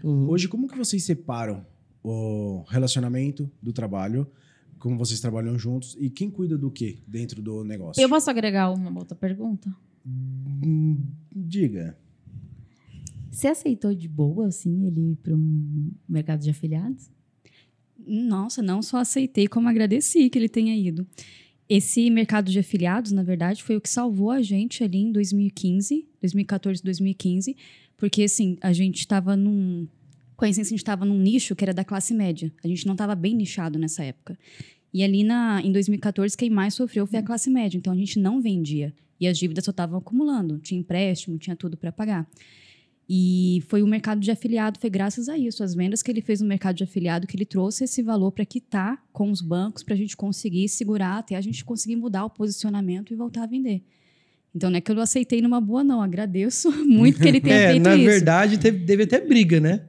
Uhum. 0.04 0.28
Hoje, 0.30 0.48
como 0.48 0.68
que 0.68 0.78
vocês 0.78 1.04
separam 1.04 1.64
o 2.04 2.64
relacionamento 2.68 3.50
do 3.62 3.72
trabalho? 3.72 4.26
Como 4.82 4.98
vocês 4.98 5.20
trabalham 5.20 5.60
juntos 5.60 5.96
e 6.00 6.10
quem 6.10 6.28
cuida 6.28 6.58
do 6.58 6.72
quê 6.72 6.98
dentro 7.08 7.40
do 7.40 7.64
negócio? 7.64 8.02
Eu 8.02 8.10
posso 8.10 8.32
agregar 8.32 8.72
uma 8.72 8.92
outra 8.98 9.16
pergunta? 9.16 9.72
Hum, 10.04 10.98
Diga. 11.32 11.96
Você 13.30 13.48
aceitou 13.48 13.94
de 13.94 14.08
boa, 14.08 14.48
assim, 14.48 14.88
ele 14.88 15.12
ir 15.12 15.16
para 15.18 15.36
um 15.36 15.92
mercado 16.10 16.42
de 16.42 16.50
afiliados? 16.50 17.12
Nossa, 18.06 18.64
não 18.64 18.82
só 18.82 18.98
aceitei, 18.98 19.48
como 19.48 19.70
agradeci 19.70 20.28
que 20.32 20.40
ele 20.40 20.50
tenha 20.50 20.76
ido. 20.76 21.06
Esse 21.70 22.10
mercado 22.10 22.50
de 22.50 22.58
afiliados, 22.58 23.12
na 23.12 23.22
verdade, 23.22 23.62
foi 23.64 23.78
o 23.78 23.82
que 23.82 23.88
salvou 23.88 24.32
a 24.32 24.42
gente 24.42 24.84
ali 24.84 24.98
em 24.98 25.12
2015, 25.12 26.08
2014, 26.20 26.84
2015, 26.84 27.56
porque 27.96 28.24
assim, 28.24 28.58
a 28.62 28.74
gente 28.74 28.98
estava 28.98 29.38
num. 29.38 29.88
Com 30.42 30.46
a 30.46 30.50
essência, 30.50 30.70
a 30.70 30.76
gente 30.76 30.80
estava 30.80 31.06
num 31.06 31.20
nicho 31.20 31.56
que 31.56 31.64
era 31.64 31.72
da 31.72 31.84
classe 31.86 32.16
média. 32.16 32.52
A 32.64 32.68
gente 32.68 32.88
não 32.88 32.94
estava 32.96 33.14
bem 33.14 33.36
nichado 33.36 33.78
nessa 33.78 34.04
época. 34.04 34.36
E 34.92 35.04
ali 35.04 35.24
na, 35.24 35.62
em 35.64 35.72
2014, 35.72 36.36
quem 36.36 36.50
mais 36.50 36.74
sofreu 36.74 37.06
foi 37.06 37.20
a 37.20 37.22
classe 37.22 37.48
média. 37.48 37.78
Então 37.78 37.94
a 37.94 37.96
gente 37.96 38.20
não 38.20 38.42
vendia. 38.42 38.92
E 39.20 39.28
as 39.28 39.38
dívidas 39.38 39.64
só 39.64 39.70
estavam 39.70 40.00
acumulando. 40.00 40.58
Tinha 40.58 40.80
empréstimo, 40.80 41.38
tinha 41.38 41.56
tudo 41.56 41.78
para 41.78 41.92
pagar. 41.92 42.28
E 43.08 43.62
foi 43.68 43.84
o 43.84 43.88
mercado 43.88 44.20
de 44.20 44.32
afiliado, 44.32 44.80
foi 44.80 44.90
graças 44.90 45.30
a 45.30 45.38
isso, 45.38 45.64
as 45.64 45.76
vendas 45.76 46.02
que 46.02 46.10
ele 46.10 46.22
fez 46.22 46.42
no 46.42 46.48
mercado 46.48 46.76
de 46.78 46.86
afiliado, 46.86 47.28
que 47.28 47.38
ele 47.38 47.46
trouxe 47.46 47.84
esse 47.84 48.02
valor 48.02 48.32
para 48.32 48.44
quitar 48.44 49.00
com 49.14 49.30
os 49.30 49.42
bancos, 49.42 49.84
para 49.84 49.94
a 49.94 49.98
gente 49.98 50.18
conseguir 50.18 50.68
segurar 50.70 51.20
até 51.20 51.36
a 51.36 51.42
gente 51.42 51.64
conseguir 51.64 51.98
mudar 51.98 52.26
o 52.26 52.32
posicionamento 52.32 53.14
e 53.14 53.16
voltar 53.16 53.44
a 53.44 53.46
vender. 53.46 53.84
Então 54.56 54.72
não 54.72 54.78
é 54.78 54.82
que 54.82 54.92
eu 54.92 55.00
aceitei 55.00 55.40
numa 55.40 55.62
boa, 55.62 55.84
não. 55.84 56.02
Agradeço 56.02 56.72
muito 56.84 57.20
que 57.20 57.28
ele 57.28 57.40
tenha 57.40 57.56
É, 57.56 57.72
feito 57.74 57.84
na 57.84 57.96
isso. 57.96 58.06
verdade, 58.06 58.58
teve, 58.58 58.86
teve 58.86 59.04
até 59.04 59.20
briga, 59.20 59.60
né? 59.60 59.82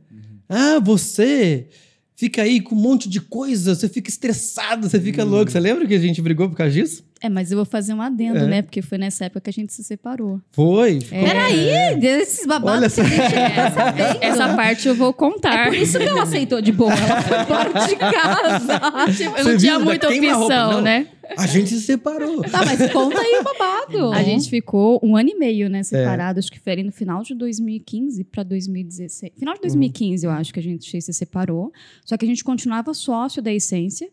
Ah, 0.55 0.79
você 0.79 1.67
fica 2.15 2.43
aí 2.43 2.61
com 2.61 2.75
um 2.75 2.79
monte 2.79 3.09
de 3.09 3.23
coisa, 3.23 3.75
você 3.75 3.89
fica 3.89 4.11
estressado, 4.11 4.87
você 4.87 5.01
fica 5.01 5.25
louco. 5.25 5.51
Você 5.51 5.59
lembra 5.59 5.87
que 5.87 5.95
a 5.95 5.99
gente 5.99 6.21
brigou 6.21 6.47
por 6.51 6.57
causa 6.57 6.73
disso? 6.75 7.03
É, 7.23 7.29
mas 7.29 7.53
eu 7.53 7.57
vou 7.57 7.65
fazer 7.65 7.95
um 7.95 8.03
adendo, 8.03 8.39
É. 8.41 8.47
né? 8.47 8.63
Porque 8.63 8.83
foi 8.83 8.99
nessa 8.99 9.27
época 9.27 9.43
que 9.43 9.51
a 9.51 9.53
gente 9.53 9.73
se 9.73 9.85
separou. 9.85 10.41
Foi. 10.51 10.99
É. 11.11 11.25
Peraí, 11.25 11.97
desses 12.01 12.45
babados 12.47 12.79
Olha 12.81 12.91
que 12.91 13.01
a 13.01 13.05
gente 13.05 13.35
tá. 13.35 13.95
Essa 14.21 14.57
parte 14.57 14.89
eu 14.89 14.95
vou 14.97 15.11
É 15.11 15.13
contar. 15.13 15.67
por 15.67 15.75
isso 15.75 15.99
que 15.99 16.05
ela 16.05 16.25
aceitou 16.25 16.61
de 16.61 16.73
boa. 16.73 16.93
Ela 16.93 17.23
foi 17.23 17.39
embora 17.41 17.87
de 17.87 17.97
casa. 17.97 19.13
Tipo, 19.17 19.39
eu 19.39 19.45
não 19.45 19.57
tinha 19.57 19.79
muita 19.79 20.09
roupa, 20.09 20.37
opção, 20.37 20.81
né? 20.81 21.07
A 21.39 21.47
gente 21.47 21.69
se 21.71 21.81
separou. 21.83 22.43
Tá, 22.43 22.65
mas 22.65 22.91
conta 22.93 23.21
aí 23.21 23.39
o 23.41 23.45
babado. 23.45 24.13
A 24.13 24.23
gente 24.25 24.51
ficou 24.51 24.99
um 25.03 25.17
ano 25.17 25.31
e 25.31 25.35
meio, 25.39 25.71
né, 25.71 25.83
separado. 25.85 26.41
Acho 26.41 26.51
que 26.51 26.59
foi 26.59 26.73
ali 26.73 26.83
no 26.83 26.93
final 26.93 27.23
de 27.23 27.35
2015 27.35 28.25
para 28.25 28.43
2016. 28.43 29.33
Final 29.39 29.55
de 29.55 29.61
2015, 29.61 30.27
eu 30.27 30.31
acho 30.33 30.53
que 30.53 30.59
a 30.59 30.63
gente 30.63 31.01
se 31.01 31.13
separou. 31.13 31.73
Só 32.05 32.17
que 32.17 32.25
a 32.25 32.29
gente 32.29 32.43
continuava 32.43 32.93
sócio 32.93 33.41
da 33.41 33.53
Essência 33.53 34.09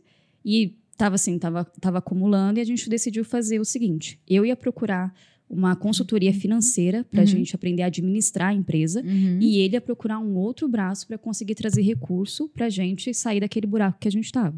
e 0.46 0.74
tava 1.00 1.16
assim, 1.16 1.40
tava, 1.40 1.64
tava 1.80 1.98
acumulando 2.00 2.60
e 2.60 2.62
a 2.62 2.66
gente 2.66 2.90
decidiu 2.90 3.24
fazer 3.24 3.60
o 3.60 3.66
seguinte: 3.66 4.20
eu 4.28 4.46
ia 4.46 4.56
procurar 4.56 5.14
uma 5.50 5.76
consultoria 5.76 6.32
financeira 6.32 7.04
para 7.10 7.22
a 7.22 7.24
Uhum. 7.24 7.28
gente 7.28 7.56
aprender 7.56 7.82
a 7.82 7.88
administrar 7.88 8.50
a 8.50 8.54
empresa. 8.54 9.02
Uhum. 9.02 9.40
E 9.42 9.58
ele 9.58 9.76
ia 9.76 9.82
procurar 9.82 10.20
um 10.20 10.36
outro 10.36 10.68
braço 10.68 11.08
para 11.08 11.18
conseguir 11.18 11.56
trazer 11.56 11.82
recurso 11.82 12.48
para 12.50 12.68
a 12.68 12.70
gente 12.70 13.12
sair 13.16 13.40
daquele 13.40 13.66
buraco 13.66 13.98
que 14.00 14.08
a 14.08 14.12
gente 14.12 14.26
estava. 14.26 14.56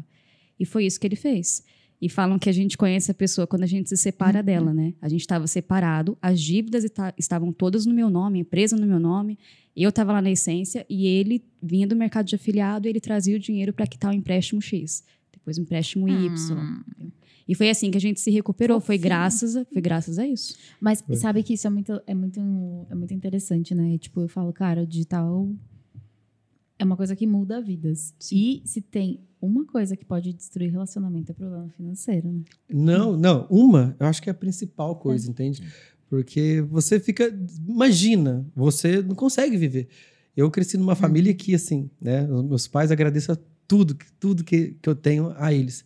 E 0.60 0.66
foi 0.66 0.84
isso 0.84 1.00
que 1.00 1.06
ele 1.06 1.16
fez. 1.16 1.64
E 1.98 2.08
falam 2.10 2.38
que 2.38 2.50
a 2.50 2.52
gente 2.52 2.76
conhece 2.76 3.10
a 3.10 3.14
pessoa 3.14 3.46
quando 3.46 3.62
a 3.62 3.66
gente 3.66 3.88
se 3.88 3.96
separa 3.96 4.40
Uhum. 4.40 4.44
dela, 4.44 4.74
né? 4.74 4.92
A 5.00 5.08
gente 5.08 5.20
estava 5.22 5.46
separado, 5.46 6.18
as 6.20 6.38
dívidas 6.40 6.84
esta- 6.84 7.14
estavam 7.16 7.52
todas 7.52 7.86
no 7.86 7.94
meu 7.94 8.10
nome, 8.10 8.38
a 8.38 8.42
empresa 8.42 8.76
no 8.76 8.86
meu 8.86 8.98
nome, 9.00 9.38
eu 9.74 9.88
estava 9.88 10.12
lá 10.12 10.20
na 10.20 10.30
essência 10.30 10.84
e 10.90 11.06
ele 11.06 11.42
vinha 11.62 11.86
do 11.86 11.96
mercado 11.96 12.26
de 12.26 12.34
afiliado 12.34 12.86
e 12.86 12.90
ele 12.90 13.00
trazia 13.00 13.36
o 13.36 13.38
dinheiro 13.38 13.72
para 13.72 13.86
quitar 13.86 14.10
o 14.10 14.14
empréstimo 14.14 14.60
X, 14.60 15.02
depois 15.42 15.58
empréstimo 15.58 16.08
Y. 16.08 16.56
Hum. 16.56 17.10
E 17.46 17.54
foi 17.54 17.68
assim 17.68 17.90
que 17.90 17.98
a 17.98 18.00
gente 18.00 18.20
se 18.20 18.30
recuperou, 18.30 18.80
foi 18.80 18.96
graças, 18.96 19.56
a, 19.56 19.64
foi 19.64 19.82
graças 19.82 20.18
a 20.18 20.26
isso. 20.26 20.56
Mas 20.80 21.04
sabe 21.14 21.42
que 21.42 21.54
isso 21.54 21.66
é 21.66 21.70
muito, 21.70 22.00
é 22.06 22.14
muito, 22.14 22.40
é 22.88 22.94
muito 22.94 23.12
interessante, 23.12 23.74
né? 23.74 23.98
Tipo, 23.98 24.20
eu 24.20 24.28
falo, 24.28 24.52
cara, 24.52 24.82
o 24.82 24.86
digital 24.86 25.48
é 26.78 26.84
uma 26.84 26.96
coisa 26.96 27.16
que 27.16 27.26
muda 27.26 27.60
vidas. 27.60 28.14
E 28.30 28.62
se 28.64 28.80
tem 28.80 29.20
uma 29.40 29.66
coisa 29.66 29.96
que 29.96 30.04
pode 30.04 30.32
destruir 30.32 30.70
relacionamento 30.70 31.32
é 31.32 31.34
problema 31.34 31.68
financeiro, 31.76 32.32
né? 32.32 32.42
Não, 32.72 33.16
não. 33.16 33.46
Uma, 33.50 33.96
eu 33.98 34.06
acho 34.06 34.22
que 34.22 34.30
é 34.30 34.32
a 34.32 34.34
principal 34.34 34.96
coisa, 34.96 35.28
entende? 35.28 35.62
Porque 36.08 36.60
você 36.70 37.00
fica. 37.00 37.32
Imagina, 37.66 38.46
você 38.54 39.02
não 39.02 39.14
consegue 39.14 39.56
viver. 39.56 39.88
Eu 40.36 40.50
cresci 40.50 40.78
numa 40.78 40.94
família 40.94 41.34
que, 41.34 41.54
assim, 41.54 41.90
né? 42.00 42.26
Meus 42.26 42.66
pais 42.66 42.90
agradeço 42.90 43.32
a 43.32 43.38
tudo, 43.66 43.96
tudo 44.20 44.44
que, 44.44 44.76
que 44.80 44.88
eu 44.88 44.94
tenho 44.94 45.34
a 45.36 45.52
eles. 45.52 45.84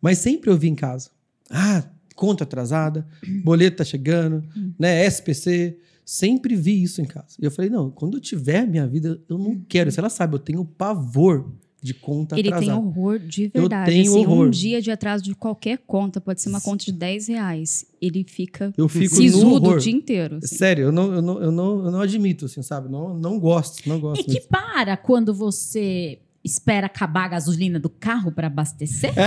Mas 0.00 0.18
sempre 0.18 0.50
eu 0.50 0.56
vi 0.56 0.68
em 0.68 0.74
casa. 0.74 1.10
Ah, 1.50 1.84
conta 2.14 2.44
atrasada, 2.44 3.06
boleto 3.44 3.78
tá 3.78 3.84
chegando, 3.84 4.42
né? 4.78 5.04
SPC. 5.06 5.78
Sempre 6.04 6.54
vi 6.54 6.82
isso 6.82 7.02
em 7.02 7.04
casa. 7.04 7.36
E 7.40 7.44
eu 7.44 7.50
falei, 7.50 7.68
não, 7.70 7.90
quando 7.90 8.16
eu 8.16 8.20
tiver 8.20 8.66
minha 8.66 8.86
vida, 8.86 9.20
eu 9.28 9.36
não 9.36 9.60
quero. 9.68 9.90
Se 9.90 9.98
ela 9.98 10.08
sabe, 10.08 10.34
eu 10.36 10.38
tenho 10.38 10.64
pavor 10.64 11.50
de 11.82 11.92
conta 11.94 12.38
Ele 12.38 12.48
atrasada. 12.48 12.72
tem 12.80 12.84
horror 12.86 13.18
de 13.18 13.48
verdade. 13.48 13.90
tenho 13.90 14.12
assim, 14.12 14.26
horror. 14.26 14.46
Um 14.46 14.50
dia 14.50 14.80
de 14.80 14.90
atraso 14.90 15.22
de 15.24 15.34
qualquer 15.34 15.78
conta, 15.86 16.20
pode 16.20 16.40
ser 16.40 16.48
uma 16.48 16.60
conta 16.60 16.84
de 16.84 16.92
10 16.92 17.28
reais. 17.28 17.86
Ele 18.00 18.24
fica 18.28 18.72
Eu 18.76 18.88
fico 18.88 19.14
no 19.14 19.20
sisudo 19.20 19.70
o 19.70 19.78
dia 19.78 19.92
inteiro. 19.92 20.36
assim. 20.42 20.56
Sério, 20.56 20.84
eu 20.84 20.92
não, 20.92 21.12
eu, 21.14 21.22
não, 21.22 21.42
eu, 21.42 21.52
não, 21.52 21.84
eu 21.86 21.90
não 21.90 22.00
admito, 22.00 22.46
assim, 22.46 22.62
sabe? 22.62 22.90
Não, 22.90 23.14
não 23.14 23.38
gosto, 23.38 23.88
não 23.88 24.00
gosto. 24.00 24.20
E 24.20 24.24
que 24.24 24.40
para 24.48 24.96
quando 24.96 25.34
você 25.34 26.18
espera 26.46 26.86
acabar 26.86 27.24
a 27.24 27.28
gasolina 27.28 27.78
do 27.78 27.88
carro 27.90 28.32
para 28.32 28.46
abastecer? 28.46 29.12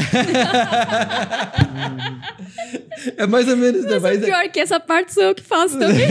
É 3.18 3.26
mais 3.28 3.48
ou 3.48 3.56
menos, 3.56 3.84
né? 3.86 3.92
Mas 3.94 4.02
Mas 4.04 4.18
o 4.20 4.24
é- 4.24 4.26
pior 4.26 4.42
é 4.42 4.50
que 4.50 4.60
essa 4.60 4.80
parte 4.80 5.14
sou 5.14 5.24
eu 5.24 5.36
que 5.36 5.44
faço 5.44 5.78
também. 5.80 6.08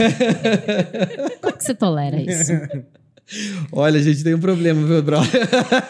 Como 1.41 1.55
que 1.57 1.63
você 1.63 1.73
tolera 1.75 2.19
isso? 2.19 2.51
Olha, 3.71 3.99
a 3.99 4.01
gente 4.03 4.23
tem 4.23 4.33
um 4.33 4.39
problema, 4.39 4.85
viu, 4.87 5.03
Brau? 5.03 5.21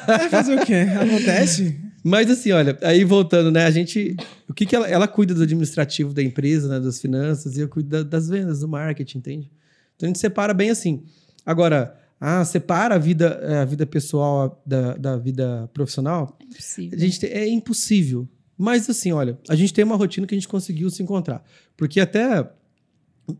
Vai 0.05 0.29
fazer 0.29 0.55
o 0.59 0.65
quê? 0.65 0.85
Acontece? 1.01 1.79
Mas 2.03 2.29
assim, 2.29 2.51
olha, 2.51 2.77
aí 2.81 3.03
voltando, 3.05 3.49
né? 3.51 3.65
A 3.65 3.71
gente. 3.71 4.15
O 4.47 4.53
que, 4.53 4.65
que 4.65 4.75
ela, 4.75 4.87
ela 4.89 5.07
cuida 5.07 5.33
do 5.33 5.43
administrativo 5.43 6.13
da 6.13 6.21
empresa, 6.21 6.67
né? 6.67 6.79
Das 6.81 6.99
finanças, 6.99 7.55
e 7.57 7.61
eu 7.61 7.69
cuido 7.69 7.89
da- 7.89 8.03
das 8.03 8.27
vendas, 8.27 8.59
do 8.59 8.67
marketing, 8.67 9.19
entende? 9.19 9.51
Então 9.95 10.07
a 10.07 10.09
gente 10.09 10.19
separa 10.19 10.53
bem 10.53 10.69
assim. 10.69 11.03
Agora, 11.45 11.95
ah, 12.19 12.43
separa 12.43 12.95
a 12.95 12.97
vida, 12.97 13.39
eh, 13.41 13.59
a 13.59 13.65
vida 13.65 13.85
pessoal 13.85 14.61
da, 14.65 14.95
da 14.95 15.17
vida 15.17 15.69
profissional. 15.73 16.37
É 16.39 16.43
impossível. 16.43 16.97
A 16.97 17.01
gente 17.01 17.25
é 17.25 17.47
impossível. 17.47 18.29
Mas 18.57 18.89
assim, 18.89 19.13
olha, 19.13 19.39
a 19.47 19.55
gente 19.55 19.73
tem 19.73 19.85
uma 19.85 19.95
rotina 19.95 20.27
que 20.27 20.35
a 20.35 20.37
gente 20.37 20.47
conseguiu 20.47 20.89
se 20.89 21.01
encontrar. 21.01 21.43
Porque 21.77 21.99
até 21.99 22.51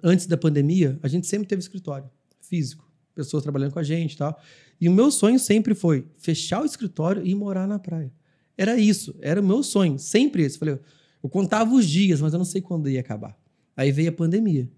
antes 0.02 0.28
da 0.28 0.38
pandemia, 0.38 0.98
a 1.04 1.08
gente 1.10 1.28
sempre 1.28 1.48
teve 1.48 1.60
escritório 1.60 2.10
físico, 2.42 2.90
pessoas 3.14 3.44
trabalhando 3.44 3.74
com 3.74 3.80
a 3.80 3.84
gente 3.84 4.14
e 4.14 4.18
tal. 4.18 4.40
E 4.80 4.88
o 4.88 4.94
meu 4.94 5.12
sonho 5.12 5.38
sempre 5.38 5.76
foi 5.76 6.08
fechar 6.18 6.62
o 6.62 6.66
escritório 6.66 7.26
e 7.26 7.36
morar 7.36 7.68
na 7.68 7.78
praia. 7.78 8.14
Era 8.58 8.78
isso, 8.78 9.14
era 9.22 9.42
o 9.42 9.44
meu 9.44 9.62
sonho, 9.62 10.00
sempre 10.00 10.44
esse. 10.44 10.58
Falei, 10.58 10.80
eu 11.22 11.30
contava 11.30 11.74
os 11.74 11.86
dias, 11.86 12.22
mas 12.22 12.32
eu 12.32 12.40
não 12.40 12.46
sei 12.46 12.62
quando 12.62 12.90
ia 12.90 13.02
acabar. 13.02 13.38
Aí 13.76 13.92
veio 13.92 14.10
a 14.10 14.14
pandemia. 14.14 14.70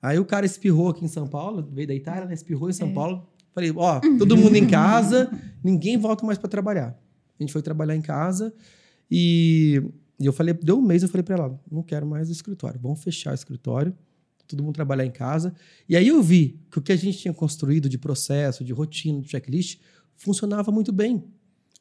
Aí 0.00 0.18
o 0.18 0.24
cara 0.24 0.46
espirrou 0.46 0.90
aqui 0.90 1.04
em 1.04 1.08
São 1.08 1.26
Paulo, 1.26 1.66
veio 1.72 1.88
da 1.88 1.94
Itália, 1.94 2.26
né? 2.26 2.34
espirrou 2.34 2.68
em 2.68 2.72
São 2.72 2.88
é. 2.88 2.92
Paulo. 2.92 3.26
Falei, 3.54 3.72
ó, 3.74 4.00
todo 4.18 4.36
mundo 4.36 4.56
em 4.56 4.66
casa, 4.66 5.30
ninguém 5.62 5.96
volta 5.96 6.24
mais 6.24 6.38
para 6.38 6.48
trabalhar. 6.48 6.98
A 7.38 7.42
gente 7.42 7.52
foi 7.52 7.62
trabalhar 7.62 7.96
em 7.96 8.02
casa 8.02 8.52
e, 9.10 9.82
e 10.18 10.26
eu 10.26 10.32
falei, 10.32 10.54
deu 10.54 10.78
um 10.78 10.82
mês, 10.82 11.02
eu 11.02 11.08
falei 11.08 11.22
para 11.22 11.36
ela, 11.36 11.60
não 11.70 11.82
quero 11.82 12.06
mais 12.06 12.28
o 12.28 12.32
escritório, 12.32 12.78
vamos 12.80 13.02
fechar 13.02 13.32
o 13.32 13.34
escritório, 13.34 13.94
todo 14.46 14.62
mundo 14.62 14.74
trabalhar 14.74 15.04
em 15.04 15.10
casa. 15.10 15.54
E 15.88 15.96
aí 15.96 16.08
eu 16.08 16.22
vi 16.22 16.60
que 16.70 16.78
o 16.78 16.82
que 16.82 16.92
a 16.92 16.96
gente 16.96 17.18
tinha 17.18 17.34
construído 17.34 17.88
de 17.88 17.98
processo, 17.98 18.64
de 18.64 18.72
rotina, 18.72 19.20
de 19.20 19.28
checklist, 19.28 19.80
funcionava 20.16 20.72
muito 20.72 20.90
bem. 20.90 21.24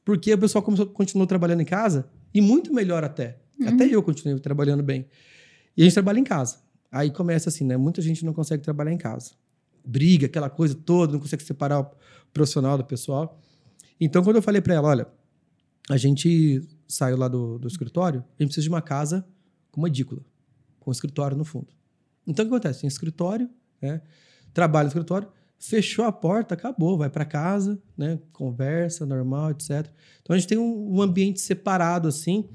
Porque 0.03 0.33
o 0.33 0.37
pessoal 0.37 0.61
começou, 0.61 0.85
continuou 0.85 1.25
trabalhando 1.25 1.61
em 1.61 1.65
casa 1.65 2.07
e 2.33 2.41
muito 2.41 2.73
melhor 2.73 3.03
até. 3.03 3.39
Uhum. 3.59 3.69
Até 3.69 3.85
eu 3.87 4.03
continuei 4.03 4.39
trabalhando 4.39 4.83
bem. 4.83 5.05
E 5.75 5.81
a 5.81 5.85
gente 5.85 5.93
trabalha 5.93 6.19
em 6.19 6.23
casa. 6.23 6.57
Aí 6.91 7.11
começa 7.11 7.49
assim, 7.49 7.65
né? 7.65 7.75
Muita 7.77 8.01
gente 8.01 8.23
não 8.25 8.33
consegue 8.33 8.63
trabalhar 8.63 8.91
em 8.91 8.97
casa. 8.97 9.31
Briga, 9.87 10.25
aquela 10.25 10.49
coisa 10.49 10.75
toda, 10.75 11.13
não 11.13 11.19
consegue 11.19 11.43
separar 11.43 11.79
o 11.79 11.91
profissional 12.33 12.77
do 12.77 12.83
pessoal. 12.83 13.39
Então, 13.99 14.21
quando 14.23 14.35
eu 14.35 14.41
falei 14.41 14.61
para 14.61 14.73
ela, 14.73 14.89
olha, 14.89 15.07
a 15.89 15.95
gente 15.95 16.61
saiu 16.87 17.17
lá 17.17 17.27
do, 17.27 17.57
do 17.57 17.67
escritório, 17.67 18.19
a 18.19 18.43
gente 18.43 18.49
precisa 18.49 18.63
de 18.63 18.69
uma 18.69 18.81
casa 18.81 19.25
com 19.71 19.81
uma 19.81 19.87
edícula, 19.87 20.21
com 20.79 20.91
um 20.91 20.93
escritório 20.93 21.37
no 21.37 21.45
fundo. 21.45 21.67
Então, 22.25 22.45
o 22.45 22.49
que 22.49 22.53
acontece? 22.53 22.81
Tem 22.81 22.87
escritório, 22.87 23.49
né? 23.81 24.01
trabalho 24.53 24.87
no 24.87 24.89
escritório, 24.89 25.29
fechou 25.57 26.05
a 26.05 26.11
porta, 26.11 26.53
acabou, 26.53 26.97
vai 26.97 27.09
para 27.09 27.23
casa, 27.23 27.81
né? 27.97 28.19
conversa 28.33 29.05
normal, 29.05 29.51
etc. 29.51 29.89
Então, 30.21 30.35
a 30.35 30.37
gente 30.37 30.47
tem 30.47 30.57
um, 30.57 30.97
um 30.97 31.01
ambiente 31.01 31.39
separado, 31.39 32.07
assim, 32.07 32.47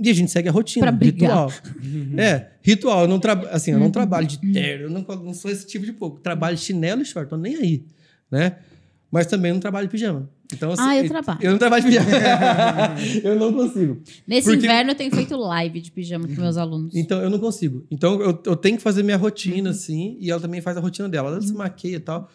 e 0.00 0.10
a 0.10 0.12
gente 0.14 0.30
segue 0.30 0.48
a 0.48 0.52
rotina, 0.52 0.92
pra 0.92 1.06
ritual. 1.06 1.52
é, 2.16 2.46
ritual. 2.62 3.02
Eu 3.02 3.08
não, 3.08 3.18
tra 3.18 3.32
assim, 3.50 3.72
eu 3.72 3.78
não 3.78 3.90
trabalho 3.90 4.26
de 4.26 4.38
terno, 4.52 4.84
eu 4.84 4.90
não, 4.90 5.02
não 5.22 5.34
sou 5.34 5.50
esse 5.50 5.66
tipo 5.66 5.84
de 5.84 5.92
pouco. 5.92 6.20
Trabalho 6.20 6.56
de 6.56 6.62
chinelo 6.62 7.02
e 7.02 7.04
short, 7.04 7.28
tô 7.28 7.36
nem 7.36 7.56
aí, 7.56 7.84
né? 8.30 8.56
Mas 9.10 9.26
também 9.26 9.52
não 9.52 9.60
trabalho 9.60 9.86
de 9.86 9.90
pijama. 9.90 10.28
Então, 10.52 10.72
assim, 10.72 10.82
ah, 10.82 10.96
eu 10.96 11.08
trabalho. 11.08 11.38
Eu 11.42 11.50
não 11.50 11.58
trabalho 11.58 11.82
de 11.82 11.88
pijama. 11.88 12.10
eu 13.22 13.36
não 13.36 13.52
consigo. 13.52 14.00
Nesse 14.26 14.50
Porque... 14.50 14.64
inverno 14.64 14.92
eu 14.92 14.94
tenho 14.94 15.14
feito 15.14 15.36
live 15.36 15.80
de 15.80 15.90
pijama 15.90 16.26
com 16.26 16.40
meus 16.40 16.56
alunos. 16.56 16.94
Então, 16.94 17.20
eu 17.20 17.28
não 17.28 17.38
consigo. 17.38 17.84
Então, 17.90 18.20
eu, 18.20 18.40
eu 18.44 18.56
tenho 18.56 18.76
que 18.76 18.82
fazer 18.82 19.02
minha 19.02 19.16
rotina, 19.16 19.70
assim, 19.70 20.16
e 20.20 20.30
ela 20.30 20.40
também 20.40 20.60
faz 20.60 20.76
a 20.76 20.80
rotina 20.80 21.08
dela. 21.08 21.30
Ela 21.30 21.40
se 21.40 21.52
maqueia 21.52 21.96
e 21.96 22.00
tal. 22.00 22.30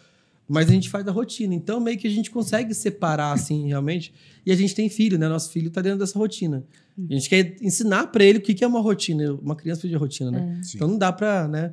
Mas 0.48 0.68
a 0.68 0.72
gente 0.72 0.90
faz 0.90 1.06
a 1.08 1.10
rotina. 1.10 1.54
Então, 1.54 1.80
meio 1.80 1.98
que 1.98 2.06
a 2.06 2.10
gente 2.10 2.30
consegue 2.30 2.74
separar, 2.74 3.32
assim, 3.32 3.68
realmente. 3.68 4.12
E 4.44 4.52
a 4.52 4.54
gente 4.54 4.74
tem 4.74 4.88
filho, 4.88 5.18
né? 5.18 5.28
Nosso 5.28 5.50
filho 5.50 5.70
tá 5.70 5.80
dentro 5.80 5.98
dessa 5.98 6.18
rotina. 6.18 6.64
A 7.10 7.12
gente 7.14 7.28
quer 7.28 7.56
ensinar 7.60 8.08
para 8.08 8.22
ele 8.24 8.38
o 8.38 8.40
que 8.40 8.62
é 8.62 8.66
uma 8.66 8.80
rotina. 8.80 9.34
Uma 9.34 9.56
criança 9.56 9.80
precisa 9.80 9.98
de 9.98 10.02
rotina, 10.02 10.30
né? 10.30 10.60
É. 10.62 10.76
Então, 10.76 10.86
não 10.86 10.98
dá 10.98 11.12
pra, 11.12 11.48
né? 11.48 11.72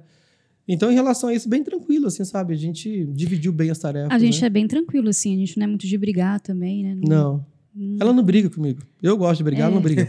Então, 0.68 0.92
em 0.92 0.96
relação 0.96 1.30
a 1.30 1.34
isso, 1.34 1.50
bem 1.50 1.64
tranquilo, 1.64 2.08
assim, 2.08 2.24
sabe? 2.24 2.54
A 2.54 2.58
gente 2.58 3.06
dividiu 3.08 3.52
bem 3.52 3.70
as 3.70 3.80
tarefas. 3.80 4.12
A 4.12 4.20
gente 4.20 4.40
né? 4.40 4.48
é 4.48 4.50
bem 4.50 4.68
tranquilo, 4.68 5.10
assim. 5.10 5.36
A 5.36 5.38
gente 5.38 5.58
não 5.58 5.66
é 5.66 5.68
muito 5.68 5.86
de 5.86 5.98
brigar 5.98 6.40
também, 6.40 6.84
né? 6.84 6.96
Não. 6.96 7.08
não. 7.08 7.46
Ela 8.00 8.12
não 8.12 8.22
briga 8.22 8.50
comigo. 8.50 8.82
Eu 9.02 9.16
gosto 9.16 9.38
de 9.38 9.44
brigar, 9.46 9.62
é. 9.62 9.66
ela 9.66 9.76
não 9.76 9.82
briga. 9.82 10.06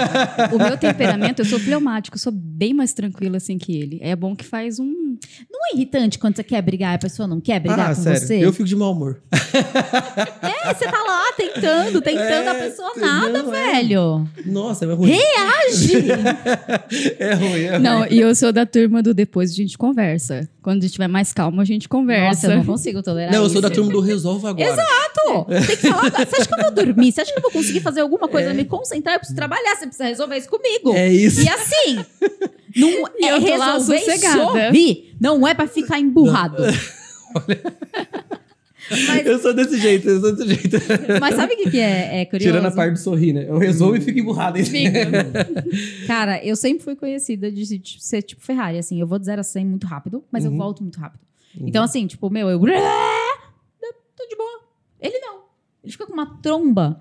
o 0.50 0.58
meu 0.58 0.76
temperamento, 0.78 1.40
eu 1.40 1.44
sou 1.44 1.60
fleumático, 1.60 2.16
eu 2.16 2.18
sou 2.20 2.32
bem 2.32 2.72
mais 2.72 2.94
tranquila 2.94 3.36
assim 3.36 3.58
que 3.58 3.76
ele. 3.76 3.98
É 4.00 4.16
bom 4.16 4.34
que 4.34 4.44
faz 4.44 4.80
um. 4.80 5.16
Não 5.50 5.60
é 5.70 5.76
irritante 5.76 6.18
quando 6.18 6.36
você 6.36 6.42
quer 6.42 6.62
brigar 6.62 6.92
e 6.92 6.96
a 6.96 6.98
pessoa 6.98 7.28
não 7.28 7.38
quer 7.38 7.60
brigar 7.60 7.90
ah, 7.90 7.94
com 7.94 8.02
sério? 8.02 8.20
você? 8.20 8.38
Eu 8.42 8.52
fico 8.52 8.64
de 8.64 8.76
mau 8.76 8.92
humor. 8.92 9.20
É, 10.42 10.74
você 10.74 10.86
tá 10.86 11.02
lá 11.02 11.32
tentando, 11.36 12.00
tentando, 12.00 12.22
é, 12.24 12.48
a 12.48 12.54
pessoa 12.54 12.92
nada, 12.96 13.42
não, 13.42 13.54
é. 13.54 13.74
velho. 13.74 14.28
É. 14.38 14.48
Nossa, 14.48 14.84
é 14.84 14.92
ruim. 14.92 15.10
Reage! 15.10 15.92
é 17.18 17.34
ruim, 17.34 17.60
é 17.62 17.70
ruim. 17.72 17.82
Não, 17.82 18.06
e 18.06 18.18
eu 18.18 18.34
sou 18.34 18.52
da 18.52 18.64
turma 18.64 19.02
do 19.02 19.12
depois 19.12 19.50
a 19.50 19.54
gente 19.54 19.76
conversa. 19.76 20.48
Quando 20.62 20.84
estiver 20.84 21.08
mais 21.08 21.32
calmo, 21.32 21.60
a 21.60 21.64
gente 21.64 21.88
conversa. 21.88 22.46
Nossa, 22.46 22.52
eu 22.52 22.56
não 22.58 22.64
consigo 22.64 23.02
tolerar 23.02 23.32
Não, 23.32 23.40
eu 23.40 23.46
isso. 23.46 23.54
sou 23.54 23.62
da 23.62 23.68
turma 23.68 23.90
do 23.90 24.00
resolva 24.00 24.50
agora. 24.50 24.70
Exato! 24.70 25.44
Tem 25.66 25.76
que 25.76 25.88
falar. 25.88 26.10
Você 26.10 26.36
acha 26.36 26.46
que 26.46 26.54
eu 26.54 26.62
vou 26.62 26.70
dormir? 26.70 27.12
Você 27.12 27.20
acha 27.20 27.32
que 27.32 27.38
eu 27.38 27.42
vou 27.42 27.50
conseguir 27.50 27.80
fazer 27.80 28.00
alguma 28.00 28.28
coisa, 28.28 28.50
é. 28.50 28.54
me 28.54 28.64
concentrar? 28.64 29.16
Eu 29.16 29.18
preciso 29.18 29.36
trabalhar, 29.36 29.74
você 29.74 29.86
precisa 29.86 30.04
resolver 30.04 30.36
isso 30.36 30.48
comigo. 30.48 30.94
É 30.94 31.12
isso. 31.12 31.40
E 31.40 31.48
assim, 31.48 32.04
não 32.76 32.88
e 33.18 33.24
é 33.24 33.38
resolver 33.38 34.18
sorrir. 34.18 35.16
Não 35.20 35.46
é 35.46 35.52
pra 35.52 35.66
ficar 35.66 35.98
emburrado. 35.98 36.62
Olha... 37.34 37.62
Mas, 39.08 39.26
eu 39.26 39.38
sou 39.38 39.54
desse 39.54 39.78
jeito, 39.78 40.08
eu 40.08 40.20
sou 40.20 40.34
desse 40.34 40.54
jeito. 40.54 40.76
Mas 41.20 41.34
sabe 41.34 41.54
o 41.54 41.56
que, 41.56 41.70
que 41.70 41.78
é, 41.78 42.20
é, 42.20 42.24
curioso? 42.24 42.52
Tirando 42.52 42.66
a 42.66 42.70
parte 42.70 42.92
do 42.92 42.98
sorrir, 42.98 43.32
né? 43.32 43.46
Eu 43.48 43.58
resolvo 43.58 43.96
e 43.96 44.00
fico 44.00 44.18
emburrado. 44.18 44.58
Cara, 46.06 46.44
eu 46.44 46.56
sempre 46.56 46.82
fui 46.84 46.96
conhecida 46.96 47.50
de 47.50 47.80
ser 47.98 48.22
tipo 48.22 48.40
Ferrari, 48.42 48.78
assim. 48.78 49.00
Eu 49.00 49.06
vou 49.06 49.18
de 49.18 49.26
zero 49.26 49.40
a 49.40 49.44
100 49.44 49.66
muito 49.66 49.86
rápido, 49.86 50.24
mas 50.30 50.44
uhum. 50.44 50.52
eu 50.52 50.58
volto 50.58 50.82
muito 50.82 50.98
rápido. 50.98 51.20
Uhum. 51.58 51.68
Então, 51.68 51.82
assim, 51.84 52.06
tipo, 52.06 52.30
meu, 52.30 52.48
eu... 52.48 52.60
Tô 54.16 54.26
de 54.28 54.36
boa. 54.36 54.60
Ele 55.00 55.18
não. 55.18 55.41
Ele 55.82 55.90
fica 55.90 56.06
com 56.06 56.12
uma 56.12 56.26
tromba 56.40 57.00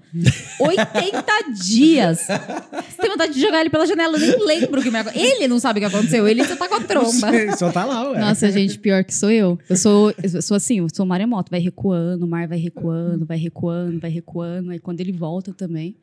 80 0.60 1.24
dias. 1.54 2.20
Você 2.22 2.98
tem 3.00 3.12
vontade 3.12 3.34
de 3.34 3.40
jogar 3.40 3.62
ele 3.62 3.70
pela 3.70 3.86
janela, 3.86 4.18
eu 4.18 4.20
nem 4.20 4.44
lembro 4.44 4.80
o 4.80 4.84
que 4.84 4.90
me 4.90 4.98
aconteceu. 4.98 5.24
Ele 5.24 5.48
não 5.48 5.60
sabe 5.60 5.80
o 5.80 5.82
que 5.82 5.96
aconteceu, 5.96 6.28
ele 6.28 6.44
só 6.44 6.56
tá 6.56 6.68
com 6.68 6.76
a 6.76 6.80
tromba. 6.82 7.58
só 7.58 7.72
tá 7.72 7.86
lá, 7.86 8.10
ué. 8.10 8.20
Nossa, 8.20 8.50
gente, 8.50 8.80
pior 8.80 9.04
que 9.04 9.14
sou 9.14 9.30
eu. 9.30 9.60
Eu 9.70 9.78
sou, 9.78 10.12
eu 10.24 10.42
sou 10.42 10.58
assim, 10.58 10.80
eu 10.80 10.88
sou 10.92 11.06
maremoto, 11.06 11.52
vai 11.52 11.60
recuando, 11.60 12.26
o 12.26 12.28
mar 12.28 12.48
vai 12.48 12.58
recuando, 12.58 13.24
vai 13.24 13.38
recuando, 13.38 14.00
vai 14.00 14.10
recuando. 14.10 14.72
Aí 14.72 14.80
quando 14.80 15.00
ele 15.00 15.12
volta 15.12 15.54
também. 15.54 15.96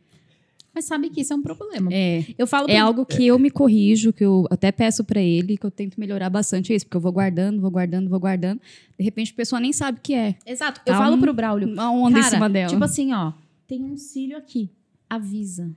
Mas 0.75 0.85
sabe 0.85 1.11
que 1.11 1.21
isso 1.21 1.33
é 1.33 1.37
um 1.37 1.43
problema. 1.43 1.91
É. 1.93 2.25
Eu 2.37 2.47
falo 2.47 2.69
é 2.69 2.75
pra... 2.75 2.83
algo 2.83 3.05
que 3.05 3.27
eu 3.27 3.39
me 3.39 3.51
corrijo, 3.51 4.13
que 4.13 4.25
eu 4.25 4.47
até 4.51 4.71
peço 4.71 5.03
para 5.03 5.21
ele, 5.21 5.57
que 5.57 5.67
eu 5.67 5.71
tento 5.71 5.99
melhorar 5.99 6.31
bastante 6.31 6.73
isso, 6.75 6.87
porque 6.87 6.97
eu 6.97 7.01
vou 7.01 7.13
guardando, 7.13 7.61
vou 7.61 7.71
guardando, 7.71 8.09
vou 8.09 8.21
guardando. 8.21 8.61
De 8.99 9.05
repente 9.05 9.33
a 9.33 9.35
pessoa 9.35 9.61
nem 9.61 9.73
sabe 9.73 9.99
o 9.99 10.01
que 10.01 10.15
é. 10.15 10.37
Exato. 10.47 10.81
Eu 10.87 10.93
tá 10.93 10.99
falo 10.99 11.17
um, 11.17 11.21
pro 11.21 11.33
Braulio. 11.33 11.69
Uma 11.73 11.91
onda 11.91 12.17
cara, 12.17 12.27
em 12.27 12.31
cima 12.31 12.49
dela. 12.49 12.69
Tipo 12.69 12.85
assim, 12.85 13.13
ó, 13.13 13.33
tem 13.67 13.83
um 13.83 13.97
cílio 13.97 14.37
aqui. 14.37 14.71
Avisa. 15.09 15.75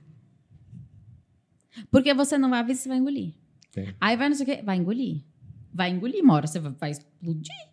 Porque 1.90 2.12
você 2.12 2.36
não 2.36 2.50
vai 2.50 2.60
avisar, 2.60 2.82
você 2.82 2.88
vai 2.88 2.98
engolir. 2.98 3.32
É. 3.76 3.94
Aí 4.00 4.16
vai 4.16 4.28
não 4.28 4.36
sei 4.36 4.44
o 4.44 4.46
quê, 4.46 4.62
vai 4.62 4.76
engolir. 4.76 5.22
Vai 5.72 5.90
engolir, 5.90 6.22
uma 6.22 6.34
hora 6.34 6.46
você 6.46 6.60
vai 6.60 6.90
explodir. 6.90 7.71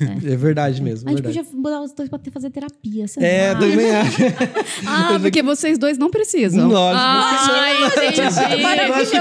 É. 0.00 0.32
é 0.34 0.36
verdade 0.36 0.82
mesmo. 0.82 1.08
A 1.08 1.12
gente 1.12 1.22
verdade. 1.22 1.46
podia 1.46 1.60
mudar 1.60 1.80
os 1.80 1.92
dois 1.92 2.08
pra 2.08 2.18
ter, 2.18 2.30
fazer 2.30 2.50
terapia. 2.50 3.06
Sei 3.06 3.22
é, 3.22 3.52
lá. 3.52 3.60
também 3.60 3.90
acho. 3.94 4.22
ah, 4.86 5.18
porque 5.20 5.42
vocês 5.42 5.78
dois 5.78 5.96
não 5.96 6.10
precisam. 6.10 6.68
Nossa, 6.68 7.52
Ai, 7.52 7.90
gente, 8.16 8.20
é 8.20 8.62
maravilhoso. 8.62 9.12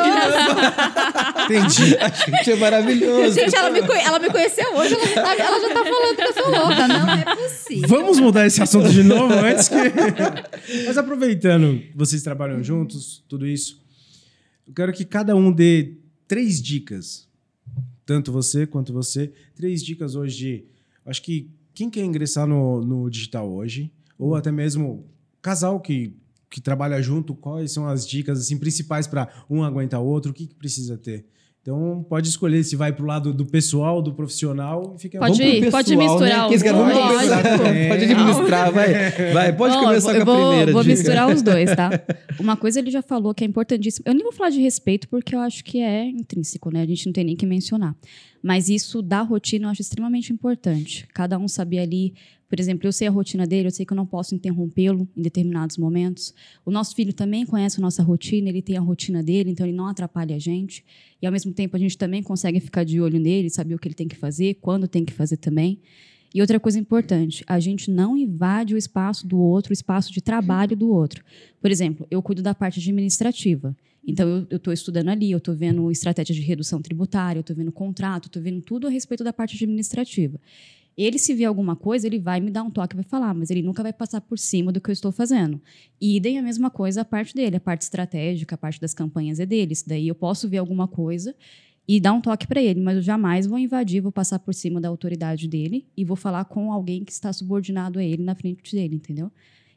Entendi. 1.45 1.97
Acho 1.97 2.43
que 2.43 2.51
é 2.51 2.55
maravilhoso. 2.55 3.39
Gente, 3.39 3.55
ela 3.55 3.69
me, 3.69 3.79
ela 3.79 4.19
me 4.19 4.29
conheceu 4.29 4.75
hoje, 4.75 4.95
ela 4.95 5.05
já, 5.05 5.21
tá, 5.21 5.35
ela 5.35 5.61
já 5.61 5.73
tá 5.73 5.83
falando 5.83 6.15
que 6.15 6.23
eu 6.23 6.33
sou 6.33 6.49
louca. 6.49 6.87
Não 6.87 7.09
é 7.11 7.35
possível. 7.35 7.87
Vamos 7.87 8.19
mudar 8.19 8.47
esse 8.47 8.61
assunto 8.61 8.89
de 8.89 9.03
novo 9.03 9.33
antes 9.33 9.69
que. 9.69 9.75
Mas 10.87 10.97
aproveitando, 10.97 11.81
vocês 11.95 12.23
trabalham 12.23 12.63
juntos, 12.63 13.23
tudo 13.29 13.45
isso. 13.45 13.79
Eu 14.67 14.73
quero 14.73 14.91
que 14.91 15.05
cada 15.05 15.35
um 15.35 15.51
dê 15.51 15.93
três 16.27 16.59
dicas 16.59 17.27
tanto 18.05 18.31
você 18.31 18.67
quanto 18.67 18.93
você. 18.93 19.31
Três 19.55 19.83
dicas 19.83 20.15
hoje 20.15 20.37
de. 20.37 20.65
Acho 21.05 21.21
que 21.21 21.49
quem 21.73 21.89
quer 21.89 22.03
ingressar 22.03 22.47
no, 22.47 22.81
no 22.81 23.09
digital 23.09 23.51
hoje, 23.51 23.91
ou 24.17 24.35
até 24.35 24.51
mesmo 24.51 25.05
casal 25.41 25.79
que, 25.79 26.15
que 26.49 26.61
trabalha 26.61 27.01
junto, 27.01 27.35
quais 27.35 27.71
são 27.71 27.87
as 27.87 28.07
dicas 28.07 28.39
assim, 28.39 28.57
principais 28.57 29.07
para 29.07 29.27
um 29.49 29.63
aguentar 29.63 30.01
o 30.01 30.05
outro, 30.05 30.31
o 30.31 30.33
que, 30.33 30.47
que 30.47 30.55
precisa 30.55 30.97
ter? 30.97 31.25
Então 31.65 32.05
pode 32.07 32.29
escolher 32.29 32.63
se 32.63 32.75
vai 32.75 32.93
pro 32.93 33.07
lado 33.07 33.33
do 33.33 33.43
pessoal, 33.43 33.99
do 33.99 34.13
profissional 34.13 34.93
e 34.95 35.01
fica 35.01 35.17
Pode 35.17 35.41
ir, 35.41 35.61
pessoal, 35.61 35.71
pode 35.71 35.95
misturar 35.97 36.47
né? 36.47 36.55
os 36.55 36.61
dois. 36.61 37.31
É. 37.31 37.87
Pode 37.89 38.03
administrar, 38.03 38.71
vai. 38.71 39.33
Vai, 39.33 39.57
pode 39.57 39.75
oh, 39.75 39.79
começar 39.79 40.13
com 40.13 40.21
a 40.21 40.25
vou, 40.25 40.35
primeira. 40.35 40.71
Vou 40.71 40.83
dica. 40.83 40.95
misturar 40.95 41.27
os 41.27 41.41
dois, 41.41 41.75
tá? 41.75 41.89
Uma 42.39 42.55
coisa 42.55 42.77
ele 42.77 42.91
já 42.91 43.01
falou 43.01 43.33
que 43.33 43.43
é 43.43 43.47
importantíssimo. 43.47 44.03
Eu 44.07 44.13
nem 44.13 44.21
vou 44.21 44.31
falar 44.31 44.51
de 44.51 44.61
respeito 44.61 45.09
porque 45.09 45.33
eu 45.33 45.39
acho 45.39 45.63
que 45.63 45.79
é 45.79 46.05
intrínseco, 46.05 46.69
né? 46.71 46.83
A 46.83 46.85
gente 46.85 47.07
não 47.07 47.13
tem 47.13 47.23
nem 47.23 47.35
que 47.35 47.47
mencionar. 47.47 47.95
Mas 48.43 48.69
isso 48.69 49.01
da 49.01 49.23
rotina 49.23 49.65
eu 49.65 49.71
acho 49.71 49.81
extremamente 49.81 50.31
importante. 50.31 51.07
Cada 51.15 51.35
um 51.39 51.47
saber 51.47 51.79
ali 51.79 52.13
por 52.55 52.61
exemplo, 52.61 52.87
eu 52.87 52.93
sei 52.93 53.05
a 53.05 53.11
rotina 53.11 53.45
dele, 53.45 53.67
eu 53.67 53.71
sei 53.71 53.85
que 53.85 53.91
eu 53.91 53.97
não 53.97 54.05
posso 54.05 54.33
interrompê-lo 54.33 55.05
em 55.13 55.21
determinados 55.21 55.77
momentos. 55.77 56.33
O 56.65 56.71
nosso 56.71 56.95
filho 56.95 57.11
também 57.11 57.45
conhece 57.45 57.79
a 57.79 57.81
nossa 57.81 58.01
rotina, 58.01 58.47
ele 58.47 58.61
tem 58.61 58.77
a 58.77 58.79
rotina 58.79 59.21
dele, 59.21 59.49
então 59.49 59.65
ele 59.65 59.75
não 59.75 59.87
atrapalha 59.87 60.37
a 60.37 60.39
gente. 60.39 60.81
E 61.21 61.25
ao 61.25 61.33
mesmo 61.33 61.51
tempo 61.51 61.75
a 61.75 61.79
gente 61.79 61.97
também 61.97 62.23
consegue 62.23 62.61
ficar 62.61 62.85
de 62.85 63.01
olho 63.01 63.19
nele, 63.19 63.49
saber 63.49 63.75
o 63.75 63.77
que 63.77 63.89
ele 63.89 63.95
tem 63.95 64.07
que 64.07 64.15
fazer, 64.15 64.53
quando 64.61 64.87
tem 64.87 65.03
que 65.03 65.11
fazer 65.11 65.35
também. 65.35 65.81
E 66.33 66.39
outra 66.39 66.57
coisa 66.57 66.79
importante, 66.79 67.43
a 67.45 67.59
gente 67.59 67.91
não 67.91 68.15
invade 68.15 68.73
o 68.73 68.77
espaço 68.77 69.27
do 69.27 69.37
outro, 69.37 69.71
o 69.71 69.73
espaço 69.73 70.13
de 70.13 70.21
trabalho 70.21 70.77
do 70.77 70.89
outro. 70.89 71.25
Por 71.61 71.69
exemplo, 71.69 72.07
eu 72.09 72.21
cuido 72.21 72.41
da 72.41 72.55
parte 72.55 72.79
administrativa. 72.79 73.75
Então, 74.07 74.47
eu 74.49 74.55
estou 74.55 74.71
estudando 74.71 75.09
ali, 75.09 75.29
eu 75.29 75.39
estou 75.39 75.53
vendo 75.53 75.91
estratégia 75.91 76.33
de 76.33 76.41
redução 76.41 76.81
tributária, 76.81 77.39
eu 77.39 77.41
estou 77.41 77.55
vendo 77.55 77.71
contrato, 77.71 78.27
estou 78.27 78.41
vendo 78.41 78.61
tudo 78.61 78.87
a 78.87 78.89
respeito 78.89 79.25
da 79.25 79.33
parte 79.33 79.55
administrativa. 79.61 80.39
Ele, 80.97 81.19
se 81.19 81.33
vê 81.33 81.43
alguma 81.43 81.75
coisa, 81.75 82.07
ele 82.07 82.19
vai 82.19 82.39
me 82.39 82.49
dar 82.49 82.63
um 82.63 82.71
toque 82.71 82.95
e 82.95 82.97
vai 82.97 83.03
falar, 83.03 83.33
mas 83.33 83.49
ele 83.49 83.61
nunca 83.61 83.83
vai 83.83 83.91
passar 83.91 84.21
por 84.21 84.39
cima 84.39 84.71
do 84.71 84.79
que 84.79 84.89
eu 84.89 84.93
estou 84.93 85.11
fazendo. 85.11 85.61
E 85.99 86.19
daí 86.21 86.37
a 86.37 86.41
mesma 86.41 86.69
coisa 86.69 87.01
a 87.01 87.05
parte 87.05 87.33
dele, 87.35 87.57
a 87.57 87.59
parte 87.59 87.81
estratégica, 87.81 88.55
a 88.55 88.57
parte 88.57 88.79
das 88.79 88.93
campanhas 88.93 89.39
é 89.39 89.45
dele. 89.45 89.73
Daí 89.85 90.07
eu 90.07 90.15
posso 90.15 90.47
ver 90.47 90.57
alguma 90.57 90.87
coisa 90.87 91.35
e 91.87 91.99
dar 91.99 92.13
um 92.13 92.21
toque 92.21 92.47
para 92.47 92.61
ele, 92.63 92.79
mas 92.79 92.95
eu 92.95 93.01
jamais 93.01 93.45
vou 93.45 93.59
invadir, 93.59 94.01
vou 94.01 94.11
passar 94.11 94.39
por 94.39 94.53
cima 94.53 94.79
da 94.79 94.87
autoridade 94.87 95.47
dele 95.49 95.85
e 95.97 96.05
vou 96.05 96.15
falar 96.15 96.45
com 96.45 96.71
alguém 96.71 97.03
que 97.03 97.11
está 97.11 97.31
subordinado 97.33 97.99
a 97.99 98.03
ele 98.03 98.23
na 98.23 98.33
frente 98.33 98.73
dele, 98.75 98.95
entendeu? 98.95 99.29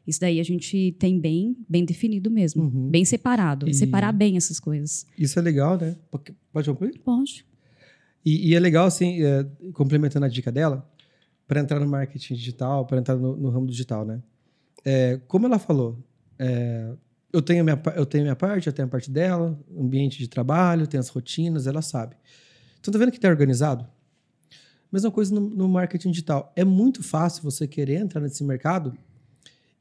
Isso 0.07 0.21
daí 0.21 0.39
a 0.39 0.43
gente 0.43 0.95
tem 0.97 1.19
bem, 1.19 1.55
bem 1.67 1.83
definido 1.85 2.31
mesmo, 2.31 2.63
Uhum. 2.63 2.89
bem 2.89 3.03
separado, 3.05 3.69
E- 3.69 3.73
separar 3.73 4.11
bem 4.13 4.37
essas 4.37 4.59
coisas. 4.59 5.05
Isso 5.17 5.37
é 5.37 5.41
legal, 5.41 5.77
né? 5.77 5.97
Pode 6.09 6.33
pode 6.51 6.69
concluir? 6.69 6.97
Pode. 7.03 7.45
E, 8.25 8.49
e 8.49 8.55
é 8.55 8.59
legal, 8.59 8.87
assim, 8.87 9.21
é, 9.21 9.45
complementando 9.73 10.25
a 10.25 10.29
dica 10.29 10.51
dela, 10.51 10.89
para 11.49 11.59
entrar 11.59 11.79
no 11.79 11.87
marketing 11.87 12.35
digital, 12.35 12.85
para 12.85 12.99
entrar 12.99 13.15
no, 13.15 13.35
no 13.35 13.49
ramo 13.49 13.65
digital, 13.65 14.05
né? 14.05 14.21
É, 14.85 15.19
como 15.27 15.47
ela 15.47 15.57
falou, 15.57 15.97
é, 16.37 16.93
eu, 17.33 17.41
tenho 17.41 17.63
minha, 17.63 17.81
eu 17.95 18.05
tenho 18.05 18.23
minha 18.23 18.35
parte, 18.35 18.67
eu 18.67 18.71
tenho 18.73 18.87
a 18.87 18.91
parte 18.91 19.09
dela, 19.09 19.59
ambiente 19.75 20.19
de 20.19 20.27
trabalho, 20.27 20.85
tem 20.85 20.99
as 20.99 21.09
rotinas, 21.09 21.65
ela 21.65 21.81
sabe. 21.81 22.15
Então, 22.79 22.91
tá 22.91 22.99
vendo 22.99 23.11
que 23.11 23.19
tá 23.19 23.27
organizado? 23.27 23.87
Mesma 24.91 25.09
coisa 25.09 25.33
no, 25.33 25.41
no 25.41 25.67
marketing 25.67 26.11
digital. 26.11 26.53
É 26.55 26.63
muito 26.63 27.01
fácil 27.01 27.41
você 27.41 27.67
querer 27.67 27.95
entrar 27.95 28.21
nesse 28.21 28.43
mercado 28.43 28.95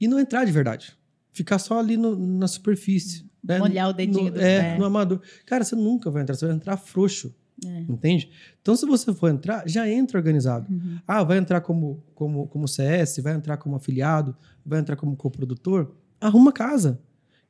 e 0.01 0.09
não 0.09 0.19
entrar 0.19 0.47
de 0.47 0.53
verdade. 0.53 0.97
Ficar 1.33 1.59
só 1.59 1.79
ali 1.79 1.99
no- 1.99 2.17
na 2.17 2.49
superfície. 2.49 3.25
né? 3.45 3.59
Molhar 3.59 3.91
o 3.91 3.93
dedinho 3.93 4.25
no, 4.25 4.31
do 4.33 4.41
É, 4.41 4.73
pé. 4.73 4.79
no 4.79 4.85
amador. 4.87 5.21
Cara, 5.47 5.65
você 5.65 5.77
nunca 5.77 6.11
vai 6.11 6.23
entrar, 6.23 6.35
você 6.35 6.47
vai 6.47 6.55
entrar 6.57 6.77
frouxo. 6.79 7.35
É. 7.65 7.81
Entende? 7.89 8.31
Então, 8.63 8.77
se 8.77 8.87
você 8.87 9.13
for 9.13 9.29
entrar, 9.31 9.69
já 9.69 9.89
entra 9.89 10.19
organizado. 10.19 10.67
Uhum. 10.73 10.99
Ah, 11.07 11.23
vai 11.25 11.39
entrar 11.39 11.61
como, 11.61 12.03
como, 12.15 12.47
como 12.47 12.69
CS, 12.69 13.19
vai 13.19 13.35
entrar 13.35 13.57
como 13.57 13.75
afiliado, 13.77 14.37
vai 14.65 14.79
entrar 14.79 14.95
como 14.97 15.17
coprodutor. 15.17 15.93
Arruma 16.21 16.53
casa. 16.53 17.01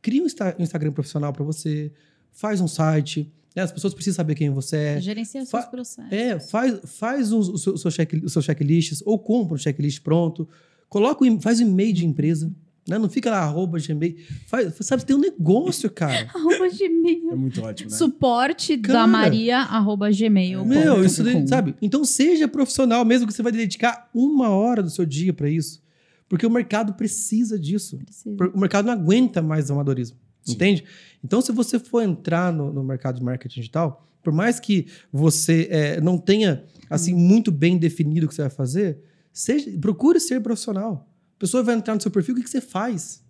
Cria 0.00 0.22
um, 0.22 0.26
Insta- 0.26 0.56
um 0.58 0.62
Instagram 0.62 0.92
profissional 0.92 1.32
para 1.32 1.44
você, 1.44 1.92
faz 2.32 2.60
um 2.60 2.68
site. 2.68 3.30
né? 3.54 3.62
As 3.62 3.72
pessoas 3.72 3.92
precisam 3.92 4.16
saber 4.16 4.34
quem 4.34 4.48
você 4.50 4.76
é. 4.76 5.00
Gerencia 5.00 5.42
os 5.42 5.48
seus 5.48 5.64
processos. 5.66 6.12
É, 6.12 6.38
faz, 6.40 6.78
faz 6.84 7.32
um- 7.32 7.38
o 7.40 7.58
seu, 7.58 7.74
o 7.74 7.78
seu 7.78 7.90
check, 7.90 8.12
os 8.24 8.32
seus 8.32 8.44
checklists 8.44 9.02
ou 9.04 9.18
compra 9.18 9.54
um 9.54 9.58
checklist 9.58 10.00
pronto. 10.02 10.48
Coloca, 10.88 11.22
o 11.24 11.40
faz 11.40 11.58
o 11.58 11.62
e-mail 11.62 11.92
de 11.92 12.06
empresa. 12.06 12.50
Né? 12.88 12.96
Não 12.98 13.08
fica 13.08 13.30
lá, 13.30 13.38
arroba, 13.40 13.78
gmail. 13.78 14.16
Faz, 14.46 14.74
sabe, 14.80 15.04
tem 15.04 15.14
um 15.14 15.20
negócio, 15.20 15.90
cara. 15.90 16.26
Arroba 16.34 16.68
Gmail. 16.70 17.32
É 17.32 17.34
muito 17.34 17.60
ótimo, 17.62 17.90
né? 17.90 17.96
Suporte 17.96 18.78
Cara. 18.78 19.00
da 19.00 19.06
Maria, 19.06 19.58
arroba 19.58 20.10
gmail. 20.10 20.64
Meu, 20.64 21.04
isso 21.04 21.22
daí, 21.22 21.46
sabe? 21.46 21.74
Então 21.82 22.02
seja 22.04 22.48
profissional, 22.48 23.04
mesmo 23.04 23.26
que 23.26 23.32
você 23.34 23.42
vai 23.42 23.52
dedicar 23.52 24.08
uma 24.14 24.48
hora 24.48 24.82
do 24.82 24.88
seu 24.88 25.04
dia 25.04 25.34
para 25.34 25.50
isso. 25.50 25.82
Porque 26.28 26.46
o 26.46 26.50
mercado 26.50 26.94
precisa 26.94 27.58
disso. 27.58 27.98
Por- 28.36 28.52
O 28.54 28.58
mercado 28.58 28.86
não 28.86 28.92
aguenta 28.94 29.42
mais 29.42 29.68
o 29.68 29.74
amadorismo. 29.74 30.16
Sim. 30.42 30.52
Entende? 30.54 30.84
Então, 31.22 31.40
se 31.42 31.52
você 31.52 31.78
for 31.78 32.00
entrar 32.02 32.50
no, 32.52 32.72
no 32.72 32.82
mercado 32.82 33.18
de 33.18 33.24
marketing 33.24 33.60
digital, 33.60 34.06
por 34.22 34.32
mais 34.32 34.58
que 34.58 34.86
você 35.12 35.68
eh, 35.70 36.00
não 36.00 36.16
tenha 36.16 36.64
assim 36.88 37.12
muito 37.14 37.50
bem 37.52 37.76
definido 37.76 38.24
o 38.26 38.28
que 38.28 38.34
você 38.34 38.42
vai 38.42 38.50
fazer, 38.50 38.98
seja, 39.32 39.70
procure 39.78 40.18
ser 40.20 40.40
profissional. 40.40 41.06
A 41.38 41.40
pessoa 41.40 41.62
vai 41.62 41.76
entrar 41.76 41.94
no 41.94 42.00
seu 42.00 42.10
perfil, 42.10 42.34
o 42.34 42.36
que, 42.38 42.42
que 42.42 42.50
você 42.50 42.60
faz? 42.60 43.22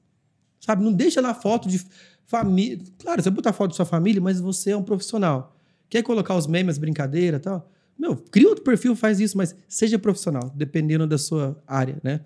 Sabe? 0.59 0.83
Não 0.83 0.93
deixa 0.93 1.21
lá 1.21 1.35
foto 1.35 1.69
de 1.69 1.79
família. 2.25 2.79
Claro, 2.99 3.23
você 3.23 3.29
botar 3.29 3.53
foto 3.53 3.73
de 3.73 3.77
sua 3.77 3.85
família, 3.85 4.19
mas 4.19 4.41
você 4.41 4.71
é 4.71 4.77
um 4.77 4.83
profissional. 4.83 5.55
Quer 5.91 6.03
colocar 6.03 6.35
os 6.35 6.47
memes, 6.47 6.79
brincadeira 6.79 7.37
e 7.37 7.41
tal? 7.41 7.71
Meu, 7.99 8.17
cria 8.17 8.49
outro 8.49 8.65
perfil, 8.65 8.97
faz 8.97 9.21
isso, 9.21 9.37
mas 9.37 9.55
seja 9.69 9.99
profissional, 9.99 10.51
dependendo 10.55 11.07
da 11.07 11.19
sua 11.19 11.63
área, 11.67 11.99
né? 12.03 12.21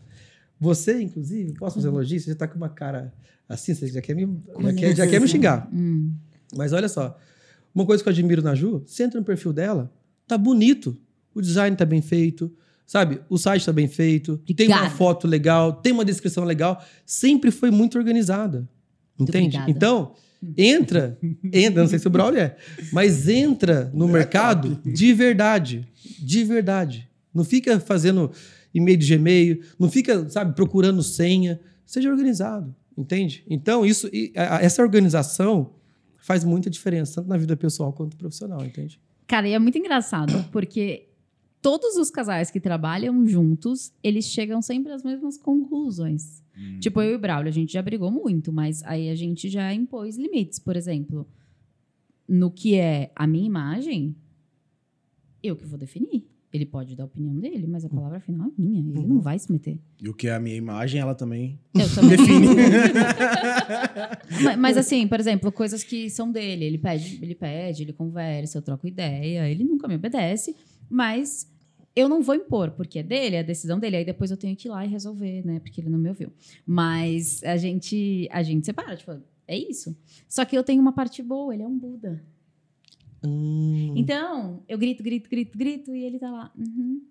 Você, 0.60 1.02
inclusive, 1.02 1.54
posso 1.54 1.74
fazer 1.74 1.88
elogio? 1.88 2.20
Você 2.20 2.30
já 2.30 2.36
tá 2.36 2.46
com 2.46 2.56
uma 2.56 2.68
cara 2.68 3.12
assim, 3.48 3.74
você 3.74 3.88
já 3.88 4.00
quer 4.00 4.14
me, 4.14 4.40
já 4.60 4.72
quer, 4.72 4.96
já 4.96 5.06
quer 5.08 5.20
me 5.20 5.26
xingar. 5.26 5.68
Hum. 5.72 6.12
Mas 6.56 6.72
olha 6.72 6.88
só, 6.88 7.18
uma 7.74 7.84
coisa 7.84 8.00
que 8.00 8.08
eu 8.08 8.12
admiro 8.12 8.40
na 8.40 8.54
Ju, 8.54 8.84
você 8.86 9.02
entra 9.02 9.18
no 9.18 9.26
perfil 9.26 9.52
dela, 9.52 9.92
tá 10.28 10.38
bonito. 10.38 10.96
O 11.34 11.40
design 11.40 11.76
tá 11.76 11.84
bem 11.84 12.00
feito, 12.00 12.54
sabe? 12.92 13.22
O 13.30 13.38
site 13.38 13.64
tá 13.64 13.72
bem 13.72 13.88
feito, 13.88 14.36
tem 14.54 14.68
uma 14.68 14.90
foto 14.90 15.26
legal, 15.26 15.72
tem 15.72 15.94
uma 15.94 16.04
descrição 16.04 16.44
legal, 16.44 16.84
sempre 17.06 17.50
foi 17.50 17.70
muito 17.70 17.96
organizada. 17.96 18.68
Entende? 19.18 19.56
obrigada. 19.56 19.70
Então, 19.70 20.14
entra, 20.58 21.18
entra, 21.50 21.80
não 21.80 21.88
sei 21.88 21.98
se 21.98 22.06
o 22.06 22.10
Braulio 22.10 22.38
é, 22.38 22.54
mas 22.92 23.30
entra 23.30 23.90
no 23.94 24.06
mercado 24.06 24.78
de 24.84 25.14
verdade, 25.14 25.88
de 26.18 26.44
verdade. 26.44 27.08
Não 27.32 27.44
fica 27.44 27.80
fazendo 27.80 28.30
e-mail 28.74 28.98
de 28.98 29.16
Gmail, 29.16 29.62
não 29.78 29.90
fica, 29.90 30.28
sabe, 30.28 30.54
procurando 30.54 31.02
senha, 31.02 31.58
seja 31.86 32.10
organizado, 32.10 32.76
entende? 32.94 33.42
Então, 33.48 33.86
isso 33.86 34.06
essa 34.34 34.82
organização 34.82 35.72
faz 36.18 36.44
muita 36.44 36.68
diferença, 36.68 37.14
tanto 37.14 37.28
na 37.30 37.38
vida 37.38 37.56
pessoal 37.56 37.90
quanto 37.90 38.18
profissional, 38.18 38.62
entende? 38.62 39.00
Cara, 39.26 39.48
e 39.48 39.54
é 39.54 39.58
muito 39.58 39.78
engraçado, 39.78 40.44
porque 40.52 41.06
todos 41.62 41.96
os 41.96 42.10
casais 42.10 42.50
que 42.50 42.58
trabalham 42.60 43.24
juntos, 43.26 43.92
eles 44.02 44.24
chegam 44.26 44.60
sempre 44.60 44.92
às 44.92 45.02
mesmas 45.02 45.38
conclusões. 45.38 46.42
Hum. 46.58 46.78
Tipo, 46.80 47.00
eu 47.00 47.12
e 47.12 47.14
o 47.14 47.18
Braulio, 47.18 47.48
a 47.48 47.52
gente 47.52 47.72
já 47.72 47.80
brigou 47.80 48.10
muito, 48.10 48.52
mas 48.52 48.82
aí 48.82 49.08
a 49.08 49.14
gente 49.14 49.48
já 49.48 49.72
impôs 49.72 50.16
limites. 50.18 50.58
Por 50.58 50.76
exemplo, 50.76 51.26
no 52.28 52.50
que 52.50 52.74
é 52.74 53.10
a 53.14 53.26
minha 53.26 53.46
imagem, 53.46 54.14
eu 55.42 55.56
que 55.56 55.64
vou 55.64 55.78
definir. 55.78 56.28
Ele 56.52 56.66
pode 56.66 56.94
dar 56.94 57.04
a 57.04 57.06
opinião 57.06 57.34
dele, 57.36 57.66
mas 57.66 57.82
a 57.82 57.88
palavra 57.88 58.20
final 58.20 58.48
é 58.48 58.52
minha. 58.60 58.80
Ele 58.80 58.98
Uhum. 58.98 59.08
não 59.14 59.20
vai 59.22 59.38
se 59.38 59.50
meter. 59.50 59.78
E 60.02 60.06
o 60.06 60.12
que 60.12 60.28
é 60.28 60.34
a 60.34 60.38
minha 60.40 60.56
imagem, 60.56 61.00
ela 61.00 61.14
também 61.14 61.58
Eu 61.74 61.88
também. 61.94 62.10
define. 62.18 62.46
mas, 64.44 64.58
mas 64.58 64.76
assim, 64.76 65.06
por 65.08 65.18
exemplo, 65.18 65.50
coisas 65.50 65.82
que 65.82 66.10
são 66.10 66.30
dele. 66.30 66.64
Ele 66.66 66.76
pede, 66.78 67.18
ele 67.22 67.34
pede, 67.34 67.82
ele 67.84 67.92
conversa, 67.94 68.58
eu 68.58 68.62
troco 68.62 68.86
ideia. 68.86 69.48
Ele 69.48 69.64
nunca 69.64 69.88
me 69.88 69.94
obedece, 69.94 70.54
mas 70.90 71.50
eu 71.94 72.08
não 72.08 72.22
vou 72.22 72.34
impor, 72.34 72.70
porque 72.72 72.98
é 72.98 73.02
dele, 73.02 73.36
é 73.36 73.40
a 73.40 73.42
decisão 73.42 73.78
dele. 73.78 73.96
Aí 73.96 74.04
depois 74.04 74.30
eu 74.30 74.36
tenho 74.36 74.56
que 74.56 74.68
ir 74.68 74.70
lá 74.70 74.84
e 74.84 74.88
resolver, 74.88 75.44
né? 75.44 75.60
Porque 75.60 75.80
ele 75.80 75.90
não 75.90 75.98
me 75.98 76.08
ouviu. 76.08 76.32
Mas 76.66 77.42
a 77.44 77.56
gente, 77.56 78.28
a 78.30 78.42
gente 78.42 78.64
separa, 78.64 78.96
tipo, 78.96 79.12
é 79.46 79.56
isso. 79.56 79.96
Só 80.28 80.44
que 80.44 80.56
eu 80.56 80.62
tenho 80.64 80.80
uma 80.80 80.92
parte 80.92 81.22
boa, 81.22 81.52
ele 81.52 81.62
é 81.62 81.66
um 81.66 81.78
Buda. 81.78 82.22
Hum, 83.24 83.92
Então, 83.96 84.62
eu 84.68 84.78
grito, 84.78 85.02
grito, 85.02 85.28
grito, 85.28 85.56
grito, 85.56 85.94
e 85.94 86.04
ele 86.04 86.18
tá 86.18 86.30
lá. 86.30 86.52
Uhum. 86.58 87.02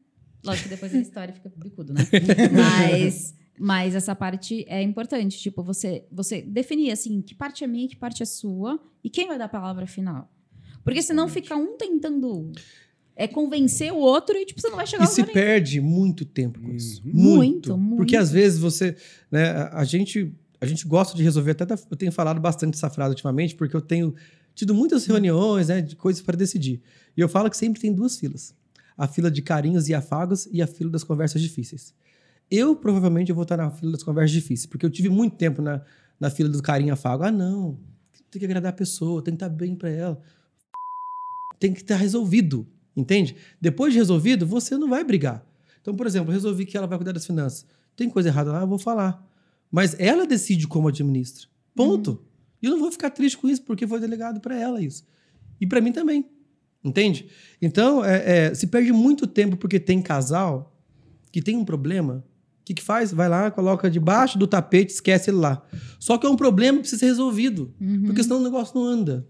Lógico 0.44 0.68
que 0.68 0.76
depois 0.76 0.94
a 0.94 1.00
história 1.00 1.34
fica 1.34 1.52
bicudo, 1.56 1.94
né? 1.94 2.02
Mas, 2.52 3.36
mas 3.60 3.94
essa 3.94 4.16
parte 4.16 4.66
é 4.68 4.82
importante. 4.82 5.38
Tipo, 5.38 5.62
você, 5.62 6.04
você 6.12 6.42
definir 6.42 6.92
assim, 6.92 7.22
que 7.22 7.36
parte 7.36 7.64
é 7.64 7.68
minha, 7.68 7.88
que 7.88 7.96
parte 7.96 8.24
é 8.24 8.26
sua, 8.26 8.80
e 9.04 9.10
quem 9.10 9.28
vai 9.28 9.38
dar 9.38 9.46
a 9.46 9.50
palavra 9.50 9.86
final. 9.86 10.32
Porque 10.84 11.02
senão 11.04 11.28
fica 11.28 11.56
um 11.56 11.78
tentando 11.78 12.52
é, 13.22 13.28
convencer 13.28 13.94
o 13.94 13.98
outro 13.98 14.36
e 14.36 14.46
tipo, 14.46 14.60
você 14.60 14.68
não 14.70 14.78
vai 14.78 14.88
chegar 14.88 15.04
E 15.04 15.08
se 15.08 15.22
lugar 15.22 15.36
nenhum. 15.36 15.48
perde 15.48 15.80
muito 15.80 16.26
tempo 16.26 16.60
com 16.60 16.72
isso. 16.72 17.04
Uhum. 17.06 17.12
Muito, 17.14 17.78
muito. 17.78 17.98
Porque 17.98 18.16
às 18.18 18.32
vezes 18.32 18.58
você. 18.58 18.96
Né, 19.30 19.52
a, 19.72 19.84
gente, 19.84 20.34
a 20.60 20.66
gente 20.66 20.88
gosta 20.88 21.16
de 21.16 21.22
resolver, 21.22 21.52
até 21.52 21.72
eu 21.74 21.96
tenho 21.96 22.12
falado 22.12 22.42
bastante 22.42 22.74
essa 22.74 22.90
frase 22.90 23.12
ultimamente, 23.12 23.54
porque 23.54 23.76
eu 23.76 23.82
tenho 23.82 24.16
tido 24.56 24.74
muitas 24.74 25.06
reuniões 25.06 25.68
né, 25.68 25.82
de 25.82 25.96
coisas 25.96 26.20
para 26.22 26.36
decidir. 26.36 26.82
E 27.16 27.22
eu 27.22 27.30
falo 27.30 27.48
que 27.48 27.56
sempre 27.56 27.80
tem 27.80 27.94
duas 27.94 28.18
filas: 28.18 28.56
a 28.98 29.08
fila 29.08 29.30
de 29.30 29.44
carinhos 29.44 29.88
e 29.88 29.94
afagos 29.94 30.48
e 30.52 30.60
a 30.60 30.66
fila 30.66 30.90
das 30.90 31.04
conversas 31.04 31.42
difíceis. 31.42 31.94
Eu 32.50 32.76
provavelmente 32.76 33.32
vou 33.32 33.44
estar 33.44 33.56
na 33.56 33.70
fila 33.70 33.92
das 33.92 34.02
conversas 34.02 34.32
difíceis, 34.32 34.66
porque 34.66 34.84
eu 34.84 34.90
tive 34.90 35.10
muito 35.10 35.36
tempo 35.36 35.62
na, 35.62 35.82
na 36.20 36.32
fila 36.32 36.50
do 36.50 36.60
carinho 36.62 36.90
e 36.90 36.92
afago. 36.92 37.24
Ah, 37.24 37.32
não, 37.32 37.78
tem 38.32 38.40
que 38.40 38.46
agradar 38.46 38.72
a 38.72 38.76
pessoa, 38.76 39.24
tem 39.24 39.36
que 39.36 39.44
estar 39.44 39.50
bem 39.50 39.76
para 39.76 39.90
ela. 39.90 40.20
Tem 41.60 41.72
que 41.72 41.82
estar 41.82 41.96
resolvido, 41.96 42.68
entende? 42.96 43.36
Depois 43.60 43.94
de 43.94 44.00
resolvido, 44.00 44.46
você 44.46 44.78
não 44.78 44.90
vai 44.90 45.04
brigar. 45.04 45.46
Então, 45.82 45.96
por 45.96 46.06
exemplo, 46.06 46.30
eu 46.30 46.34
resolvi 46.34 46.66
que 46.66 46.78
ela 46.78 46.88
vai 46.88 46.98
cuidar 46.98 47.12
das 47.12 47.26
finanças. 47.26 47.66
Tem 47.96 48.10
coisa 48.10 48.30
errada 48.30 48.52
lá, 48.52 48.62
eu 48.62 48.68
vou 48.68 48.80
falar. 48.80 49.28
Mas 49.72 49.96
ela 50.00 50.26
decide 50.28 50.68
como 50.68 50.88
administra. 50.88 51.48
Ponto. 51.76 52.24
E 52.62 52.66
eu 52.66 52.72
não 52.72 52.80
vou 52.80 52.92
ficar 52.92 53.10
triste 53.10 53.38
com 53.38 53.48
isso, 53.48 53.64
porque 53.64 53.88
foi 53.88 54.00
delegado 54.00 54.40
para 54.40 54.56
ela 54.60 54.82
isso. 54.82 55.06
E 55.60 55.66
para 55.66 55.82
mim 55.82 55.92
também. 55.92 56.26
Entende? 56.84 57.28
Então, 57.62 58.04
é, 58.04 58.48
é, 58.48 58.54
se 58.54 58.68
perde 58.68 58.92
muito 58.92 59.28
tempo 59.28 59.56
porque 59.56 59.80
tem 59.80 60.02
casal 60.02 60.76
que 61.32 61.42
tem 61.42 61.56
um 61.56 61.66
problema. 61.66 62.24
O 62.72 62.74
que, 62.74 62.76
que 62.76 62.84
faz? 62.84 63.12
Vai 63.12 63.28
lá, 63.28 63.52
coloca 63.52 63.90
debaixo 63.90 64.38
do 64.38 64.48
tapete, 64.48 64.94
esquece 64.94 65.30
ele 65.30 65.38
lá. 65.38 65.62
Só 66.00 66.18
que 66.18 66.26
é 66.26 66.30
um 66.30 66.38
problema 66.38 66.78
que 66.78 66.84
precisa 66.84 67.00
ser 67.02 67.06
resolvido. 67.08 67.74
Uhum. 67.82 68.04
Porque 68.06 68.24
senão 68.24 68.40
o 68.40 68.44
negócio 68.44 68.80
não 68.80 68.86
anda. 68.88 69.28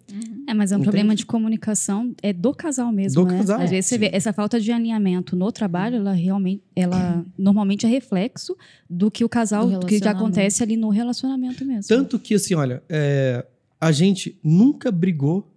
É, 0.48 0.54
mas 0.54 0.72
é 0.72 0.76
um 0.76 0.78
Entende? 0.78 0.84
problema 0.84 1.16
de 1.16 1.26
comunicação 1.26 2.14
é 2.22 2.32
do 2.32 2.54
casal 2.54 2.92
mesmo, 2.92 3.24
Do 3.24 3.32
né? 3.32 3.40
casal, 3.40 3.62
Às 3.62 3.72
vezes 3.72 3.88
você 3.88 3.96
sim. 3.96 4.00
vê 4.00 4.10
essa 4.14 4.32
falta 4.32 4.60
de 4.60 4.72
alinhamento 4.72 5.36
no 5.36 5.52
trabalho, 5.52 5.96
ela 5.96 6.12
realmente, 6.12 6.62
ela 6.76 7.26
normalmente 7.36 7.86
é 7.86 7.90
reflexo 7.90 8.56
do 8.88 9.10
que 9.10 9.26
o 9.26 9.30
casal, 9.30 9.68
Do 9.68 9.80
do 9.80 9.88
que 9.88 9.98
já 9.98 10.12
acontece 10.12 10.62
ali 10.62 10.78
no 10.78 10.90
relacionamento 10.90 11.66
mesmo. 11.66 11.88
Tanto 11.88 12.20
que, 12.20 12.36
assim, 12.36 12.54
olha, 12.54 12.84
é, 12.88 13.44
a 13.80 13.92
gente 13.92 14.40
nunca 14.44 14.92
brigou 14.92 15.52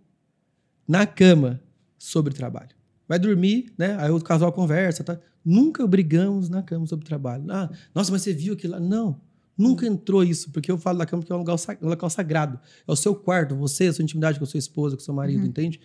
na 0.89 1.05
cama 1.05 1.61
sobre 1.98 2.32
trabalho. 2.32 2.70
Vai 3.06 3.19
dormir, 3.19 3.66
né? 3.77 3.97
Aí 4.01 4.11
o 4.11 4.19
casal 4.20 4.51
conversa, 4.52 5.05
tá? 5.05 5.19
Nunca 5.44 5.86
brigamos 5.86 6.48
na 6.48 6.62
cama 6.62 6.86
sobre 6.86 7.04
trabalho. 7.04 7.44
Ah, 7.50 7.70
nossa, 7.94 8.10
mas 8.10 8.22
você 8.22 8.32
viu 8.32 8.54
aquilo 8.54 8.72
lá? 8.74 8.80
Não, 8.80 9.20
nunca 9.58 9.86
entrou 9.86 10.24
isso, 10.24 10.50
porque 10.50 10.70
eu 10.70 10.78
falo 10.78 10.98
da 10.98 11.06
cama 11.06 11.22
que 11.22 11.30
é 11.30 11.34
um 11.34 11.38
local, 11.38 11.56
um 11.82 11.88
local 11.88 12.08
sagrado. 12.10 12.58
É 12.88 12.90
o 12.92 12.96
seu 12.96 13.14
quarto, 13.14 13.54
você, 13.54 13.86
a 13.88 13.92
sua 13.92 14.02
intimidade 14.02 14.38
com 14.38 14.44
a 14.44 14.46
sua 14.48 14.58
esposa, 14.58 14.96
com 14.96 15.02
o 15.02 15.04
seu 15.04 15.12
marido, 15.14 15.44
entende? 15.46 15.80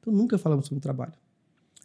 Então 0.00 0.12
nunca 0.12 0.38
falamos 0.38 0.66
sobre 0.66 0.80
trabalho. 0.80 1.12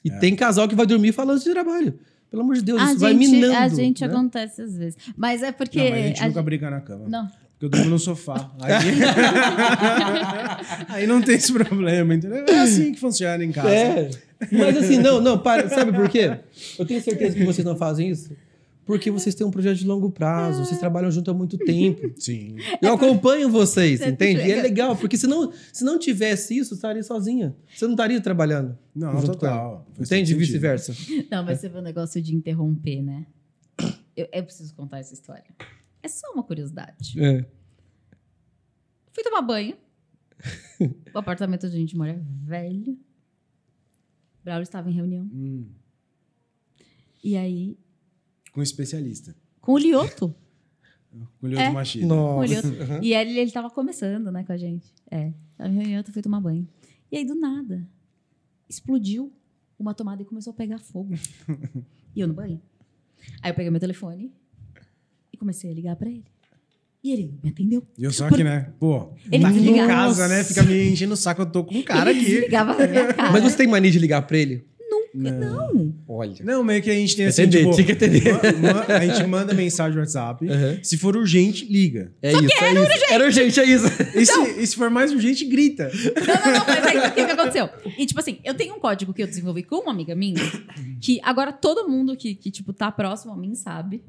E 0.05 0.09
É. 0.09 0.19
tem 0.19 0.35
casal 0.35 0.67
que 0.67 0.75
vai 0.75 0.85
dormir 0.85 1.11
falando 1.11 1.39
de 1.43 1.51
trabalho. 1.51 1.99
Pelo 2.29 2.43
amor 2.43 2.55
de 2.55 2.61
Deus, 2.61 2.81
A 2.81 2.91
isso 2.91 2.99
vai 2.99 3.13
gente, 3.13 3.27
minando. 3.31 3.55
a 3.57 3.67
gente 3.69 4.01
né? 4.01 4.07
acontece 4.07 4.61
às 4.61 4.75
vezes. 4.75 4.97
Mas 5.15 5.41
é 5.43 5.51
porque. 5.51 5.79
Não, 5.79 5.89
mas 5.89 5.93
a 6.03 6.07
gente 6.07 6.21
a 6.21 6.27
nunca 6.27 6.39
gente- 6.39 6.45
briga 6.45 6.69
na 6.69 6.81
cama. 6.81 7.07
Não. 7.07 7.29
Porque 7.57 7.65
eu 7.65 7.69
durmo 7.69 7.89
no 7.89 7.99
sofá. 7.99 8.51
Aí... 8.59 8.73
Aí 10.89 11.07
não 11.07 11.21
tem 11.21 11.35
esse 11.35 11.51
problema, 11.51 12.13
entendeu? 12.13 12.45
É 12.47 12.59
assim 12.59 12.91
que 12.91 12.99
funciona 12.99 13.43
em 13.43 13.51
casa. 13.51 13.69
É. 13.69 14.09
Mas 14.51 14.77
assim, 14.77 14.97
não, 14.97 15.19
não, 15.19 15.39
para, 15.39 15.67
sabe 15.67 15.91
por 15.91 16.07
quê? 16.07 16.39
Eu 16.77 16.85
tenho 16.85 17.01
certeza 17.01 17.35
que 17.35 17.43
vocês 17.43 17.65
não 17.65 17.75
fazem 17.75 18.09
isso. 18.09 18.31
Porque 18.85 19.11
vocês 19.11 19.35
têm 19.35 19.45
um 19.45 19.51
projeto 19.51 19.79
de 19.79 19.85
longo 19.85 20.09
prazo, 20.09 20.63
vocês 20.63 20.79
trabalham 20.79 21.11
junto 21.11 21.29
há 21.29 21.33
muito 21.33 21.57
tempo. 21.57 22.09
Sim. 22.15 22.55
Eu 22.81 22.93
acompanho 22.93 23.49
vocês, 23.49 23.99
Você 23.99 24.07
entende? 24.07 24.47
E 24.47 24.51
é 24.51 24.61
legal, 24.61 24.95
porque 24.95 25.17
se 25.17 25.27
não, 25.27 25.51
se 25.73 25.83
não 25.83 25.99
tivesse 25.99 26.57
isso, 26.57 26.73
eu 26.73 26.75
estaria 26.75 27.03
sozinha. 27.03 27.53
Você 27.75 27.83
não 27.83 27.95
estaria 27.95 28.21
trabalhando. 28.21 28.77
Não, 28.95 29.11
junto 29.19 29.33
total. 29.33 29.85
Entende? 29.99 30.31
E 30.31 30.35
vice-versa. 30.35 30.95
Não, 31.29 31.43
mas 31.43 31.59
você 31.59 31.67
vê 31.67 31.79
o 31.79 31.81
negócio 31.81 32.21
de 32.21 32.33
interromper, 32.33 33.01
né? 33.01 33.25
Eu, 34.15 34.29
eu 34.31 34.43
preciso 34.43 34.73
contar 34.73 34.99
essa 34.99 35.13
história. 35.13 35.43
É 36.03 36.07
só 36.07 36.31
uma 36.33 36.43
curiosidade. 36.43 37.19
É. 37.21 37.45
Fui 39.11 39.23
tomar 39.23 39.41
banho. 39.41 39.77
O 41.13 41.17
apartamento 41.17 41.65
onde 41.65 41.75
a 41.75 41.79
gente 41.79 41.97
mora 41.97 42.11
é 42.11 42.19
velho. 42.45 42.97
Braulio 44.43 44.63
estava 44.63 44.89
em 44.89 44.93
reunião. 44.93 45.25
Hum, 45.33 45.67
E 47.23 47.35
aí, 47.35 47.77
com 48.51 48.59
um 48.59 48.63
especialista. 48.63 49.35
com 49.59 49.73
o 49.73 49.77
Lioto. 49.79 50.33
Com 51.39 51.47
o 51.47 51.49
Lioto 51.49 51.63
É. 51.63 51.69
Machida. 51.71 52.07
Com 52.07 52.13
o 52.13 52.17
Nossa. 52.41 52.53
Lioto. 52.53 52.67
Uhum. 52.67 53.03
E 53.03 53.13
ele, 53.13 53.39
ele 53.39 53.51
tava 53.51 53.69
começando, 53.71 54.31
né, 54.31 54.43
com 54.43 54.51
a 54.53 54.57
gente. 54.57 54.93
É. 55.09 55.33
Tava 55.57 55.69
em 55.71 55.75
reunião, 55.75 56.03
eu 56.05 56.13
fui 56.13 56.21
tomar 56.21 56.39
banho. 56.39 56.67
E 57.11 57.17
aí, 57.17 57.25
do 57.25 57.33
nada, 57.33 57.89
explodiu 58.69 59.33
uma 59.79 59.93
tomada 59.95 60.21
e 60.21 60.25
começou 60.25 60.51
a 60.51 60.55
pegar 60.55 60.77
fogo. 60.77 61.15
e 62.15 62.19
eu 62.21 62.27
no 62.27 62.35
banho. 62.35 62.61
Aí 63.41 63.49
eu 63.49 63.55
peguei 63.55 63.71
meu 63.71 63.79
telefone 63.79 64.31
e 65.37 65.39
comecei 65.39 65.71
a 65.71 65.73
ligar 65.73 65.95
pra 65.95 66.09
ele. 66.09 66.23
E 67.03 67.11
ele 67.13 67.31
me 67.43 67.49
atendeu. 67.51 67.83
E 67.97 68.03
eu 68.03 68.11
só 68.11 68.27
que, 68.29 68.43
né? 68.43 68.69
Pô, 68.79 69.09
Ele 69.31 69.41
tá 69.43 69.49
aqui 69.49 69.69
em 69.69 69.87
casa, 69.87 70.27
né? 70.27 70.43
Fica 70.43 70.63
me 70.63 70.89
enchendo 70.89 71.13
o 71.13 71.17
saco. 71.17 71.43
Eu 71.43 71.45
tô 71.45 71.63
com 71.63 71.75
um 71.75 71.81
cara 71.83 72.09
ele 72.09 72.19
aqui. 72.21 72.29
desligava 72.31 72.73
na 72.73 72.87
minha 72.87 73.13
cara. 73.13 73.31
Mas 73.31 73.43
você 73.43 73.55
tem 73.55 73.67
mania 73.67 73.91
de 73.91 73.99
ligar 73.99 74.23
pra 74.23 74.37
ele? 74.37 74.65
Não. 75.13 75.95
Olha. 76.07 76.35
Não, 76.43 76.63
meio 76.63 76.81
que 76.81 76.91
a 76.91 76.93
gente 76.93 77.15
tem 77.15 77.25
assim, 77.27 77.43
Atender, 77.43 77.59
tipo... 77.63 77.73
tinha 77.75 77.85
que 77.85 77.91
atender. 77.93 78.33
ma- 78.61 78.95
a 78.95 79.05
gente 79.07 79.25
manda 79.27 79.53
mensagem 79.53 79.93
no 79.95 80.01
WhatsApp. 80.01 80.45
Uhum. 80.45 80.79
Se 80.83 80.97
for 80.97 81.15
urgente, 81.15 81.65
liga. 81.65 82.11
É 82.21 82.31
isso, 82.33 82.41
é 82.63 82.73
isso. 82.73 83.05
Era 83.13 83.25
urgente, 83.25 83.59
é 83.59 83.63
isso. 83.65 83.85
E 84.15 84.25
se, 84.25 84.61
e 84.61 84.67
se 84.67 84.75
for 84.75 84.89
mais 84.89 85.11
urgente, 85.11 85.45
grita. 85.45 85.89
Não, 85.93 86.51
não, 86.51 86.59
não, 86.59 86.65
mas 86.67 86.85
aí 86.85 86.97
o 86.97 87.13
que, 87.13 87.25
que 87.25 87.31
aconteceu? 87.31 87.69
E, 87.97 88.05
tipo 88.05 88.19
assim, 88.19 88.37
eu 88.43 88.53
tenho 88.53 88.75
um 88.75 88.79
código 88.79 89.13
que 89.13 89.23
eu 89.23 89.27
desenvolvi 89.27 89.63
com 89.63 89.77
uma 89.77 89.91
amiga 89.91 90.13
minha, 90.13 90.35
que 91.01 91.19
agora 91.23 91.51
todo 91.51 91.87
mundo 91.89 92.15
que, 92.15 92.35
que 92.35 92.51
tipo, 92.51 92.71
tá 92.73 92.91
próximo 92.91 93.33
a 93.33 93.37
mim 93.37 93.55
sabe. 93.55 94.03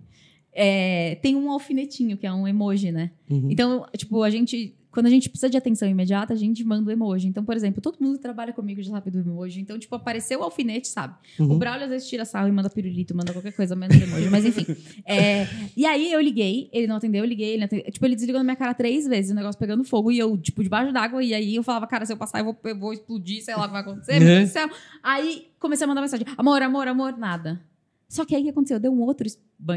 É, 0.60 1.14
tem 1.22 1.36
um 1.36 1.52
alfinetinho, 1.52 2.16
que 2.16 2.26
é 2.26 2.32
um 2.32 2.48
emoji, 2.48 2.90
né? 2.90 3.12
Uhum. 3.30 3.46
Então, 3.48 3.86
tipo, 3.96 4.24
a 4.24 4.28
gente. 4.28 4.74
Quando 4.90 5.06
a 5.06 5.10
gente 5.10 5.28
precisa 5.28 5.48
de 5.48 5.56
atenção 5.56 5.86
imediata, 5.86 6.32
a 6.32 6.36
gente 6.36 6.64
manda 6.64 6.88
o 6.88 6.90
emoji. 6.90 7.28
Então, 7.28 7.44
por 7.44 7.54
exemplo, 7.54 7.80
todo 7.80 7.98
mundo 8.00 8.16
que 8.16 8.22
trabalha 8.22 8.52
comigo 8.52 8.82
já 8.82 8.90
sabe 8.90 9.10
do 9.10 9.20
emoji. 9.20 9.60
Então, 9.60 9.78
tipo, 9.78 9.94
apareceu 9.94 10.40
o 10.40 10.42
alfinete, 10.42 10.88
sabe? 10.88 11.14
Uhum. 11.38 11.52
O 11.52 11.58
Braulio 11.58 11.84
às 11.84 11.90
vezes 11.90 12.08
tira 12.08 12.24
sarro 12.24 12.48
e 12.48 12.50
manda 12.50 12.68
pirulito, 12.68 13.14
manda 13.14 13.32
qualquer 13.32 13.52
coisa, 13.52 13.76
menos 13.76 13.94
emoji. 13.94 14.28
Mas 14.30 14.44
enfim. 14.44 14.66
É, 15.06 15.46
e 15.76 15.86
aí 15.86 16.10
eu 16.10 16.20
liguei, 16.20 16.68
ele 16.72 16.88
não 16.88 16.96
atendeu, 16.96 17.22
eu 17.22 17.28
liguei, 17.28 17.54
ele 17.54 17.64
atendeu. 17.64 17.92
Tipo, 17.92 18.04
ele 18.06 18.16
desligou 18.16 18.40
na 18.40 18.44
minha 18.44 18.56
cara 18.56 18.74
três 18.74 19.06
vezes, 19.06 19.30
o 19.30 19.34
negócio 19.34 19.60
pegando 19.60 19.84
fogo. 19.84 20.10
E 20.10 20.18
eu, 20.18 20.36
tipo, 20.36 20.64
debaixo 20.64 20.92
d'água. 20.92 21.22
E 21.22 21.32
aí 21.32 21.54
eu 21.54 21.62
falava, 21.62 21.86
cara, 21.86 22.04
se 22.04 22.12
eu 22.12 22.16
passar, 22.16 22.40
eu 22.40 22.46
vou, 22.46 22.58
eu 22.64 22.76
vou 22.76 22.92
explodir, 22.92 23.44
sei 23.44 23.54
lá 23.54 23.64
o 23.64 23.66
que 23.66 23.72
vai 23.72 23.82
acontecer. 23.82 24.18
Meu 24.18 24.26
Deus 24.26 24.48
do 24.48 24.52
céu. 24.52 24.68
Aí 25.02 25.48
comecei 25.60 25.84
a 25.84 25.88
mandar 25.88 26.00
mensagem: 26.00 26.26
amor, 26.36 26.60
amor, 26.62 26.88
amor, 26.88 27.16
nada. 27.16 27.60
Só 28.08 28.24
que 28.24 28.34
aí 28.34 28.40
o 28.40 28.44
que 28.44 28.50
aconteceu? 28.50 28.80
Deu 28.80 28.90
um 28.90 29.02
outro, 29.02 29.28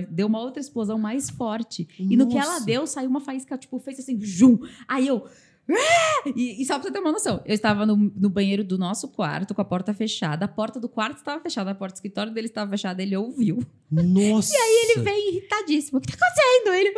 deu 0.10 0.26
uma 0.26 0.40
outra 0.40 0.62
explosão 0.62 0.98
mais 0.98 1.30
forte. 1.30 1.88
E 2.00 2.16
no 2.16 2.30
que 2.30 2.38
ela 2.38 2.54
Nossa. 2.54 2.66
deu, 2.66 2.88
saiu 2.88 3.10
uma 3.10 3.20
faísca, 3.20 3.58
tipo, 3.58 3.78
fez 3.78 4.00
assim, 4.00 4.20
jum. 4.22 4.58
Aí 4.88 5.06
eu. 5.08 5.28
"Ah!" 5.70 6.12
E, 6.36 6.62
e 6.62 6.66
só 6.66 6.76
pra 6.76 6.84
você 6.84 6.92
ter 6.92 7.00
uma 7.00 7.12
noção, 7.12 7.42
eu 7.46 7.54
estava 7.54 7.84
no, 7.84 7.96
no 7.96 8.30
banheiro 8.30 8.64
do 8.64 8.78
nosso 8.78 9.08
quarto, 9.08 9.56
com 9.56 9.62
a 9.62 9.66
porta 9.66 9.92
fechada. 9.92 10.46
A 10.46 10.48
porta 10.48 10.80
do 10.80 10.88
quarto 10.88 11.18
estava 11.18 11.42
fechada, 11.42 11.72
a 11.72 11.76
porta 11.76 11.94
do 11.94 11.98
escritório 11.98 12.32
dele 12.32 12.46
estava 12.46 12.70
fechada. 12.70 13.02
Ele 13.02 13.16
ouviu. 13.16 13.58
Nossa. 13.92 14.54
E 14.54 14.58
aí 14.58 14.92
Ele 14.92 15.02
veio 15.02 15.30
irritadíssimo. 15.30 15.98
O 15.98 16.02
que 16.02 16.16
tá 16.16 16.24
acontecendo? 16.24 16.76
Ele. 16.76 16.94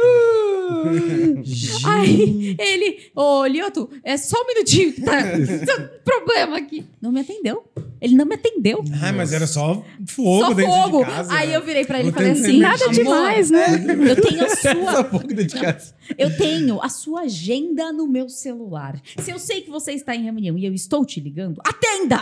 "Ah!" 1.86 1.94
Aí 2.04 2.56
ele, 2.60 3.12
ô, 3.16 3.46
Lioto, 3.46 3.90
é 4.04 4.18
só 4.18 4.38
um 4.42 4.48
minutinho, 4.48 4.94
tá? 5.04 5.22
Tem 5.34 5.86
um 5.86 5.90
problema 6.04 6.58
aqui. 6.58 6.86
Não 7.02 7.12
me 7.12 7.22
atendeu. 7.22 7.64
Ele 8.02 8.16
não 8.16 8.26
me 8.26 8.36
atendeu. 8.36 8.84
Ai, 9.02 9.14
mas 9.14 9.32
era 9.32 9.48
só 9.48 9.84
fogo 10.06 10.48
só 10.48 10.54
dentro 10.54 10.74
fogo. 10.74 11.00
de 11.00 11.06
casa. 11.12 11.34
Aí 11.34 11.50
né? 11.50 11.56
eu 11.56 11.62
virei 11.64 11.86
pra 11.86 12.00
ele 12.00 12.10
e 12.10 12.12
falei 12.12 12.32
assim: 12.32 12.60
Nada 12.60 12.84
"Amor, 12.84 12.94
demais, 12.94 13.50
né? 13.50 13.66
Eu 14.10 14.22
tenho 14.22 14.44
a 14.46 14.50
sua 14.50 14.72
Essa 14.72 15.04
boca 15.04 15.28
dentro 15.28 15.46
de 15.46 15.62
casa. 15.62 15.94
Eu 16.18 16.36
tenho 16.36 16.82
a 16.82 16.90
sua 16.90 17.22
agenda 17.22 17.92
no 17.94 18.08
meu 18.08 18.30
celular. 18.30 19.02
Se 19.20 19.32
eu 19.32 19.40
sei 19.40 19.62
que 19.62 19.70
você 19.70 19.92
está 19.94 20.16
em 20.16 20.24
reunião 20.24 20.58
e 20.58 20.66
eu 20.66 20.74
estou 20.74 21.06
te 21.06 21.20
ligando, 21.20 21.62
atenda! 21.66 22.18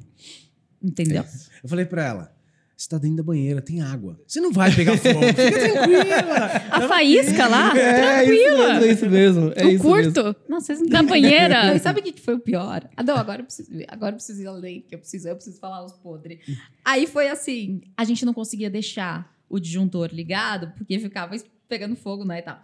Entendeu? 0.82 1.24
Eu 1.62 1.68
falei 1.68 1.84
pra 1.86 2.04
ela, 2.04 2.34
você 2.76 2.88
tá 2.88 2.98
dentro 2.98 3.18
da 3.18 3.22
banheira, 3.22 3.62
tem 3.62 3.80
água. 3.80 4.20
Você 4.26 4.40
não 4.40 4.52
vai 4.52 4.74
pegar 4.74 4.98
fogo. 4.98 5.20
Fica 5.20 5.34
tranquila. 5.34 6.46
A 6.70 6.88
faísca 6.88 7.46
lá, 7.46 7.72
É 7.78 8.24
isso 8.24 8.42
tranquila. 8.42 8.68
mesmo, 8.80 8.84
é 8.84 8.92
isso 8.92 9.10
mesmo. 9.10 9.52
É 9.56 9.64
o 9.64 9.68
isso 9.70 9.88
mesmo. 9.88 10.12
curto, 10.22 10.36
Não, 10.48 10.60
vocês 10.60 10.80
não 10.80 10.88
da 10.88 11.02
banheira. 11.02 11.66
Não, 11.68 11.76
e 11.76 11.78
sabe 11.78 12.00
o 12.00 12.02
que 12.02 12.20
foi 12.20 12.34
o 12.34 12.40
pior? 12.40 12.88
Ah, 12.96 13.02
não, 13.02 13.16
agora 13.16 13.40
eu 13.40 13.44
preciso, 13.46 13.70
agora 13.88 14.12
eu 14.12 14.16
preciso 14.16 14.42
ir 14.42 14.46
além, 14.46 14.84
que 14.86 14.94
eu 14.94 14.98
preciso, 14.98 15.28
eu 15.28 15.34
preciso 15.36 15.58
falar 15.58 15.84
os 15.84 15.92
podres. 15.94 16.38
Aí 16.84 17.06
foi 17.06 17.28
assim, 17.28 17.80
a 17.96 18.04
gente 18.04 18.24
não 18.26 18.34
conseguia 18.34 18.68
deixar 18.68 19.32
o 19.48 19.58
disjuntor 19.60 20.10
ligado, 20.12 20.72
porque 20.76 20.98
ficava 20.98 21.34
pegando 21.68 21.96
fogo, 21.96 22.24
né, 22.24 22.38
e 22.38 22.42
tal. 22.42 22.58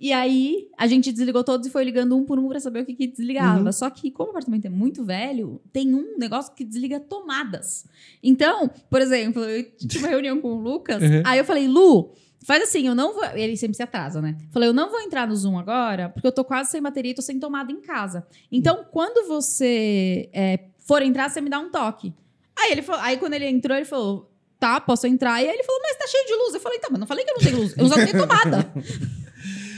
E 0.00 0.12
aí, 0.12 0.68
a 0.78 0.86
gente 0.86 1.10
desligou 1.10 1.42
todos 1.42 1.66
e 1.66 1.70
foi 1.70 1.82
ligando 1.82 2.16
um 2.16 2.24
por 2.24 2.38
um 2.38 2.48
pra 2.48 2.60
saber 2.60 2.82
o 2.82 2.86
que, 2.86 2.94
que 2.94 3.06
desligava. 3.08 3.64
Uhum. 3.64 3.72
Só 3.72 3.90
que, 3.90 4.12
como 4.12 4.28
o 4.28 4.30
apartamento 4.30 4.66
é 4.66 4.70
muito 4.70 5.04
velho, 5.04 5.60
tem 5.72 5.92
um 5.92 6.16
negócio 6.16 6.54
que 6.54 6.64
desliga 6.64 7.00
tomadas. 7.00 7.84
Então, 8.22 8.70
por 8.88 9.00
exemplo, 9.00 9.42
eu 9.42 9.64
tive 9.76 9.98
uma 9.98 10.08
reunião 10.08 10.40
com 10.40 10.52
o 10.52 10.60
Lucas, 10.60 11.02
Uhum. 11.02 11.22
aí 11.24 11.38
eu 11.40 11.44
falei, 11.44 11.66
Lu, 11.66 12.12
faz 12.44 12.62
assim, 12.62 12.86
eu 12.86 12.94
não 12.94 13.12
vou. 13.12 13.24
Ele 13.34 13.56
sempre 13.56 13.76
se 13.76 13.82
atrasa, 13.82 14.22
né? 14.22 14.36
Falei, 14.52 14.68
eu 14.68 14.72
não 14.72 14.88
vou 14.88 15.00
entrar 15.00 15.26
no 15.26 15.34
Zoom 15.34 15.58
agora, 15.58 16.08
porque 16.10 16.28
eu 16.28 16.32
tô 16.32 16.44
quase 16.44 16.70
sem 16.70 16.80
bateria 16.80 17.10
e 17.10 17.14
tô 17.14 17.22
sem 17.22 17.40
tomada 17.40 17.72
em 17.72 17.80
casa. 17.80 18.24
Então, 18.52 18.86
quando 18.92 19.26
você 19.26 20.30
é, 20.32 20.60
for 20.78 21.02
entrar, 21.02 21.28
você 21.28 21.40
me 21.40 21.50
dá 21.50 21.58
um 21.58 21.70
toque. 21.70 22.14
Aí 22.56 22.70
ele 22.70 22.82
falou, 22.82 23.00
aí 23.02 23.16
quando 23.16 23.34
ele 23.34 23.46
entrou, 23.48 23.76
ele 23.76 23.84
falou. 23.84 24.30
Tá, 24.58 24.80
posso 24.80 25.06
entrar? 25.06 25.40
E 25.42 25.48
aí 25.48 25.54
ele 25.54 25.62
falou, 25.62 25.80
mas 25.82 25.96
tá 25.96 26.06
cheio 26.08 26.26
de 26.26 26.34
luz. 26.34 26.54
Eu 26.54 26.60
falei, 26.60 26.78
tá, 26.78 26.88
mas 26.90 27.00
não 27.00 27.06
falei 27.06 27.24
que 27.24 27.30
eu 27.30 27.34
não 27.34 27.42
tenho 27.42 27.58
luz. 27.58 27.74
Eu 27.76 27.88
só 27.88 27.94
tenho 27.94 28.18
tomada. 28.18 28.68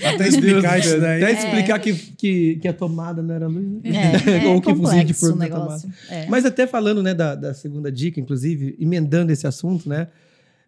Até 0.02 0.28
explicar 0.28 0.78
isso 0.78 0.98
daí. 0.98 1.22
Até 1.22 1.32
explicar 1.32 1.78
que, 1.78 1.92
que, 1.92 2.56
que 2.56 2.68
a 2.68 2.72
tomada 2.72 3.22
não 3.22 3.34
era 3.34 3.46
luz, 3.46 3.66
né? 3.68 3.80
É, 3.84 4.46
Ou 4.48 4.56
é 4.56 4.60
que 4.60 4.74
fuzil 4.74 5.04
de 5.04 5.14
complexo 5.14 5.20
fogo 5.20 5.32
o 5.34 5.38
da 5.38 5.44
negócio. 5.44 5.92
É. 6.08 6.26
Mas 6.26 6.46
até 6.46 6.66
falando 6.66 7.02
né, 7.02 7.12
da, 7.12 7.34
da 7.34 7.52
segunda 7.52 7.92
dica, 7.92 8.18
inclusive, 8.18 8.76
emendando 8.80 9.30
esse 9.30 9.46
assunto, 9.46 9.88
né? 9.88 10.08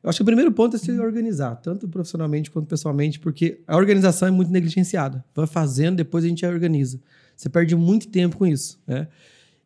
Eu 0.02 0.10
acho 0.10 0.18
que 0.18 0.22
o 0.22 0.26
primeiro 0.26 0.50
ponto 0.50 0.76
é 0.76 0.78
se 0.78 0.90
organizar, 0.98 1.54
tanto 1.56 1.88
profissionalmente 1.88 2.50
quanto 2.50 2.66
pessoalmente, 2.66 3.20
porque 3.20 3.60
a 3.66 3.76
organização 3.76 4.26
é 4.26 4.30
muito 4.30 4.50
negligenciada. 4.50 5.24
Vai 5.34 5.46
fazendo, 5.46 5.96
depois 5.96 6.24
a 6.24 6.28
gente 6.28 6.44
organiza. 6.44 7.00
Você 7.36 7.48
perde 7.48 7.76
muito 7.76 8.08
tempo 8.08 8.36
com 8.36 8.46
isso, 8.46 8.80
né? 8.86 9.06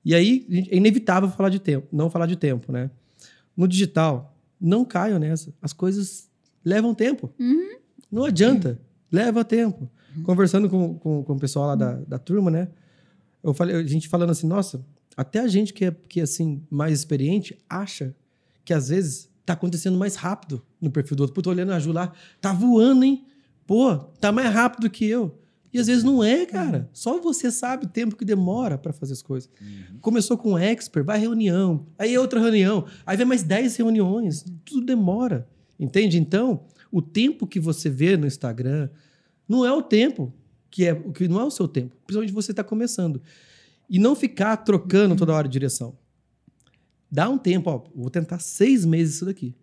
E 0.04 0.14
aí 0.14 0.46
é 0.70 0.76
inevitável 0.76 1.28
falar 1.30 1.48
de 1.48 1.58
tempo, 1.58 1.88
não 1.90 2.10
falar 2.10 2.26
de 2.26 2.36
tempo, 2.36 2.70
né? 2.70 2.90
No 3.56 3.66
digital, 3.66 4.35
não 4.60 4.84
caiam 4.84 5.18
nessa. 5.18 5.54
As 5.60 5.72
coisas 5.72 6.28
levam 6.64 6.94
tempo. 6.94 7.32
Não 8.10 8.24
adianta, 8.24 8.80
leva 9.10 9.44
tempo. 9.44 9.90
Conversando 10.24 10.68
com, 10.68 10.98
com, 10.98 11.22
com 11.22 11.32
o 11.34 11.38
pessoal 11.38 11.66
lá 11.68 11.74
da, 11.74 11.94
da 11.96 12.18
turma, 12.18 12.50
né? 12.50 12.68
Eu 13.42 13.52
falei, 13.52 13.76
a 13.76 13.82
gente 13.86 14.08
falando 14.08 14.30
assim, 14.30 14.46
nossa, 14.46 14.84
até 15.16 15.40
a 15.40 15.46
gente 15.46 15.72
que 15.72 15.84
é, 15.84 15.94
que 16.08 16.20
é 16.20 16.22
assim, 16.22 16.62
mais 16.70 16.98
experiente, 16.98 17.62
acha 17.68 18.14
que 18.64 18.72
às 18.74 18.88
vezes 18.88 19.30
tá 19.44 19.52
acontecendo 19.52 19.96
mais 19.96 20.16
rápido 20.16 20.62
no 20.80 20.90
perfil 20.90 21.16
do 21.16 21.20
outro. 21.20 21.34
Pô, 21.34 21.42
tô 21.42 21.50
olhando 21.50 21.72
a 21.72 21.78
Ju 21.78 21.92
lá, 21.92 22.12
tá 22.40 22.52
voando, 22.52 23.04
hein? 23.04 23.24
Pô, 23.66 23.96
tá 23.96 24.32
mais 24.32 24.52
rápido 24.52 24.90
que 24.90 25.06
eu. 25.06 25.38
E 25.76 25.78
às 25.78 25.88
vezes 25.88 26.02
não 26.02 26.24
é, 26.24 26.46
cara. 26.46 26.88
Só 26.90 27.20
você 27.20 27.50
sabe 27.50 27.84
o 27.84 27.88
tempo 27.88 28.16
que 28.16 28.24
demora 28.24 28.78
para 28.78 28.94
fazer 28.94 29.12
as 29.12 29.20
coisas. 29.20 29.50
Começou 30.00 30.38
com 30.38 30.52
um 30.52 30.58
expert, 30.58 31.04
vai 31.04 31.18
reunião, 31.18 31.86
aí 31.98 32.14
é 32.14 32.18
outra 32.18 32.40
reunião, 32.40 32.86
aí 33.04 33.14
vem 33.14 33.26
mais 33.26 33.42
10 33.42 33.76
reuniões, 33.76 34.42
tudo 34.64 34.86
demora. 34.86 35.46
Entende? 35.78 36.18
Então, 36.18 36.64
o 36.90 37.02
tempo 37.02 37.46
que 37.46 37.60
você 37.60 37.90
vê 37.90 38.16
no 38.16 38.26
Instagram 38.26 38.88
não 39.46 39.66
é 39.66 39.72
o 39.72 39.82
tempo 39.82 40.32
que 40.70 40.86
é 40.86 40.94
o 40.94 41.12
que 41.12 41.28
não 41.28 41.40
é 41.40 41.44
o 41.44 41.50
seu 41.50 41.68
tempo, 41.68 41.94
principalmente 42.06 42.32
você 42.32 42.52
está 42.52 42.64
começando. 42.64 43.20
E 43.86 43.98
não 43.98 44.16
ficar 44.16 44.56
trocando 44.56 45.14
toda 45.14 45.34
hora 45.34 45.46
de 45.46 45.52
direção. 45.52 45.94
Dá 47.12 47.28
um 47.28 47.36
tempo, 47.36 47.68
ó, 47.68 47.84
vou 47.94 48.08
tentar 48.08 48.38
seis 48.38 48.86
meses 48.86 49.16
isso 49.16 49.26
daqui, 49.26 49.54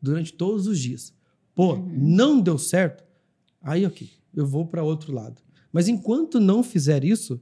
durante 0.00 0.32
todos 0.32 0.66
os 0.66 0.78
dias. 0.78 1.12
Pô, 1.54 1.76
não 1.92 2.40
deu 2.40 2.56
certo? 2.56 3.04
Aí, 3.60 3.84
ok, 3.84 4.08
eu 4.34 4.46
vou 4.46 4.66
para 4.66 4.82
outro 4.82 5.12
lado. 5.12 5.42
Mas 5.78 5.86
enquanto 5.86 6.40
não 6.40 6.60
fizer 6.64 7.04
isso, 7.04 7.40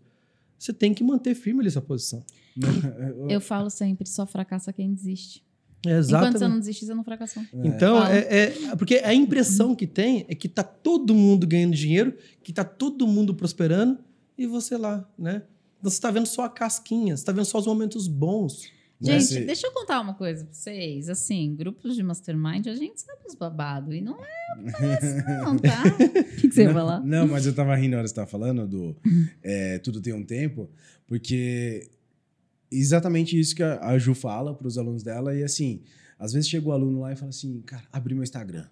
você 0.58 0.70
tem 0.70 0.92
que 0.92 1.02
manter 1.02 1.34
firme 1.34 1.60
ali 1.60 1.70
sua 1.70 1.80
posição. 1.80 2.22
Eu 3.30 3.40
falo 3.40 3.70
sempre, 3.70 4.06
só 4.06 4.26
fracassa 4.26 4.74
quem 4.74 4.92
desiste. 4.92 5.42
É 5.86 5.88
Enquanto 5.88 5.98
exatamente. 5.98 6.38
você 6.38 6.48
não 6.48 6.58
desiste, 6.58 6.84
você 6.84 6.94
não 6.94 7.02
fracassou. 7.02 7.42
Então, 7.64 7.96
Fala. 7.96 8.14
é, 8.14 8.18
é- 8.44 8.76
porque 8.76 8.96
a 8.96 9.14
impressão 9.14 9.74
que 9.74 9.86
tem 9.86 10.26
é 10.28 10.34
que 10.34 10.50
tá 10.50 10.62
todo 10.62 11.14
mundo 11.14 11.46
ganhando 11.46 11.74
dinheiro, 11.74 12.14
que 12.42 12.52
tá 12.52 12.62
todo 12.62 13.06
mundo 13.06 13.34
prosperando 13.34 13.98
e 14.36 14.46
você 14.46 14.76
lá, 14.76 15.08
né? 15.18 15.44
Então 15.78 15.90
você 15.90 15.98
tá 15.98 16.10
vendo 16.10 16.26
só 16.26 16.44
a 16.44 16.50
casquinha, 16.50 17.16
você 17.16 17.24
tá 17.24 17.32
vendo 17.32 17.46
só 17.46 17.58
os 17.58 17.66
momentos 17.66 18.06
bons. 18.06 18.68
Gente, 19.01 19.44
deixa 19.44 19.66
eu 19.66 19.73
contar 19.73 20.01
uma 20.01 20.14
coisa 20.14 20.44
pra 20.44 20.55
vocês. 20.55 21.09
Assim, 21.09 21.55
grupos 21.55 21.94
de 21.94 22.02
mastermind, 22.02 22.66
a 22.66 22.74
gente 22.74 23.01
sabe 23.01 23.20
os 23.27 23.35
babados. 23.35 23.94
E 23.94 24.01
não 24.01 24.16
é 24.24 24.73
parece 24.73 25.23
não, 25.27 25.59
tá? 25.59 25.82
O 25.85 26.36
que, 26.36 26.48
que 26.48 26.55
você 26.55 26.62
ia 26.62 26.68
não, 26.68 26.74
falar? 26.74 27.01
Não, 27.01 27.28
mas 27.28 27.47
eu 27.47 27.55
tava 27.55 27.74
rindo 27.77 27.93
na 27.93 27.98
hora 27.98 28.05
que 28.05 28.10
você 28.10 28.14
tava 28.14 28.27
falando 28.27 28.66
do 28.66 28.97
é, 29.43 29.78
Tudo 29.78 30.01
Tem 30.01 30.14
Um 30.14 30.24
Tempo, 30.24 30.70
porque 31.06 31.90
exatamente 32.70 33.39
isso 33.39 33.55
que 33.55 33.62
a, 33.62 33.81
a 33.86 33.98
Ju 33.98 34.14
fala 34.14 34.55
pros 34.55 34.78
alunos 34.78 35.02
dela. 35.02 35.35
E 35.36 35.43
assim, 35.43 35.82
às 36.18 36.32
vezes 36.32 36.48
chega 36.48 36.66
o 36.66 36.73
aluno 36.73 37.01
lá 37.01 37.12
e 37.12 37.16
fala 37.16 37.31
assim, 37.31 37.60
cara, 37.62 37.85
abri 37.93 38.14
meu 38.14 38.24
Instagram, 38.24 38.66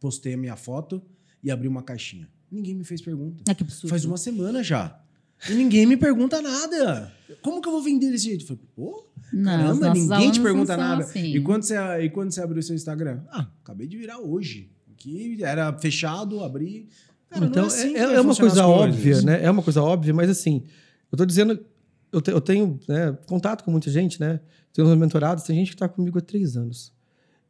postei 0.00 0.34
a 0.34 0.36
minha 0.36 0.56
foto 0.56 1.02
e 1.42 1.50
abri 1.50 1.68
uma 1.68 1.82
caixinha. 1.82 2.28
Ninguém 2.50 2.74
me 2.74 2.84
fez 2.84 3.02
pergunta. 3.02 3.42
É 3.48 3.54
que 3.54 3.62
absurdo. 3.62 3.90
Faz 3.90 4.04
uma 4.04 4.16
semana 4.16 4.62
já. 4.62 5.02
E 5.48 5.54
ninguém 5.54 5.86
me 5.86 5.96
pergunta 5.96 6.40
nada. 6.42 7.12
Como 7.42 7.60
que 7.60 7.68
eu 7.68 7.72
vou 7.72 7.82
vender 7.82 8.10
desse 8.10 8.24
jeito? 8.24 8.42
Eu 8.42 8.46
falei, 8.48 8.62
pô, 8.74 9.06
Não, 9.32 9.44
caramba, 9.44 9.92
ninguém 9.92 10.30
te 10.30 10.40
pergunta 10.40 10.76
nada. 10.76 11.02
assim. 11.02 11.34
E, 11.36 11.40
quando 11.40 11.62
você, 11.62 11.76
e 12.02 12.10
quando 12.10 12.30
você 12.32 12.40
abriu 12.40 12.62
seu 12.62 12.74
Instagram? 12.74 13.20
Ah, 13.30 13.46
acabei 13.62 13.86
de 13.86 13.96
virar 13.96 14.18
hoje. 14.18 14.70
Que 14.96 15.42
era 15.42 15.72
fechado, 15.78 16.42
abri. 16.42 16.88
Cara, 17.28 17.42
não 17.42 17.48
então, 17.48 17.64
é, 17.64 17.66
assim 17.66 17.94
é, 17.96 18.14
é 18.14 18.20
uma 18.20 18.34
coisa 18.34 18.66
óbvia, 18.66 19.20
né? 19.22 19.44
É 19.44 19.50
uma 19.50 19.62
coisa 19.62 19.82
óbvia, 19.82 20.14
mas 20.14 20.30
assim, 20.30 20.62
eu 21.12 21.18
tô 21.18 21.26
dizendo, 21.26 21.58
eu, 22.10 22.20
te- 22.22 22.30
eu 22.30 22.40
tenho 22.40 22.78
né, 22.88 23.16
contato 23.26 23.62
com 23.62 23.70
muita 23.70 23.90
gente, 23.90 24.18
né? 24.20 24.40
Tenho 24.72 24.88
uns 24.88 24.96
mentorados, 24.96 25.44
tem 25.44 25.56
gente 25.56 25.72
que 25.72 25.76
tá 25.76 25.88
comigo 25.88 26.18
há 26.18 26.22
três 26.22 26.56
anos. 26.56 26.92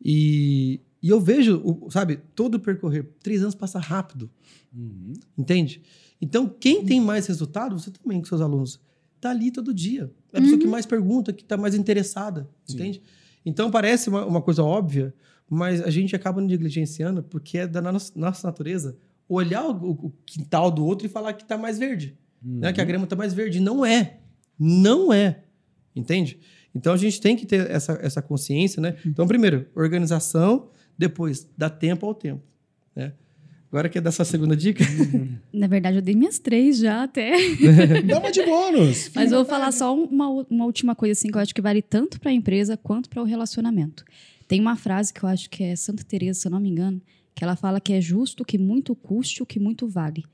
E, 0.05 0.81
e 1.03 1.09
eu 1.09 1.21
vejo, 1.21 1.61
o- 1.65 1.91
sabe, 1.91 2.19
todo 2.35 2.57
o 2.57 2.61
percorrer. 2.61 3.09
Três 3.23 3.43
anos 3.43 3.55
passa 3.55 3.79
rápido. 3.79 4.31
Uhum. 4.75 5.13
Entende? 5.37 5.83
Então, 6.21 6.49
quem 6.49 6.85
tem 6.85 7.01
mais 7.01 7.27
resultado, 7.27 7.79
você 7.79 7.91
também 7.91 8.19
com 8.21 8.27
seus 8.27 8.41
alunos, 8.41 8.81
tá 9.21 9.31
ali 9.31 9.51
todo 9.51 9.73
dia. 9.73 10.11
É 10.33 10.39
a 10.39 10.41
pessoa 10.41 10.59
que 10.59 10.67
mais 10.67 10.87
pergunta, 10.87 11.33
que 11.33 11.45
tá 11.45 11.57
mais 11.57 11.75
interessada, 11.75 12.49
Sim. 12.65 12.75
entende? 12.75 13.03
Então, 13.45 13.71
parece 13.71 14.09
uma, 14.09 14.25
uma 14.25 14.43
coisa 14.43 14.63
óbvia, 14.63 15.15
mas 15.49 15.81
a 15.83 15.91
gente 15.91 16.17
acaba 16.17 16.41
negligenciando 16.41 17.23
porque 17.23 17.59
é 17.59 17.67
da 17.67 17.81
nossa, 17.81 18.13
nossa 18.17 18.47
natureza 18.47 18.97
olhar 19.29 19.65
o, 19.69 19.91
o 19.91 20.13
quintal 20.25 20.71
do 20.71 20.85
outro 20.85 21.07
e 21.07 21.11
falar 21.11 21.33
que 21.35 21.45
tá 21.45 21.57
mais 21.59 21.79
verde, 21.79 22.17
né? 22.43 22.73
Que 22.73 22.81
a 22.81 22.85
grama 22.85 23.07
tá 23.07 23.15
mais 23.17 23.33
verde. 23.35 23.61
Não 23.61 23.85
é. 23.85 24.19
Não 24.59 25.13
é. 25.13 25.43
Entende? 25.95 26.39
Então, 26.75 26.93
a 26.93 26.97
gente 26.97 27.21
tem 27.21 27.37
que 27.37 27.47
ter 27.47 27.71
essa, 27.71 27.99
essa 28.03 28.21
consciência, 28.23 28.81
né? 28.81 28.97
Então, 29.05 29.27
primeiro, 29.27 29.67
organização, 29.75 30.69
depois, 30.99 31.49
dá 31.57 31.69
tempo 31.69 32.07
ao 32.07 32.15
tempo, 32.15 32.43
né? 32.95 33.13
Agora 33.71 33.89
quer 33.89 34.01
dar 34.01 34.13
sua 34.13 34.25
segunda 34.25 34.57
dica? 34.57 34.85
Na 35.53 35.67
verdade, 35.67 35.97
eu 35.97 36.03
dei 36.03 36.15
minhas 36.15 36.39
três 36.39 36.79
já 36.79 37.03
até. 37.03 37.33
Dá 38.07 38.19
uma 38.19 38.31
de 38.31 38.43
bônus. 38.43 39.11
Mas 39.15 39.33
eu 39.33 39.39
vou 39.39 39.45
falar 39.45 39.73
só 39.73 39.95
uma, 39.95 40.29
uma 40.49 40.65
última 40.65 40.95
coisa 40.95 41.13
assim 41.13 41.29
que 41.29 41.37
eu 41.37 41.41
acho 41.41 41.55
que 41.55 41.61
vale 41.61 41.83
tanto 41.83 42.21
para 42.21 42.31
a 42.31 42.35
empresa 42.35 42.77
quanto 42.77 43.09
para 43.11 43.21
o 43.21 43.25
relacionamento. 43.25 44.05
Tem 44.47 44.61
uma 44.61 44.77
frase 44.77 45.13
que 45.13 45.23
eu 45.23 45.29
acho 45.29 45.51
que 45.51 45.65
é 45.65 45.75
Santa 45.75 46.05
Teresa, 46.05 46.41
se 46.41 46.47
eu 46.47 46.53
não 46.53 46.61
me 46.61 46.69
engano, 46.69 47.03
que 47.35 47.43
ela 47.43 47.57
fala 47.57 47.81
que 47.81 47.93
é 47.93 48.01
justo 48.01 48.45
que 48.45 48.57
muito 48.57 48.95
custe 48.95 49.43
o 49.43 49.47
que 49.47 49.59
muito 49.59 49.89
vale. 49.89 50.25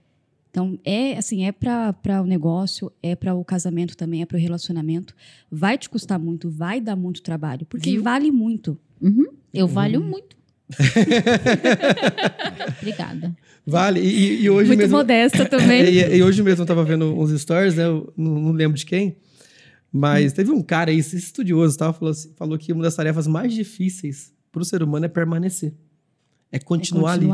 Então 0.50 0.78
é 0.84 1.16
assim, 1.16 1.44
é 1.46 1.50
para 1.50 2.20
o 2.22 2.26
negócio, 2.26 2.92
é 3.02 3.16
para 3.16 3.34
o 3.34 3.42
casamento 3.42 3.96
também, 3.96 4.20
é 4.20 4.26
para 4.26 4.36
o 4.36 4.40
relacionamento. 4.40 5.16
Vai 5.50 5.78
te 5.78 5.88
custar 5.88 6.18
muito, 6.18 6.50
vai 6.50 6.80
dar 6.80 6.94
muito 6.94 7.22
trabalho, 7.22 7.64
porque 7.64 7.92
Viu? 7.92 8.02
vale 8.02 8.30
muito. 8.30 8.78
Uhum. 9.00 9.28
Eu 9.52 9.66
valho 9.66 10.00
muito. 10.02 10.36
Obrigada. 12.80 13.36
Vale. 13.66 14.00
E, 14.00 14.42
e 14.42 14.50
hoje 14.50 14.68
muito 14.68 14.80
mesmo. 14.80 14.96
modesta 14.96 15.44
também. 15.46 15.82
E, 15.92 16.16
e 16.16 16.22
hoje 16.22 16.42
mesmo 16.42 16.62
eu 16.62 16.66
tava 16.66 16.84
vendo 16.84 17.14
uns 17.18 17.38
stories, 17.40 17.74
né? 17.76 17.84
Eu 17.84 18.12
não, 18.16 18.38
não 18.38 18.52
lembro 18.52 18.76
de 18.76 18.86
quem. 18.86 19.16
Mas 19.92 20.32
teve 20.32 20.50
um 20.50 20.62
cara 20.62 20.90
aí, 20.90 20.98
estudioso, 20.98 21.76
tá? 21.76 21.92
falou, 21.92 22.10
assim- 22.12 22.32
falou 22.36 22.58
que 22.58 22.72
uma 22.72 22.82
das 22.82 22.94
tarefas 22.96 23.26
mais 23.26 23.52
difíceis 23.52 24.32
para 24.50 24.62
o 24.62 24.64
ser 24.64 24.82
humano 24.82 25.04
é 25.04 25.08
permanecer. 25.08 25.74
É 26.50 26.58
continuar, 26.58 27.12
É 27.12 27.14
ali. 27.14 27.28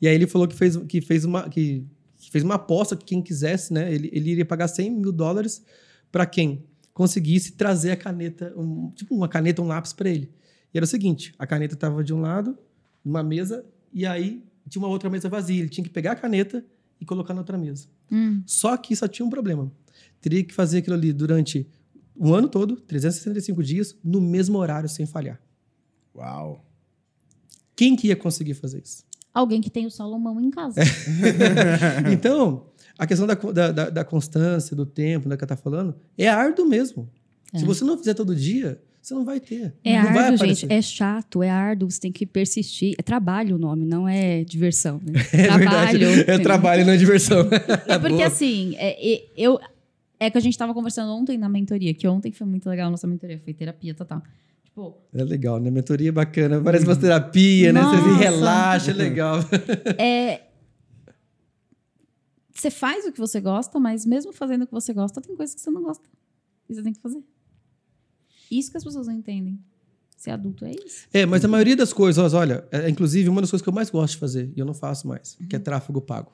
E 0.00 0.08
aí 0.08 0.14
ele 0.14 0.26
falou 0.26 0.48
que 0.48 0.54
fez, 0.54 0.76
que 0.76 1.00
fez, 1.00 1.24
uma, 1.24 1.48
que, 1.48 1.84
que 2.18 2.30
fez 2.30 2.42
uma 2.42 2.54
aposta 2.54 2.96
que 2.96 3.04
quem 3.04 3.22
quisesse, 3.22 3.72
né? 3.72 3.92
Ele, 3.92 4.10
ele 4.12 4.30
iria 4.30 4.44
pagar 4.44 4.68
100 4.68 4.90
mil 4.90 5.12
dólares 5.12 5.62
para 6.10 6.26
quem 6.26 6.64
conseguisse 6.92 7.52
trazer 7.52 7.90
a 7.92 7.96
caneta, 7.96 8.52
um- 8.56 8.90
tipo 8.94 9.14
uma 9.14 9.28
caneta, 9.28 9.62
um 9.62 9.66
lápis 9.66 9.92
para 9.92 10.08
ele. 10.08 10.30
E 10.74 10.78
era 10.78 10.84
o 10.84 10.88
seguinte: 10.88 11.32
a 11.38 11.46
caneta 11.46 11.74
estava 11.74 12.02
de 12.02 12.12
um 12.12 12.20
lado, 12.20 12.58
numa 13.04 13.22
mesa, 13.22 13.64
e 13.92 14.04
aí 14.04 14.42
tinha 14.68 14.82
uma 14.82 14.88
outra 14.88 15.08
mesa 15.08 15.28
vazia. 15.28 15.60
Ele 15.60 15.68
tinha 15.68 15.84
que 15.84 15.90
pegar 15.90 16.12
a 16.12 16.16
caneta 16.16 16.64
e 17.00 17.04
colocar 17.04 17.32
na 17.32 17.40
outra 17.40 17.56
mesa. 17.56 17.86
Hum. 18.10 18.42
Só 18.44 18.76
que 18.76 18.94
só 18.96 19.06
tinha 19.06 19.24
um 19.24 19.30
problema. 19.30 19.70
Teria 20.20 20.42
que 20.42 20.52
fazer 20.52 20.78
aquilo 20.78 20.96
ali 20.96 21.12
durante 21.12 21.66
o 22.16 22.32
ano 22.34 22.48
todo, 22.48 22.76
365 22.76 23.62
dias, 23.62 23.96
no 24.02 24.20
mesmo 24.20 24.58
horário, 24.58 24.88
sem 24.88 25.04
falhar. 25.06 25.40
Uau. 26.14 26.64
Quem 27.76 27.94
que 27.96 28.08
ia 28.08 28.16
conseguir 28.16 28.54
fazer 28.54 28.80
isso? 28.82 29.04
Alguém 29.32 29.60
que 29.60 29.68
tem 29.68 29.84
o 29.84 29.90
Salomão 29.90 30.40
em 30.40 30.48
casa. 30.50 30.80
então, 32.12 32.66
a 32.96 33.06
questão 33.06 33.26
da, 33.26 33.34
da, 33.34 33.72
da- 33.72 33.90
da 33.90 34.04
constância, 34.04 34.76
do 34.76 34.86
tempo, 34.86 35.28
né, 35.28 35.36
que 35.36 35.42
eu 35.44 35.48
tá 35.48 35.56
falando, 35.56 35.94
é 36.16 36.28
árduo 36.28 36.66
mesmo. 36.66 37.10
Se 37.54 37.64
É. 37.64 37.66
você 37.66 37.84
não 37.84 37.98
fizer 37.98 38.14
todo 38.14 38.34
dia, 38.34 38.80
você 39.04 39.12
não 39.12 39.24
vai 39.24 39.38
ter. 39.38 39.74
É 39.84 40.00
não 40.00 40.18
árduo, 40.18 40.46
gente. 40.46 40.72
É 40.72 40.80
chato, 40.80 41.42
é 41.42 41.50
árduo. 41.50 41.90
Você 41.90 42.00
tem 42.00 42.10
que 42.10 42.24
persistir. 42.24 42.94
É 42.98 43.02
trabalho 43.02 43.56
o 43.56 43.58
nome, 43.58 43.84
não 43.84 44.08
é 44.08 44.42
diversão. 44.44 44.98
Né? 45.04 45.20
É 45.34 45.46
trabalho. 45.46 45.98
verdade. 45.98 46.30
É 46.30 46.38
trabalho, 46.38 46.86
não 46.86 46.92
é 46.94 46.96
diversão. 46.96 47.46
É 47.86 47.98
porque 47.98 48.14
Boa. 48.14 48.26
assim, 48.26 48.74
é, 48.78 49.22
eu. 49.36 49.60
É 50.18 50.30
que 50.30 50.38
a 50.38 50.40
gente 50.40 50.56
tava 50.56 50.72
conversando 50.72 51.12
ontem 51.12 51.36
na 51.36 51.50
mentoria, 51.50 51.92
que 51.92 52.08
ontem 52.08 52.32
foi 52.32 52.46
muito 52.46 52.66
legal 52.66 52.88
a 52.88 52.90
nossa 52.90 53.06
mentoria, 53.06 53.38
foi 53.38 53.52
terapia 53.52 53.94
total. 53.94 54.22
Tipo, 54.64 54.96
É 55.12 55.22
legal, 55.22 55.60
né? 55.60 55.70
Mentoria 55.70 56.08
é 56.08 56.12
bacana. 56.12 56.58
Parece 56.62 56.86
uma 56.86 56.96
terapia, 56.96 57.74
né? 57.74 57.82
Você 57.82 57.96
Nossa. 57.96 58.16
relaxa, 58.16 58.90
é 58.90 58.94
legal. 58.94 59.38
é. 59.98 60.40
Você 62.54 62.70
faz 62.70 63.04
o 63.04 63.12
que 63.12 63.18
você 63.18 63.38
gosta, 63.38 63.78
mas 63.78 64.06
mesmo 64.06 64.32
fazendo 64.32 64.62
o 64.62 64.66
que 64.66 64.72
você 64.72 64.94
gosta, 64.94 65.20
tem 65.20 65.36
coisas 65.36 65.54
que 65.54 65.60
você 65.60 65.70
não 65.70 65.82
gosta. 65.82 66.08
E 66.70 66.74
você 66.74 66.82
tem 66.82 66.94
que 66.94 67.00
fazer. 67.00 67.22
Isso 68.50 68.70
que 68.70 68.76
as 68.76 68.84
pessoas 68.84 69.06
não 69.06 69.14
entendem. 69.14 69.58
Ser 70.16 70.30
adulto 70.30 70.64
é 70.64 70.72
isso. 70.72 71.06
É, 71.12 71.26
mas 71.26 71.44
a 71.44 71.48
maioria 71.48 71.76
das 71.76 71.92
coisas, 71.92 72.32
olha, 72.32 72.64
é, 72.72 72.88
inclusive 72.88 73.28
uma 73.28 73.40
das 73.40 73.50
coisas 73.50 73.62
que 73.62 73.68
eu 73.68 73.74
mais 73.74 73.90
gosto 73.90 74.14
de 74.14 74.18
fazer, 74.18 74.50
e 74.56 74.60
eu 74.60 74.64
não 74.64 74.72
faço 74.72 75.06
mais, 75.06 75.36
que 75.48 75.54
é 75.56 75.58
tráfego 75.58 76.00
pago. 76.00 76.32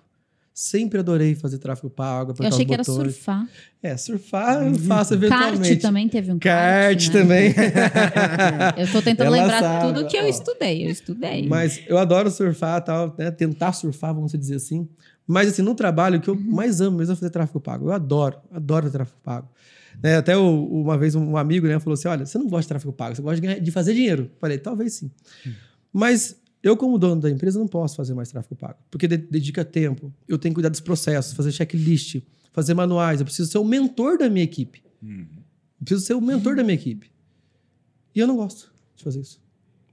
Sempre 0.53 0.99
adorei 0.99 1.35
fazer 1.35 1.59
tráfego 1.59 1.89
pago, 1.89 2.35
Eu 2.39 2.47
achei 2.49 2.65
que 2.66 2.73
era 2.74 2.82
botões. 2.82 3.15
surfar. 3.15 3.49
É, 3.82 3.97
surfar 3.97 4.62
eu 4.66 4.74
faço 4.81 5.15
eventualmente. 5.15 5.70
Kart 5.70 5.81
também 5.81 6.09
teve 6.09 6.32
um 6.32 6.39
Kart 6.39 7.07
né? 7.07 7.12
também. 7.12 7.55
Eu 8.77 8.91
tô 8.93 9.01
tentando 9.01 9.28
Ela 9.28 9.37
lembrar 9.43 9.61
sabe, 9.61 9.95
tudo 9.95 10.07
que 10.07 10.16
eu 10.16 10.27
estudei. 10.27 10.85
Eu 10.85 10.91
estudei. 10.91 11.49
Mas 11.49 11.81
eu 11.89 11.97
adoro 11.97 12.31
surfar 12.31 12.85
tal, 12.85 13.15
né? 13.16 13.31
Tentar 13.31 13.73
surfar, 13.73 14.12
vamos 14.15 14.32
dizer 14.32 14.57
assim. 14.57 14.89
Mas 15.31 15.48
assim, 15.48 15.62
no 15.62 15.74
trabalho, 15.74 16.20
que 16.20 16.28
eu 16.28 16.35
Uhum. 16.35 16.40
mais 16.40 16.81
amo 16.81 16.98
mesmo 16.98 17.12
é 17.12 17.16
fazer 17.16 17.31
tráfego 17.31 17.61
pago. 17.61 17.86
Eu 17.86 17.93
adoro, 17.93 18.36
adoro 18.52 18.85
fazer 18.85 18.97
tráfego 18.98 19.19
pago. 19.23 19.48
Né, 20.02 20.16
até 20.16 20.36
uma 20.36 20.97
vez 20.97 21.15
um 21.15 21.36
amigo 21.36 21.66
né, 21.66 21.78
falou 21.78 21.94
assim: 21.94 22.09
olha, 22.09 22.24
você 22.27 22.39
não 22.39 22.47
gosta 22.48 22.62
de 22.62 22.69
tráfego 22.69 22.93
pago, 22.93 23.15
você 23.16 23.23
gosta 23.23 23.36
de, 23.40 23.47
ganhar- 23.47 23.61
de 23.61 23.70
fazer 23.70 23.93
dinheiro. 23.94 24.31
Falei, 24.40 24.57
talvez 24.59 24.94
sim. 24.94 25.11
Mas 25.93 26.36
eu, 26.62 26.77
como 26.77 26.98
dono 26.98 27.20
da 27.20 27.31
empresa, 27.31 27.59
não 27.59 27.66
posso 27.69 27.97
fazer 27.97 28.15
mais 28.15 28.31
tráfego 28.31 28.55
pago. 28.57 28.78
Porque 28.90 29.07
de- 29.09 29.16
dedica 29.19 29.65
tempo, 29.65 30.12
eu 30.28 30.39
tenho 30.39 30.52
que 30.52 30.57
cuidar 30.57 30.69
dos 30.69 30.81
processos, 30.81 31.32
fazer 31.32 31.52
checklist, 31.52 32.20
fazer 32.52 32.74
manuais, 32.74 33.20
eu 33.20 33.24
preciso 33.27 33.51
ser 33.51 33.59
o 33.59 33.65
mentor 33.65 34.19
da 34.19 34.28
minha 34.28 34.44
equipe. 34.44 34.82
Eu 35.02 35.85
preciso 35.85 36.07
ser 36.07 36.15
o 36.15 36.20
mentor 36.20 36.57
da 36.57 36.62
minha 36.62 36.74
equipe. 36.74 37.11
E 38.15 38.20
eu 38.20 38.27
não 38.27 38.36
gosto 38.36 38.70
de 38.97 39.02
fazer 39.05 39.20
isso. 39.20 39.40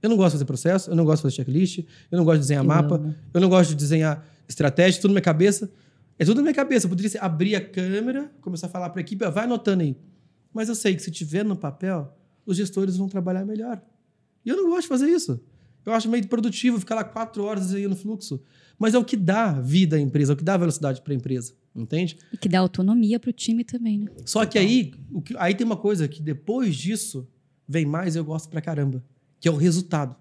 Eu 0.02 0.08
não 0.10 0.16
gosto 0.16 0.28
de 0.30 0.32
fazer 0.36 0.44
processo, 0.44 0.90
eu 0.90 0.96
não 0.96 1.04
gosto 1.04 1.18
de 1.18 1.22
fazer 1.22 1.34
checklist, 1.36 1.78
eu 2.10 2.16
não 2.18 2.24
gosto 2.24 2.36
de 2.36 2.44
desenhar 2.44 2.62
Eu 2.64 2.68
mapa, 2.68 2.94
amo. 2.96 3.14
eu 3.34 3.40
não 3.40 3.48
gosto 3.48 3.70
de 3.70 3.76
desenhar 3.76 4.24
estratégia, 4.48 5.00
tudo 5.00 5.10
na 5.10 5.14
minha 5.14 5.22
cabeça. 5.22 5.70
É 6.18 6.24
tudo 6.24 6.36
na 6.36 6.42
minha 6.42 6.54
cabeça. 6.54 6.86
Eu 6.86 6.90
poderia 6.90 7.10
ser- 7.10 7.22
abrir 7.22 7.54
a 7.54 7.60
câmera, 7.60 8.30
começar 8.40 8.66
a 8.66 8.70
falar 8.70 8.90
para 8.90 9.00
a 9.00 9.02
equipe, 9.02 9.24
vai 9.30 9.44
anotando 9.44 9.82
aí. 9.82 9.96
Mas 10.52 10.68
eu 10.68 10.74
sei 10.74 10.94
que 10.96 11.02
se 11.02 11.10
tiver 11.10 11.44
no 11.44 11.54
papel, 11.56 12.12
os 12.44 12.56
gestores 12.56 12.96
vão 12.96 13.08
trabalhar 13.08 13.44
melhor. 13.44 13.80
E 14.44 14.48
eu 14.48 14.56
não 14.56 14.68
gosto 14.70 14.82
de 14.82 14.88
fazer 14.88 15.08
isso. 15.08 15.40
Eu 15.84 15.92
acho 15.92 16.08
meio 16.08 16.26
produtivo 16.26 16.78
ficar 16.78 16.94
lá 16.96 17.04
quatro 17.04 17.44
horas 17.44 17.66
desenhando 17.66 17.94
fluxo. 17.96 18.42
Mas 18.78 18.94
é 18.94 18.98
o 18.98 19.04
que 19.04 19.16
dá 19.16 19.52
vida 19.52 19.96
à 19.96 20.00
empresa, 20.00 20.32
é 20.32 20.34
o 20.34 20.36
que 20.36 20.44
dá 20.44 20.56
velocidade 20.56 21.00
para 21.02 21.12
a 21.12 21.16
empresa. 21.16 21.52
Entende? 21.74 22.18
E 22.32 22.36
que 22.36 22.48
dá 22.48 22.58
autonomia 22.58 23.20
pro 23.20 23.32
time 23.32 23.62
também, 23.62 23.98
né? 24.00 24.10
Só 24.24 24.44
que 24.44 24.58
aí, 24.58 24.92
o 25.12 25.22
que- 25.22 25.36
aí 25.38 25.54
tem 25.54 25.64
uma 25.64 25.76
coisa 25.76 26.08
que 26.08 26.20
depois 26.20 26.74
disso 26.74 27.28
vem 27.68 27.86
mais 27.86 28.16
e 28.16 28.18
eu 28.18 28.24
gosto 28.24 28.48
pra 28.48 28.60
caramba, 28.60 29.04
que 29.40 29.46
é 29.46 29.50
o 29.50 29.56
resultado. 29.56 30.16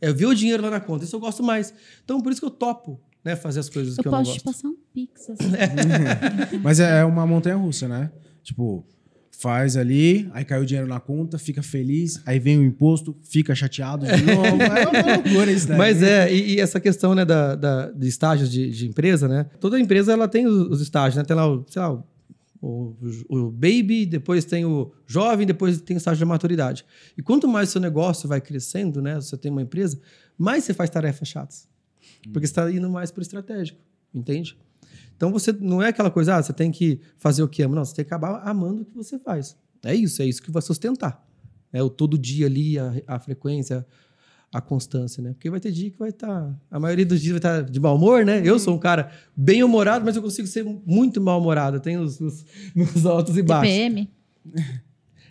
É 0.00 0.12
ver 0.12 0.26
o 0.26 0.34
dinheiro 0.34 0.62
lá 0.62 0.70
na 0.70 0.80
conta. 0.80 1.04
Isso 1.04 1.16
eu 1.16 1.20
gosto 1.20 1.42
mais. 1.42 1.72
Então, 2.04 2.20
por 2.20 2.30
isso 2.30 2.40
que 2.40 2.46
eu 2.46 2.50
topo 2.50 3.00
né, 3.28 3.36
fazer 3.36 3.60
as 3.60 3.68
coisas 3.68 3.96
eu 3.96 4.02
que 4.02 4.08
eu 4.08 4.12
não 4.12 4.18
posso 4.18 4.32
te 4.32 4.42
gosto. 4.42 4.44
passar 4.56 4.68
um 4.68 4.76
pix. 4.92 5.30
Assim. 5.30 5.50
Mas 6.62 6.80
é 6.80 7.00
é 7.00 7.04
uma 7.04 7.26
montanha 7.26 7.56
russa, 7.56 7.86
né? 7.86 8.10
Tipo, 8.42 8.84
faz 9.30 9.76
ali, 9.76 10.28
aí 10.32 10.44
caiu 10.44 10.62
o 10.62 10.66
dinheiro 10.66 10.88
na 10.88 10.98
conta, 10.98 11.38
fica 11.38 11.62
feliz, 11.62 12.20
aí 12.26 12.38
vem 12.40 12.58
o 12.58 12.64
imposto, 12.64 13.16
fica 13.22 13.54
chateado 13.54 14.04
de 14.06 14.22
novo. 14.24 14.46
é 14.62 15.00
uma 15.02 15.14
loucura 15.14 15.52
isso 15.52 15.68
daí. 15.68 15.78
Mas 15.78 16.02
é, 16.02 16.32
e, 16.32 16.54
e 16.54 16.60
essa 16.60 16.80
questão 16.80 17.14
né, 17.14 17.24
da, 17.24 17.54
da- 17.54 17.90
de 17.92 18.08
estágios 18.08 18.50
de, 18.50 18.70
de 18.70 18.86
empresa, 18.88 19.28
né? 19.28 19.46
Toda 19.60 19.78
empresa 19.78 20.12
ela 20.12 20.26
tem 20.26 20.46
os, 20.46 20.68
os 20.70 20.80
estágios, 20.80 21.16
né? 21.16 21.24
Tem 21.24 21.36
lá, 21.36 21.46
o, 21.48 21.64
sei 21.68 21.80
lá, 21.80 21.92
o, 21.92 22.02
o, 23.28 23.36
o 23.36 23.50
baby, 23.52 24.04
depois 24.06 24.44
tem 24.44 24.64
o 24.64 24.90
jovem, 25.06 25.46
depois 25.46 25.80
tem 25.82 25.96
o 25.96 25.98
estágio 25.98 26.18
de 26.18 26.24
maturidade. 26.24 26.84
E 27.16 27.22
quanto 27.22 27.46
mais 27.46 27.68
seu 27.68 27.80
negócio 27.80 28.28
vai 28.28 28.40
crescendo, 28.40 29.00
né? 29.00 29.14
Você 29.16 29.36
tem 29.36 29.52
uma 29.52 29.62
empresa, 29.62 30.00
mais 30.36 30.64
você 30.64 30.74
faz 30.74 30.90
tarefas 30.90 31.28
chatas. 31.28 31.68
Porque 32.32 32.46
você 32.46 32.52
está 32.52 32.70
indo 32.70 32.88
mais 32.90 33.10
para 33.10 33.20
o 33.20 33.22
estratégico, 33.22 33.78
entende? 34.14 34.56
Então 35.16 35.32
você 35.32 35.52
não 35.52 35.82
é 35.82 35.88
aquela 35.88 36.10
coisa, 36.10 36.36
ah, 36.36 36.42
você 36.42 36.52
tem 36.52 36.70
que 36.70 37.00
fazer 37.18 37.42
o 37.42 37.48
que 37.48 37.62
ama. 37.62 37.74
Não, 37.74 37.84
você 37.84 37.94
tem 37.94 38.04
que 38.04 38.14
acabar 38.14 38.40
amando 38.48 38.82
o 38.82 38.84
que 38.84 38.94
você 38.94 39.18
faz. 39.18 39.56
É 39.84 39.94
isso, 39.94 40.22
é 40.22 40.26
isso 40.26 40.42
que 40.42 40.50
vai 40.50 40.62
sustentar. 40.62 41.24
É 41.72 41.82
o 41.82 41.90
todo 41.90 42.16
dia 42.16 42.46
ali, 42.46 42.78
a, 42.78 42.92
a 43.06 43.18
frequência, 43.18 43.84
a 44.52 44.60
constância, 44.60 45.22
né? 45.22 45.32
Porque 45.32 45.50
vai 45.50 45.60
ter 45.60 45.70
dia 45.70 45.90
que 45.90 45.98
vai 45.98 46.10
estar. 46.10 46.58
a 46.70 46.80
maioria 46.80 47.04
dos 47.04 47.20
dias 47.20 47.32
vai 47.32 47.38
estar 47.38 47.70
de 47.70 47.80
mau 47.80 47.96
humor, 47.96 48.24
né? 48.24 48.40
Eu 48.44 48.58
sou 48.58 48.74
um 48.74 48.78
cara 48.78 49.10
bem 49.36 49.62
humorado, 49.62 50.04
mas 50.04 50.16
eu 50.16 50.22
consigo 50.22 50.48
ser 50.48 50.64
muito 50.64 51.20
mal-humorado. 51.20 51.76
Eu 51.76 51.80
tenho 51.80 52.00
os, 52.00 52.20
os 52.20 52.44
meus 52.74 53.04
altos 53.04 53.36
e 53.36 53.42
baixos. 53.42 53.74
TPM? 53.74 54.10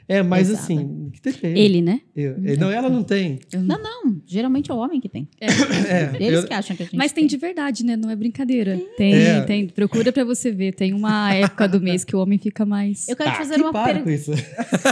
É, 0.09 0.23
mas 0.23 0.47
Pesada. 0.47 0.63
assim, 0.63 1.09
que 1.11 1.19
TPM? 1.21 1.59
Ele, 1.59 1.81
né? 1.81 1.99
Eu- 2.15 2.37
eu- 2.45 2.57
não, 2.57 2.71
ela 2.71 2.89
não 2.89 3.03
tem. 3.03 3.39
Não, 3.53 3.77
não. 3.77 4.21
Geralmente 4.25 4.71
é 4.71 4.73
o 4.73 4.77
homem 4.77 5.01
que 5.01 5.09
tem. 5.09 5.27
É, 5.41 6.11
Eles 6.15 6.43
eu- 6.43 6.47
que 6.47 6.53
acham 6.53 6.77
que 6.77 6.83
a 6.83 6.85
gente 6.85 6.95
Mas 6.95 7.11
tem 7.11 7.27
de 7.27 7.35
verdade, 7.35 7.83
né? 7.85 7.97
Não 7.97 8.09
é 8.09 8.15
brincadeira. 8.15 8.79
Tem, 8.97 9.13
É. 9.13 9.41
tem. 9.41 9.67
Procura 9.67 10.13
pra 10.13 10.23
você 10.23 10.49
ver. 10.51 10.71
Tem 10.73 10.93
uma 10.93 11.33
época 11.33 11.67
do 11.67 11.81
mês 11.81 12.05
que 12.05 12.15
o 12.15 12.19
homem 12.19 12.37
fica 12.39 12.65
mais. 12.65 13.05
Eu 13.09 13.17
quero 13.17 13.29
Ah, 13.29 13.33
te 13.33 13.37
fazer 13.39 13.55
que 13.55 13.61
uma 13.61 13.73
para 13.73 13.99
com 13.99 14.05
pergunta. 14.05 14.11
isso. 14.13 14.31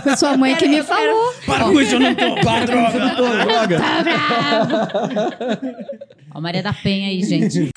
Foi 0.04 0.18
sua 0.18 0.36
mãe 0.36 0.54
que 0.58 0.68
me 0.68 0.78
Eu 0.80 0.84
quero- 0.86 0.98
falou. 1.00 1.34
Para 1.46 1.64
com 1.66 1.82
isso, 1.82 1.96
eu 1.96 2.00
não 2.02 2.14
tô. 2.16 2.36
Para, 2.42 2.66
droga. 2.66 3.78
droga. 3.78 3.80
Ó, 6.36 6.42
Maria 6.42 6.62
da 6.62 6.74
Penha 6.74 7.08
aí, 7.08 7.24
gente. 7.24 7.70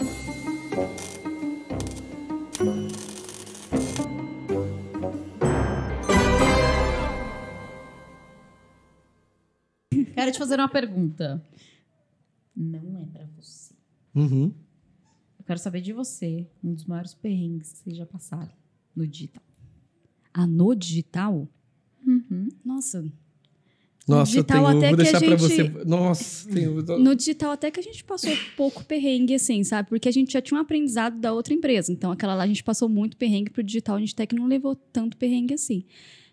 Quero 10.29 10.35
te 10.35 10.39
fazer 10.39 10.59
uma 10.59 10.69
pergunta. 10.69 11.43
Não 12.57 12.99
é 12.99 13.07
pra 13.07 13.27
você. 13.37 13.75
Uhum. 14.15 14.53
Eu 15.39 15.45
quero 15.47 15.59
saber 15.59 15.81
de 15.81 15.93
você, 15.93 16.47
um 16.63 16.75
dos 16.75 16.85
maiores 16.85 17.15
perrengues 17.15 17.73
que 17.73 17.79
vocês 17.79 17.97
já 17.97 18.07
passaram 18.07 18.51
no 18.95 19.07
digital. 19.07 19.43
Ah, 20.35 20.47
no 20.47 20.75
digital? 20.75 21.49
Uhum. 22.07 22.49
Nossa. 22.65 23.05
Nossa, 24.07 24.33
eu 24.33 24.43
digital 24.43 24.65
tenho, 24.67 24.79
até 24.79 24.89
vou 24.89 24.97
que 24.97 25.03
deixar 25.03 25.19
a 25.19 25.21
pra 25.21 25.37
gente- 25.37 25.71
você. 25.71 25.85
Nossa, 25.85 26.49
tenho. 26.51 26.99
No 26.99 27.15
digital 27.15 27.51
até 27.51 27.71
que 27.71 27.79
a 27.79 27.83
gente 27.83 28.03
passou 28.05 28.31
pouco 28.57 28.83
perrengue, 28.85 29.35
assim, 29.35 29.63
sabe? 29.65 29.89
Porque 29.91 30.09
a 30.09 30.13
gente 30.13 30.33
já 30.33 30.41
tinha 30.41 30.59
um 30.59 30.63
aprendizado 30.63 31.21
da 31.21 31.33
outra 31.33 31.53
empresa. 31.53 31.93
Então, 31.93 32.11
aquela 32.11 32.35
lá 32.35 32.45
a 32.45 32.47
gente 32.47 32.65
passou 32.65 32.89
muito 32.89 33.17
perrengue 33.19 33.51
pro 33.51 33.63
digital, 33.63 33.97
a 33.97 34.01
gente 34.01 34.15
até 34.15 34.27
que 34.27 34.35
não 34.35 34.47
levou 34.47 34.75
tanto 34.75 35.17
perrengue 35.19 35.53
assim. 35.55 35.85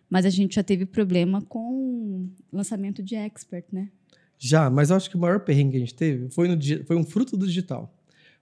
Mas 0.10 0.26
a 0.26 0.30
gente 0.30 0.56
já 0.56 0.64
teve 0.64 0.86
problema 0.86 1.42
com 1.42 2.30
lançamento 2.52 3.02
de 3.02 3.16
expert, 3.16 3.66
né? 3.72 3.90
Já, 4.38 4.70
mas 4.70 4.90
eu 4.90 4.96
acho 4.96 5.10
que 5.10 5.16
o 5.16 5.20
maior 5.20 5.40
perrengue 5.40 5.72
que 5.72 5.78
a 5.78 5.80
gente 5.80 5.96
teve 5.96 6.30
foi, 6.30 6.48
no, 6.48 6.58
foi 6.86 6.96
um 6.96 7.04
fruto 7.04 7.38
do 7.38 7.48
digital. 7.48 7.94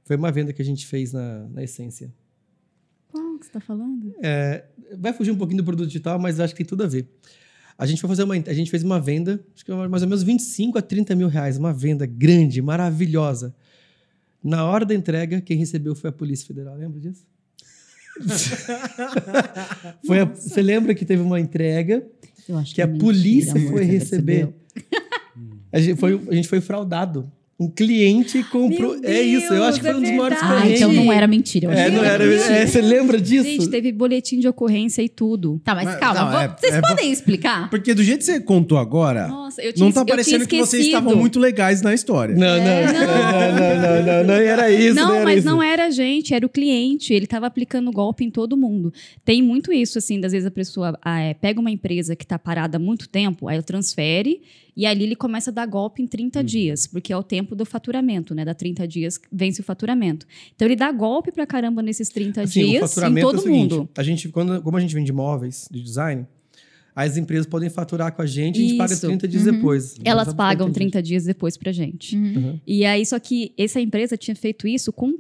Foi 0.04 0.16
uma 0.16 0.32
venda 0.32 0.52
que 0.52 0.62
a 0.62 0.66
gente 0.66 0.86
fez 0.86 1.14
na, 1.14 1.48
na 1.50 1.64
essência. 1.64 2.14
Qual 3.10 3.40
que 3.40 3.46
você 3.46 3.52
tá 3.52 3.60
falando? 3.60 4.14
Vai 4.98 5.14
fugir 5.14 5.32
um 5.32 5.38
pouquinho 5.38 5.58
do 5.62 5.64
produto 5.64 5.88
digital, 5.88 6.20
mas 6.20 6.40
acho 6.40 6.54
que 6.54 6.58
tem 6.58 6.66
tudo 6.66 6.84
a 6.84 6.88
ver. 6.88 7.08
A 7.78 7.86
gente 7.86 8.02
foi 8.02 8.08
fazer 8.08 8.24
uma. 8.24 8.36
A 8.36 8.54
gente 8.54 8.70
fez 8.70 8.84
uma 8.84 9.00
venda, 9.00 9.44
acho 9.56 9.66
que 9.66 9.72
mais 9.72 10.04
ou 10.04 10.10
menos 10.10 10.24
25 10.24 10.78
a 10.78 10.82
30 10.82 11.16
mil 11.16 11.28
reais. 11.28 11.58
Uma 11.58 11.74
venda 11.74 12.06
grande, 12.06 12.62
maravilhosa. 12.62 13.56
Na 14.44 14.66
hora 14.66 14.86
da 14.86 14.94
entrega, 14.94 15.42
quem 15.42 15.58
recebeu 15.58 15.96
foi 15.96 16.10
a 16.10 16.14
Polícia 16.14 16.46
Federal. 16.46 16.76
Lembra 16.76 17.00
disso? 17.00 17.26
Foi 20.06 20.20
a- 20.20 20.26
você 20.26 20.62
lembra 20.62 20.94
que 20.94 21.06
teve 21.06 21.22
uma 21.22 21.40
entrega 21.40 22.06
Eu 22.48 22.58
acho 22.58 22.74
que 22.76 22.82
a 22.82 22.86
é 22.86 22.88
mentira, 22.88 23.06
polícia 23.06 23.60
foi 23.70 23.84
receber. 23.84 24.50
A 25.72 25.80
gente 25.80 26.00
foi, 26.00 26.22
a 26.30 26.36
gente 26.36 26.48
foi 26.48 26.62
fraudado. 26.62 27.32
Um 27.60 27.70
cliente 27.70 28.44
comprou. 28.46 29.00
Meu 29.00 29.10
é 29.10 29.22
isso, 29.22 29.54
eu 29.54 29.64
acho 29.64 29.80
que 29.80 29.86
foi 29.86 29.92
Deus, 29.94 30.00
um 30.00 30.02
dos 30.02 30.10
é 30.12 30.16
maiores 30.18 30.40
verdade. 30.42 30.64
Ah, 30.64 30.76
então 30.76 30.92
não 30.92 31.14
era 31.14 31.28
mentira. 31.28 31.68
Eu 31.68 31.72
É, 31.72 31.90
não 31.90 32.00
que 32.00 32.06
era. 32.06 32.26
mentira. 32.26 32.54
é, 32.56 32.66
você 32.66 32.82
lembra 32.82 33.22
disso? 33.22 33.44
Gente, 33.44 33.70
teve 33.70 33.92
boletim 33.92 34.40
de 34.40 34.48
ocorrência 34.48 35.04
e 35.04 35.08
tudo. 35.08 35.62
Tá, 35.64 35.76
mas 35.76 35.86
Mas- 35.86 36.00
calma. 36.00 36.20
não, 36.22 36.32
vou- 36.32 36.40
é- 36.42 36.48
vocês 36.60 36.74
é- 36.74 36.82
podem 36.82 37.12
explicar? 37.12 37.70
Porque 37.70 37.94
do 37.94 38.04
jeito 38.04 38.20
que 38.20 38.26
você 38.26 38.40
contou 38.42 38.78
agora, 38.80 39.28
Nossa, 39.28 39.62
eu 39.62 39.72
tinha 39.72 39.86
não 39.86 39.92
tá 39.94 40.04
parecendo 40.04 40.48
que 40.48 40.58
vocês 40.58 40.88
estavam 40.88 41.16
muito 41.16 41.40
legais 41.40 41.82
na 41.84 41.94
história. 41.94 42.36
Não, 42.36 42.58
não, 42.58 42.64
não, 42.92 42.94
não, 42.94 43.56
não, 43.56 44.04
não, 44.04 44.18
não, 44.18 44.24
não 44.26 44.34
era 44.34 44.72
isso. 44.72 44.96
Não, 44.96 45.14
era 45.14 45.24
mas 45.24 45.38
isso. 45.40 45.48
não 45.48 45.62
era 45.64 45.86
a 45.86 45.90
gente, 45.92 46.34
era 46.34 46.46
o 46.46 46.50
cliente. 46.50 47.14
Ele 47.14 47.26
estava 47.26 47.46
aplicando 47.46 47.92
golpe 47.92 48.26
em 48.26 48.32
todo 48.32 48.58
mundo. 48.58 48.92
Tem 49.24 49.42
muito 49.44 49.72
isso, 49.72 50.00
assim, 50.00 50.20
das 50.20 50.32
vezes 50.32 50.48
a 50.48 50.52
pessoa 50.52 50.98
ah, 51.04 51.20
é, 51.20 51.34
pega 51.36 51.60
uma 51.60 51.70
empresa 51.72 52.16
que 52.16 52.26
está 52.26 52.40
parada 52.40 52.78
há 52.78 52.80
muito 52.80 53.08
tempo, 53.08 53.48
aí 53.48 53.56
ela 53.56 53.64
transfere 53.64 54.42
e 54.76 54.86
ali 54.86 55.04
ele 55.04 55.16
começa 55.16 55.50
a 55.52 55.54
dar 55.54 55.66
golpe 55.66 56.02
em 56.02 56.08
30 56.08 56.40
Uhum. 56.40 56.46
dias, 56.46 56.88
porque 56.88 57.12
é 57.14 57.18
o 57.18 57.24
tempo 57.24 57.56
do 57.56 57.66
faturamento, 57.66 58.34
né? 58.34 58.44
Da 58.44 58.54
30 58.54 58.88
dias 58.88 59.20
vence 59.32 59.62
o 59.62 59.64
faturamento. 59.64 60.26
Então 60.56 60.68
ele 60.68 60.76
dá 60.76 60.92
golpe 60.92 61.32
pra 61.32 61.46
caramba 61.46 61.82
nesses 61.82 62.10
30 62.10 62.42
Assim, 62.42 62.64
o 62.64 62.68
dias 62.68 62.84
em 62.84 62.88
faturamento 62.88 63.28
todo 63.28 63.36
é 63.36 63.40
o 63.40 63.42
seguinte, 63.44 63.74
mundo. 63.76 63.90
A 63.98 64.04
gente, 64.04 64.30
quando, 64.30 64.62
como 64.62 64.78
a 64.78 64.80
gente 64.80 64.94
vende 64.96 65.12
móveis 65.14 65.68
de 65.72 65.82
design, 65.82 66.26
as 66.96 67.18
empresas 67.18 67.48
podem 67.48 67.70
faturar 67.70 68.14
com 68.16 68.22
a 68.22 68.26
gente 68.26 68.60
e 68.62 68.66
a 68.66 68.68
gente 68.68 68.78
paga 68.78 68.94
Isso. 68.94 69.08
30 69.08 69.28
dias 69.28 69.46
Uhum. 69.48 69.52
depois. 69.54 69.96
Elas 70.04 70.34
pagam 70.34 70.66
vamos 70.68 70.76
30 70.76 71.02
dias 71.02 71.24
depois 71.26 71.58
pra 71.58 71.72
gente. 71.72 72.16
Uhum. 72.16 72.60
E 72.68 72.86
aí, 72.86 73.04
só 73.06 73.18
que 73.20 73.52
essa 73.58 73.82
empresa 73.82 74.16
tinha 74.16 74.36
feito 74.36 74.68
isso 74.68 74.94
com 74.94 75.14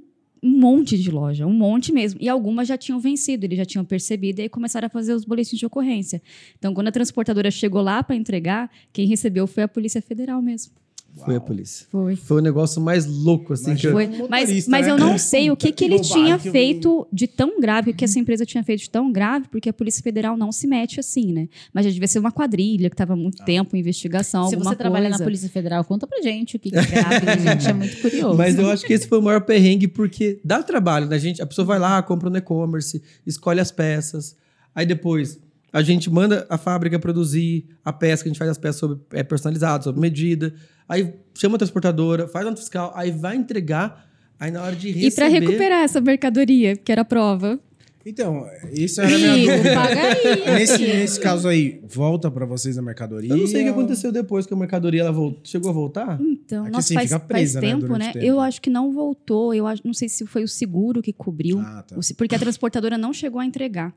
um 0.44 0.60
monte 0.60 0.98
de 0.98 1.10
loja, 1.10 1.48
um 1.48 1.54
monte 1.54 1.94
mesmo. 1.94 2.20
E 2.22 2.28
algumas 2.28 2.68
já 2.68 2.78
tinham 2.78 3.00
vencido, 3.00 3.46
eles 3.46 3.58
já 3.58 3.66
tinham 3.66 3.86
percebido 3.86 4.40
e 4.40 4.44
aí 4.44 4.50
começaram 4.50 4.88
a 4.88 4.90
fazer 4.90 5.14
os 5.14 5.24
boletins 5.24 5.58
de 5.58 5.66
ocorrência. 5.66 6.22
Então, 6.60 6.74
quando 6.74 6.90
a 6.90 6.92
transportadora 6.92 7.50
chegou 7.50 7.82
lá 7.82 8.04
para 8.04 8.16
entregar, 8.16 8.70
quem 8.92 9.08
recebeu 9.08 9.48
foi 9.48 9.64
a 9.64 9.68
Polícia 9.68 10.02
Federal 10.02 10.42
mesmo. 10.42 10.83
Foi 11.16 11.36
a 11.36 11.40
polícia. 11.40 11.86
Foi. 11.90 12.16
Foi 12.16 12.38
o 12.38 12.42
negócio 12.42 12.82
mais 12.82 13.06
louco, 13.06 13.54
assim, 13.54 13.76
que 13.76 13.86
eu... 13.86 13.94
Mas, 14.28 14.68
mas 14.68 14.88
né? 14.88 14.92
eu 14.92 14.98
não 14.98 15.18
sei 15.18 15.52
o 15.52 15.56
que, 15.56 15.72
que 15.72 15.86
ele 15.86 16.00
tinha 16.00 16.40
feito 16.40 17.08
de 17.14 17.28
tão 17.28 17.62
grave, 17.62 17.92
o 17.92 17.94
que 17.94 18.04
essa 18.04 18.18
empresa 18.20 18.46
tinha 18.46 18.64
feito 18.64 18.82
de 18.82 18.90
tão 18.90 19.12
grave, 19.12 19.48
porque 19.50 19.70
a 19.70 19.74
Polícia 19.74 20.02
Federal 20.02 20.36
não 20.36 20.52
se 20.52 20.66
mete 20.66 21.00
assim, 21.00 21.32
né? 21.32 21.48
Mas 21.72 21.86
já 21.86 21.92
devia 21.92 22.08
ser 22.08 22.20
uma 22.20 22.32
quadrilha 22.32 22.90
que 22.90 22.96
estava 22.96 23.14
há 23.14 23.16
muito 23.16 23.44
tempo 23.46 23.76
em 23.76 23.80
investigação, 23.80 24.48
Se 24.50 24.56
alguma 24.56 24.72
você 24.72 24.78
trabalha 24.78 25.06
coisa. 25.06 25.20
na 25.20 25.24
Polícia 25.24 25.50
Federal, 25.50 25.84
conta 25.86 26.08
pra 26.08 26.22
gente 26.22 26.56
o 26.56 26.60
que 26.60 26.72
que 26.72 26.78
é 26.78 26.84
grave. 26.84 27.30
a 27.30 27.54
gente 27.54 27.68
é 27.68 27.74
muito 27.74 28.02
curioso. 28.02 28.38
Mas 28.38 28.58
eu 28.58 28.70
acho 28.70 28.86
que 28.86 28.94
esse 28.94 29.08
foi 29.08 29.20
o 29.20 29.22
maior 29.22 29.42
perrengue, 29.42 29.88
porque 29.88 30.40
dá 30.44 30.64
trabalho, 30.64 31.08
né? 31.08 31.16
A, 31.16 31.20
gente, 31.20 31.42
a 31.42 31.46
pessoa 31.46 31.66
vai 31.66 31.78
lá, 31.78 32.02
compra 32.02 32.30
no 32.30 32.38
e-commerce, 32.38 33.02
escolhe 33.26 33.60
as 33.60 33.72
peças, 33.72 34.36
aí 34.74 34.86
depois 34.86 35.40
a 35.72 35.82
gente 35.82 36.10
manda 36.10 36.46
a 36.50 36.58
fábrica 36.58 37.00
produzir 37.00 37.66
a 37.84 37.92
peça, 37.92 38.22
que 38.22 38.30
a 38.30 38.32
gente 38.32 38.38
faz 38.38 38.52
as 38.52 38.60
peças 38.60 38.80
sob, 38.80 39.02
é, 39.12 39.24
personalizadas, 39.24 39.86
sob 39.86 40.00
medida, 40.00 40.54
aí 40.88 41.14
chama 41.34 41.56
a 41.56 41.58
transportadora, 41.60 42.28
faz 42.28 42.46
nota 42.46 42.58
fiscal, 42.58 42.92
aí 42.96 43.12
vai 43.12 43.36
entregar, 43.36 44.08
aí 44.40 44.52
na 44.52 44.62
hora 44.64 44.76
de 44.76 44.90
receber... 44.92 45.08
E 45.08 45.12
para 45.16 45.28
recuperar 45.28 45.84
essa 45.84 46.00
mercadoria, 46.02 46.76
que 46.76 46.92
era 46.92 47.02
a 47.02 47.06
prova. 47.06 47.60
Então, 48.06 48.46
isso 48.74 49.00
era 49.00 49.16
a 49.16 49.18
minha 49.18 49.32
Amigo, 49.34 49.52
dúvida. 49.54 49.74
pagaria. 49.76 50.46
Nesse, 50.60 50.78
nesse 50.80 51.20
caso 51.22 51.48
aí, 51.48 51.80
volta 51.88 52.30
pra 52.30 52.46
vocês 52.46 52.78
a 52.78 52.82
mercadoria? 52.82 53.30
Eu 53.32 53.38
não 53.38 53.48
sei 53.48 53.62
o 53.62 53.64
que 53.64 53.70
aconteceu 53.70 54.12
depois 54.12 54.46
que 54.46 54.54
a 54.54 54.58
mercadoria 54.58 55.04
ela 55.04 55.12
vol- 55.14 55.40
chegou 55.42 55.70
a 55.70 55.74
voltar. 55.74 56.20
Então, 56.20 56.64
É 56.64 56.66
que 56.66 56.72
nossa, 56.74 56.86
assim, 56.88 56.94
faz, 56.96 57.08
fica 57.10 57.20
presa, 57.22 57.62
faz 57.62 57.74
né, 57.74 57.80
tempo, 57.80 57.98
né? 57.98 58.12
tempo. 58.12 58.26
Eu 58.26 58.42
acho 58.42 58.62
que 58.62 58.70
não 58.70 58.92
voltou. 58.92 59.54
Eu 59.54 59.66
acho, 59.66 59.82
não 59.86 59.94
sei 59.94 60.10
se 60.10 60.26
foi 60.26 60.44
o 60.44 60.48
seguro 60.50 61.02
que 61.02 61.14
cobriu. 61.14 61.60
Ah, 61.62 61.82
tá. 61.88 61.96
Porque 62.18 62.36
a 62.36 62.40
transportadora 62.40 62.98
não 62.98 63.14
chegou 63.14 63.40
a 63.40 63.46
entregar. 63.46 63.94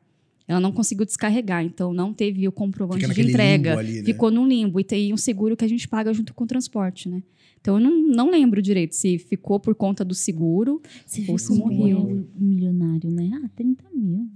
Ela 0.49 0.61
não 0.61 0.71
conseguiu 0.71 1.05
descarregar, 1.05 1.65
então 1.65 1.93
não 1.93 2.13
teve 2.15 2.47
o 2.47 2.53
comprovante 2.53 3.05
de 3.13 3.21
entrega. 3.21 3.71
limbo 3.71 3.81
ali, 3.81 3.97
né? 3.99 4.05
Ficou 4.05 4.31
num 4.31 4.47
limbo. 4.47 4.79
E 4.79 4.85
tem 4.85 5.13
um 5.13 5.17
seguro 5.17 5.57
que 5.57 5.65
a 5.65 5.69
gente 5.69 5.89
paga 5.89 6.13
junto 6.15 6.33
com 6.33 6.45
o 6.45 6.47
transporte, 6.47 7.09
né? 7.09 7.23
Então 7.61 7.75
eu 7.75 7.81
não, 7.81 8.01
não 8.03 8.31
lembro 8.31 8.63
direito 8.63 8.95
se 8.95 9.19
ficou 9.19 9.59
por 9.59 9.75
conta 9.75 10.05
do 10.05 10.15
seguro. 10.15 10.81
Você 11.05 11.25
Ou 11.29 11.37
se 11.37 11.53
ficou 11.53 11.69
morreu. 11.69 11.99
um 11.99 12.25
milionário, 12.39 13.11
né? 13.11 13.29
Ah, 13.45 13.49
30 13.57 13.85
mil. 13.93 14.29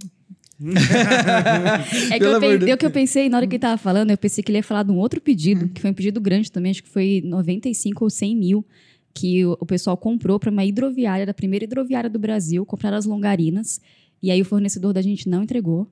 É 2.11 2.19
que 2.19 2.25
eu, 2.25 2.39
pe- 2.39 2.71
eu 2.71 2.77
que 2.77 2.85
eu 2.85 2.91
pensei, 2.91 3.29
na 3.29 3.37
hora 3.37 3.47
que 3.47 3.55
ele 3.55 3.61
tava 3.61 3.77
falando, 3.77 4.11
eu 4.11 4.17
pensei 4.17 4.43
que 4.43 4.51
ele 4.51 4.59
ia 4.59 4.63
falar 4.63 4.83
de 4.83 4.91
um 4.91 4.97
outro 4.97 5.19
pedido, 5.21 5.67
que 5.69 5.81
foi 5.81 5.89
um 5.89 5.93
pedido 5.93 6.19
grande 6.21 6.51
também, 6.51 6.71
acho 6.71 6.83
que 6.83 6.89
foi 6.89 7.21
95 7.25 8.03
ou 8.03 8.09
100 8.09 8.35
mil, 8.35 8.65
que 9.13 9.43
o, 9.45 9.57
o 9.59 9.65
pessoal 9.65 9.97
comprou 9.97 10.39
para 10.39 10.51
uma 10.51 10.63
hidroviária, 10.63 11.25
da 11.25 11.33
primeira 11.33 11.65
hidroviária 11.65 12.09
do 12.09 12.19
Brasil, 12.19 12.65
compraram 12.65 12.97
as 12.97 13.05
longarinas, 13.05 13.81
e 14.21 14.29
aí 14.29 14.41
o 14.41 14.45
fornecedor 14.45 14.93
da 14.93 15.01
gente 15.01 15.27
não 15.27 15.43
entregou. 15.43 15.87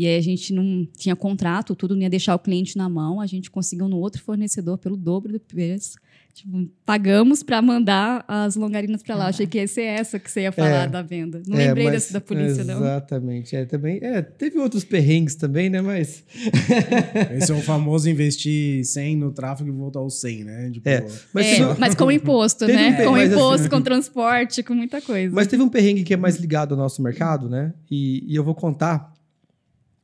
E 0.00 0.06
aí 0.06 0.16
a 0.16 0.20
gente 0.22 0.52
não 0.54 0.88
tinha 0.96 1.14
contrato, 1.14 1.74
tudo 1.74 1.94
não 1.94 2.00
ia 2.02 2.08
deixar 2.08 2.34
o 2.34 2.38
cliente 2.38 2.74
na 2.74 2.88
mão, 2.88 3.20
a 3.20 3.26
gente 3.26 3.50
conseguiu 3.50 3.86
no 3.86 3.98
outro 3.98 4.22
fornecedor 4.22 4.78
pelo 4.78 4.96
dobro 4.96 5.30
do 5.30 5.38
preço. 5.40 5.98
Tipo, 6.32 6.70
pagamos 6.86 7.42
para 7.42 7.60
mandar 7.60 8.24
as 8.26 8.54
longarinas 8.54 9.02
para 9.02 9.16
lá. 9.16 9.26
Achei 9.26 9.46
que 9.48 9.58
ia 9.58 9.66
ser 9.66 9.82
essa 9.82 10.16
que 10.18 10.30
você 10.30 10.42
ia 10.42 10.52
falar 10.52 10.84
É. 10.84 10.88
da 10.88 11.02
venda. 11.02 11.42
Não 11.46 11.58
É, 11.58 11.66
lembrei 11.66 11.84
mas- 11.86 11.94
dessa 11.94 12.12
da 12.14 12.20
polícia, 12.20 12.62
não. 12.64 12.76
Exatamente. 12.78 13.54
É, 13.56 13.64
também, 13.66 13.98
é, 14.00 14.22
teve 14.22 14.56
outros 14.58 14.84
perrengues 14.84 15.34
também, 15.34 15.68
né? 15.68 15.82
Mas. 15.82 16.24
Esse 17.36 17.50
é 17.50 17.54
o 17.54 17.60
famoso 17.60 18.08
investir 18.08 18.84
100 18.84 19.16
no 19.16 19.32
tráfego 19.32 19.68
e 19.68 19.72
voltar 19.72 19.98
aos 19.98 20.20
100, 20.20 20.44
né? 20.44 20.70
Tipo, 20.70 20.88
É. 20.88 21.06
Mas, 21.34 21.46
É, 21.46 21.56
teve, 21.56 21.80
mas 21.80 21.94
com 21.94 22.10
imposto, 22.12 22.66
né? 22.66 22.90
um 23.00 23.04
com 23.04 23.10
mas 23.12 23.32
imposto, 23.32 23.54
assim- 23.62 23.68
com 23.68 23.80
transporte, 23.82 24.62
com 24.62 24.74
muita 24.74 25.00
coisa. 25.02 25.34
mas 25.34 25.46
teve 25.48 25.62
um 25.62 25.68
perrengue 25.68 26.04
que 26.04 26.14
é 26.14 26.16
mais 26.16 26.36
ligado 26.36 26.72
ao 26.72 26.78
nosso 26.78 27.02
mercado, 27.02 27.48
né? 27.48 27.74
E, 27.90 28.24
e 28.32 28.36
eu 28.36 28.44
vou 28.44 28.54
contar, 28.54 29.09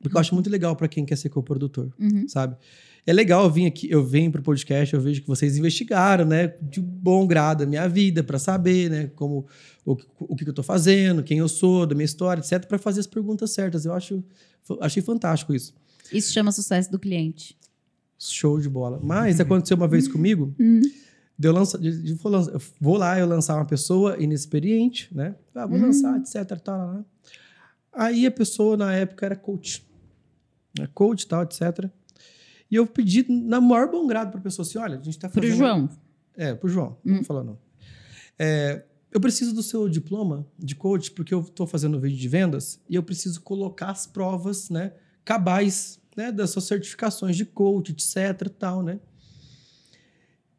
porque 0.01 0.15
eu 0.15 0.19
acho 0.21 0.33
muito 0.33 0.49
legal 0.49 0.75
para 0.75 0.87
quem 0.87 1.05
quer 1.05 1.15
ser 1.15 1.29
coprodutor, 1.29 1.89
Uhum. 1.99 2.27
sabe? 2.27 2.55
É 3.05 3.13
legal 3.13 3.45
eu 3.45 3.49
vir 3.49 3.65
aqui, 3.65 3.89
eu 3.89 4.03
venho 4.03 4.29
pro 4.31 4.41
podcast, 4.41 4.93
eu 4.93 4.99
vejo 4.99 5.21
que 5.21 5.27
vocês 5.27 5.57
investigaram, 5.57 6.25
né, 6.25 6.53
de 6.61 6.81
bom 6.81 7.25
grado 7.25 7.63
a 7.63 7.65
minha 7.65 7.87
vida 7.87 8.21
para 8.21 8.37
saber, 8.37 8.89
né, 8.89 9.11
como 9.15 9.45
o, 9.85 9.95
que- 9.95 10.05
o 10.19 10.35
que 10.35 10.43
eu 10.47 10.53
tô 10.53 10.61
fazendo, 10.61 11.23
quem 11.23 11.37
eu 11.37 11.47
sou, 11.47 11.85
da 11.85 11.95
minha 11.95 12.03
história, 12.05 12.41
etc, 12.41 12.65
para 12.67 12.77
fazer 12.77 12.99
as 12.99 13.07
perguntas 13.07 13.51
certas. 13.51 13.85
Eu 13.85 13.93
acho 13.93 14.21
achei 14.81 15.01
fantástico 15.01 15.53
isso. 15.53 15.73
Isso 16.11 16.33
chama 16.33 16.51
sucesso 16.51 16.91
do 16.91 16.99
cliente. 16.99 17.57
Show 18.19 18.59
de 18.59 18.67
bola. 18.67 18.99
Mas 19.01 19.39
aconteceu 19.39 19.77
uma 19.77 19.87
vez 19.87 20.07
comigo, 20.09 20.53
de 21.39 21.47
eu 21.47 21.53
lançar, 21.53 21.77
de, 21.77 22.13
vou, 22.15 22.33
eu 22.33 22.61
vou 22.81 22.97
lá, 22.97 23.17
eu 23.17 23.25
lançar 23.27 23.55
uma 23.55 23.65
pessoa 23.65 24.21
inexperiente, 24.21 25.07
né? 25.15 25.33
Ah, 25.55 25.65
vou 25.65 25.79
lançar, 25.79 26.17
etc, 26.19 26.59
tal, 26.61 26.77
lá. 26.77 27.05
Aí 27.93 28.25
a 28.25 28.31
pessoa, 28.31 28.75
na 28.75 28.93
época, 28.93 29.25
era 29.25 29.35
coach. 29.35 29.86
Né? 30.79 30.87
Coach, 30.93 31.27
tal, 31.27 31.43
etc. 31.43 31.89
E 32.69 32.75
eu 32.75 32.85
pedi, 32.85 33.25
na 33.29 33.61
maior 33.61 33.89
bom 33.89 34.05
grado 34.05 34.31
pra 34.31 34.41
pessoa, 34.41 34.65
assim, 34.65 34.77
olha, 34.77 34.97
a 34.99 35.01
gente 35.01 35.17
tá 35.17 35.29
Pro 35.29 35.41
fazendo... 35.41 35.57
João. 35.57 35.89
É, 36.35 36.53
pro 36.53 36.69
João. 36.69 36.97
Não 37.03 37.15
vou 37.15 37.23
falar 37.23 37.43
não. 37.43 37.57
É, 38.37 38.83
eu 39.11 39.19
preciso 39.19 39.53
do 39.53 39.63
seu 39.63 39.89
diploma 39.89 40.45
de 40.59 40.75
coach 40.75 41.11
porque 41.11 41.33
eu 41.33 41.41
estou 41.41 41.65
fazendo 41.65 41.99
vídeo 41.99 42.17
de 42.17 42.27
vendas 42.27 42.79
e 42.89 42.95
eu 42.95 43.01
preciso 43.01 43.41
colocar 43.41 43.89
as 43.89 44.05
provas, 44.05 44.69
né, 44.69 44.93
cabais, 45.25 45.99
né, 46.15 46.31
das 46.31 46.51
suas 46.51 46.65
certificações 46.65 47.35
de 47.35 47.45
coach, 47.45 47.91
etc, 47.91 48.49
tal, 48.59 48.83
né? 48.83 48.99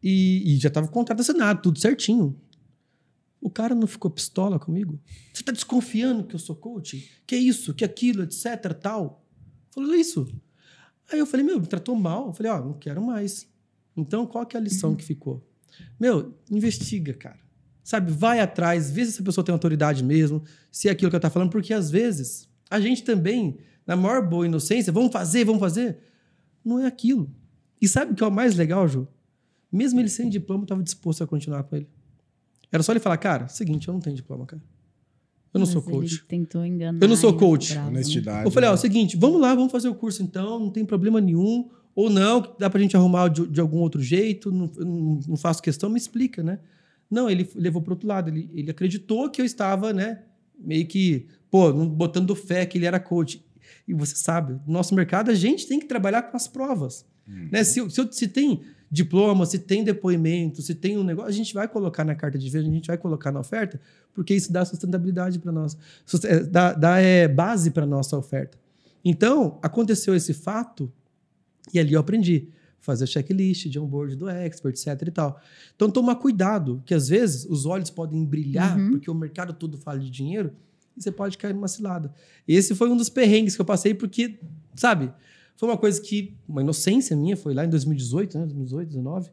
E, 0.03 0.55
e 0.55 0.57
já 0.59 0.69
estava 0.69 0.87
o 0.87 0.91
contrato 0.91 1.21
assinado, 1.21 1.63
tudo 1.63 1.79
certinho. 1.79 2.37
O 3.41 3.51
cara 3.51 3.75
não 3.75 3.87
ficou 3.87 4.11
pistola 4.11 4.59
comigo? 4.59 4.99
Você 5.33 5.43
está 5.43 5.53
desconfiando 5.53 6.25
que 6.25 6.35
eu 6.35 6.39
sou 6.39 6.57
coach? 6.57 7.11
Que 7.27 7.37
isso, 7.37 7.75
que 7.75 7.85
aquilo, 7.85 8.23
etc, 8.23 8.73
tal? 8.81 9.25
Falou 9.79 9.95
isso. 9.95 10.27
Aí 11.13 11.21
eu 11.21 11.27
falei, 11.27 11.47
meu, 11.47 11.61
me 11.61 11.67
tratou 11.67 11.95
mal. 11.95 12.27
Eu 12.27 12.33
falei, 12.33 12.51
ó, 12.51 12.61
não 12.61 12.73
quero 12.73 13.01
mais. 13.01 13.49
Então, 13.97 14.27
qual 14.27 14.45
que 14.45 14.57
é 14.57 14.61
a 14.61 14.63
lição 14.63 14.97
que 14.97 15.05
ficou? 15.05 15.47
Meu, 16.01 16.35
investiga, 16.51 17.15
cara. 17.15 17.39
Sabe, 17.85 18.11
vai 18.11 18.41
atrás, 18.41 18.91
vê 18.91 19.05
se 19.05 19.13
essa 19.13 19.23
pessoa 19.23 19.45
tem 19.45 19.53
autoridade 19.53 20.03
mesmo, 20.05 20.43
se 20.71 20.89
é 20.89 20.91
aquilo 20.91 21.11
que 21.11 21.17
ela 21.17 21.23
tá 21.23 21.31
falando, 21.31 21.51
porque 21.51 21.73
às 21.73 21.91
vezes 21.91 22.49
a 22.69 22.79
gente 22.81 23.03
também, 23.03 23.59
na 23.87 23.97
maior 23.97 24.21
boa 24.29 24.45
inocência, 24.45 24.93
vamos 24.93 25.11
fazer, 25.11 25.45
vamos 25.45 25.61
fazer, 25.61 25.99
não 26.63 26.81
é 26.81 26.87
aquilo. 26.87 27.31
E 27.81 27.89
sabe 27.89 28.13
o 28.13 28.15
que 28.15 28.23
é 28.23 28.27
o 28.27 28.31
mais 28.31 28.57
legal, 28.57 28.87
Ju? 28.87 29.09
Mesmo 29.73 30.01
ele 30.01 30.09
sem 30.11 30.29
diploma, 30.29 30.63
eu 30.63 30.65
estava 30.65 30.83
disposto 30.83 31.25
a 31.25 31.27
continuar 31.27 31.63
com 31.63 31.77
ele. 31.77 31.89
Era 32.71 32.83
só 32.83 32.93
ele 32.93 33.01
falar, 33.01 33.17
cara, 33.17 33.49
seguinte, 33.49 33.89
eu 33.89 33.95
não 33.95 34.01
tenho 34.01 34.17
diploma, 34.17 34.45
cara. 34.45 34.63
Eu 35.53 35.61
não 35.61 35.67
Mas 35.67 35.71
sou 35.71 35.83
ele 35.83 35.91
coach. 35.91 36.25
tentou 36.27 36.65
enganar. 36.65 36.99
Eu 37.01 37.09
não 37.09 37.17
sou 37.17 37.35
coach. 37.35 37.73
bravo, 37.73 37.89
honestidade. 37.89 38.45
Eu 38.45 38.51
falei, 38.51 38.69
ó, 38.69 38.73
é 38.73 38.75
né? 38.75 38.79
o 38.79 38.81
seguinte, 38.81 39.17
vamos 39.17 39.41
lá, 39.41 39.55
vamos 39.55 39.73
fazer 39.73 39.89
o 39.89 39.95
curso 39.95 40.23
então, 40.23 40.59
não 40.59 40.71
tem 40.71 40.85
problema 40.85 41.21
nenhum. 41.21 41.69
Ou 41.95 42.09
não, 42.09 42.55
dá 42.59 42.71
pra 42.71 42.81
gente 42.81 42.97
arrumar 42.97 43.29
de, 43.29 43.47
de 43.49 43.61
algum 43.61 43.79
outro 43.79 44.01
jeito, 44.01 44.53
não, 44.53 44.71
não, 44.77 45.21
não 45.27 45.37
faço 45.37 45.61
questão, 45.61 45.91
me 45.91 45.99
explica, 45.99 46.45
né? 46.45 46.61
Não, 47.11 47.29
ele 47.29 47.49
levou 47.57 47.83
pro 47.83 47.95
outro 47.95 48.07
lado, 48.07 48.31
ele, 48.31 48.49
ele 48.55 48.71
acreditou 48.71 49.29
que 49.29 49.41
eu 49.41 49.45
estava, 49.45 49.93
né, 49.93 50.21
meio 50.59 50.87
que, 50.87 51.27
pô, 51.51 51.73
botando 51.73 52.37
fé 52.37 52.65
que 52.67 52.79
ele 52.79 52.87
era 52.87 53.01
coach. 53.01 53.43
E 53.87 53.95
você 53.95 54.15
sabe, 54.15 54.61
no 54.67 54.73
nosso 54.75 54.95
mercado 54.95 55.31
a 55.31 55.35
gente 55.35 55.67
tem 55.67 55.81
que 55.81 55.87
trabalhar 55.87 56.23
com 56.23 56.37
as 56.37 56.47
provas. 56.47 57.05
Né? 57.27 57.65
Se, 57.65 57.91
se, 57.91 58.09
se 58.13 58.29
tem 58.29 58.61
diploma, 58.91 59.45
se 59.45 59.59
tem 59.59 59.85
depoimento, 59.85 60.63
se 60.63 60.75
tem 60.75 60.97
um 60.97 61.05
negócio, 61.05 61.29
a 61.29 61.33
gente 61.33 61.53
vai 61.53 61.69
colocar 61.69 62.05
na 62.05 62.15
carta 62.15 62.39
de 62.39 62.49
venda, 62.49 62.69
a 62.69 62.73
gente 62.73 62.87
vai 62.87 62.97
colocar 62.97 63.31
na 63.31 63.41
oferta, 63.41 63.81
porque 64.15 64.35
isso 64.35 64.53
dá 64.53 64.65
sustentabilidade 64.65 65.39
para 65.39 65.53
nós, 65.53 65.77
é, 66.25 66.41
dá, 66.41 66.73
dá 66.73 66.99
é, 66.99 67.29
base 67.29 67.71
para 67.71 67.85
nossa 67.87 68.17
oferta. 68.17 68.59
Então, 69.05 69.59
aconteceu 69.63 70.15
esse 70.15 70.33
fato 70.33 70.91
e 71.73 71.79
ali 71.79 71.93
eu 71.93 72.01
aprendi 72.01 72.49
fazer 72.81 73.07
checklist 73.07 73.69
de 73.69 73.79
onboard 73.79 74.17
do 74.17 74.29
expert, 74.29 74.75
etc 74.75 75.07
e 75.07 75.11
tal. 75.11 75.41
Então, 75.77 75.91
tomar 75.91 76.17
cuidado, 76.17 76.83
que 76.87 76.95
às 76.95 77.09
vezes 77.09 77.45
os 77.45 77.67
olhos 77.67 77.91
podem 77.91 78.25
brilhar, 78.25 78.79
Uhum. 78.79 78.91
porque 78.93 79.11
o 79.11 79.15
mercado 79.15 79.53
todo 79.53 79.77
fala 79.77 79.99
de 79.99 80.09
dinheiro, 80.11 80.53
e 80.97 81.03
você 81.03 81.13
pode 81.13 81.37
cair 81.37 81.53
numa 81.55 81.69
cilada. 81.69 82.13
Esse 82.47 82.75
foi 82.75 82.89
um 82.89 82.97
dos 82.97 83.09
perrengues 83.11 83.55
que 83.55 83.61
eu 83.61 83.67
passei, 83.67 83.93
porque, 83.95 84.39
sabe, 84.75 85.13
foi 85.59 85.69
uma 85.69 85.77
coisa 85.77 86.01
que, 86.01 86.37
uma 86.49 86.63
inocência 86.63 87.17
minha, 87.17 87.37
foi 87.37 87.53
lá 87.53 87.65
em 87.65 87.69
2018, 87.69 88.39
né, 88.39 88.47
2018, 88.47 88.91
2019, 88.91 89.31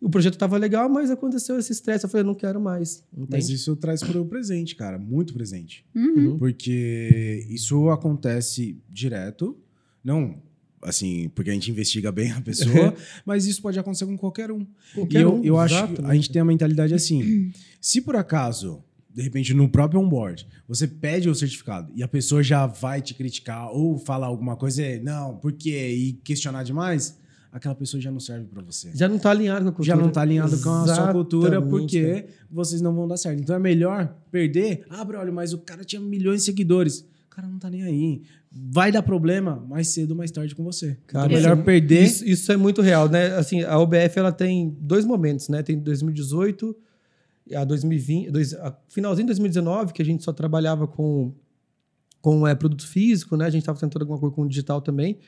o 0.00 0.08
projeto 0.08 0.32
estava 0.32 0.56
legal, 0.56 0.88
mas 0.88 1.10
aconteceu 1.10 1.58
esse 1.58 1.70
estresse, 1.70 2.06
eu 2.06 2.08
falei, 2.08 2.22
eu 2.22 2.26
não 2.26 2.34
quero 2.34 2.58
mais, 2.58 3.04
Mas 3.12 3.44
entende? 3.44 3.54
isso 3.54 3.76
traz 3.76 4.02
para 4.02 4.18
o 4.18 4.24
presente, 4.24 4.74
cara. 4.74 4.98
Muito 4.98 5.34
presente. 5.34 5.84
Uhum. 5.94 6.38
Porque 6.38 7.46
isso 7.50 7.90
acontece 7.90 8.78
direto. 8.88 9.54
Não, 10.02 10.40
assim, 10.80 11.30
porque 11.34 11.50
a 11.50 11.52
gente 11.52 11.70
investiga 11.70 12.10
bem 12.10 12.32
a 12.32 12.40
pessoa, 12.40 12.94
mas 13.26 13.44
isso 13.44 13.60
pode 13.60 13.78
acontecer 13.78 14.06
com 14.06 14.16
qualquer 14.16 14.50
um. 14.50 14.66
Qualquer 14.94 15.18
e 15.18 15.22
eu, 15.22 15.34
um, 15.34 15.44
eu 15.44 15.58
acho 15.58 15.74
que 15.74 15.84
exatamente. 15.84 16.10
a 16.10 16.14
gente 16.14 16.30
tem 16.30 16.40
a 16.40 16.44
mentalidade 16.46 16.94
assim: 16.94 17.52
se 17.78 18.00
por 18.00 18.16
acaso, 18.16 18.82
de 19.14 19.22
repente, 19.22 19.52
no 19.54 19.68
próprio 19.68 20.00
onboard, 20.00 20.46
você 20.68 20.86
pede 20.86 21.28
o 21.28 21.34
certificado 21.34 21.90
e 21.94 22.02
a 22.02 22.08
pessoa 22.08 22.42
já 22.42 22.66
vai 22.66 23.02
te 23.02 23.12
criticar 23.14 23.70
ou 23.72 23.98
falar 23.98 24.26
alguma 24.26 24.56
coisa, 24.56 24.82
é, 24.82 25.00
não, 25.00 25.36
por 25.36 25.52
quê? 25.52 25.88
E 25.94 26.12
questionar 26.24 26.62
demais, 26.62 27.18
aquela 27.52 27.74
pessoa 27.74 28.00
já 28.00 28.10
não 28.10 28.20
serve 28.20 28.46
para 28.46 28.62
você. 28.62 28.90
Já 28.94 29.08
não 29.08 29.16
está 29.16 29.30
alinhado 29.32 29.64
com 29.64 29.68
a 29.70 29.72
cultura. 29.72 29.96
Já 29.96 30.02
não 30.02 30.10
tá 30.10 30.20
alinhado 30.22 30.56
com 30.62 30.70
a 30.70 30.94
sua 30.94 31.12
cultura 31.12 31.60
porque 31.60 32.26
vocês 32.50 32.80
não 32.80 32.94
vão 32.94 33.08
dar 33.08 33.16
certo. 33.16 33.40
Então 33.40 33.56
é 33.56 33.58
melhor 33.58 34.14
perder. 34.30 34.84
Ah, 34.88 35.04
brother, 35.04 35.32
mas 35.32 35.52
o 35.52 35.58
cara 35.58 35.84
tinha 35.84 36.00
milhões 36.00 36.40
de 36.40 36.44
seguidores. 36.46 37.00
O 37.26 37.30
cara 37.30 37.48
não 37.48 37.58
tá 37.58 37.68
nem 37.68 37.82
aí. 37.82 38.22
Vai 38.52 38.90
dar 38.92 39.02
problema 39.02 39.64
mais 39.68 39.88
cedo 39.88 40.12
ou 40.12 40.16
mais 40.16 40.30
tarde 40.30 40.54
com 40.54 40.62
você. 40.64 40.96
Cara, 41.06 41.26
então 41.26 41.36
é 41.38 41.40
melhor 41.40 41.56
isso- 41.56 41.64
perder. 41.64 42.02
Isso, 42.04 42.24
isso 42.24 42.52
é 42.52 42.56
muito 42.56 42.80
real, 42.82 43.08
né? 43.08 43.34
Assim, 43.36 43.62
a 43.62 43.78
OBF 43.78 44.18
ela 44.18 44.32
tem 44.32 44.76
dois 44.80 45.04
momentos, 45.04 45.48
né? 45.48 45.62
Tem 45.62 45.78
2018 45.78 46.76
e 46.76 46.89
a 47.54 47.64
2020, 47.64 48.30
dois, 48.30 48.54
a 48.54 48.76
finalzinho 48.88 49.26
de 49.26 49.32
2019, 49.32 49.92
que 49.92 50.02
a 50.02 50.04
gente 50.04 50.22
só 50.22 50.32
trabalhava 50.32 50.86
com 50.86 51.34
com 52.20 52.46
é, 52.46 52.54
produto 52.54 52.86
físico, 52.86 53.34
né? 53.34 53.46
A 53.46 53.50
gente 53.50 53.62
estava 53.62 53.80
tentando 53.80 54.02
alguma 54.02 54.18
coisa 54.18 54.34
com 54.34 54.46
digital 54.46 54.82
também. 54.82 55.18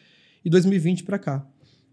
E 0.45 0.51
2020 0.51 1.05
para 1.05 1.19
cá. 1.19 1.47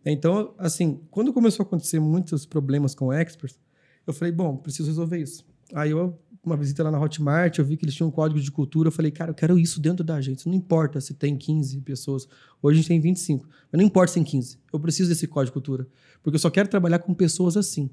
Então, 0.06 0.54
assim, 0.58 1.00
quando 1.10 1.32
começou 1.32 1.64
a 1.64 1.68
acontecer 1.68 2.02
muitos 2.02 2.46
problemas 2.46 2.94
com 2.94 3.14
experts, 3.14 3.58
eu 4.06 4.14
falei, 4.14 4.34
bom, 4.34 4.58
preciso 4.58 4.90
resolver 4.90 5.18
isso. 5.18 5.46
Aí 5.74 5.92
eu 5.92 6.20
uma 6.44 6.56
visita 6.56 6.84
lá 6.84 6.92
na 6.92 7.00
Hotmart, 7.00 7.58
eu 7.58 7.66
vi 7.66 7.76
que 7.76 7.86
eles 7.86 7.94
tinham 7.94 8.08
um 8.08 8.12
código 8.12 8.40
de 8.40 8.50
cultura, 8.52 8.88
eu 8.88 8.92
falei, 8.92 9.12
cara, 9.12 9.32
eu 9.32 9.36
quero 9.36 9.60
isso 9.60 9.80
dentro 9.80 10.04
da 10.04 10.20
gente. 10.22 10.48
Não 10.48 10.56
importa 10.56 11.02
se 11.02 11.14
tem 11.14 11.38
15 11.38 11.82
pessoas. 11.82 12.28
Hoje 12.62 12.76
a 12.76 12.82
gente 12.82 12.88
tem 12.88 13.00
25. 13.00 13.48
Mas 13.72 13.80
não 13.80 13.86
importa 13.86 14.08
se 14.08 14.14
tem 14.16 14.24
15. 14.24 14.58
Eu 14.72 14.80
preciso 14.80 15.10
desse 15.10 15.28
código 15.28 15.48
de 15.48 15.54
cultura. 15.54 15.88
Porque 16.24 16.36
eu 16.36 16.40
só 16.40 16.50
quero 16.50 16.70
trabalhar 16.70 17.00
com 17.00 17.14
pessoas 17.14 17.58
assim. 17.58 17.90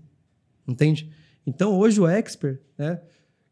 Entende? 0.67 1.11
Então, 1.47 1.79
hoje 1.79 2.01
o 2.01 2.07
expert, 2.07 2.59
né? 2.77 3.01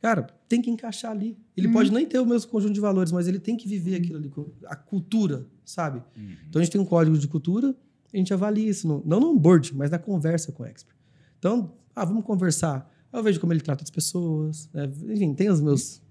Cara, 0.00 0.26
tem 0.48 0.60
que 0.60 0.70
encaixar 0.70 1.12
ali. 1.12 1.38
Ele 1.56 1.68
pode 1.72 1.90
nem 1.92 2.04
ter 2.04 2.18
o 2.18 2.26
mesmo 2.26 2.50
conjunto 2.50 2.74
de 2.74 2.80
valores, 2.80 3.10
mas 3.12 3.26
ele 3.26 3.38
tem 3.38 3.56
que 3.56 3.66
viver 3.66 3.94
aquilo 3.96 4.18
ali, 4.18 4.30
a 4.66 4.76
cultura, 4.76 5.46
sabe? 5.64 6.02
Então 6.50 6.60
a 6.60 6.64
gente 6.64 6.72
tem 6.72 6.80
um 6.80 6.84
código 6.84 7.16
de 7.16 7.26
cultura, 7.26 7.74
a 8.12 8.16
gente 8.16 8.34
avalia 8.34 8.68
isso, 8.68 8.86
no- 8.86 9.02
não 9.06 9.18
no 9.18 9.30
onboard, 9.30 9.74
mas 9.74 9.90
na 9.90 9.98
conversa 9.98 10.52
com 10.52 10.62
o 10.62 10.66
expert. 10.66 10.94
Então, 11.38 11.72
ah, 11.96 12.04
vamos 12.04 12.24
conversar. 12.24 12.90
Eu 13.12 13.22
vejo 13.22 13.40
como 13.40 13.52
ele 13.52 13.60
trata 13.60 13.82
as 13.82 13.90
pessoas, 13.90 14.68
né? 14.74 14.90
enfim, 15.08 15.32
tem 15.34 15.48
os 15.48 15.60
meus, 15.60 16.02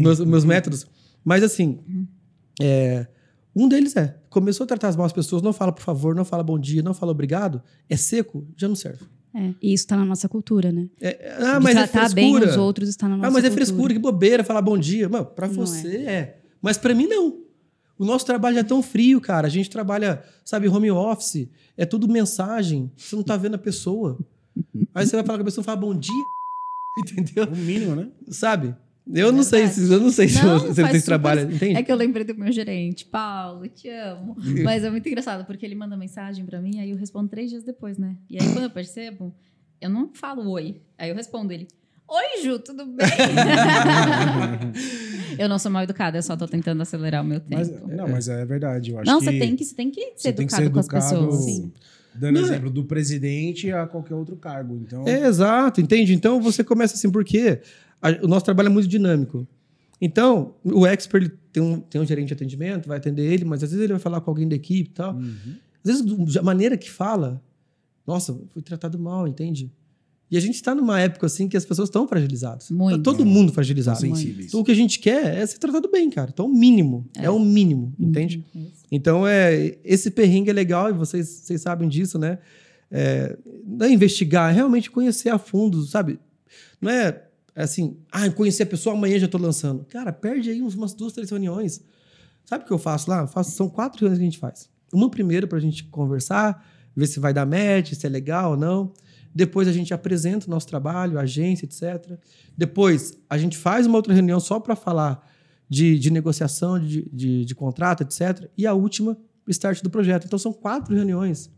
meus, 0.00 0.20
meus 0.20 0.44
métodos. 0.44 0.86
Mas 1.24 1.42
assim, 1.42 1.80
é, 2.60 3.06
um 3.54 3.68
deles 3.68 3.94
é, 3.96 4.16
começou 4.30 4.64
a 4.64 4.66
tratar 4.66 4.88
as 4.88 4.96
maus 4.96 5.12
pessoas, 5.12 5.42
não 5.42 5.52
fala 5.52 5.72
por 5.72 5.82
favor, 5.82 6.14
não 6.14 6.24
fala 6.24 6.42
bom 6.42 6.58
dia, 6.58 6.82
não 6.82 6.94
fala 6.94 7.12
obrigado, 7.12 7.60
é 7.88 7.96
seco, 7.96 8.46
já 8.56 8.66
não 8.68 8.74
serve. 8.76 9.04
É, 9.38 9.52
e 9.60 9.74
isso 9.74 9.86
tá 9.86 9.96
na 9.96 10.04
nossa 10.04 10.28
cultura, 10.28 10.72
né? 10.72 10.88
É, 11.00 11.36
ah, 11.38 11.58
De 11.58 11.64
mas 11.64 11.76
é 11.76 11.86
tratar 11.86 12.14
bem 12.14 12.30
frescura. 12.32 12.50
os 12.50 12.56
outros 12.56 12.88
está 12.88 13.06
na 13.08 13.16
nossa 13.18 13.28
Ah, 13.28 13.30
mas 13.30 13.44
é 13.44 13.48
cultura. 13.48 13.66
frescura, 13.66 13.92
que 13.94 14.00
bobeira 14.00 14.42
falar 14.42 14.62
bom 14.62 14.78
dia. 14.78 15.08
Mano, 15.08 15.26
pra 15.26 15.46
Não 15.46 15.54
você 15.54 15.96
é. 15.98 16.38
Mas 16.62 16.78
pra 16.78 16.94
mim 16.94 17.06
não. 17.06 17.42
O 17.98 18.04
nosso 18.04 18.24
trabalho 18.24 18.58
é 18.58 18.62
tão 18.62 18.82
frio, 18.82 19.20
cara. 19.20 19.46
A 19.46 19.50
gente 19.50 19.68
trabalha, 19.70 20.22
sabe, 20.44 20.68
home 20.68 20.90
office. 20.90 21.48
É 21.76 21.84
tudo 21.84 22.08
mensagem. 22.08 22.90
Você 22.96 23.14
não 23.16 23.22
tá 23.22 23.36
vendo 23.36 23.54
a 23.54 23.58
pessoa. 23.58 24.18
Aí 24.94 25.06
você 25.06 25.16
vai 25.16 25.24
falar 25.24 25.38
com 25.38 25.42
a 25.42 25.44
pessoa 25.44 25.62
e 25.62 25.64
fala 25.66 25.76
bom 25.76 25.94
dia. 25.94 26.12
Entendeu? 26.98 27.44
O 27.44 27.56
mínimo, 27.56 27.94
né? 27.94 28.08
Sabe? 28.30 28.74
Eu 29.14 29.30
não 29.30 29.42
sei 29.44 29.68
se 29.68 29.88
eu 29.90 30.00
não 30.00 30.10
sei 30.10 30.28
se, 30.28 30.42
Não, 30.44 30.58
você- 30.58 30.82
super- 30.84 31.02
trabalham, 31.02 31.48
entende? 31.50 31.76
É 31.76 31.82
que 31.82 31.92
eu 31.92 31.96
lembrei 31.96 32.24
do 32.24 32.34
meu 32.34 32.50
gerente, 32.50 33.04
Paulo, 33.04 33.68
te 33.68 33.88
amo. 33.88 34.36
Mas 34.64 34.82
é 34.82 34.90
muito 34.90 35.06
engraçado, 35.08 35.44
porque 35.44 35.64
ele 35.64 35.76
manda 35.76 35.96
mensagem 35.96 36.44
pra 36.44 36.60
mim, 36.60 36.80
aí 36.80 36.90
eu 36.90 36.96
respondo 36.96 37.28
três 37.28 37.50
dias 37.50 37.62
depois, 37.62 37.98
né? 37.98 38.16
E 38.28 38.36
aí, 38.40 38.52
quando 38.52 38.64
eu 38.64 38.70
percebo, 38.70 39.32
Eu 39.80 39.90
não 39.90 40.10
falo 40.14 40.48
oi. 40.50 40.80
Aí 40.98 41.10
eu 41.10 41.14
respondo 41.14 41.52
ele: 41.52 41.68
Oi, 42.08 42.42
Ju, 42.42 42.58
tudo 42.58 42.84
bem? 42.86 43.06
eu 45.38 45.48
não 45.48 45.58
sou 45.58 45.70
mal 45.70 45.82
educada, 45.82 46.18
eu 46.18 46.22
só 46.22 46.36
tô 46.36 46.46
tentando 46.46 46.80
acelerar 46.82 47.22
o 47.22 47.26
meu 47.26 47.40
tempo. 47.40 47.56
Mas, 47.86 47.96
não, 47.96 48.08
mas 48.08 48.28
é 48.28 48.44
verdade. 48.44 48.90
Eu 48.92 48.98
acho 49.00 49.10
não, 49.10 49.18
que 49.18 49.24
você 49.26 49.38
tem 49.38 49.56
que, 49.56 49.64
você 49.64 49.74
tem 49.74 49.90
que 49.90 50.00
ser 50.16 50.32
tem 50.32 50.44
educado 50.44 50.62
que 50.62 50.68
ser 50.68 50.72
com 50.72 50.78
as 50.78 50.86
educado, 50.86 51.26
pessoas. 51.26 51.44
Sim. 51.44 51.72
Dando 52.14 52.34
Não, 52.34 52.40
é- 52.40 52.44
exemplo 52.44 52.70
do 52.70 52.84
presidente 52.84 53.70
a 53.70 53.86
qualquer 53.86 54.14
outro 54.14 54.36
cargo. 54.36 54.74
Então, 54.82 55.06
É, 55.06 55.26
exato, 55.26 55.80
entende? 55.80 56.14
Então 56.14 56.40
você 56.40 56.64
começa 56.64 56.94
assim, 56.94 57.10
porque 57.10 57.60
a- 58.00 58.18
o 58.22 58.28
nosso 58.28 58.44
trabalho 58.44 58.68
é 58.68 58.70
muito 58.70 58.88
dinâmico. 58.88 59.46
Então, 60.00 60.54
o 60.62 60.86
expert 60.86 61.22
ele 61.24 61.32
tem 61.52 61.62
um, 61.62 61.80
tem 61.80 62.00
um 62.00 62.06
gerente 62.06 62.28
de 62.28 62.34
atendimento, 62.34 62.86
vai 62.86 62.98
atender 62.98 63.32
ele, 63.32 63.44
mas 63.44 63.62
às 63.62 63.70
vezes 63.70 63.82
ele 63.82 63.92
vai 63.94 64.00
falar 64.00 64.20
com 64.20 64.30
alguém 64.30 64.46
da 64.46 64.54
equipe 64.54 64.90
e 64.90 64.92
tal. 64.92 65.14
Uhum. 65.14 65.56
Às 65.84 66.00
vezes, 66.02 66.36
a 66.36 66.42
maneira 66.42 66.76
que 66.76 66.90
fala, 66.90 67.42
nossa, 68.06 68.38
fui 68.52 68.60
tratado 68.62 68.98
mal, 68.98 69.26
entende? 69.26 69.72
E 70.30 70.36
a 70.36 70.40
gente 70.40 70.56
está 70.56 70.74
numa 70.74 71.00
época 71.00 71.26
assim 71.26 71.48
que 71.48 71.56
as 71.56 71.64
pessoas 71.64 71.88
estão 71.88 72.06
fragilizadas. 72.08 72.68
Muito. 72.70 72.96
Tá 72.98 73.02
todo 73.02 73.24
mundo 73.24 73.52
fragilizado. 73.52 74.00
sensíveis. 74.00 74.48
Então, 74.48 74.60
o 74.60 74.64
que 74.64 74.72
a 74.72 74.74
gente 74.74 74.98
quer 74.98 75.36
é 75.36 75.46
ser 75.46 75.58
tratado 75.58 75.88
bem, 75.90 76.10
cara. 76.10 76.30
Então, 76.32 76.46
o 76.46 76.52
mínimo. 76.52 77.08
É, 77.16 77.30
o 77.30 77.38
mínimo, 77.38 77.94
entende? 77.98 78.44
Então, 78.90 79.26
é, 79.26 79.78
esse 79.84 80.10
perrengue 80.10 80.50
é 80.50 80.52
legal 80.52 80.90
e 80.90 80.92
vocês, 80.92 81.28
vocês 81.28 81.60
sabem 81.62 81.88
disso, 81.88 82.18
né? 82.18 82.38
É, 82.90 83.36
não 83.64 83.86
é 83.86 83.90
investigar, 83.92 84.50
é 84.50 84.54
realmente 84.54 84.90
conhecer 84.90 85.28
a 85.28 85.38
fundo, 85.38 85.82
sabe? 85.84 86.18
Não 86.80 86.90
é 86.90 87.22
assim, 87.62 87.96
ah, 88.12 88.28
conhecer 88.30 88.64
a 88.64 88.66
pessoa, 88.66 88.94
amanhã 88.94 89.18
já 89.18 89.26
tô 89.26 89.38
lançando. 89.38 89.84
Cara, 89.86 90.12
perde 90.12 90.50
aí 90.50 90.60
umas 90.60 90.92
duas, 90.92 91.12
três 91.12 91.30
reuniões. 91.30 91.82
Sabe 92.44 92.64
o 92.64 92.66
que 92.66 92.72
eu 92.72 92.78
faço 92.78 93.10
lá? 93.10 93.22
Eu 93.22 93.28
faço, 93.28 93.52
são 93.52 93.68
quatro 93.68 94.00
reuniões 94.00 94.18
que 94.18 94.24
a 94.24 94.30
gente 94.30 94.38
faz. 94.38 94.68
Uma 94.92 95.10
primeiro 95.10 95.48
pra 95.48 95.58
gente 95.58 95.84
conversar, 95.84 96.64
ver 96.94 97.06
se 97.06 97.18
vai 97.18 97.32
dar 97.32 97.46
match, 97.46 97.94
se 97.94 98.06
é 98.06 98.08
legal 98.08 98.52
ou 98.52 98.56
não. 98.56 98.92
Depois 99.34 99.68
a 99.68 99.72
gente 99.72 99.92
apresenta 99.92 100.46
o 100.46 100.50
nosso 100.50 100.66
trabalho, 100.66 101.18
a 101.18 101.22
agência, 101.22 101.66
etc. 101.66 102.18
Depois 102.56 103.18
a 103.28 103.36
gente 103.36 103.56
faz 103.56 103.86
uma 103.86 103.96
outra 103.96 104.14
reunião 104.14 104.38
só 104.38 104.60
para 104.60 104.76
falar 104.76 105.26
de, 105.68 105.98
de 105.98 106.10
negociação, 106.10 106.78
de, 106.78 107.08
de, 107.12 107.44
de 107.44 107.54
contrato, 107.54 108.02
etc. 108.02 108.48
E 108.56 108.66
a 108.66 108.72
última, 108.72 109.18
o 109.46 109.50
start 109.50 109.82
do 109.82 109.90
projeto. 109.90 110.26
Então 110.26 110.38
são 110.38 110.52
quatro 110.52 110.94
reuniões. 110.94 111.50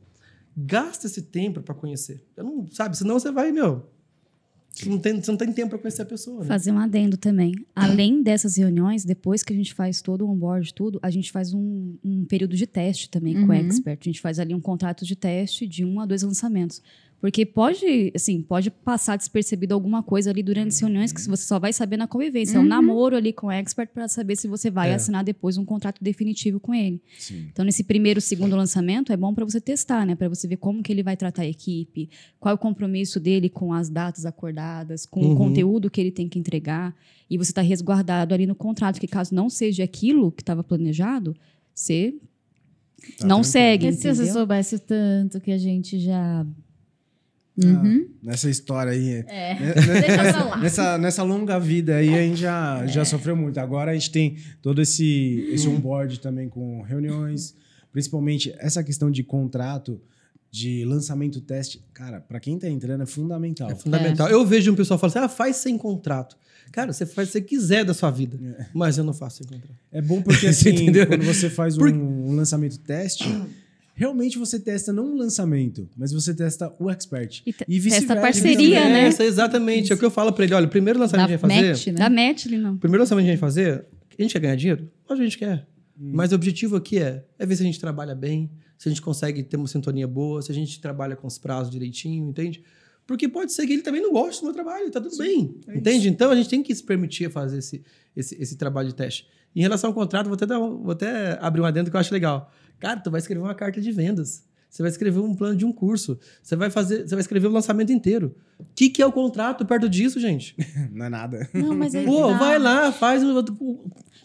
Gasta 0.56 1.06
esse 1.06 1.22
tempo 1.22 1.60
para 1.60 1.74
conhecer. 1.74 2.24
Eu 2.36 2.44
não, 2.44 2.66
sabe? 2.72 2.96
Senão 2.96 3.18
você 3.18 3.30
vai, 3.30 3.52
meu. 3.52 3.88
Você 4.78 4.88
não 4.88 4.98
tem, 4.98 5.20
você 5.20 5.30
não 5.30 5.38
tem 5.38 5.52
tempo 5.52 5.70
para 5.70 5.78
conhecer 5.78 6.02
a 6.02 6.06
pessoa. 6.06 6.40
Né? 6.40 6.46
Fazer 6.46 6.70
um 6.72 6.78
adendo 6.78 7.16
também. 7.16 7.52
Além 7.74 8.22
dessas 8.22 8.56
reuniões, 8.56 9.04
depois 9.04 9.42
que 9.42 9.52
a 9.52 9.56
gente 9.56 9.74
faz 9.74 10.00
todo 10.00 10.24
o 10.26 10.30
onboard, 10.30 10.72
tudo, 10.72 10.98
a 11.02 11.10
gente 11.10 11.32
faz 11.32 11.52
um, 11.52 11.96
um 12.04 12.24
período 12.24 12.56
de 12.56 12.66
teste 12.66 13.10
também 13.10 13.34
com 13.34 13.40
o 13.40 13.44
Uhum. 13.46 13.52
expert. 13.68 13.98
A 14.00 14.04
gente 14.04 14.20
faz 14.20 14.38
ali 14.38 14.54
um 14.54 14.60
contrato 14.60 15.04
de 15.04 15.16
teste 15.16 15.66
de 15.66 15.84
um 15.84 16.00
a 16.00 16.06
dois 16.06 16.22
lançamentos. 16.22 16.80
Porque 17.20 17.44
pode, 17.44 18.12
assim, 18.14 18.40
pode 18.40 18.70
passar 18.70 19.16
despercebido 19.16 19.74
alguma 19.74 20.04
coisa 20.04 20.30
ali 20.30 20.40
durante 20.40 20.68
as 20.68 20.78
reuniões 20.78 21.12
que 21.12 21.20
você 21.22 21.42
só 21.44 21.58
vai 21.58 21.72
saber 21.72 21.96
na 21.96 22.06
convivência. 22.06 22.56
É 22.56 22.60
um 22.60 22.62
Uhum. 22.62 22.68
namoro 22.68 23.16
ali 23.16 23.32
com 23.32 23.48
o 23.48 23.50
expert 23.50 23.90
para 23.92 24.06
saber 24.06 24.36
se 24.36 24.46
você 24.46 24.70
vai 24.70 24.90
É. 24.92 24.94
assinar 24.94 25.24
depois 25.24 25.58
um 25.58 25.64
contrato 25.64 25.98
definitivo 26.02 26.60
com 26.60 26.72
ele. 26.72 27.02
sim. 27.18 27.48
Então, 27.52 27.64
nesse 27.64 27.82
primeiro, 27.82 28.20
segundo 28.20 28.54
lançamento, 28.54 29.12
é 29.12 29.16
bom 29.16 29.34
para 29.34 29.44
você 29.44 29.60
testar, 29.60 30.06
né? 30.06 30.14
Para 30.14 30.28
você 30.28 30.46
ver 30.46 30.58
como 30.58 30.80
que 30.80 30.92
ele 30.92 31.02
vai 31.02 31.16
tratar 31.16 31.42
a 31.42 31.46
equipe, 31.46 32.08
qual 32.38 32.52
é 32.52 32.54
o 32.54 32.58
compromisso 32.58 33.18
dele 33.18 33.48
com 33.48 33.72
as 33.72 33.88
datas 33.90 34.24
acordadas, 34.24 35.04
com 35.04 35.20
Uhum. 35.20 35.32
o 35.32 35.36
conteúdo 35.36 35.90
que 35.90 36.00
ele 36.00 36.12
tem 36.12 36.28
que 36.28 36.38
entregar. 36.38 36.94
E 37.28 37.36
você 37.36 37.50
está 37.50 37.62
resguardado 37.62 38.32
ali 38.32 38.46
no 38.46 38.54
contrato, 38.54 39.00
que 39.00 39.08
caso 39.08 39.34
não 39.34 39.50
seja 39.50 39.82
aquilo 39.82 40.30
que 40.30 40.42
estava 40.42 40.62
planejado, 40.62 41.34
você 41.74 42.14
Tá 43.18 43.26
não 43.26 43.42
tranquilo. 43.42 43.44
segue. 43.44 43.86
E 43.88 43.92
se 43.92 44.14
você 44.14 44.32
soubesse 44.32 44.78
tanto 44.78 45.40
que 45.40 45.50
a 45.50 45.58
gente 45.58 45.98
já. 45.98 46.46
Ah, 47.64 47.66
Uhum. 47.82 48.06
Nessa 48.22 48.48
história 48.50 48.92
aí. 48.92 49.24
É. 49.26 49.54
né, 49.58 49.74
Deixa 50.06 50.32
pra 50.32 50.44
lá. 50.44 50.56
Nessa, 50.58 50.98
nessa 50.98 51.22
longa 51.22 51.58
vida 51.58 51.96
aí, 51.96 52.14
a 52.14 52.22
gente 52.22 52.40
já, 52.40 52.86
já 52.86 53.04
sofreu 53.04 53.34
muito. 53.36 53.58
Agora 53.58 53.90
a 53.90 53.94
gente 53.94 54.10
tem 54.10 54.36
todo 54.62 54.80
esse, 54.80 55.48
esse 55.52 55.66
onboard 55.68 56.20
também 56.20 56.48
com 56.48 56.82
reuniões, 56.82 57.54
principalmente 57.92 58.54
essa 58.58 58.82
questão 58.84 59.10
de 59.10 59.22
contrato, 59.24 60.00
de 60.50 60.84
lançamento 60.84 61.40
teste. 61.40 61.82
Cara, 61.92 62.20
para 62.20 62.38
quem 62.40 62.58
tá 62.58 62.68
entrando 62.68 63.02
é 63.02 63.06
fundamental. 63.06 63.70
É 63.70 63.74
fundamental. 63.74 64.28
Eu 64.28 64.46
vejo 64.46 64.72
um 64.72 64.76
pessoal 64.76 64.98
falando 64.98 65.16
assim: 65.16 65.24
ah, 65.24 65.28
faz 65.28 65.56
sem 65.56 65.76
contrato. 65.76 66.36
Cara, 66.70 66.92
você 66.92 67.06
faz 67.06 67.28
o 67.28 67.32
que 67.32 67.38
você 67.38 67.40
quiser 67.40 67.84
da 67.84 67.94
sua 67.94 68.10
vida. 68.10 68.38
Mas 68.74 68.98
eu 68.98 69.04
não 69.04 69.12
faço 69.14 69.38
sem 69.38 69.46
contrato. 69.46 69.74
É 69.90 70.00
bom 70.02 70.20
porque 70.22 70.46
assim, 70.48 70.92
quando 71.06 71.24
você 71.24 71.48
faz 71.50 71.76
um, 71.76 71.80
Por- 71.80 71.92
um 71.92 72.34
lançamento 72.36 72.78
teste, 72.78 73.24
realmente 73.98 74.38
você 74.38 74.60
testa 74.60 74.92
não 74.92 75.06
um 75.12 75.16
lançamento, 75.16 75.88
mas 75.96 76.12
você 76.12 76.32
testa 76.32 76.72
o 76.78 76.88
expert. 76.88 77.42
E 77.44 77.50
E 77.50 77.52
testa 77.52 77.66
vice-versa. 77.68 78.16
parceria, 78.16 78.80
né? 78.88 79.08
Essa, 79.08 79.24
exatamente. 79.24 79.90
É 79.90 79.94
o 79.94 79.98
que 79.98 80.04
eu 80.04 80.10
falo 80.10 80.32
pra 80.32 80.44
ele: 80.44 80.54
olha, 80.54 80.66
o 80.66 80.70
primeiro 80.70 80.98
lançamento 81.00 81.26
que 81.26 81.32
a 81.34 81.36
gente 81.36 81.40
vai 81.46 81.72
fazer. 81.72 81.92
né? 81.92 81.98
Dá 81.98 82.08
match 82.08 82.46
não. 82.46 82.74
O 82.74 82.78
primeiro 82.78 83.02
lançamento 83.02 83.24
que 83.24 83.30
a 83.30 83.32
gente 83.34 83.40
vai 83.40 83.50
fazer, 83.50 83.86
a 84.18 84.22
gente 84.22 84.32
quer 84.32 84.38
ganhar 84.40 84.54
dinheiro? 84.54 84.82
Lógico 85.08 85.16
que 85.16 85.20
a 85.22 85.24
gente 85.24 85.38
quer. 85.38 85.66
Mas 86.00 86.30
o 86.30 86.36
objetivo 86.36 86.76
aqui 86.76 86.98
é, 86.98 87.24
é 87.36 87.44
ver 87.44 87.56
se 87.56 87.62
a 87.62 87.66
gente 87.66 87.80
trabalha 87.80 88.14
bem, 88.14 88.48
se 88.78 88.88
a 88.88 88.90
gente 88.90 89.02
consegue 89.02 89.42
ter 89.42 89.56
uma 89.56 89.66
sintonia 89.66 90.06
boa, 90.06 90.40
se 90.40 90.52
a 90.52 90.54
gente 90.54 90.80
trabalha 90.80 91.16
com 91.16 91.26
os 91.26 91.38
prazos 91.38 91.72
direitinho, 91.72 92.28
entende? 92.30 92.62
Porque 93.04 93.26
pode 93.28 93.52
ser 93.52 93.66
que 93.66 93.72
ele 93.72 93.82
também 93.82 94.00
não 94.00 94.12
goste 94.12 94.40
do 94.40 94.44
meu 94.44 94.54
trabalho, 94.54 94.88
tá 94.92 95.00
tudo 95.00 95.16
bem. 95.18 95.56
entende? 95.74 96.08
Então 96.08 96.30
a 96.30 96.36
gente 96.36 96.48
tem 96.48 96.62
que 96.62 96.72
se 96.72 96.84
permitir 96.84 97.28
fazer 97.32 97.58
esse, 97.58 97.82
esse, 98.14 98.40
esse 98.40 98.56
trabalho 98.56 98.88
de 98.88 98.94
teste. 98.94 99.26
Em 99.56 99.60
relação 99.62 99.88
ao 99.90 99.94
contrato, 99.94 100.26
vou 100.26 100.34
até, 100.34 100.46
dar 100.46 100.58
vou 100.58 100.90
até 100.92 101.36
abrir 101.40 101.62
um 101.62 101.64
adendo 101.64 101.90
que 101.90 101.96
eu 101.96 102.00
acho 102.00 102.12
legal. 102.14 102.52
Cara, 102.78 103.00
tu 103.00 103.10
vai 103.10 103.18
escrever 103.18 103.42
uma 103.42 103.54
carta 103.54 103.80
de 103.80 103.92
vendas. 103.92 104.46
Você 104.68 104.82
vai 104.82 104.90
escrever 104.90 105.20
um 105.20 105.34
plano 105.34 105.56
de 105.56 105.64
um 105.64 105.72
curso. 105.72 106.18
Você 106.42 106.54
vai 106.54 106.70
fazer, 106.70 107.08
você 107.08 107.14
vai 107.14 107.20
escrever 107.20 107.46
o 107.46 107.50
lançamento 107.50 107.90
inteiro. 107.90 108.36
O 108.58 108.66
que, 108.74 108.90
que 108.90 109.00
é 109.00 109.06
o 109.06 109.12
contrato 109.12 109.64
perto 109.64 109.88
disso, 109.88 110.20
gente? 110.20 110.54
Não 110.92 111.06
é 111.06 111.08
nada. 111.08 111.48
Não, 111.54 111.74
mas 111.74 111.94
aí. 111.94 112.04
Pô, 112.04 112.28
tá. 112.28 112.38
vai 112.38 112.58
lá, 112.58 112.92
faz 112.92 113.22
um. 113.24 113.34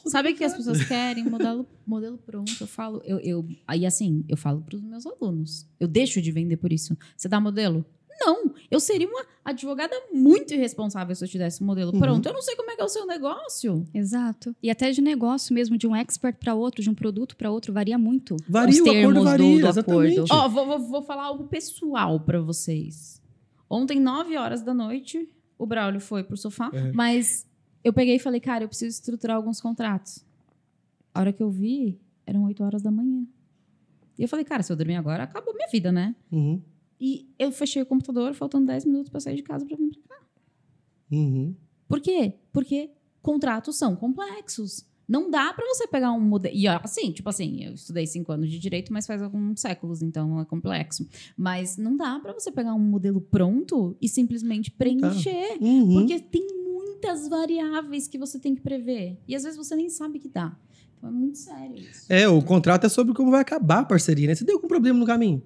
Sabe 0.05 0.31
o 0.31 0.35
que 0.35 0.43
as 0.43 0.53
pessoas 0.53 0.83
querem? 0.83 1.23
Modelo, 1.23 1.65
modelo 1.87 2.17
pronto. 2.17 2.51
Eu 2.59 2.67
falo, 2.67 3.01
eu, 3.05 3.19
eu, 3.19 3.47
aí 3.65 3.85
assim, 3.85 4.25
eu 4.27 4.35
falo 4.35 4.61
para 4.61 4.75
os 4.75 4.81
meus 4.81 5.05
alunos. 5.05 5.65
Eu 5.79 5.87
deixo 5.87 6.21
de 6.21 6.31
vender 6.31 6.57
por 6.57 6.73
isso. 6.73 6.97
Você 7.15 7.29
dá 7.29 7.39
modelo? 7.39 7.85
Não, 8.19 8.53
eu 8.71 8.79
seria 8.79 9.07
uma 9.07 9.25
advogada 9.43 9.93
muito 10.13 10.53
irresponsável 10.53 11.13
se 11.15 11.23
eu 11.23 11.27
te 11.27 11.37
desse 11.37 11.61
um 11.63 11.65
modelo 11.65 11.91
Uhum. 11.93 11.99
pronto. 11.99 12.25
Eu 12.25 12.33
não 12.33 12.41
sei 12.41 12.55
como 12.55 12.71
é 12.71 12.75
que 12.75 12.81
é 12.81 12.85
o 12.85 12.89
seu 12.89 13.05
negócio. 13.05 13.85
Exato. 13.93 14.55
E 14.61 14.69
até 14.69 14.91
de 14.91 15.01
negócio 15.01 15.53
mesmo, 15.53 15.77
de 15.77 15.87
um 15.87 15.95
expert 15.95 16.37
para 16.37 16.53
outro, 16.53 16.81
de 16.81 16.89
um 16.89 16.93
produto 16.95 17.35
para 17.35 17.49
outro, 17.51 17.73
varia 17.73 17.97
muito. 17.97 18.35
Varia, 18.47 18.71
Os 18.73 18.79
o 18.79 18.83
acordo 18.83 18.93
termos 18.99 19.13
do- 19.15 19.23
varia, 19.23 19.59
do 19.61 19.67
exatamente. 19.67 20.19
acordo. 20.19 20.33
Ó, 20.33 20.49
vou, 20.49 20.65
vou, 20.65 20.79
vou 20.79 21.01
falar 21.01 21.23
algo 21.25 21.45
pessoal 21.47 22.19
para 22.19 22.39
vocês. 22.41 23.21
Ontem, 23.69 23.99
9 23.99 24.37
horas 24.37 24.61
da 24.61 24.73
noite, 24.73 25.27
o 25.57 25.65
Braulio 25.65 25.99
foi 25.99 26.23
pro 26.23 26.37
sofá, 26.37 26.69
É. 26.73 26.91
mas 26.91 27.45
eu 27.83 27.91
peguei 27.91 28.15
e 28.15 28.19
falei, 28.19 28.39
cara, 28.39 28.63
eu 28.63 28.67
preciso 28.67 28.95
estruturar 28.95 29.35
alguns 29.35 29.59
contratos. 29.59 30.23
A 31.13 31.19
hora 31.19 31.33
que 31.33 31.41
eu 31.43 31.49
vi, 31.49 31.99
eram 32.25 32.43
8 32.45 32.63
horas 32.63 32.81
da 32.81 32.91
manhã. 32.91 33.25
E 34.17 34.21
eu 34.21 34.27
falei, 34.27 34.45
cara, 34.45 34.61
se 34.61 34.71
eu 34.71 34.75
dormir 34.77 34.95
agora, 34.95 35.23
acabou 35.23 35.53
minha 35.55 35.67
vida, 35.71 35.91
né? 35.91 36.15
Uhum, 36.31 36.61
E 37.05 37.27
eu 37.37 37.51
fechei 37.51 37.81
o 37.81 37.85
computador, 37.85 38.33
faltando 38.33 38.67
10 38.67 38.85
minutos 38.85 39.09
para 39.09 39.19
sair 39.19 39.35
de 39.35 39.43
casa 39.43 39.65
para 39.65 39.75
vir 39.75 39.89
pra 40.07 40.15
cá. 40.15 40.23
uhum. 41.11 41.53
Por 41.85 41.99
quê? 41.99 42.35
Porque 42.53 42.91
contratos 43.21 43.75
são 43.75 43.93
complexos. 43.93 44.85
Não 45.05 45.29
dá 45.29 45.51
para 45.51 45.67
você 45.67 45.85
pegar 45.85 46.13
um 46.13 46.21
modelo. 46.21 46.55
E 46.55 46.65
assim, 46.65 47.11
tipo 47.11 47.27
assim, 47.27 47.61
eu 47.65 47.73
estudei 47.73 48.07
cinco 48.07 48.31
anos 48.31 48.49
de 48.49 48.57
direito, 48.57 48.93
mas 48.93 49.05
faz 49.05 49.21
alguns 49.21 49.59
séculos, 49.59 50.01
então 50.01 50.39
é 50.39 50.45
complexo. 50.45 51.05
Mas 51.35 51.75
não 51.75 51.97
dá 51.97 52.21
para 52.21 52.31
você 52.31 52.49
pegar 52.49 52.73
um 52.73 52.79
modelo 52.79 53.19
pronto 53.19 53.97
e 54.01 54.07
simplesmente 54.07 54.71
preencher. 54.71 55.57
Uhum. 55.59 55.95
Porque 55.95 56.21
tem 56.21 56.47
muitas 56.63 57.27
variáveis 57.27 58.07
que 58.07 58.17
você 58.17 58.39
tem 58.39 58.55
que 58.55 58.61
prever. 58.61 59.19
E 59.27 59.35
às 59.35 59.43
vezes 59.43 59.57
você 59.57 59.75
nem 59.75 59.89
sabe 59.89 60.19
que 60.19 60.29
dá. 60.29 60.57
Então 61.03 61.09
é 61.09 61.13
muito 61.13 61.37
sério 61.37 61.75
isso. 61.75 62.05
É, 62.07 62.29
o 62.29 62.41
contrato 62.41 62.85
é 62.85 62.89
sobre 62.89 63.13
como 63.13 63.29
vai 63.29 63.41
acabar 63.41 63.79
a 63.79 63.85
parceria, 63.85 64.25
né? 64.25 64.35
Você 64.35 64.45
deu 64.45 64.55
algum 64.55 64.69
problema 64.69 64.97
no 64.97 65.05
caminho? 65.05 65.43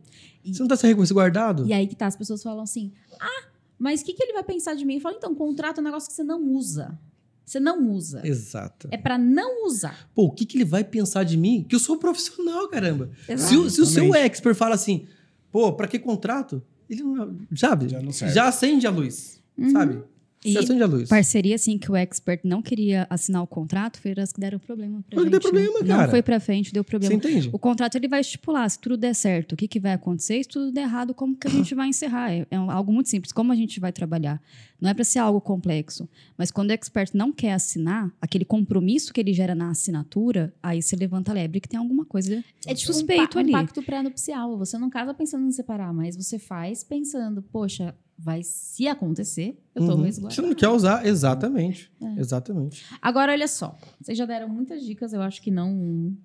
E- 0.50 0.54
Você 0.54 0.62
não 0.62 0.68
tá 0.68 0.76
sem 0.78 0.90
recurso 0.90 1.14
guardado? 1.14 1.66
E 1.68 1.74
aí 1.74 1.86
que 1.88 1.96
tá, 1.96 2.08
as 2.08 2.16
pessoas 2.16 2.42
falam 2.42 2.62
assim: 2.64 2.92
ah, 3.20 3.48
mas 3.78 4.02
o 4.02 4.06
que, 4.06 4.14
que 4.14 4.24
ele 4.24 4.34
vai 4.34 4.44
pensar 4.44 4.74
de 4.76 4.86
mim? 4.86 4.96
Eu 4.96 5.02
falo, 5.02 5.16
então, 5.18 5.34
contrato 5.36 5.78
é 5.78 5.82
um 5.82 5.84
negócio 5.84 6.10
que 6.10 6.16
você 6.16 6.24
não 6.24 6.42
usa. 6.52 6.98
Você 7.46 7.60
não 7.62 7.90
usa. 7.92 8.28
Exato. 8.28 8.90
É 8.92 8.98
para 8.98 9.18
não 9.18 9.66
usar. 9.66 10.10
Pô, 10.14 10.24
o 10.26 10.32
que, 10.32 10.46
que 10.46 10.58
ele 10.58 10.66
vai 10.66 10.84
pensar 10.84 11.24
de 11.24 11.38
mim? 11.38 11.66
Que 11.68 11.76
eu 11.76 11.80
sou 11.80 11.98
profissional, 11.98 12.68
caramba. 12.68 13.10
Exato. 13.28 13.50
Se, 13.50 13.58
o- 13.58 13.70
se 13.70 13.82
o 13.82 13.86
seu 13.86 14.14
expert 14.16 14.56
fala 14.56 14.76
assim, 14.76 15.06
pô, 15.52 15.72
pra 15.72 15.88
que 15.88 15.98
contrato? 15.98 16.62
Ele 16.90 17.04
não. 17.04 17.38
Sabe? 17.56 17.88
Já 17.88 18.02
não 18.02 18.12
serve. 18.12 18.34
Já 18.34 18.48
acende 18.50 18.86
a 18.86 18.90
luz. 18.90 19.42
Sabe? 19.72 20.04
E 20.52 20.58
acende 20.58 20.84
a 20.84 20.86
luz. 20.86 21.10
Parceria, 21.10 21.56
assim, 21.56 21.78
que 21.78 21.92
o 21.92 21.96
expert 21.96 22.42
não 22.44 22.62
queria 22.62 23.06
assinar 23.10 23.42
o 23.44 23.48
contrato, 23.48 24.00
foi 24.00 24.14
as 24.18 24.32
que 24.32 24.40
deram 24.40 24.60
problema 24.60 25.04
pra 25.10 25.16
Mas 25.16 25.24
gente. 25.26 25.32
deu 25.32 25.40
né? 25.40 25.42
problema, 25.70 25.86
cara. 25.88 26.04
Não 26.04 26.10
foi 26.10 26.22
pra 26.22 26.40
frente, 26.40 26.74
deu 26.74 26.84
Você 26.84 26.90
problema. 26.90 27.14
entende? 27.16 27.50
O 27.52 27.60
contrato 27.60 27.96
ele 27.96 28.08
vai 28.08 28.22
estipular 28.22 28.70
se 28.70 28.80
tudo 28.80 28.98
der 28.98 29.14
certo, 29.14 29.54
o 29.54 29.56
que, 29.56 29.68
que 29.68 29.80
vai 29.80 29.94
acontecer, 29.94 30.44
se 30.44 30.50
tudo 30.50 30.72
der 30.72 30.82
errado, 30.82 31.14
como 31.14 31.36
que 31.36 31.48
a 31.48 31.52
gente 31.52 31.74
vai 31.76 31.88
encerrar. 31.88 32.32
É, 32.32 32.46
é 32.50 32.56
algo 32.56 32.92
muito 32.92 33.10
simples, 33.10 33.32
como 33.32 33.52
a 33.52 33.56
gente 33.56 33.80
vai 33.80 33.92
trabalhar. 33.92 34.42
Não 34.80 34.90
é 34.90 34.94
para 34.94 35.04
ser 35.04 35.18
algo 35.20 35.42
complexo. 35.42 36.08
Mas 36.38 36.52
quando 36.52 36.70
o 36.70 36.74
expert 36.74 37.10
não 37.14 37.32
quer 37.32 37.54
assinar, 37.54 38.12
aquele 38.22 38.46
compromisso 38.46 39.12
que 39.12 39.20
ele 39.20 39.34
gera 39.34 39.56
na 39.56 39.72
assinatura, 39.72 40.54
aí 40.62 40.82
você 40.82 40.96
levanta 40.96 41.32
a 41.32 41.34
lebre 41.34 41.60
que 41.60 41.68
tem 41.68 41.80
alguma 41.80 42.06
coisa 42.06 42.44
É 42.66 42.74
tipo 42.76 42.94
suspeito 42.94 43.38
um, 43.38 43.42
ali. 43.42 43.50
um 43.50 43.54
pacto 43.54 43.82
pré-nupcial. 43.82 44.56
Você 44.58 44.78
não 44.78 44.90
casa 44.90 45.14
pensando 45.16 45.48
em 45.48 45.52
separar, 45.52 45.92
mas 45.94 46.16
você 46.16 46.38
faz 46.38 46.84
pensando, 46.84 47.42
poxa, 47.42 47.96
vai 48.18 48.42
se 48.44 48.88
acontecer, 48.88 49.58
eu 49.76 49.86
tô 49.86 49.96
Uhum. 49.96 50.02
resguardada. 50.02 50.42
Você 50.42 50.42
não 50.48 50.56
quer 50.56 50.70
usar, 50.70 51.06
exatamente. 51.06 51.92
É. 52.02 52.20
Exatamente. 52.20 52.84
Agora, 53.02 53.32
olha 53.32 53.48
só. 53.48 53.78
Vocês 54.02 54.18
já 54.18 54.26
deram 54.26 54.50
muitas 54.50 54.84
dicas, 54.84 55.14
eu 55.14 55.22
acho 55.22 55.42
que 55.42 55.52
não. 55.52 56.16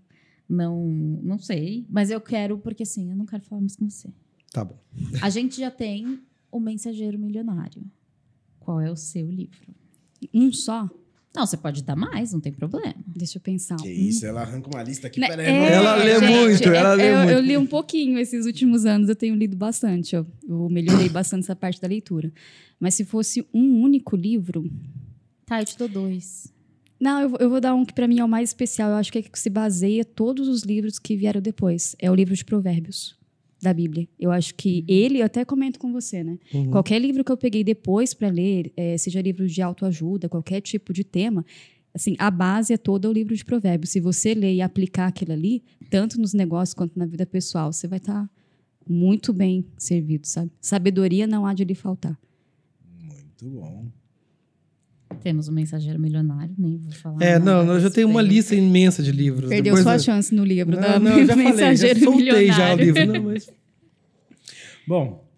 Não, 0.48 0.86
não 1.22 1.38
sei. 1.38 1.86
Mas 1.88 2.10
eu 2.10 2.20
quero, 2.20 2.58
porque 2.58 2.82
assim, 2.82 3.10
eu 3.10 3.16
não 3.16 3.24
quero 3.26 3.42
falar 3.44 3.60
mais 3.60 3.76
com 3.76 3.88
você. 3.88 4.08
Tá 4.52 4.64
bom. 4.64 4.78
A 5.22 5.30
gente 5.30 5.58
já 5.58 5.70
tem 5.70 6.20
o 6.50 6.60
Mensageiro 6.60 7.18
Milionário. 7.18 7.82
Qual 8.60 8.80
é 8.80 8.90
o 8.90 8.96
seu 8.96 9.30
livro? 9.30 9.74
Um 10.34 10.52
só? 10.52 10.88
Não, 11.34 11.46
você 11.46 11.56
pode 11.56 11.82
dar 11.82 11.96
mais, 11.96 12.32
não 12.32 12.40
tem 12.40 12.52
problema. 12.52 12.94
Deixa 13.06 13.38
eu 13.38 13.42
pensar. 13.42 13.76
Que 13.76 13.88
isso, 13.90 14.26
ela 14.26 14.42
arranca 14.42 14.68
uma 14.68 14.82
lista 14.82 15.06
aqui. 15.06 15.18
Né, 15.18 15.28
Peraí, 15.28 15.46
é, 15.46 15.72
Ela 15.72 15.94
lê 15.96 16.20
gente, 16.20 16.30
muito, 16.30 16.68
ela 16.68 16.92
lê 16.94 17.10
eu, 17.10 17.16
muito. 17.16 17.30
Eu 17.30 17.40
li 17.40 17.56
um 17.56 17.66
pouquinho 17.66 18.18
esses 18.18 18.44
últimos 18.44 18.84
anos, 18.84 19.08
eu 19.08 19.16
tenho 19.16 19.34
lido 19.34 19.56
bastante. 19.56 20.14
Eu, 20.14 20.26
eu 20.46 20.68
melhorei 20.68 21.08
bastante 21.10 21.44
essa 21.44 21.56
parte 21.56 21.80
da 21.80 21.88
leitura. 21.88 22.30
Mas 22.78 22.94
se 22.94 23.04
fosse 23.04 23.46
um 23.54 23.80
único 23.82 24.14
livro. 24.14 24.70
Tá, 25.46 25.60
eu 25.60 25.64
te 25.64 25.78
dou 25.78 25.88
dois. 25.88 26.52
Não, 27.00 27.20
eu, 27.22 27.28
vou- 27.30 27.38
eu 27.40 27.50
vou 27.50 27.60
dar 27.60 27.74
um 27.74 27.84
que 27.84 27.94
pra 27.94 28.06
mim 28.06 28.18
é 28.20 28.24
o 28.24 28.28
mais 28.28 28.50
especial. 28.50 28.90
Eu 28.90 28.96
acho 28.96 29.10
que 29.10 29.18
é 29.18 29.22
que 29.22 29.38
se 29.38 29.48
baseia 29.48 30.04
todos 30.04 30.48
os 30.48 30.62
livros 30.64 30.98
que 30.98 31.16
vieram 31.16 31.40
depois. 31.40 31.96
É 31.98 32.10
o 32.10 32.14
livro 32.14 32.34
de 32.34 32.44
Provérbios 32.44 33.16
da 33.62 33.72
Bíblia. 33.72 34.08
Eu 34.18 34.32
acho 34.32 34.54
que 34.56 34.84
ele, 34.88 35.20
eu 35.20 35.24
até 35.24 35.44
comento 35.44 35.78
com 35.78 35.92
você, 35.92 36.24
né? 36.24 36.38
Uhum. 36.52 36.70
Qualquer 36.70 36.98
livro 36.98 37.22
que 37.22 37.30
eu 37.30 37.36
peguei 37.36 37.62
depois 37.62 38.12
para 38.12 38.28
ler, 38.28 38.72
eh, 38.76 38.98
seja 38.98 39.22
livro 39.22 39.46
de 39.46 39.62
autoajuda, 39.62 40.28
qualquer 40.28 40.60
tipo 40.60 40.92
de 40.92 41.04
tema, 41.04 41.46
assim, 41.94 42.16
a 42.18 42.30
base 42.30 42.72
é 42.72 42.76
toda 42.76 43.08
o 43.08 43.12
livro 43.12 43.36
de 43.36 43.44
provérbios. 43.44 43.90
Se 43.90 44.00
você 44.00 44.34
ler 44.34 44.52
e 44.54 44.60
aplicar 44.60 45.06
aquilo 45.06 45.32
ali, 45.32 45.62
tanto 45.88 46.20
nos 46.20 46.34
negócios 46.34 46.74
quanto 46.74 46.98
na 46.98 47.06
vida 47.06 47.24
pessoal, 47.24 47.72
você 47.72 47.86
vai 47.86 47.98
estar 47.98 48.28
muito 48.88 49.32
bem 49.32 49.64
servido, 49.78 50.26
sabe? 50.26 50.50
Sabedoria 50.60 51.26
não 51.26 51.46
há 51.46 51.54
de 51.54 51.64
lhe 51.64 51.74
faltar. 51.74 52.18
Muito 53.00 53.48
bom. 53.48 53.86
Temos 55.20 55.48
o 55.48 55.52
Mensageiro 55.52 55.98
Milionário, 56.00 56.54
nem 56.58 56.78
vou 56.78 56.92
falar. 56.92 57.22
É, 57.22 57.38
não, 57.38 57.64
eu 57.72 57.80
já 57.80 57.90
tenho 57.90 58.08
uma 58.08 58.22
lista 58.22 58.54
imensa 58.54 59.02
de 59.02 59.12
livros. 59.12 59.48
Perdeu 59.48 59.74
Depois 59.74 59.82
sua 59.82 59.94
eu- 59.94 59.98
chance 60.00 60.34
no 60.34 60.44
livro 60.44 60.76
da 60.76 60.98
Não, 60.98 61.10
não, 61.10 61.18
eu 61.18 61.26
já 61.26 61.34
falei, 61.34 61.44
já 61.48 61.54
Mensageiro 61.54 62.00
soltei 62.00 62.26
já 62.26 62.74
o 62.74 62.76
Milionário. 62.76 62.84
livro. 62.84 63.06
Não, 63.12 63.22
mas 63.24 63.46
Bom, 64.86 65.28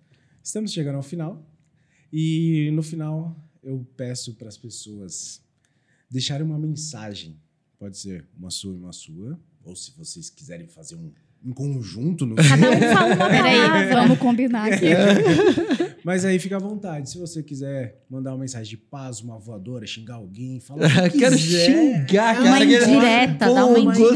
estamos 0.43 0.73
chegando 0.73 0.97
ao 0.97 1.03
final. 1.03 1.45
E 2.13 2.71
no 2.73 2.83
final, 2.83 3.37
eu 3.63 3.87
peço 3.97 4.35
para 4.35 4.49
as 4.49 4.57
pessoas 4.57 5.43
deixarem 6.11 6.47
uma 6.47 6.59
mensagem. 6.59 7.37
Pode 7.79 7.99
ser 7.99 8.25
uma 8.39 8.51
sua 8.51 8.75
e 8.75 8.77
uma 8.79 8.93
sua. 8.93 9.39
Ou 9.65 9.75
se 9.75 9.93
vocês 9.97 10.31
quiserem 10.31 10.67
fazer 10.69 10.95
um, 10.97 11.11
um 11.47 11.53
conjunto 11.53 12.25
no 12.25 12.37
Cada 12.37 12.71
um 12.71 12.81
fala 12.95 13.15
uma 13.15 13.29
Peraí, 13.29 13.61
palavra. 13.61 13.95
vamos 14.03 14.19
combinar 14.19 14.73
aqui. 14.73 14.87
Mas 16.05 16.25
aí 16.25 16.39
fica 16.39 16.57
à 16.57 16.59
vontade. 16.59 17.11
Se 17.11 17.19
você 17.19 17.43
quiser 17.43 17.97
mandar 18.11 18.33
uma 18.33 18.39
mensagem 18.41 18.69
de 18.71 18.77
paz, 18.77 19.21
uma 19.21 19.39
voadora, 19.39 19.87
xingar 19.87 20.15
alguém, 20.15 20.61
falar 20.61 20.87
o 21.07 21.11
que 21.11 21.19
Quero 21.19 21.37
xingar, 21.39 22.41
Uma 22.41 22.51
cara. 22.53 22.67
Quero- 22.67 22.85
indireta, 22.91 23.47
Pô, 23.47 23.55
dá 23.55 23.67
uma 23.67 23.95
Gostei, 23.95 24.07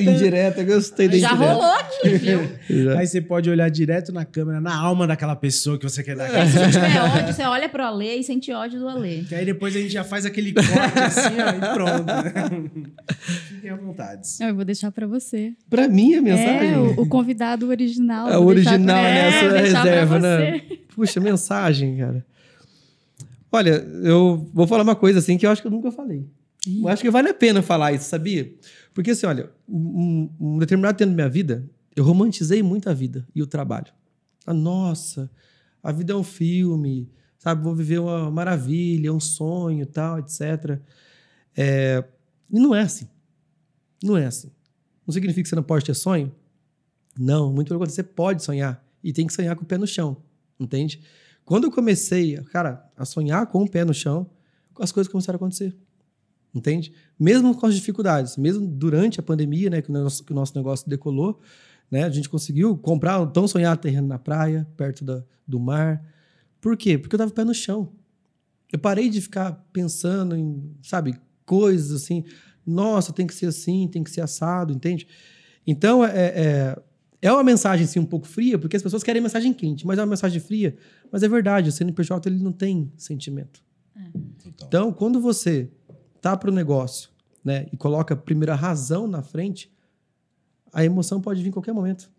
indireta, 0.10 0.64
gostei 0.64 1.08
da 1.08 1.18
Já 1.18 1.32
indireta. 1.32 1.52
rolou 1.52 1.72
aqui, 1.74 2.08
viu? 2.18 2.40
Já. 2.84 2.98
Aí 2.98 3.06
você 3.06 3.20
pode 3.20 3.48
olhar 3.50 3.68
direto 3.70 4.12
na 4.12 4.24
câmera, 4.24 4.60
na 4.60 4.74
alma 4.76 5.06
daquela 5.06 5.34
pessoa 5.36 5.78
que 5.78 5.84
você 5.88 6.02
quer 6.02 6.16
dar. 6.16 6.28
Se 6.46 6.52
você 6.58 6.66
tiver 6.70 7.00
ódio, 7.02 7.34
você 7.34 7.42
olha 7.42 7.68
pro 7.68 7.82
Alê 7.82 8.16
e 8.16 8.24
sente 8.24 8.52
ódio 8.52 8.78
do 8.80 8.88
Alê. 8.88 9.22
Que 9.28 9.34
aí 9.34 9.44
depois 9.44 9.74
a 9.74 9.80
gente 9.80 9.92
já 9.92 10.04
faz 10.04 10.24
aquele 10.26 10.52
corte 10.52 10.98
assim, 10.98 11.36
ó, 11.40 11.50
e 11.50 11.74
pronto. 11.74 12.04
né? 12.06 12.92
Fiquem 13.48 13.70
à 13.70 13.76
vontade. 13.76 14.28
Não, 14.40 14.48
eu 14.48 14.54
vou 14.54 14.64
deixar 14.64 14.90
pra 14.92 15.06
você. 15.06 15.52
Pra 15.70 15.88
mim, 15.88 16.14
a 16.14 16.22
mensagem. 16.38 16.74
É, 16.74 17.00
o, 17.00 17.06
convidado 17.06 17.68
original. 17.68 18.28
É, 18.28 18.38
o 18.38 18.44
original, 18.44 18.78
pra- 18.96 19.02
né? 19.02 19.28
É, 19.28 19.60
reserva, 19.60 20.18
né? 20.18 20.60
Puxa, 20.94 21.20
mensagem, 21.20 21.98
cara. 21.98 22.26
Olha, 23.50 23.86
eu 24.02 24.48
vou 24.52 24.66
falar 24.66 24.82
uma 24.82 24.96
coisa 24.96 25.18
assim 25.20 25.38
que 25.38 25.46
eu 25.46 25.50
acho 25.50 25.62
que 25.62 25.68
eu 25.68 25.72
nunca 25.72 25.90
falei. 25.90 26.26
Eu 26.66 26.88
acho 26.88 27.02
que 27.02 27.10
vale 27.10 27.28
a 27.30 27.34
pena 27.34 27.62
falar 27.62 27.92
isso, 27.92 28.04
sabia? 28.04 28.52
Porque 28.92 29.12
assim, 29.12 29.26
olha, 29.26 29.50
um, 29.68 30.28
um 30.38 30.58
determinado 30.58 30.98
tempo 30.98 31.10
da 31.10 31.14
minha 31.16 31.28
vida, 31.28 31.64
eu 31.96 32.04
romantizei 32.04 32.62
muito 32.62 32.90
a 32.90 32.94
vida 32.94 33.26
e 33.34 33.42
o 33.42 33.46
trabalho. 33.46 33.92
Ah, 34.46 34.52
nossa, 34.52 35.30
a 35.82 35.92
vida 35.92 36.12
é 36.12 36.16
um 36.16 36.22
filme, 36.22 37.08
sabe? 37.38 37.62
Vou 37.62 37.74
viver 37.74 38.00
uma 38.00 38.30
maravilha, 38.30 39.12
um 39.12 39.20
sonho, 39.20 39.86
tal, 39.86 40.18
etc. 40.18 40.78
É, 41.56 42.04
e 42.50 42.58
não 42.58 42.74
é 42.74 42.82
assim. 42.82 43.08
Não 44.02 44.16
é 44.16 44.26
assim. 44.26 44.50
Não 45.08 45.12
significa 45.14 45.42
que 45.42 45.48
você 45.48 45.56
não 45.56 45.62
pode 45.62 45.86
ter 45.86 45.94
sonho? 45.94 46.30
Não, 47.18 47.50
muito 47.50 47.68
pelo 47.68 47.80
contrário, 47.80 47.94
você 47.94 48.02
pode 48.02 48.44
sonhar 48.44 48.86
e 49.02 49.10
tem 49.10 49.26
que 49.26 49.32
sonhar 49.32 49.56
com 49.56 49.62
o 49.62 49.66
pé 49.66 49.78
no 49.78 49.86
chão, 49.86 50.18
entende? 50.60 51.00
Quando 51.46 51.64
eu 51.64 51.70
comecei, 51.70 52.36
cara, 52.52 52.86
a 52.94 53.06
sonhar 53.06 53.46
com 53.46 53.62
o 53.62 53.70
pé 53.70 53.86
no 53.86 53.94
chão, 53.94 54.28
as 54.78 54.92
coisas 54.92 55.10
começaram 55.10 55.36
a 55.36 55.38
acontecer, 55.38 55.74
entende? 56.54 56.92
Mesmo 57.18 57.56
com 57.56 57.64
as 57.64 57.74
dificuldades, 57.74 58.36
mesmo 58.36 58.66
durante 58.66 59.18
a 59.18 59.22
pandemia, 59.22 59.70
né, 59.70 59.80
que 59.80 59.88
o 59.88 59.92
nosso, 59.94 60.22
que 60.22 60.30
o 60.30 60.34
nosso 60.34 60.54
negócio 60.54 60.86
decolou, 60.86 61.40
né, 61.90 62.04
a 62.04 62.10
gente 62.10 62.28
conseguiu 62.28 62.76
comprar 62.76 63.24
tão 63.28 63.48
sonhado 63.48 63.80
terreno 63.80 64.06
na 64.06 64.18
praia, 64.18 64.68
perto 64.76 65.06
da, 65.06 65.24
do 65.46 65.58
mar. 65.58 66.04
Por 66.60 66.76
quê? 66.76 66.98
Porque 66.98 67.14
eu 67.14 67.18
tava 67.18 67.30
pé 67.30 67.44
no 67.44 67.54
chão. 67.54 67.94
Eu 68.70 68.78
parei 68.78 69.08
de 69.08 69.22
ficar 69.22 69.52
pensando 69.72 70.36
em, 70.36 70.76
sabe, 70.82 71.18
coisas 71.46 72.02
assim, 72.02 72.26
nossa, 72.68 73.12
tem 73.12 73.26
que 73.26 73.34
ser 73.34 73.46
assim, 73.46 73.88
tem 73.88 74.02
que 74.04 74.10
ser 74.10 74.20
assado, 74.20 74.72
entende? 74.72 75.06
Então, 75.66 76.04
é, 76.04 76.10
é, 76.10 76.82
é 77.22 77.32
uma 77.32 77.42
mensagem, 77.42 77.86
sim, 77.86 77.98
um 77.98 78.06
pouco 78.06 78.26
fria, 78.26 78.58
porque 78.58 78.76
as 78.76 78.82
pessoas 78.82 79.02
querem 79.02 79.20
mensagem 79.20 79.52
quente, 79.52 79.86
mas 79.86 79.98
é 79.98 80.02
uma 80.02 80.08
mensagem 80.08 80.40
fria. 80.40 80.76
Mas 81.10 81.22
é 81.22 81.28
verdade, 81.28 81.68
o 81.68 81.72
CNPJ 81.72 82.28
ele 82.28 82.42
não 82.42 82.52
tem 82.52 82.92
sentimento. 82.96 83.62
Então, 84.62 84.92
quando 84.92 85.20
você 85.20 85.70
tá 86.20 86.36
para 86.36 86.50
o 86.50 86.52
negócio 86.52 87.10
né, 87.44 87.66
e 87.72 87.76
coloca 87.76 88.14
a 88.14 88.16
primeira 88.16 88.54
razão 88.54 89.06
na 89.06 89.22
frente, 89.22 89.72
a 90.72 90.84
emoção 90.84 91.20
pode 91.20 91.42
vir 91.42 91.48
em 91.48 91.52
qualquer 91.52 91.72
momento, 91.72 92.10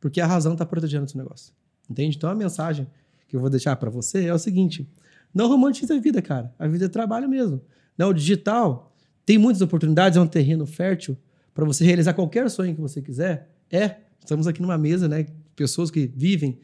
porque 0.00 0.20
a 0.20 0.26
razão 0.26 0.52
está 0.52 0.64
protegendo 0.66 1.06
o 1.06 1.08
seu 1.08 1.18
negócio. 1.18 1.52
Entende? 1.88 2.16
Então, 2.16 2.30
a 2.30 2.34
mensagem 2.34 2.86
que 3.28 3.36
eu 3.36 3.40
vou 3.40 3.50
deixar 3.50 3.76
para 3.76 3.90
você 3.90 4.26
é 4.26 4.34
o 4.34 4.38
seguinte: 4.38 4.88
não 5.32 5.48
romantize 5.48 5.92
a 5.92 5.98
vida, 5.98 6.22
cara. 6.22 6.54
A 6.58 6.66
vida 6.66 6.86
é 6.86 6.88
trabalho 6.88 7.28
mesmo. 7.28 7.60
Não, 7.96 8.10
o 8.10 8.14
digital 8.14 8.93
tem 9.24 9.38
muitas 9.38 9.62
oportunidades, 9.62 10.16
é 10.16 10.20
um 10.20 10.26
terreno 10.26 10.66
fértil 10.66 11.16
para 11.54 11.64
você 11.64 11.84
realizar 11.84 12.12
qualquer 12.14 12.50
sonho 12.50 12.74
que 12.74 12.80
você 12.80 13.00
quiser. 13.00 13.48
É, 13.70 13.96
estamos 14.20 14.46
aqui 14.46 14.60
numa 14.60 14.76
mesa, 14.76 15.08
né? 15.08 15.26
Pessoas 15.56 15.90
que 15.90 16.10
vivem 16.14 16.58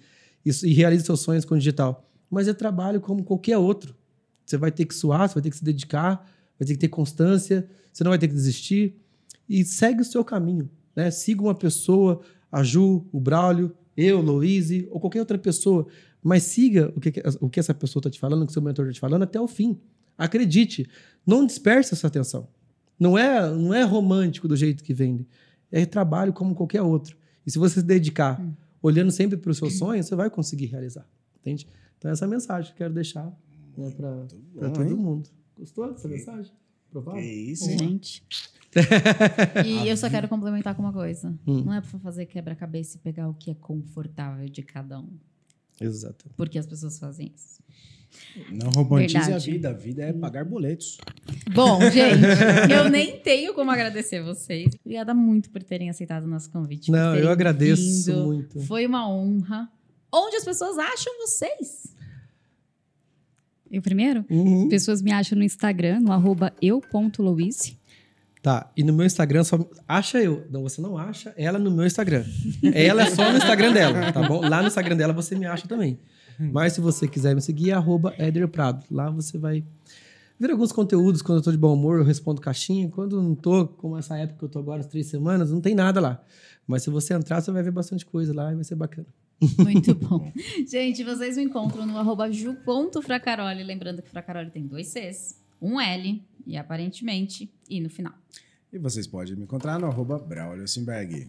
isso, 0.45 0.66
e 0.66 0.73
realizam 0.73 1.07
seus 1.07 1.20
sonhos 1.20 1.45
com 1.45 1.55
o 1.55 1.59
digital. 1.59 2.09
Mas 2.31 2.49
é 2.49 2.53
trabalho 2.53 3.01
como 3.01 3.24
qualquer 3.24 3.57
outro. 3.57 3.95
Você 4.45 4.57
vai 4.57 4.70
ter 4.70 4.85
que 4.85 4.95
suar, 4.95 5.28
você 5.28 5.35
vai 5.35 5.43
ter 5.43 5.51
que 5.51 5.57
se 5.57 5.65
dedicar, 5.65 6.16
vai 6.59 6.66
ter 6.66 6.74
que 6.74 6.78
ter 6.78 6.89
constância, 6.89 7.69
você 7.93 8.05
não 8.05 8.11
vai 8.11 8.19
ter 8.19 8.28
que 8.28 8.35
desistir. 8.35 8.97
E 9.49 9.65
segue 9.65 10.03
o 10.03 10.05
seu 10.05 10.24
caminho. 10.24 10.69
Né? 10.95 11.11
Siga 11.11 11.43
uma 11.43 11.55
pessoa, 11.55 12.20
a 12.51 12.62
Ju, 12.62 13.07
o 13.12 13.20
Braulio, 13.20 13.73
eu, 13.97 14.20
Louise, 14.20 14.89
ou 14.91 15.01
qualquer 15.01 15.20
outra 15.20 15.39
pessoa. 15.39 15.87
Mas 16.23 16.43
siga 16.43 16.93
o 16.97 17.01
que, 17.01 17.12
o 17.41 17.49
que 17.49 17.61
essa 17.61 17.73
pessoa 17.73 18.01
está 18.01 18.11
te 18.11 18.19
falando, 18.19 18.43
o 18.43 18.47
que 18.47 18.53
seu 18.53 18.62
mentor 18.62 18.87
está 18.87 18.95
te 18.95 19.01
falando, 19.01 19.23
até 19.23 19.41
o 19.41 19.49
fim. 19.49 19.78
Acredite. 20.20 20.88
Não 21.26 21.47
disperse 21.47 21.94
essa 21.94 22.06
atenção. 22.06 22.47
Não 22.98 23.16
é, 23.16 23.48
não 23.51 23.72
é 23.72 23.82
romântico 23.82 24.47
do 24.47 24.55
jeito 24.55 24.84
que 24.84 24.92
vende. 24.92 25.26
É 25.72 25.86
trabalho 25.86 26.32
como 26.32 26.55
qualquer 26.55 26.82
outro. 26.82 27.16
E 27.47 27.51
se 27.51 27.59
você 27.59 27.80
se 27.80 27.86
dedicar 27.86 28.38
olhando 28.82 29.10
sempre 29.10 29.38
para 29.38 29.51
os 29.51 29.56
seus 29.56 29.78
sonhos, 29.78 30.06
você 30.06 30.14
vai 30.14 30.28
conseguir 30.28 30.66
realizar. 30.66 31.09
Entende? 31.40 31.66
Então, 31.97 32.10
essa 32.10 32.24
é 32.24 32.26
a 32.26 32.28
mensagem 32.28 32.70
que 32.70 32.74
eu 32.74 32.78
quero 32.78 32.94
deixar 32.94 33.26
né, 33.76 33.90
para 33.90 34.70
todo 34.70 34.84
hein? 34.84 34.94
mundo. 34.94 35.30
Gostou 35.59 35.90
dessa 35.90 36.09
mensagem? 36.09 36.52
Provável? 36.90 37.22
Que 37.22 37.28
isso? 37.28 37.70
Gente. 37.70 38.22
E 39.66 39.88
eu 39.88 39.97
só 39.97 40.09
quero 40.09 40.28
complementar 40.28 40.76
com 40.76 40.82
uma 40.82 40.92
coisa. 40.92 41.36
Hum. 41.44 41.64
Não 41.64 41.74
é 41.74 41.80
pra 41.80 41.98
fazer 41.98 42.26
quebra-cabeça 42.26 42.97
e 42.97 43.01
pegar 43.01 43.28
o 43.28 43.34
que 43.34 43.51
é 43.51 43.55
confortável 43.55 44.48
de 44.48 44.62
cada 44.62 45.01
um. 45.01 45.18
Exato. 45.80 46.30
Porque 46.36 46.56
as 46.56 46.66
pessoas 46.66 46.97
fazem 46.97 47.32
isso. 47.34 47.60
Não 48.51 48.70
romantize 48.70 49.16
a 49.19 49.20
Verdade. 49.23 49.51
vida. 49.51 49.70
A 49.70 49.73
vida 49.73 50.03
é 50.05 50.12
pagar 50.12 50.45
boletos. 50.45 50.99
Bom, 51.53 51.81
gente, 51.91 52.73
eu 52.73 52.89
nem 52.89 53.19
tenho 53.19 53.55
como 53.55 53.70
agradecer 53.70 54.23
vocês. 54.23 54.73
Obrigada 54.85 55.15
muito 55.15 55.51
por 55.51 55.62
terem 55.62 55.91
aceitado 55.91 56.24
o 56.24 56.28
nosso 56.28 56.51
convite. 56.51 56.91
Não, 56.91 57.16
eu 57.16 57.31
agradeço 57.31 58.07
vindo. 58.12 58.24
muito. 58.24 58.61
Foi 58.62 58.87
uma 58.87 59.09
honra. 59.09 59.69
Onde 60.12 60.37
as 60.37 60.45
pessoas 60.45 60.78
acham 60.78 61.12
vocês? 61.19 61.95
Eu 63.70 63.81
primeiro? 63.81 64.24
Uhum. 64.28 64.65
As 64.65 64.69
pessoas 64.69 65.01
me 65.01 65.12
acham 65.12 65.39
no 65.39 65.45
Instagram, 65.45 66.01
no 66.01 66.12
arroba 66.12 66.53
eu.louise. 66.61 67.78
Tá, 68.43 68.70
e 68.74 68.82
no 68.82 68.93
meu 68.95 69.05
Instagram 69.05 69.45
só 69.45 69.59
acha 69.87 70.19
eu. 70.19 70.47
Não, 70.51 70.62
você 70.62 70.81
não 70.81 70.97
acha 70.97 71.32
ela 71.37 71.59
no 71.59 71.70
meu 71.70 71.87
Instagram. 71.87 72.24
Ela 72.74 73.03
é 73.03 73.11
só 73.11 73.31
no 73.31 73.37
Instagram 73.37 73.73
dela, 73.73 74.12
tá 74.12 74.27
bom? 74.27 74.41
Lá 74.41 74.62
no 74.62 74.69
Instagram 74.69 74.97
dela 74.97 75.12
você 75.12 75.37
me 75.37 75.45
acha 75.45 75.69
também. 75.69 75.99
Mas 76.52 76.72
se 76.72 76.80
você 76.80 77.06
quiser 77.06 77.34
me 77.34 77.42
seguir, 77.42 77.70
é 77.70 77.74
arroba 77.74 78.14
Éder 78.16 78.48
Prado. 78.48 78.84
Lá 78.90 79.10
você 79.10 79.36
vai 79.36 79.64
ver 80.38 80.50
alguns 80.50 80.72
conteúdos. 80.72 81.20
Quando 81.20 81.38
eu 81.38 81.42
tô 81.42 81.52
de 81.52 81.58
bom 81.58 81.74
humor, 81.74 81.98
eu 81.98 82.04
respondo 82.04 82.40
caixinha. 82.40 82.88
Quando 82.88 83.16
eu 83.16 83.22
não 83.22 83.34
tô, 83.34 83.66
como 83.66 83.96
essa 83.98 84.16
época 84.16 84.38
que 84.38 84.44
eu 84.44 84.48
tô 84.48 84.58
agora, 84.58 84.80
as 84.80 84.86
três 84.86 85.06
semanas, 85.06 85.50
não 85.50 85.60
tem 85.60 85.74
nada 85.74 86.00
lá. 86.00 86.24
Mas 86.66 86.82
se 86.82 86.90
você 86.90 87.14
entrar, 87.14 87.40
você 87.40 87.50
vai 87.50 87.62
ver 87.62 87.72
bastante 87.72 88.06
coisa 88.06 88.32
lá 88.32 88.52
e 88.52 88.54
vai 88.54 88.64
ser 88.64 88.76
bacana. 88.76 89.06
Muito 89.58 89.94
bom. 89.94 90.32
Gente, 90.68 91.02
vocês 91.02 91.36
me 91.36 91.44
encontram 91.44 91.86
no 91.86 91.98
arroba 91.98 92.30
ju.fracaroli. 92.30 93.62
Lembrando 93.62 94.02
que 94.02 94.08
Fracaroli 94.08 94.50
tem 94.50 94.66
dois 94.66 94.88
Cs, 94.88 95.40
um 95.60 95.80
L 95.80 96.22
e 96.46 96.56
aparentemente 96.56 97.52
I 97.68 97.80
no 97.80 97.90
final. 97.90 98.12
E 98.72 98.78
vocês 98.78 99.06
podem 99.06 99.34
me 99.34 99.44
encontrar 99.44 99.78
no 99.78 99.86
arroba 99.86 100.18
Braulio 100.18 100.68
Simberg. 100.68 101.28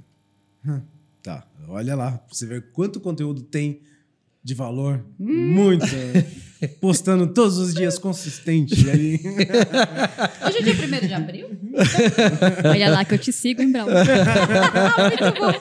Tá, 1.23 1.47
olha 1.67 1.95
lá, 1.95 2.17
pra 2.17 2.33
você 2.33 2.45
ver 2.45 2.71
quanto 2.71 2.99
conteúdo 2.99 3.41
tem 3.43 3.81
de 4.43 4.53
valor. 4.53 5.05
Hum. 5.19 5.53
Muito. 5.53 5.85
Postando 6.79 7.33
todos 7.33 7.57
os 7.57 7.73
dias 7.73 7.97
consistente. 7.97 8.87
Aí. 8.87 9.19
Hoje 10.45 10.57
é 10.59 10.61
dia 10.61 10.73
1 10.73 11.07
de 11.07 11.13
abril? 11.13 11.49
Olha 12.63 12.91
lá 12.91 13.03
que 13.03 13.15
eu 13.15 13.17
te 13.17 13.33
sigo, 13.33 13.63
hein, 13.63 13.71
Braulio? 13.71 13.95
Muito 15.09 15.39
bom. 15.39 15.51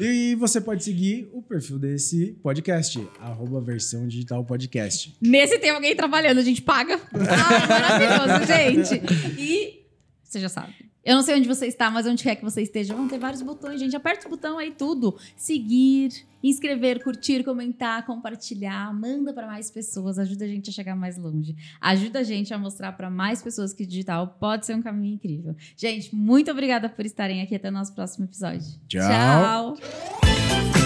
E 0.00 0.34
você 0.36 0.58
pode 0.58 0.82
seguir 0.82 1.28
o 1.34 1.42
perfil 1.42 1.78
desse 1.78 2.38
podcast, 2.42 3.06
arroba 3.20 3.60
versão 3.60 4.08
digital 4.08 4.42
podcast. 4.42 5.14
Nesse 5.20 5.58
tem 5.58 5.68
alguém 5.68 5.94
trabalhando, 5.94 6.38
a 6.38 6.42
gente 6.42 6.62
paga. 6.62 6.98
Ah, 7.12 7.66
maravilhoso, 7.66 8.46
gente. 8.46 9.02
E 9.38 9.84
você 10.24 10.40
já 10.40 10.48
sabe. 10.48 10.89
Eu 11.04 11.14
não 11.14 11.22
sei 11.22 11.36
onde 11.36 11.48
você 11.48 11.66
está, 11.66 11.90
mas 11.90 12.06
onde 12.06 12.22
quer 12.22 12.36
que 12.36 12.44
você 12.44 12.62
esteja, 12.62 12.94
vão 12.94 13.08
ter 13.08 13.18
vários 13.18 13.40
botões, 13.42 13.80
gente. 13.80 13.96
Aperta 13.96 14.26
o 14.26 14.30
botão 14.30 14.58
aí, 14.58 14.70
tudo. 14.70 15.16
Seguir, 15.34 16.10
inscrever, 16.42 17.02
curtir, 17.02 17.42
comentar, 17.42 18.04
compartilhar. 18.04 18.92
Manda 18.92 19.32
para 19.32 19.46
mais 19.46 19.70
pessoas, 19.70 20.18
ajuda 20.18 20.44
a 20.44 20.48
gente 20.48 20.68
a 20.68 20.72
chegar 20.72 20.94
mais 20.94 21.16
longe. 21.16 21.56
Ajuda 21.80 22.20
a 22.20 22.22
gente 22.22 22.52
a 22.52 22.58
mostrar 22.58 22.92
para 22.92 23.08
mais 23.08 23.42
pessoas 23.42 23.72
que 23.72 23.86
digital 23.86 24.36
pode 24.38 24.66
ser 24.66 24.74
um 24.74 24.82
caminho 24.82 25.14
incrível. 25.14 25.56
Gente, 25.76 26.14
muito 26.14 26.50
obrigada 26.50 26.88
por 26.88 27.06
estarem 27.06 27.40
aqui. 27.40 27.54
Até 27.54 27.68
o 27.68 27.72
nosso 27.72 27.94
próximo 27.94 28.26
episódio. 28.26 28.66
Tchau. 28.88 29.76
Tchau. 29.76 30.79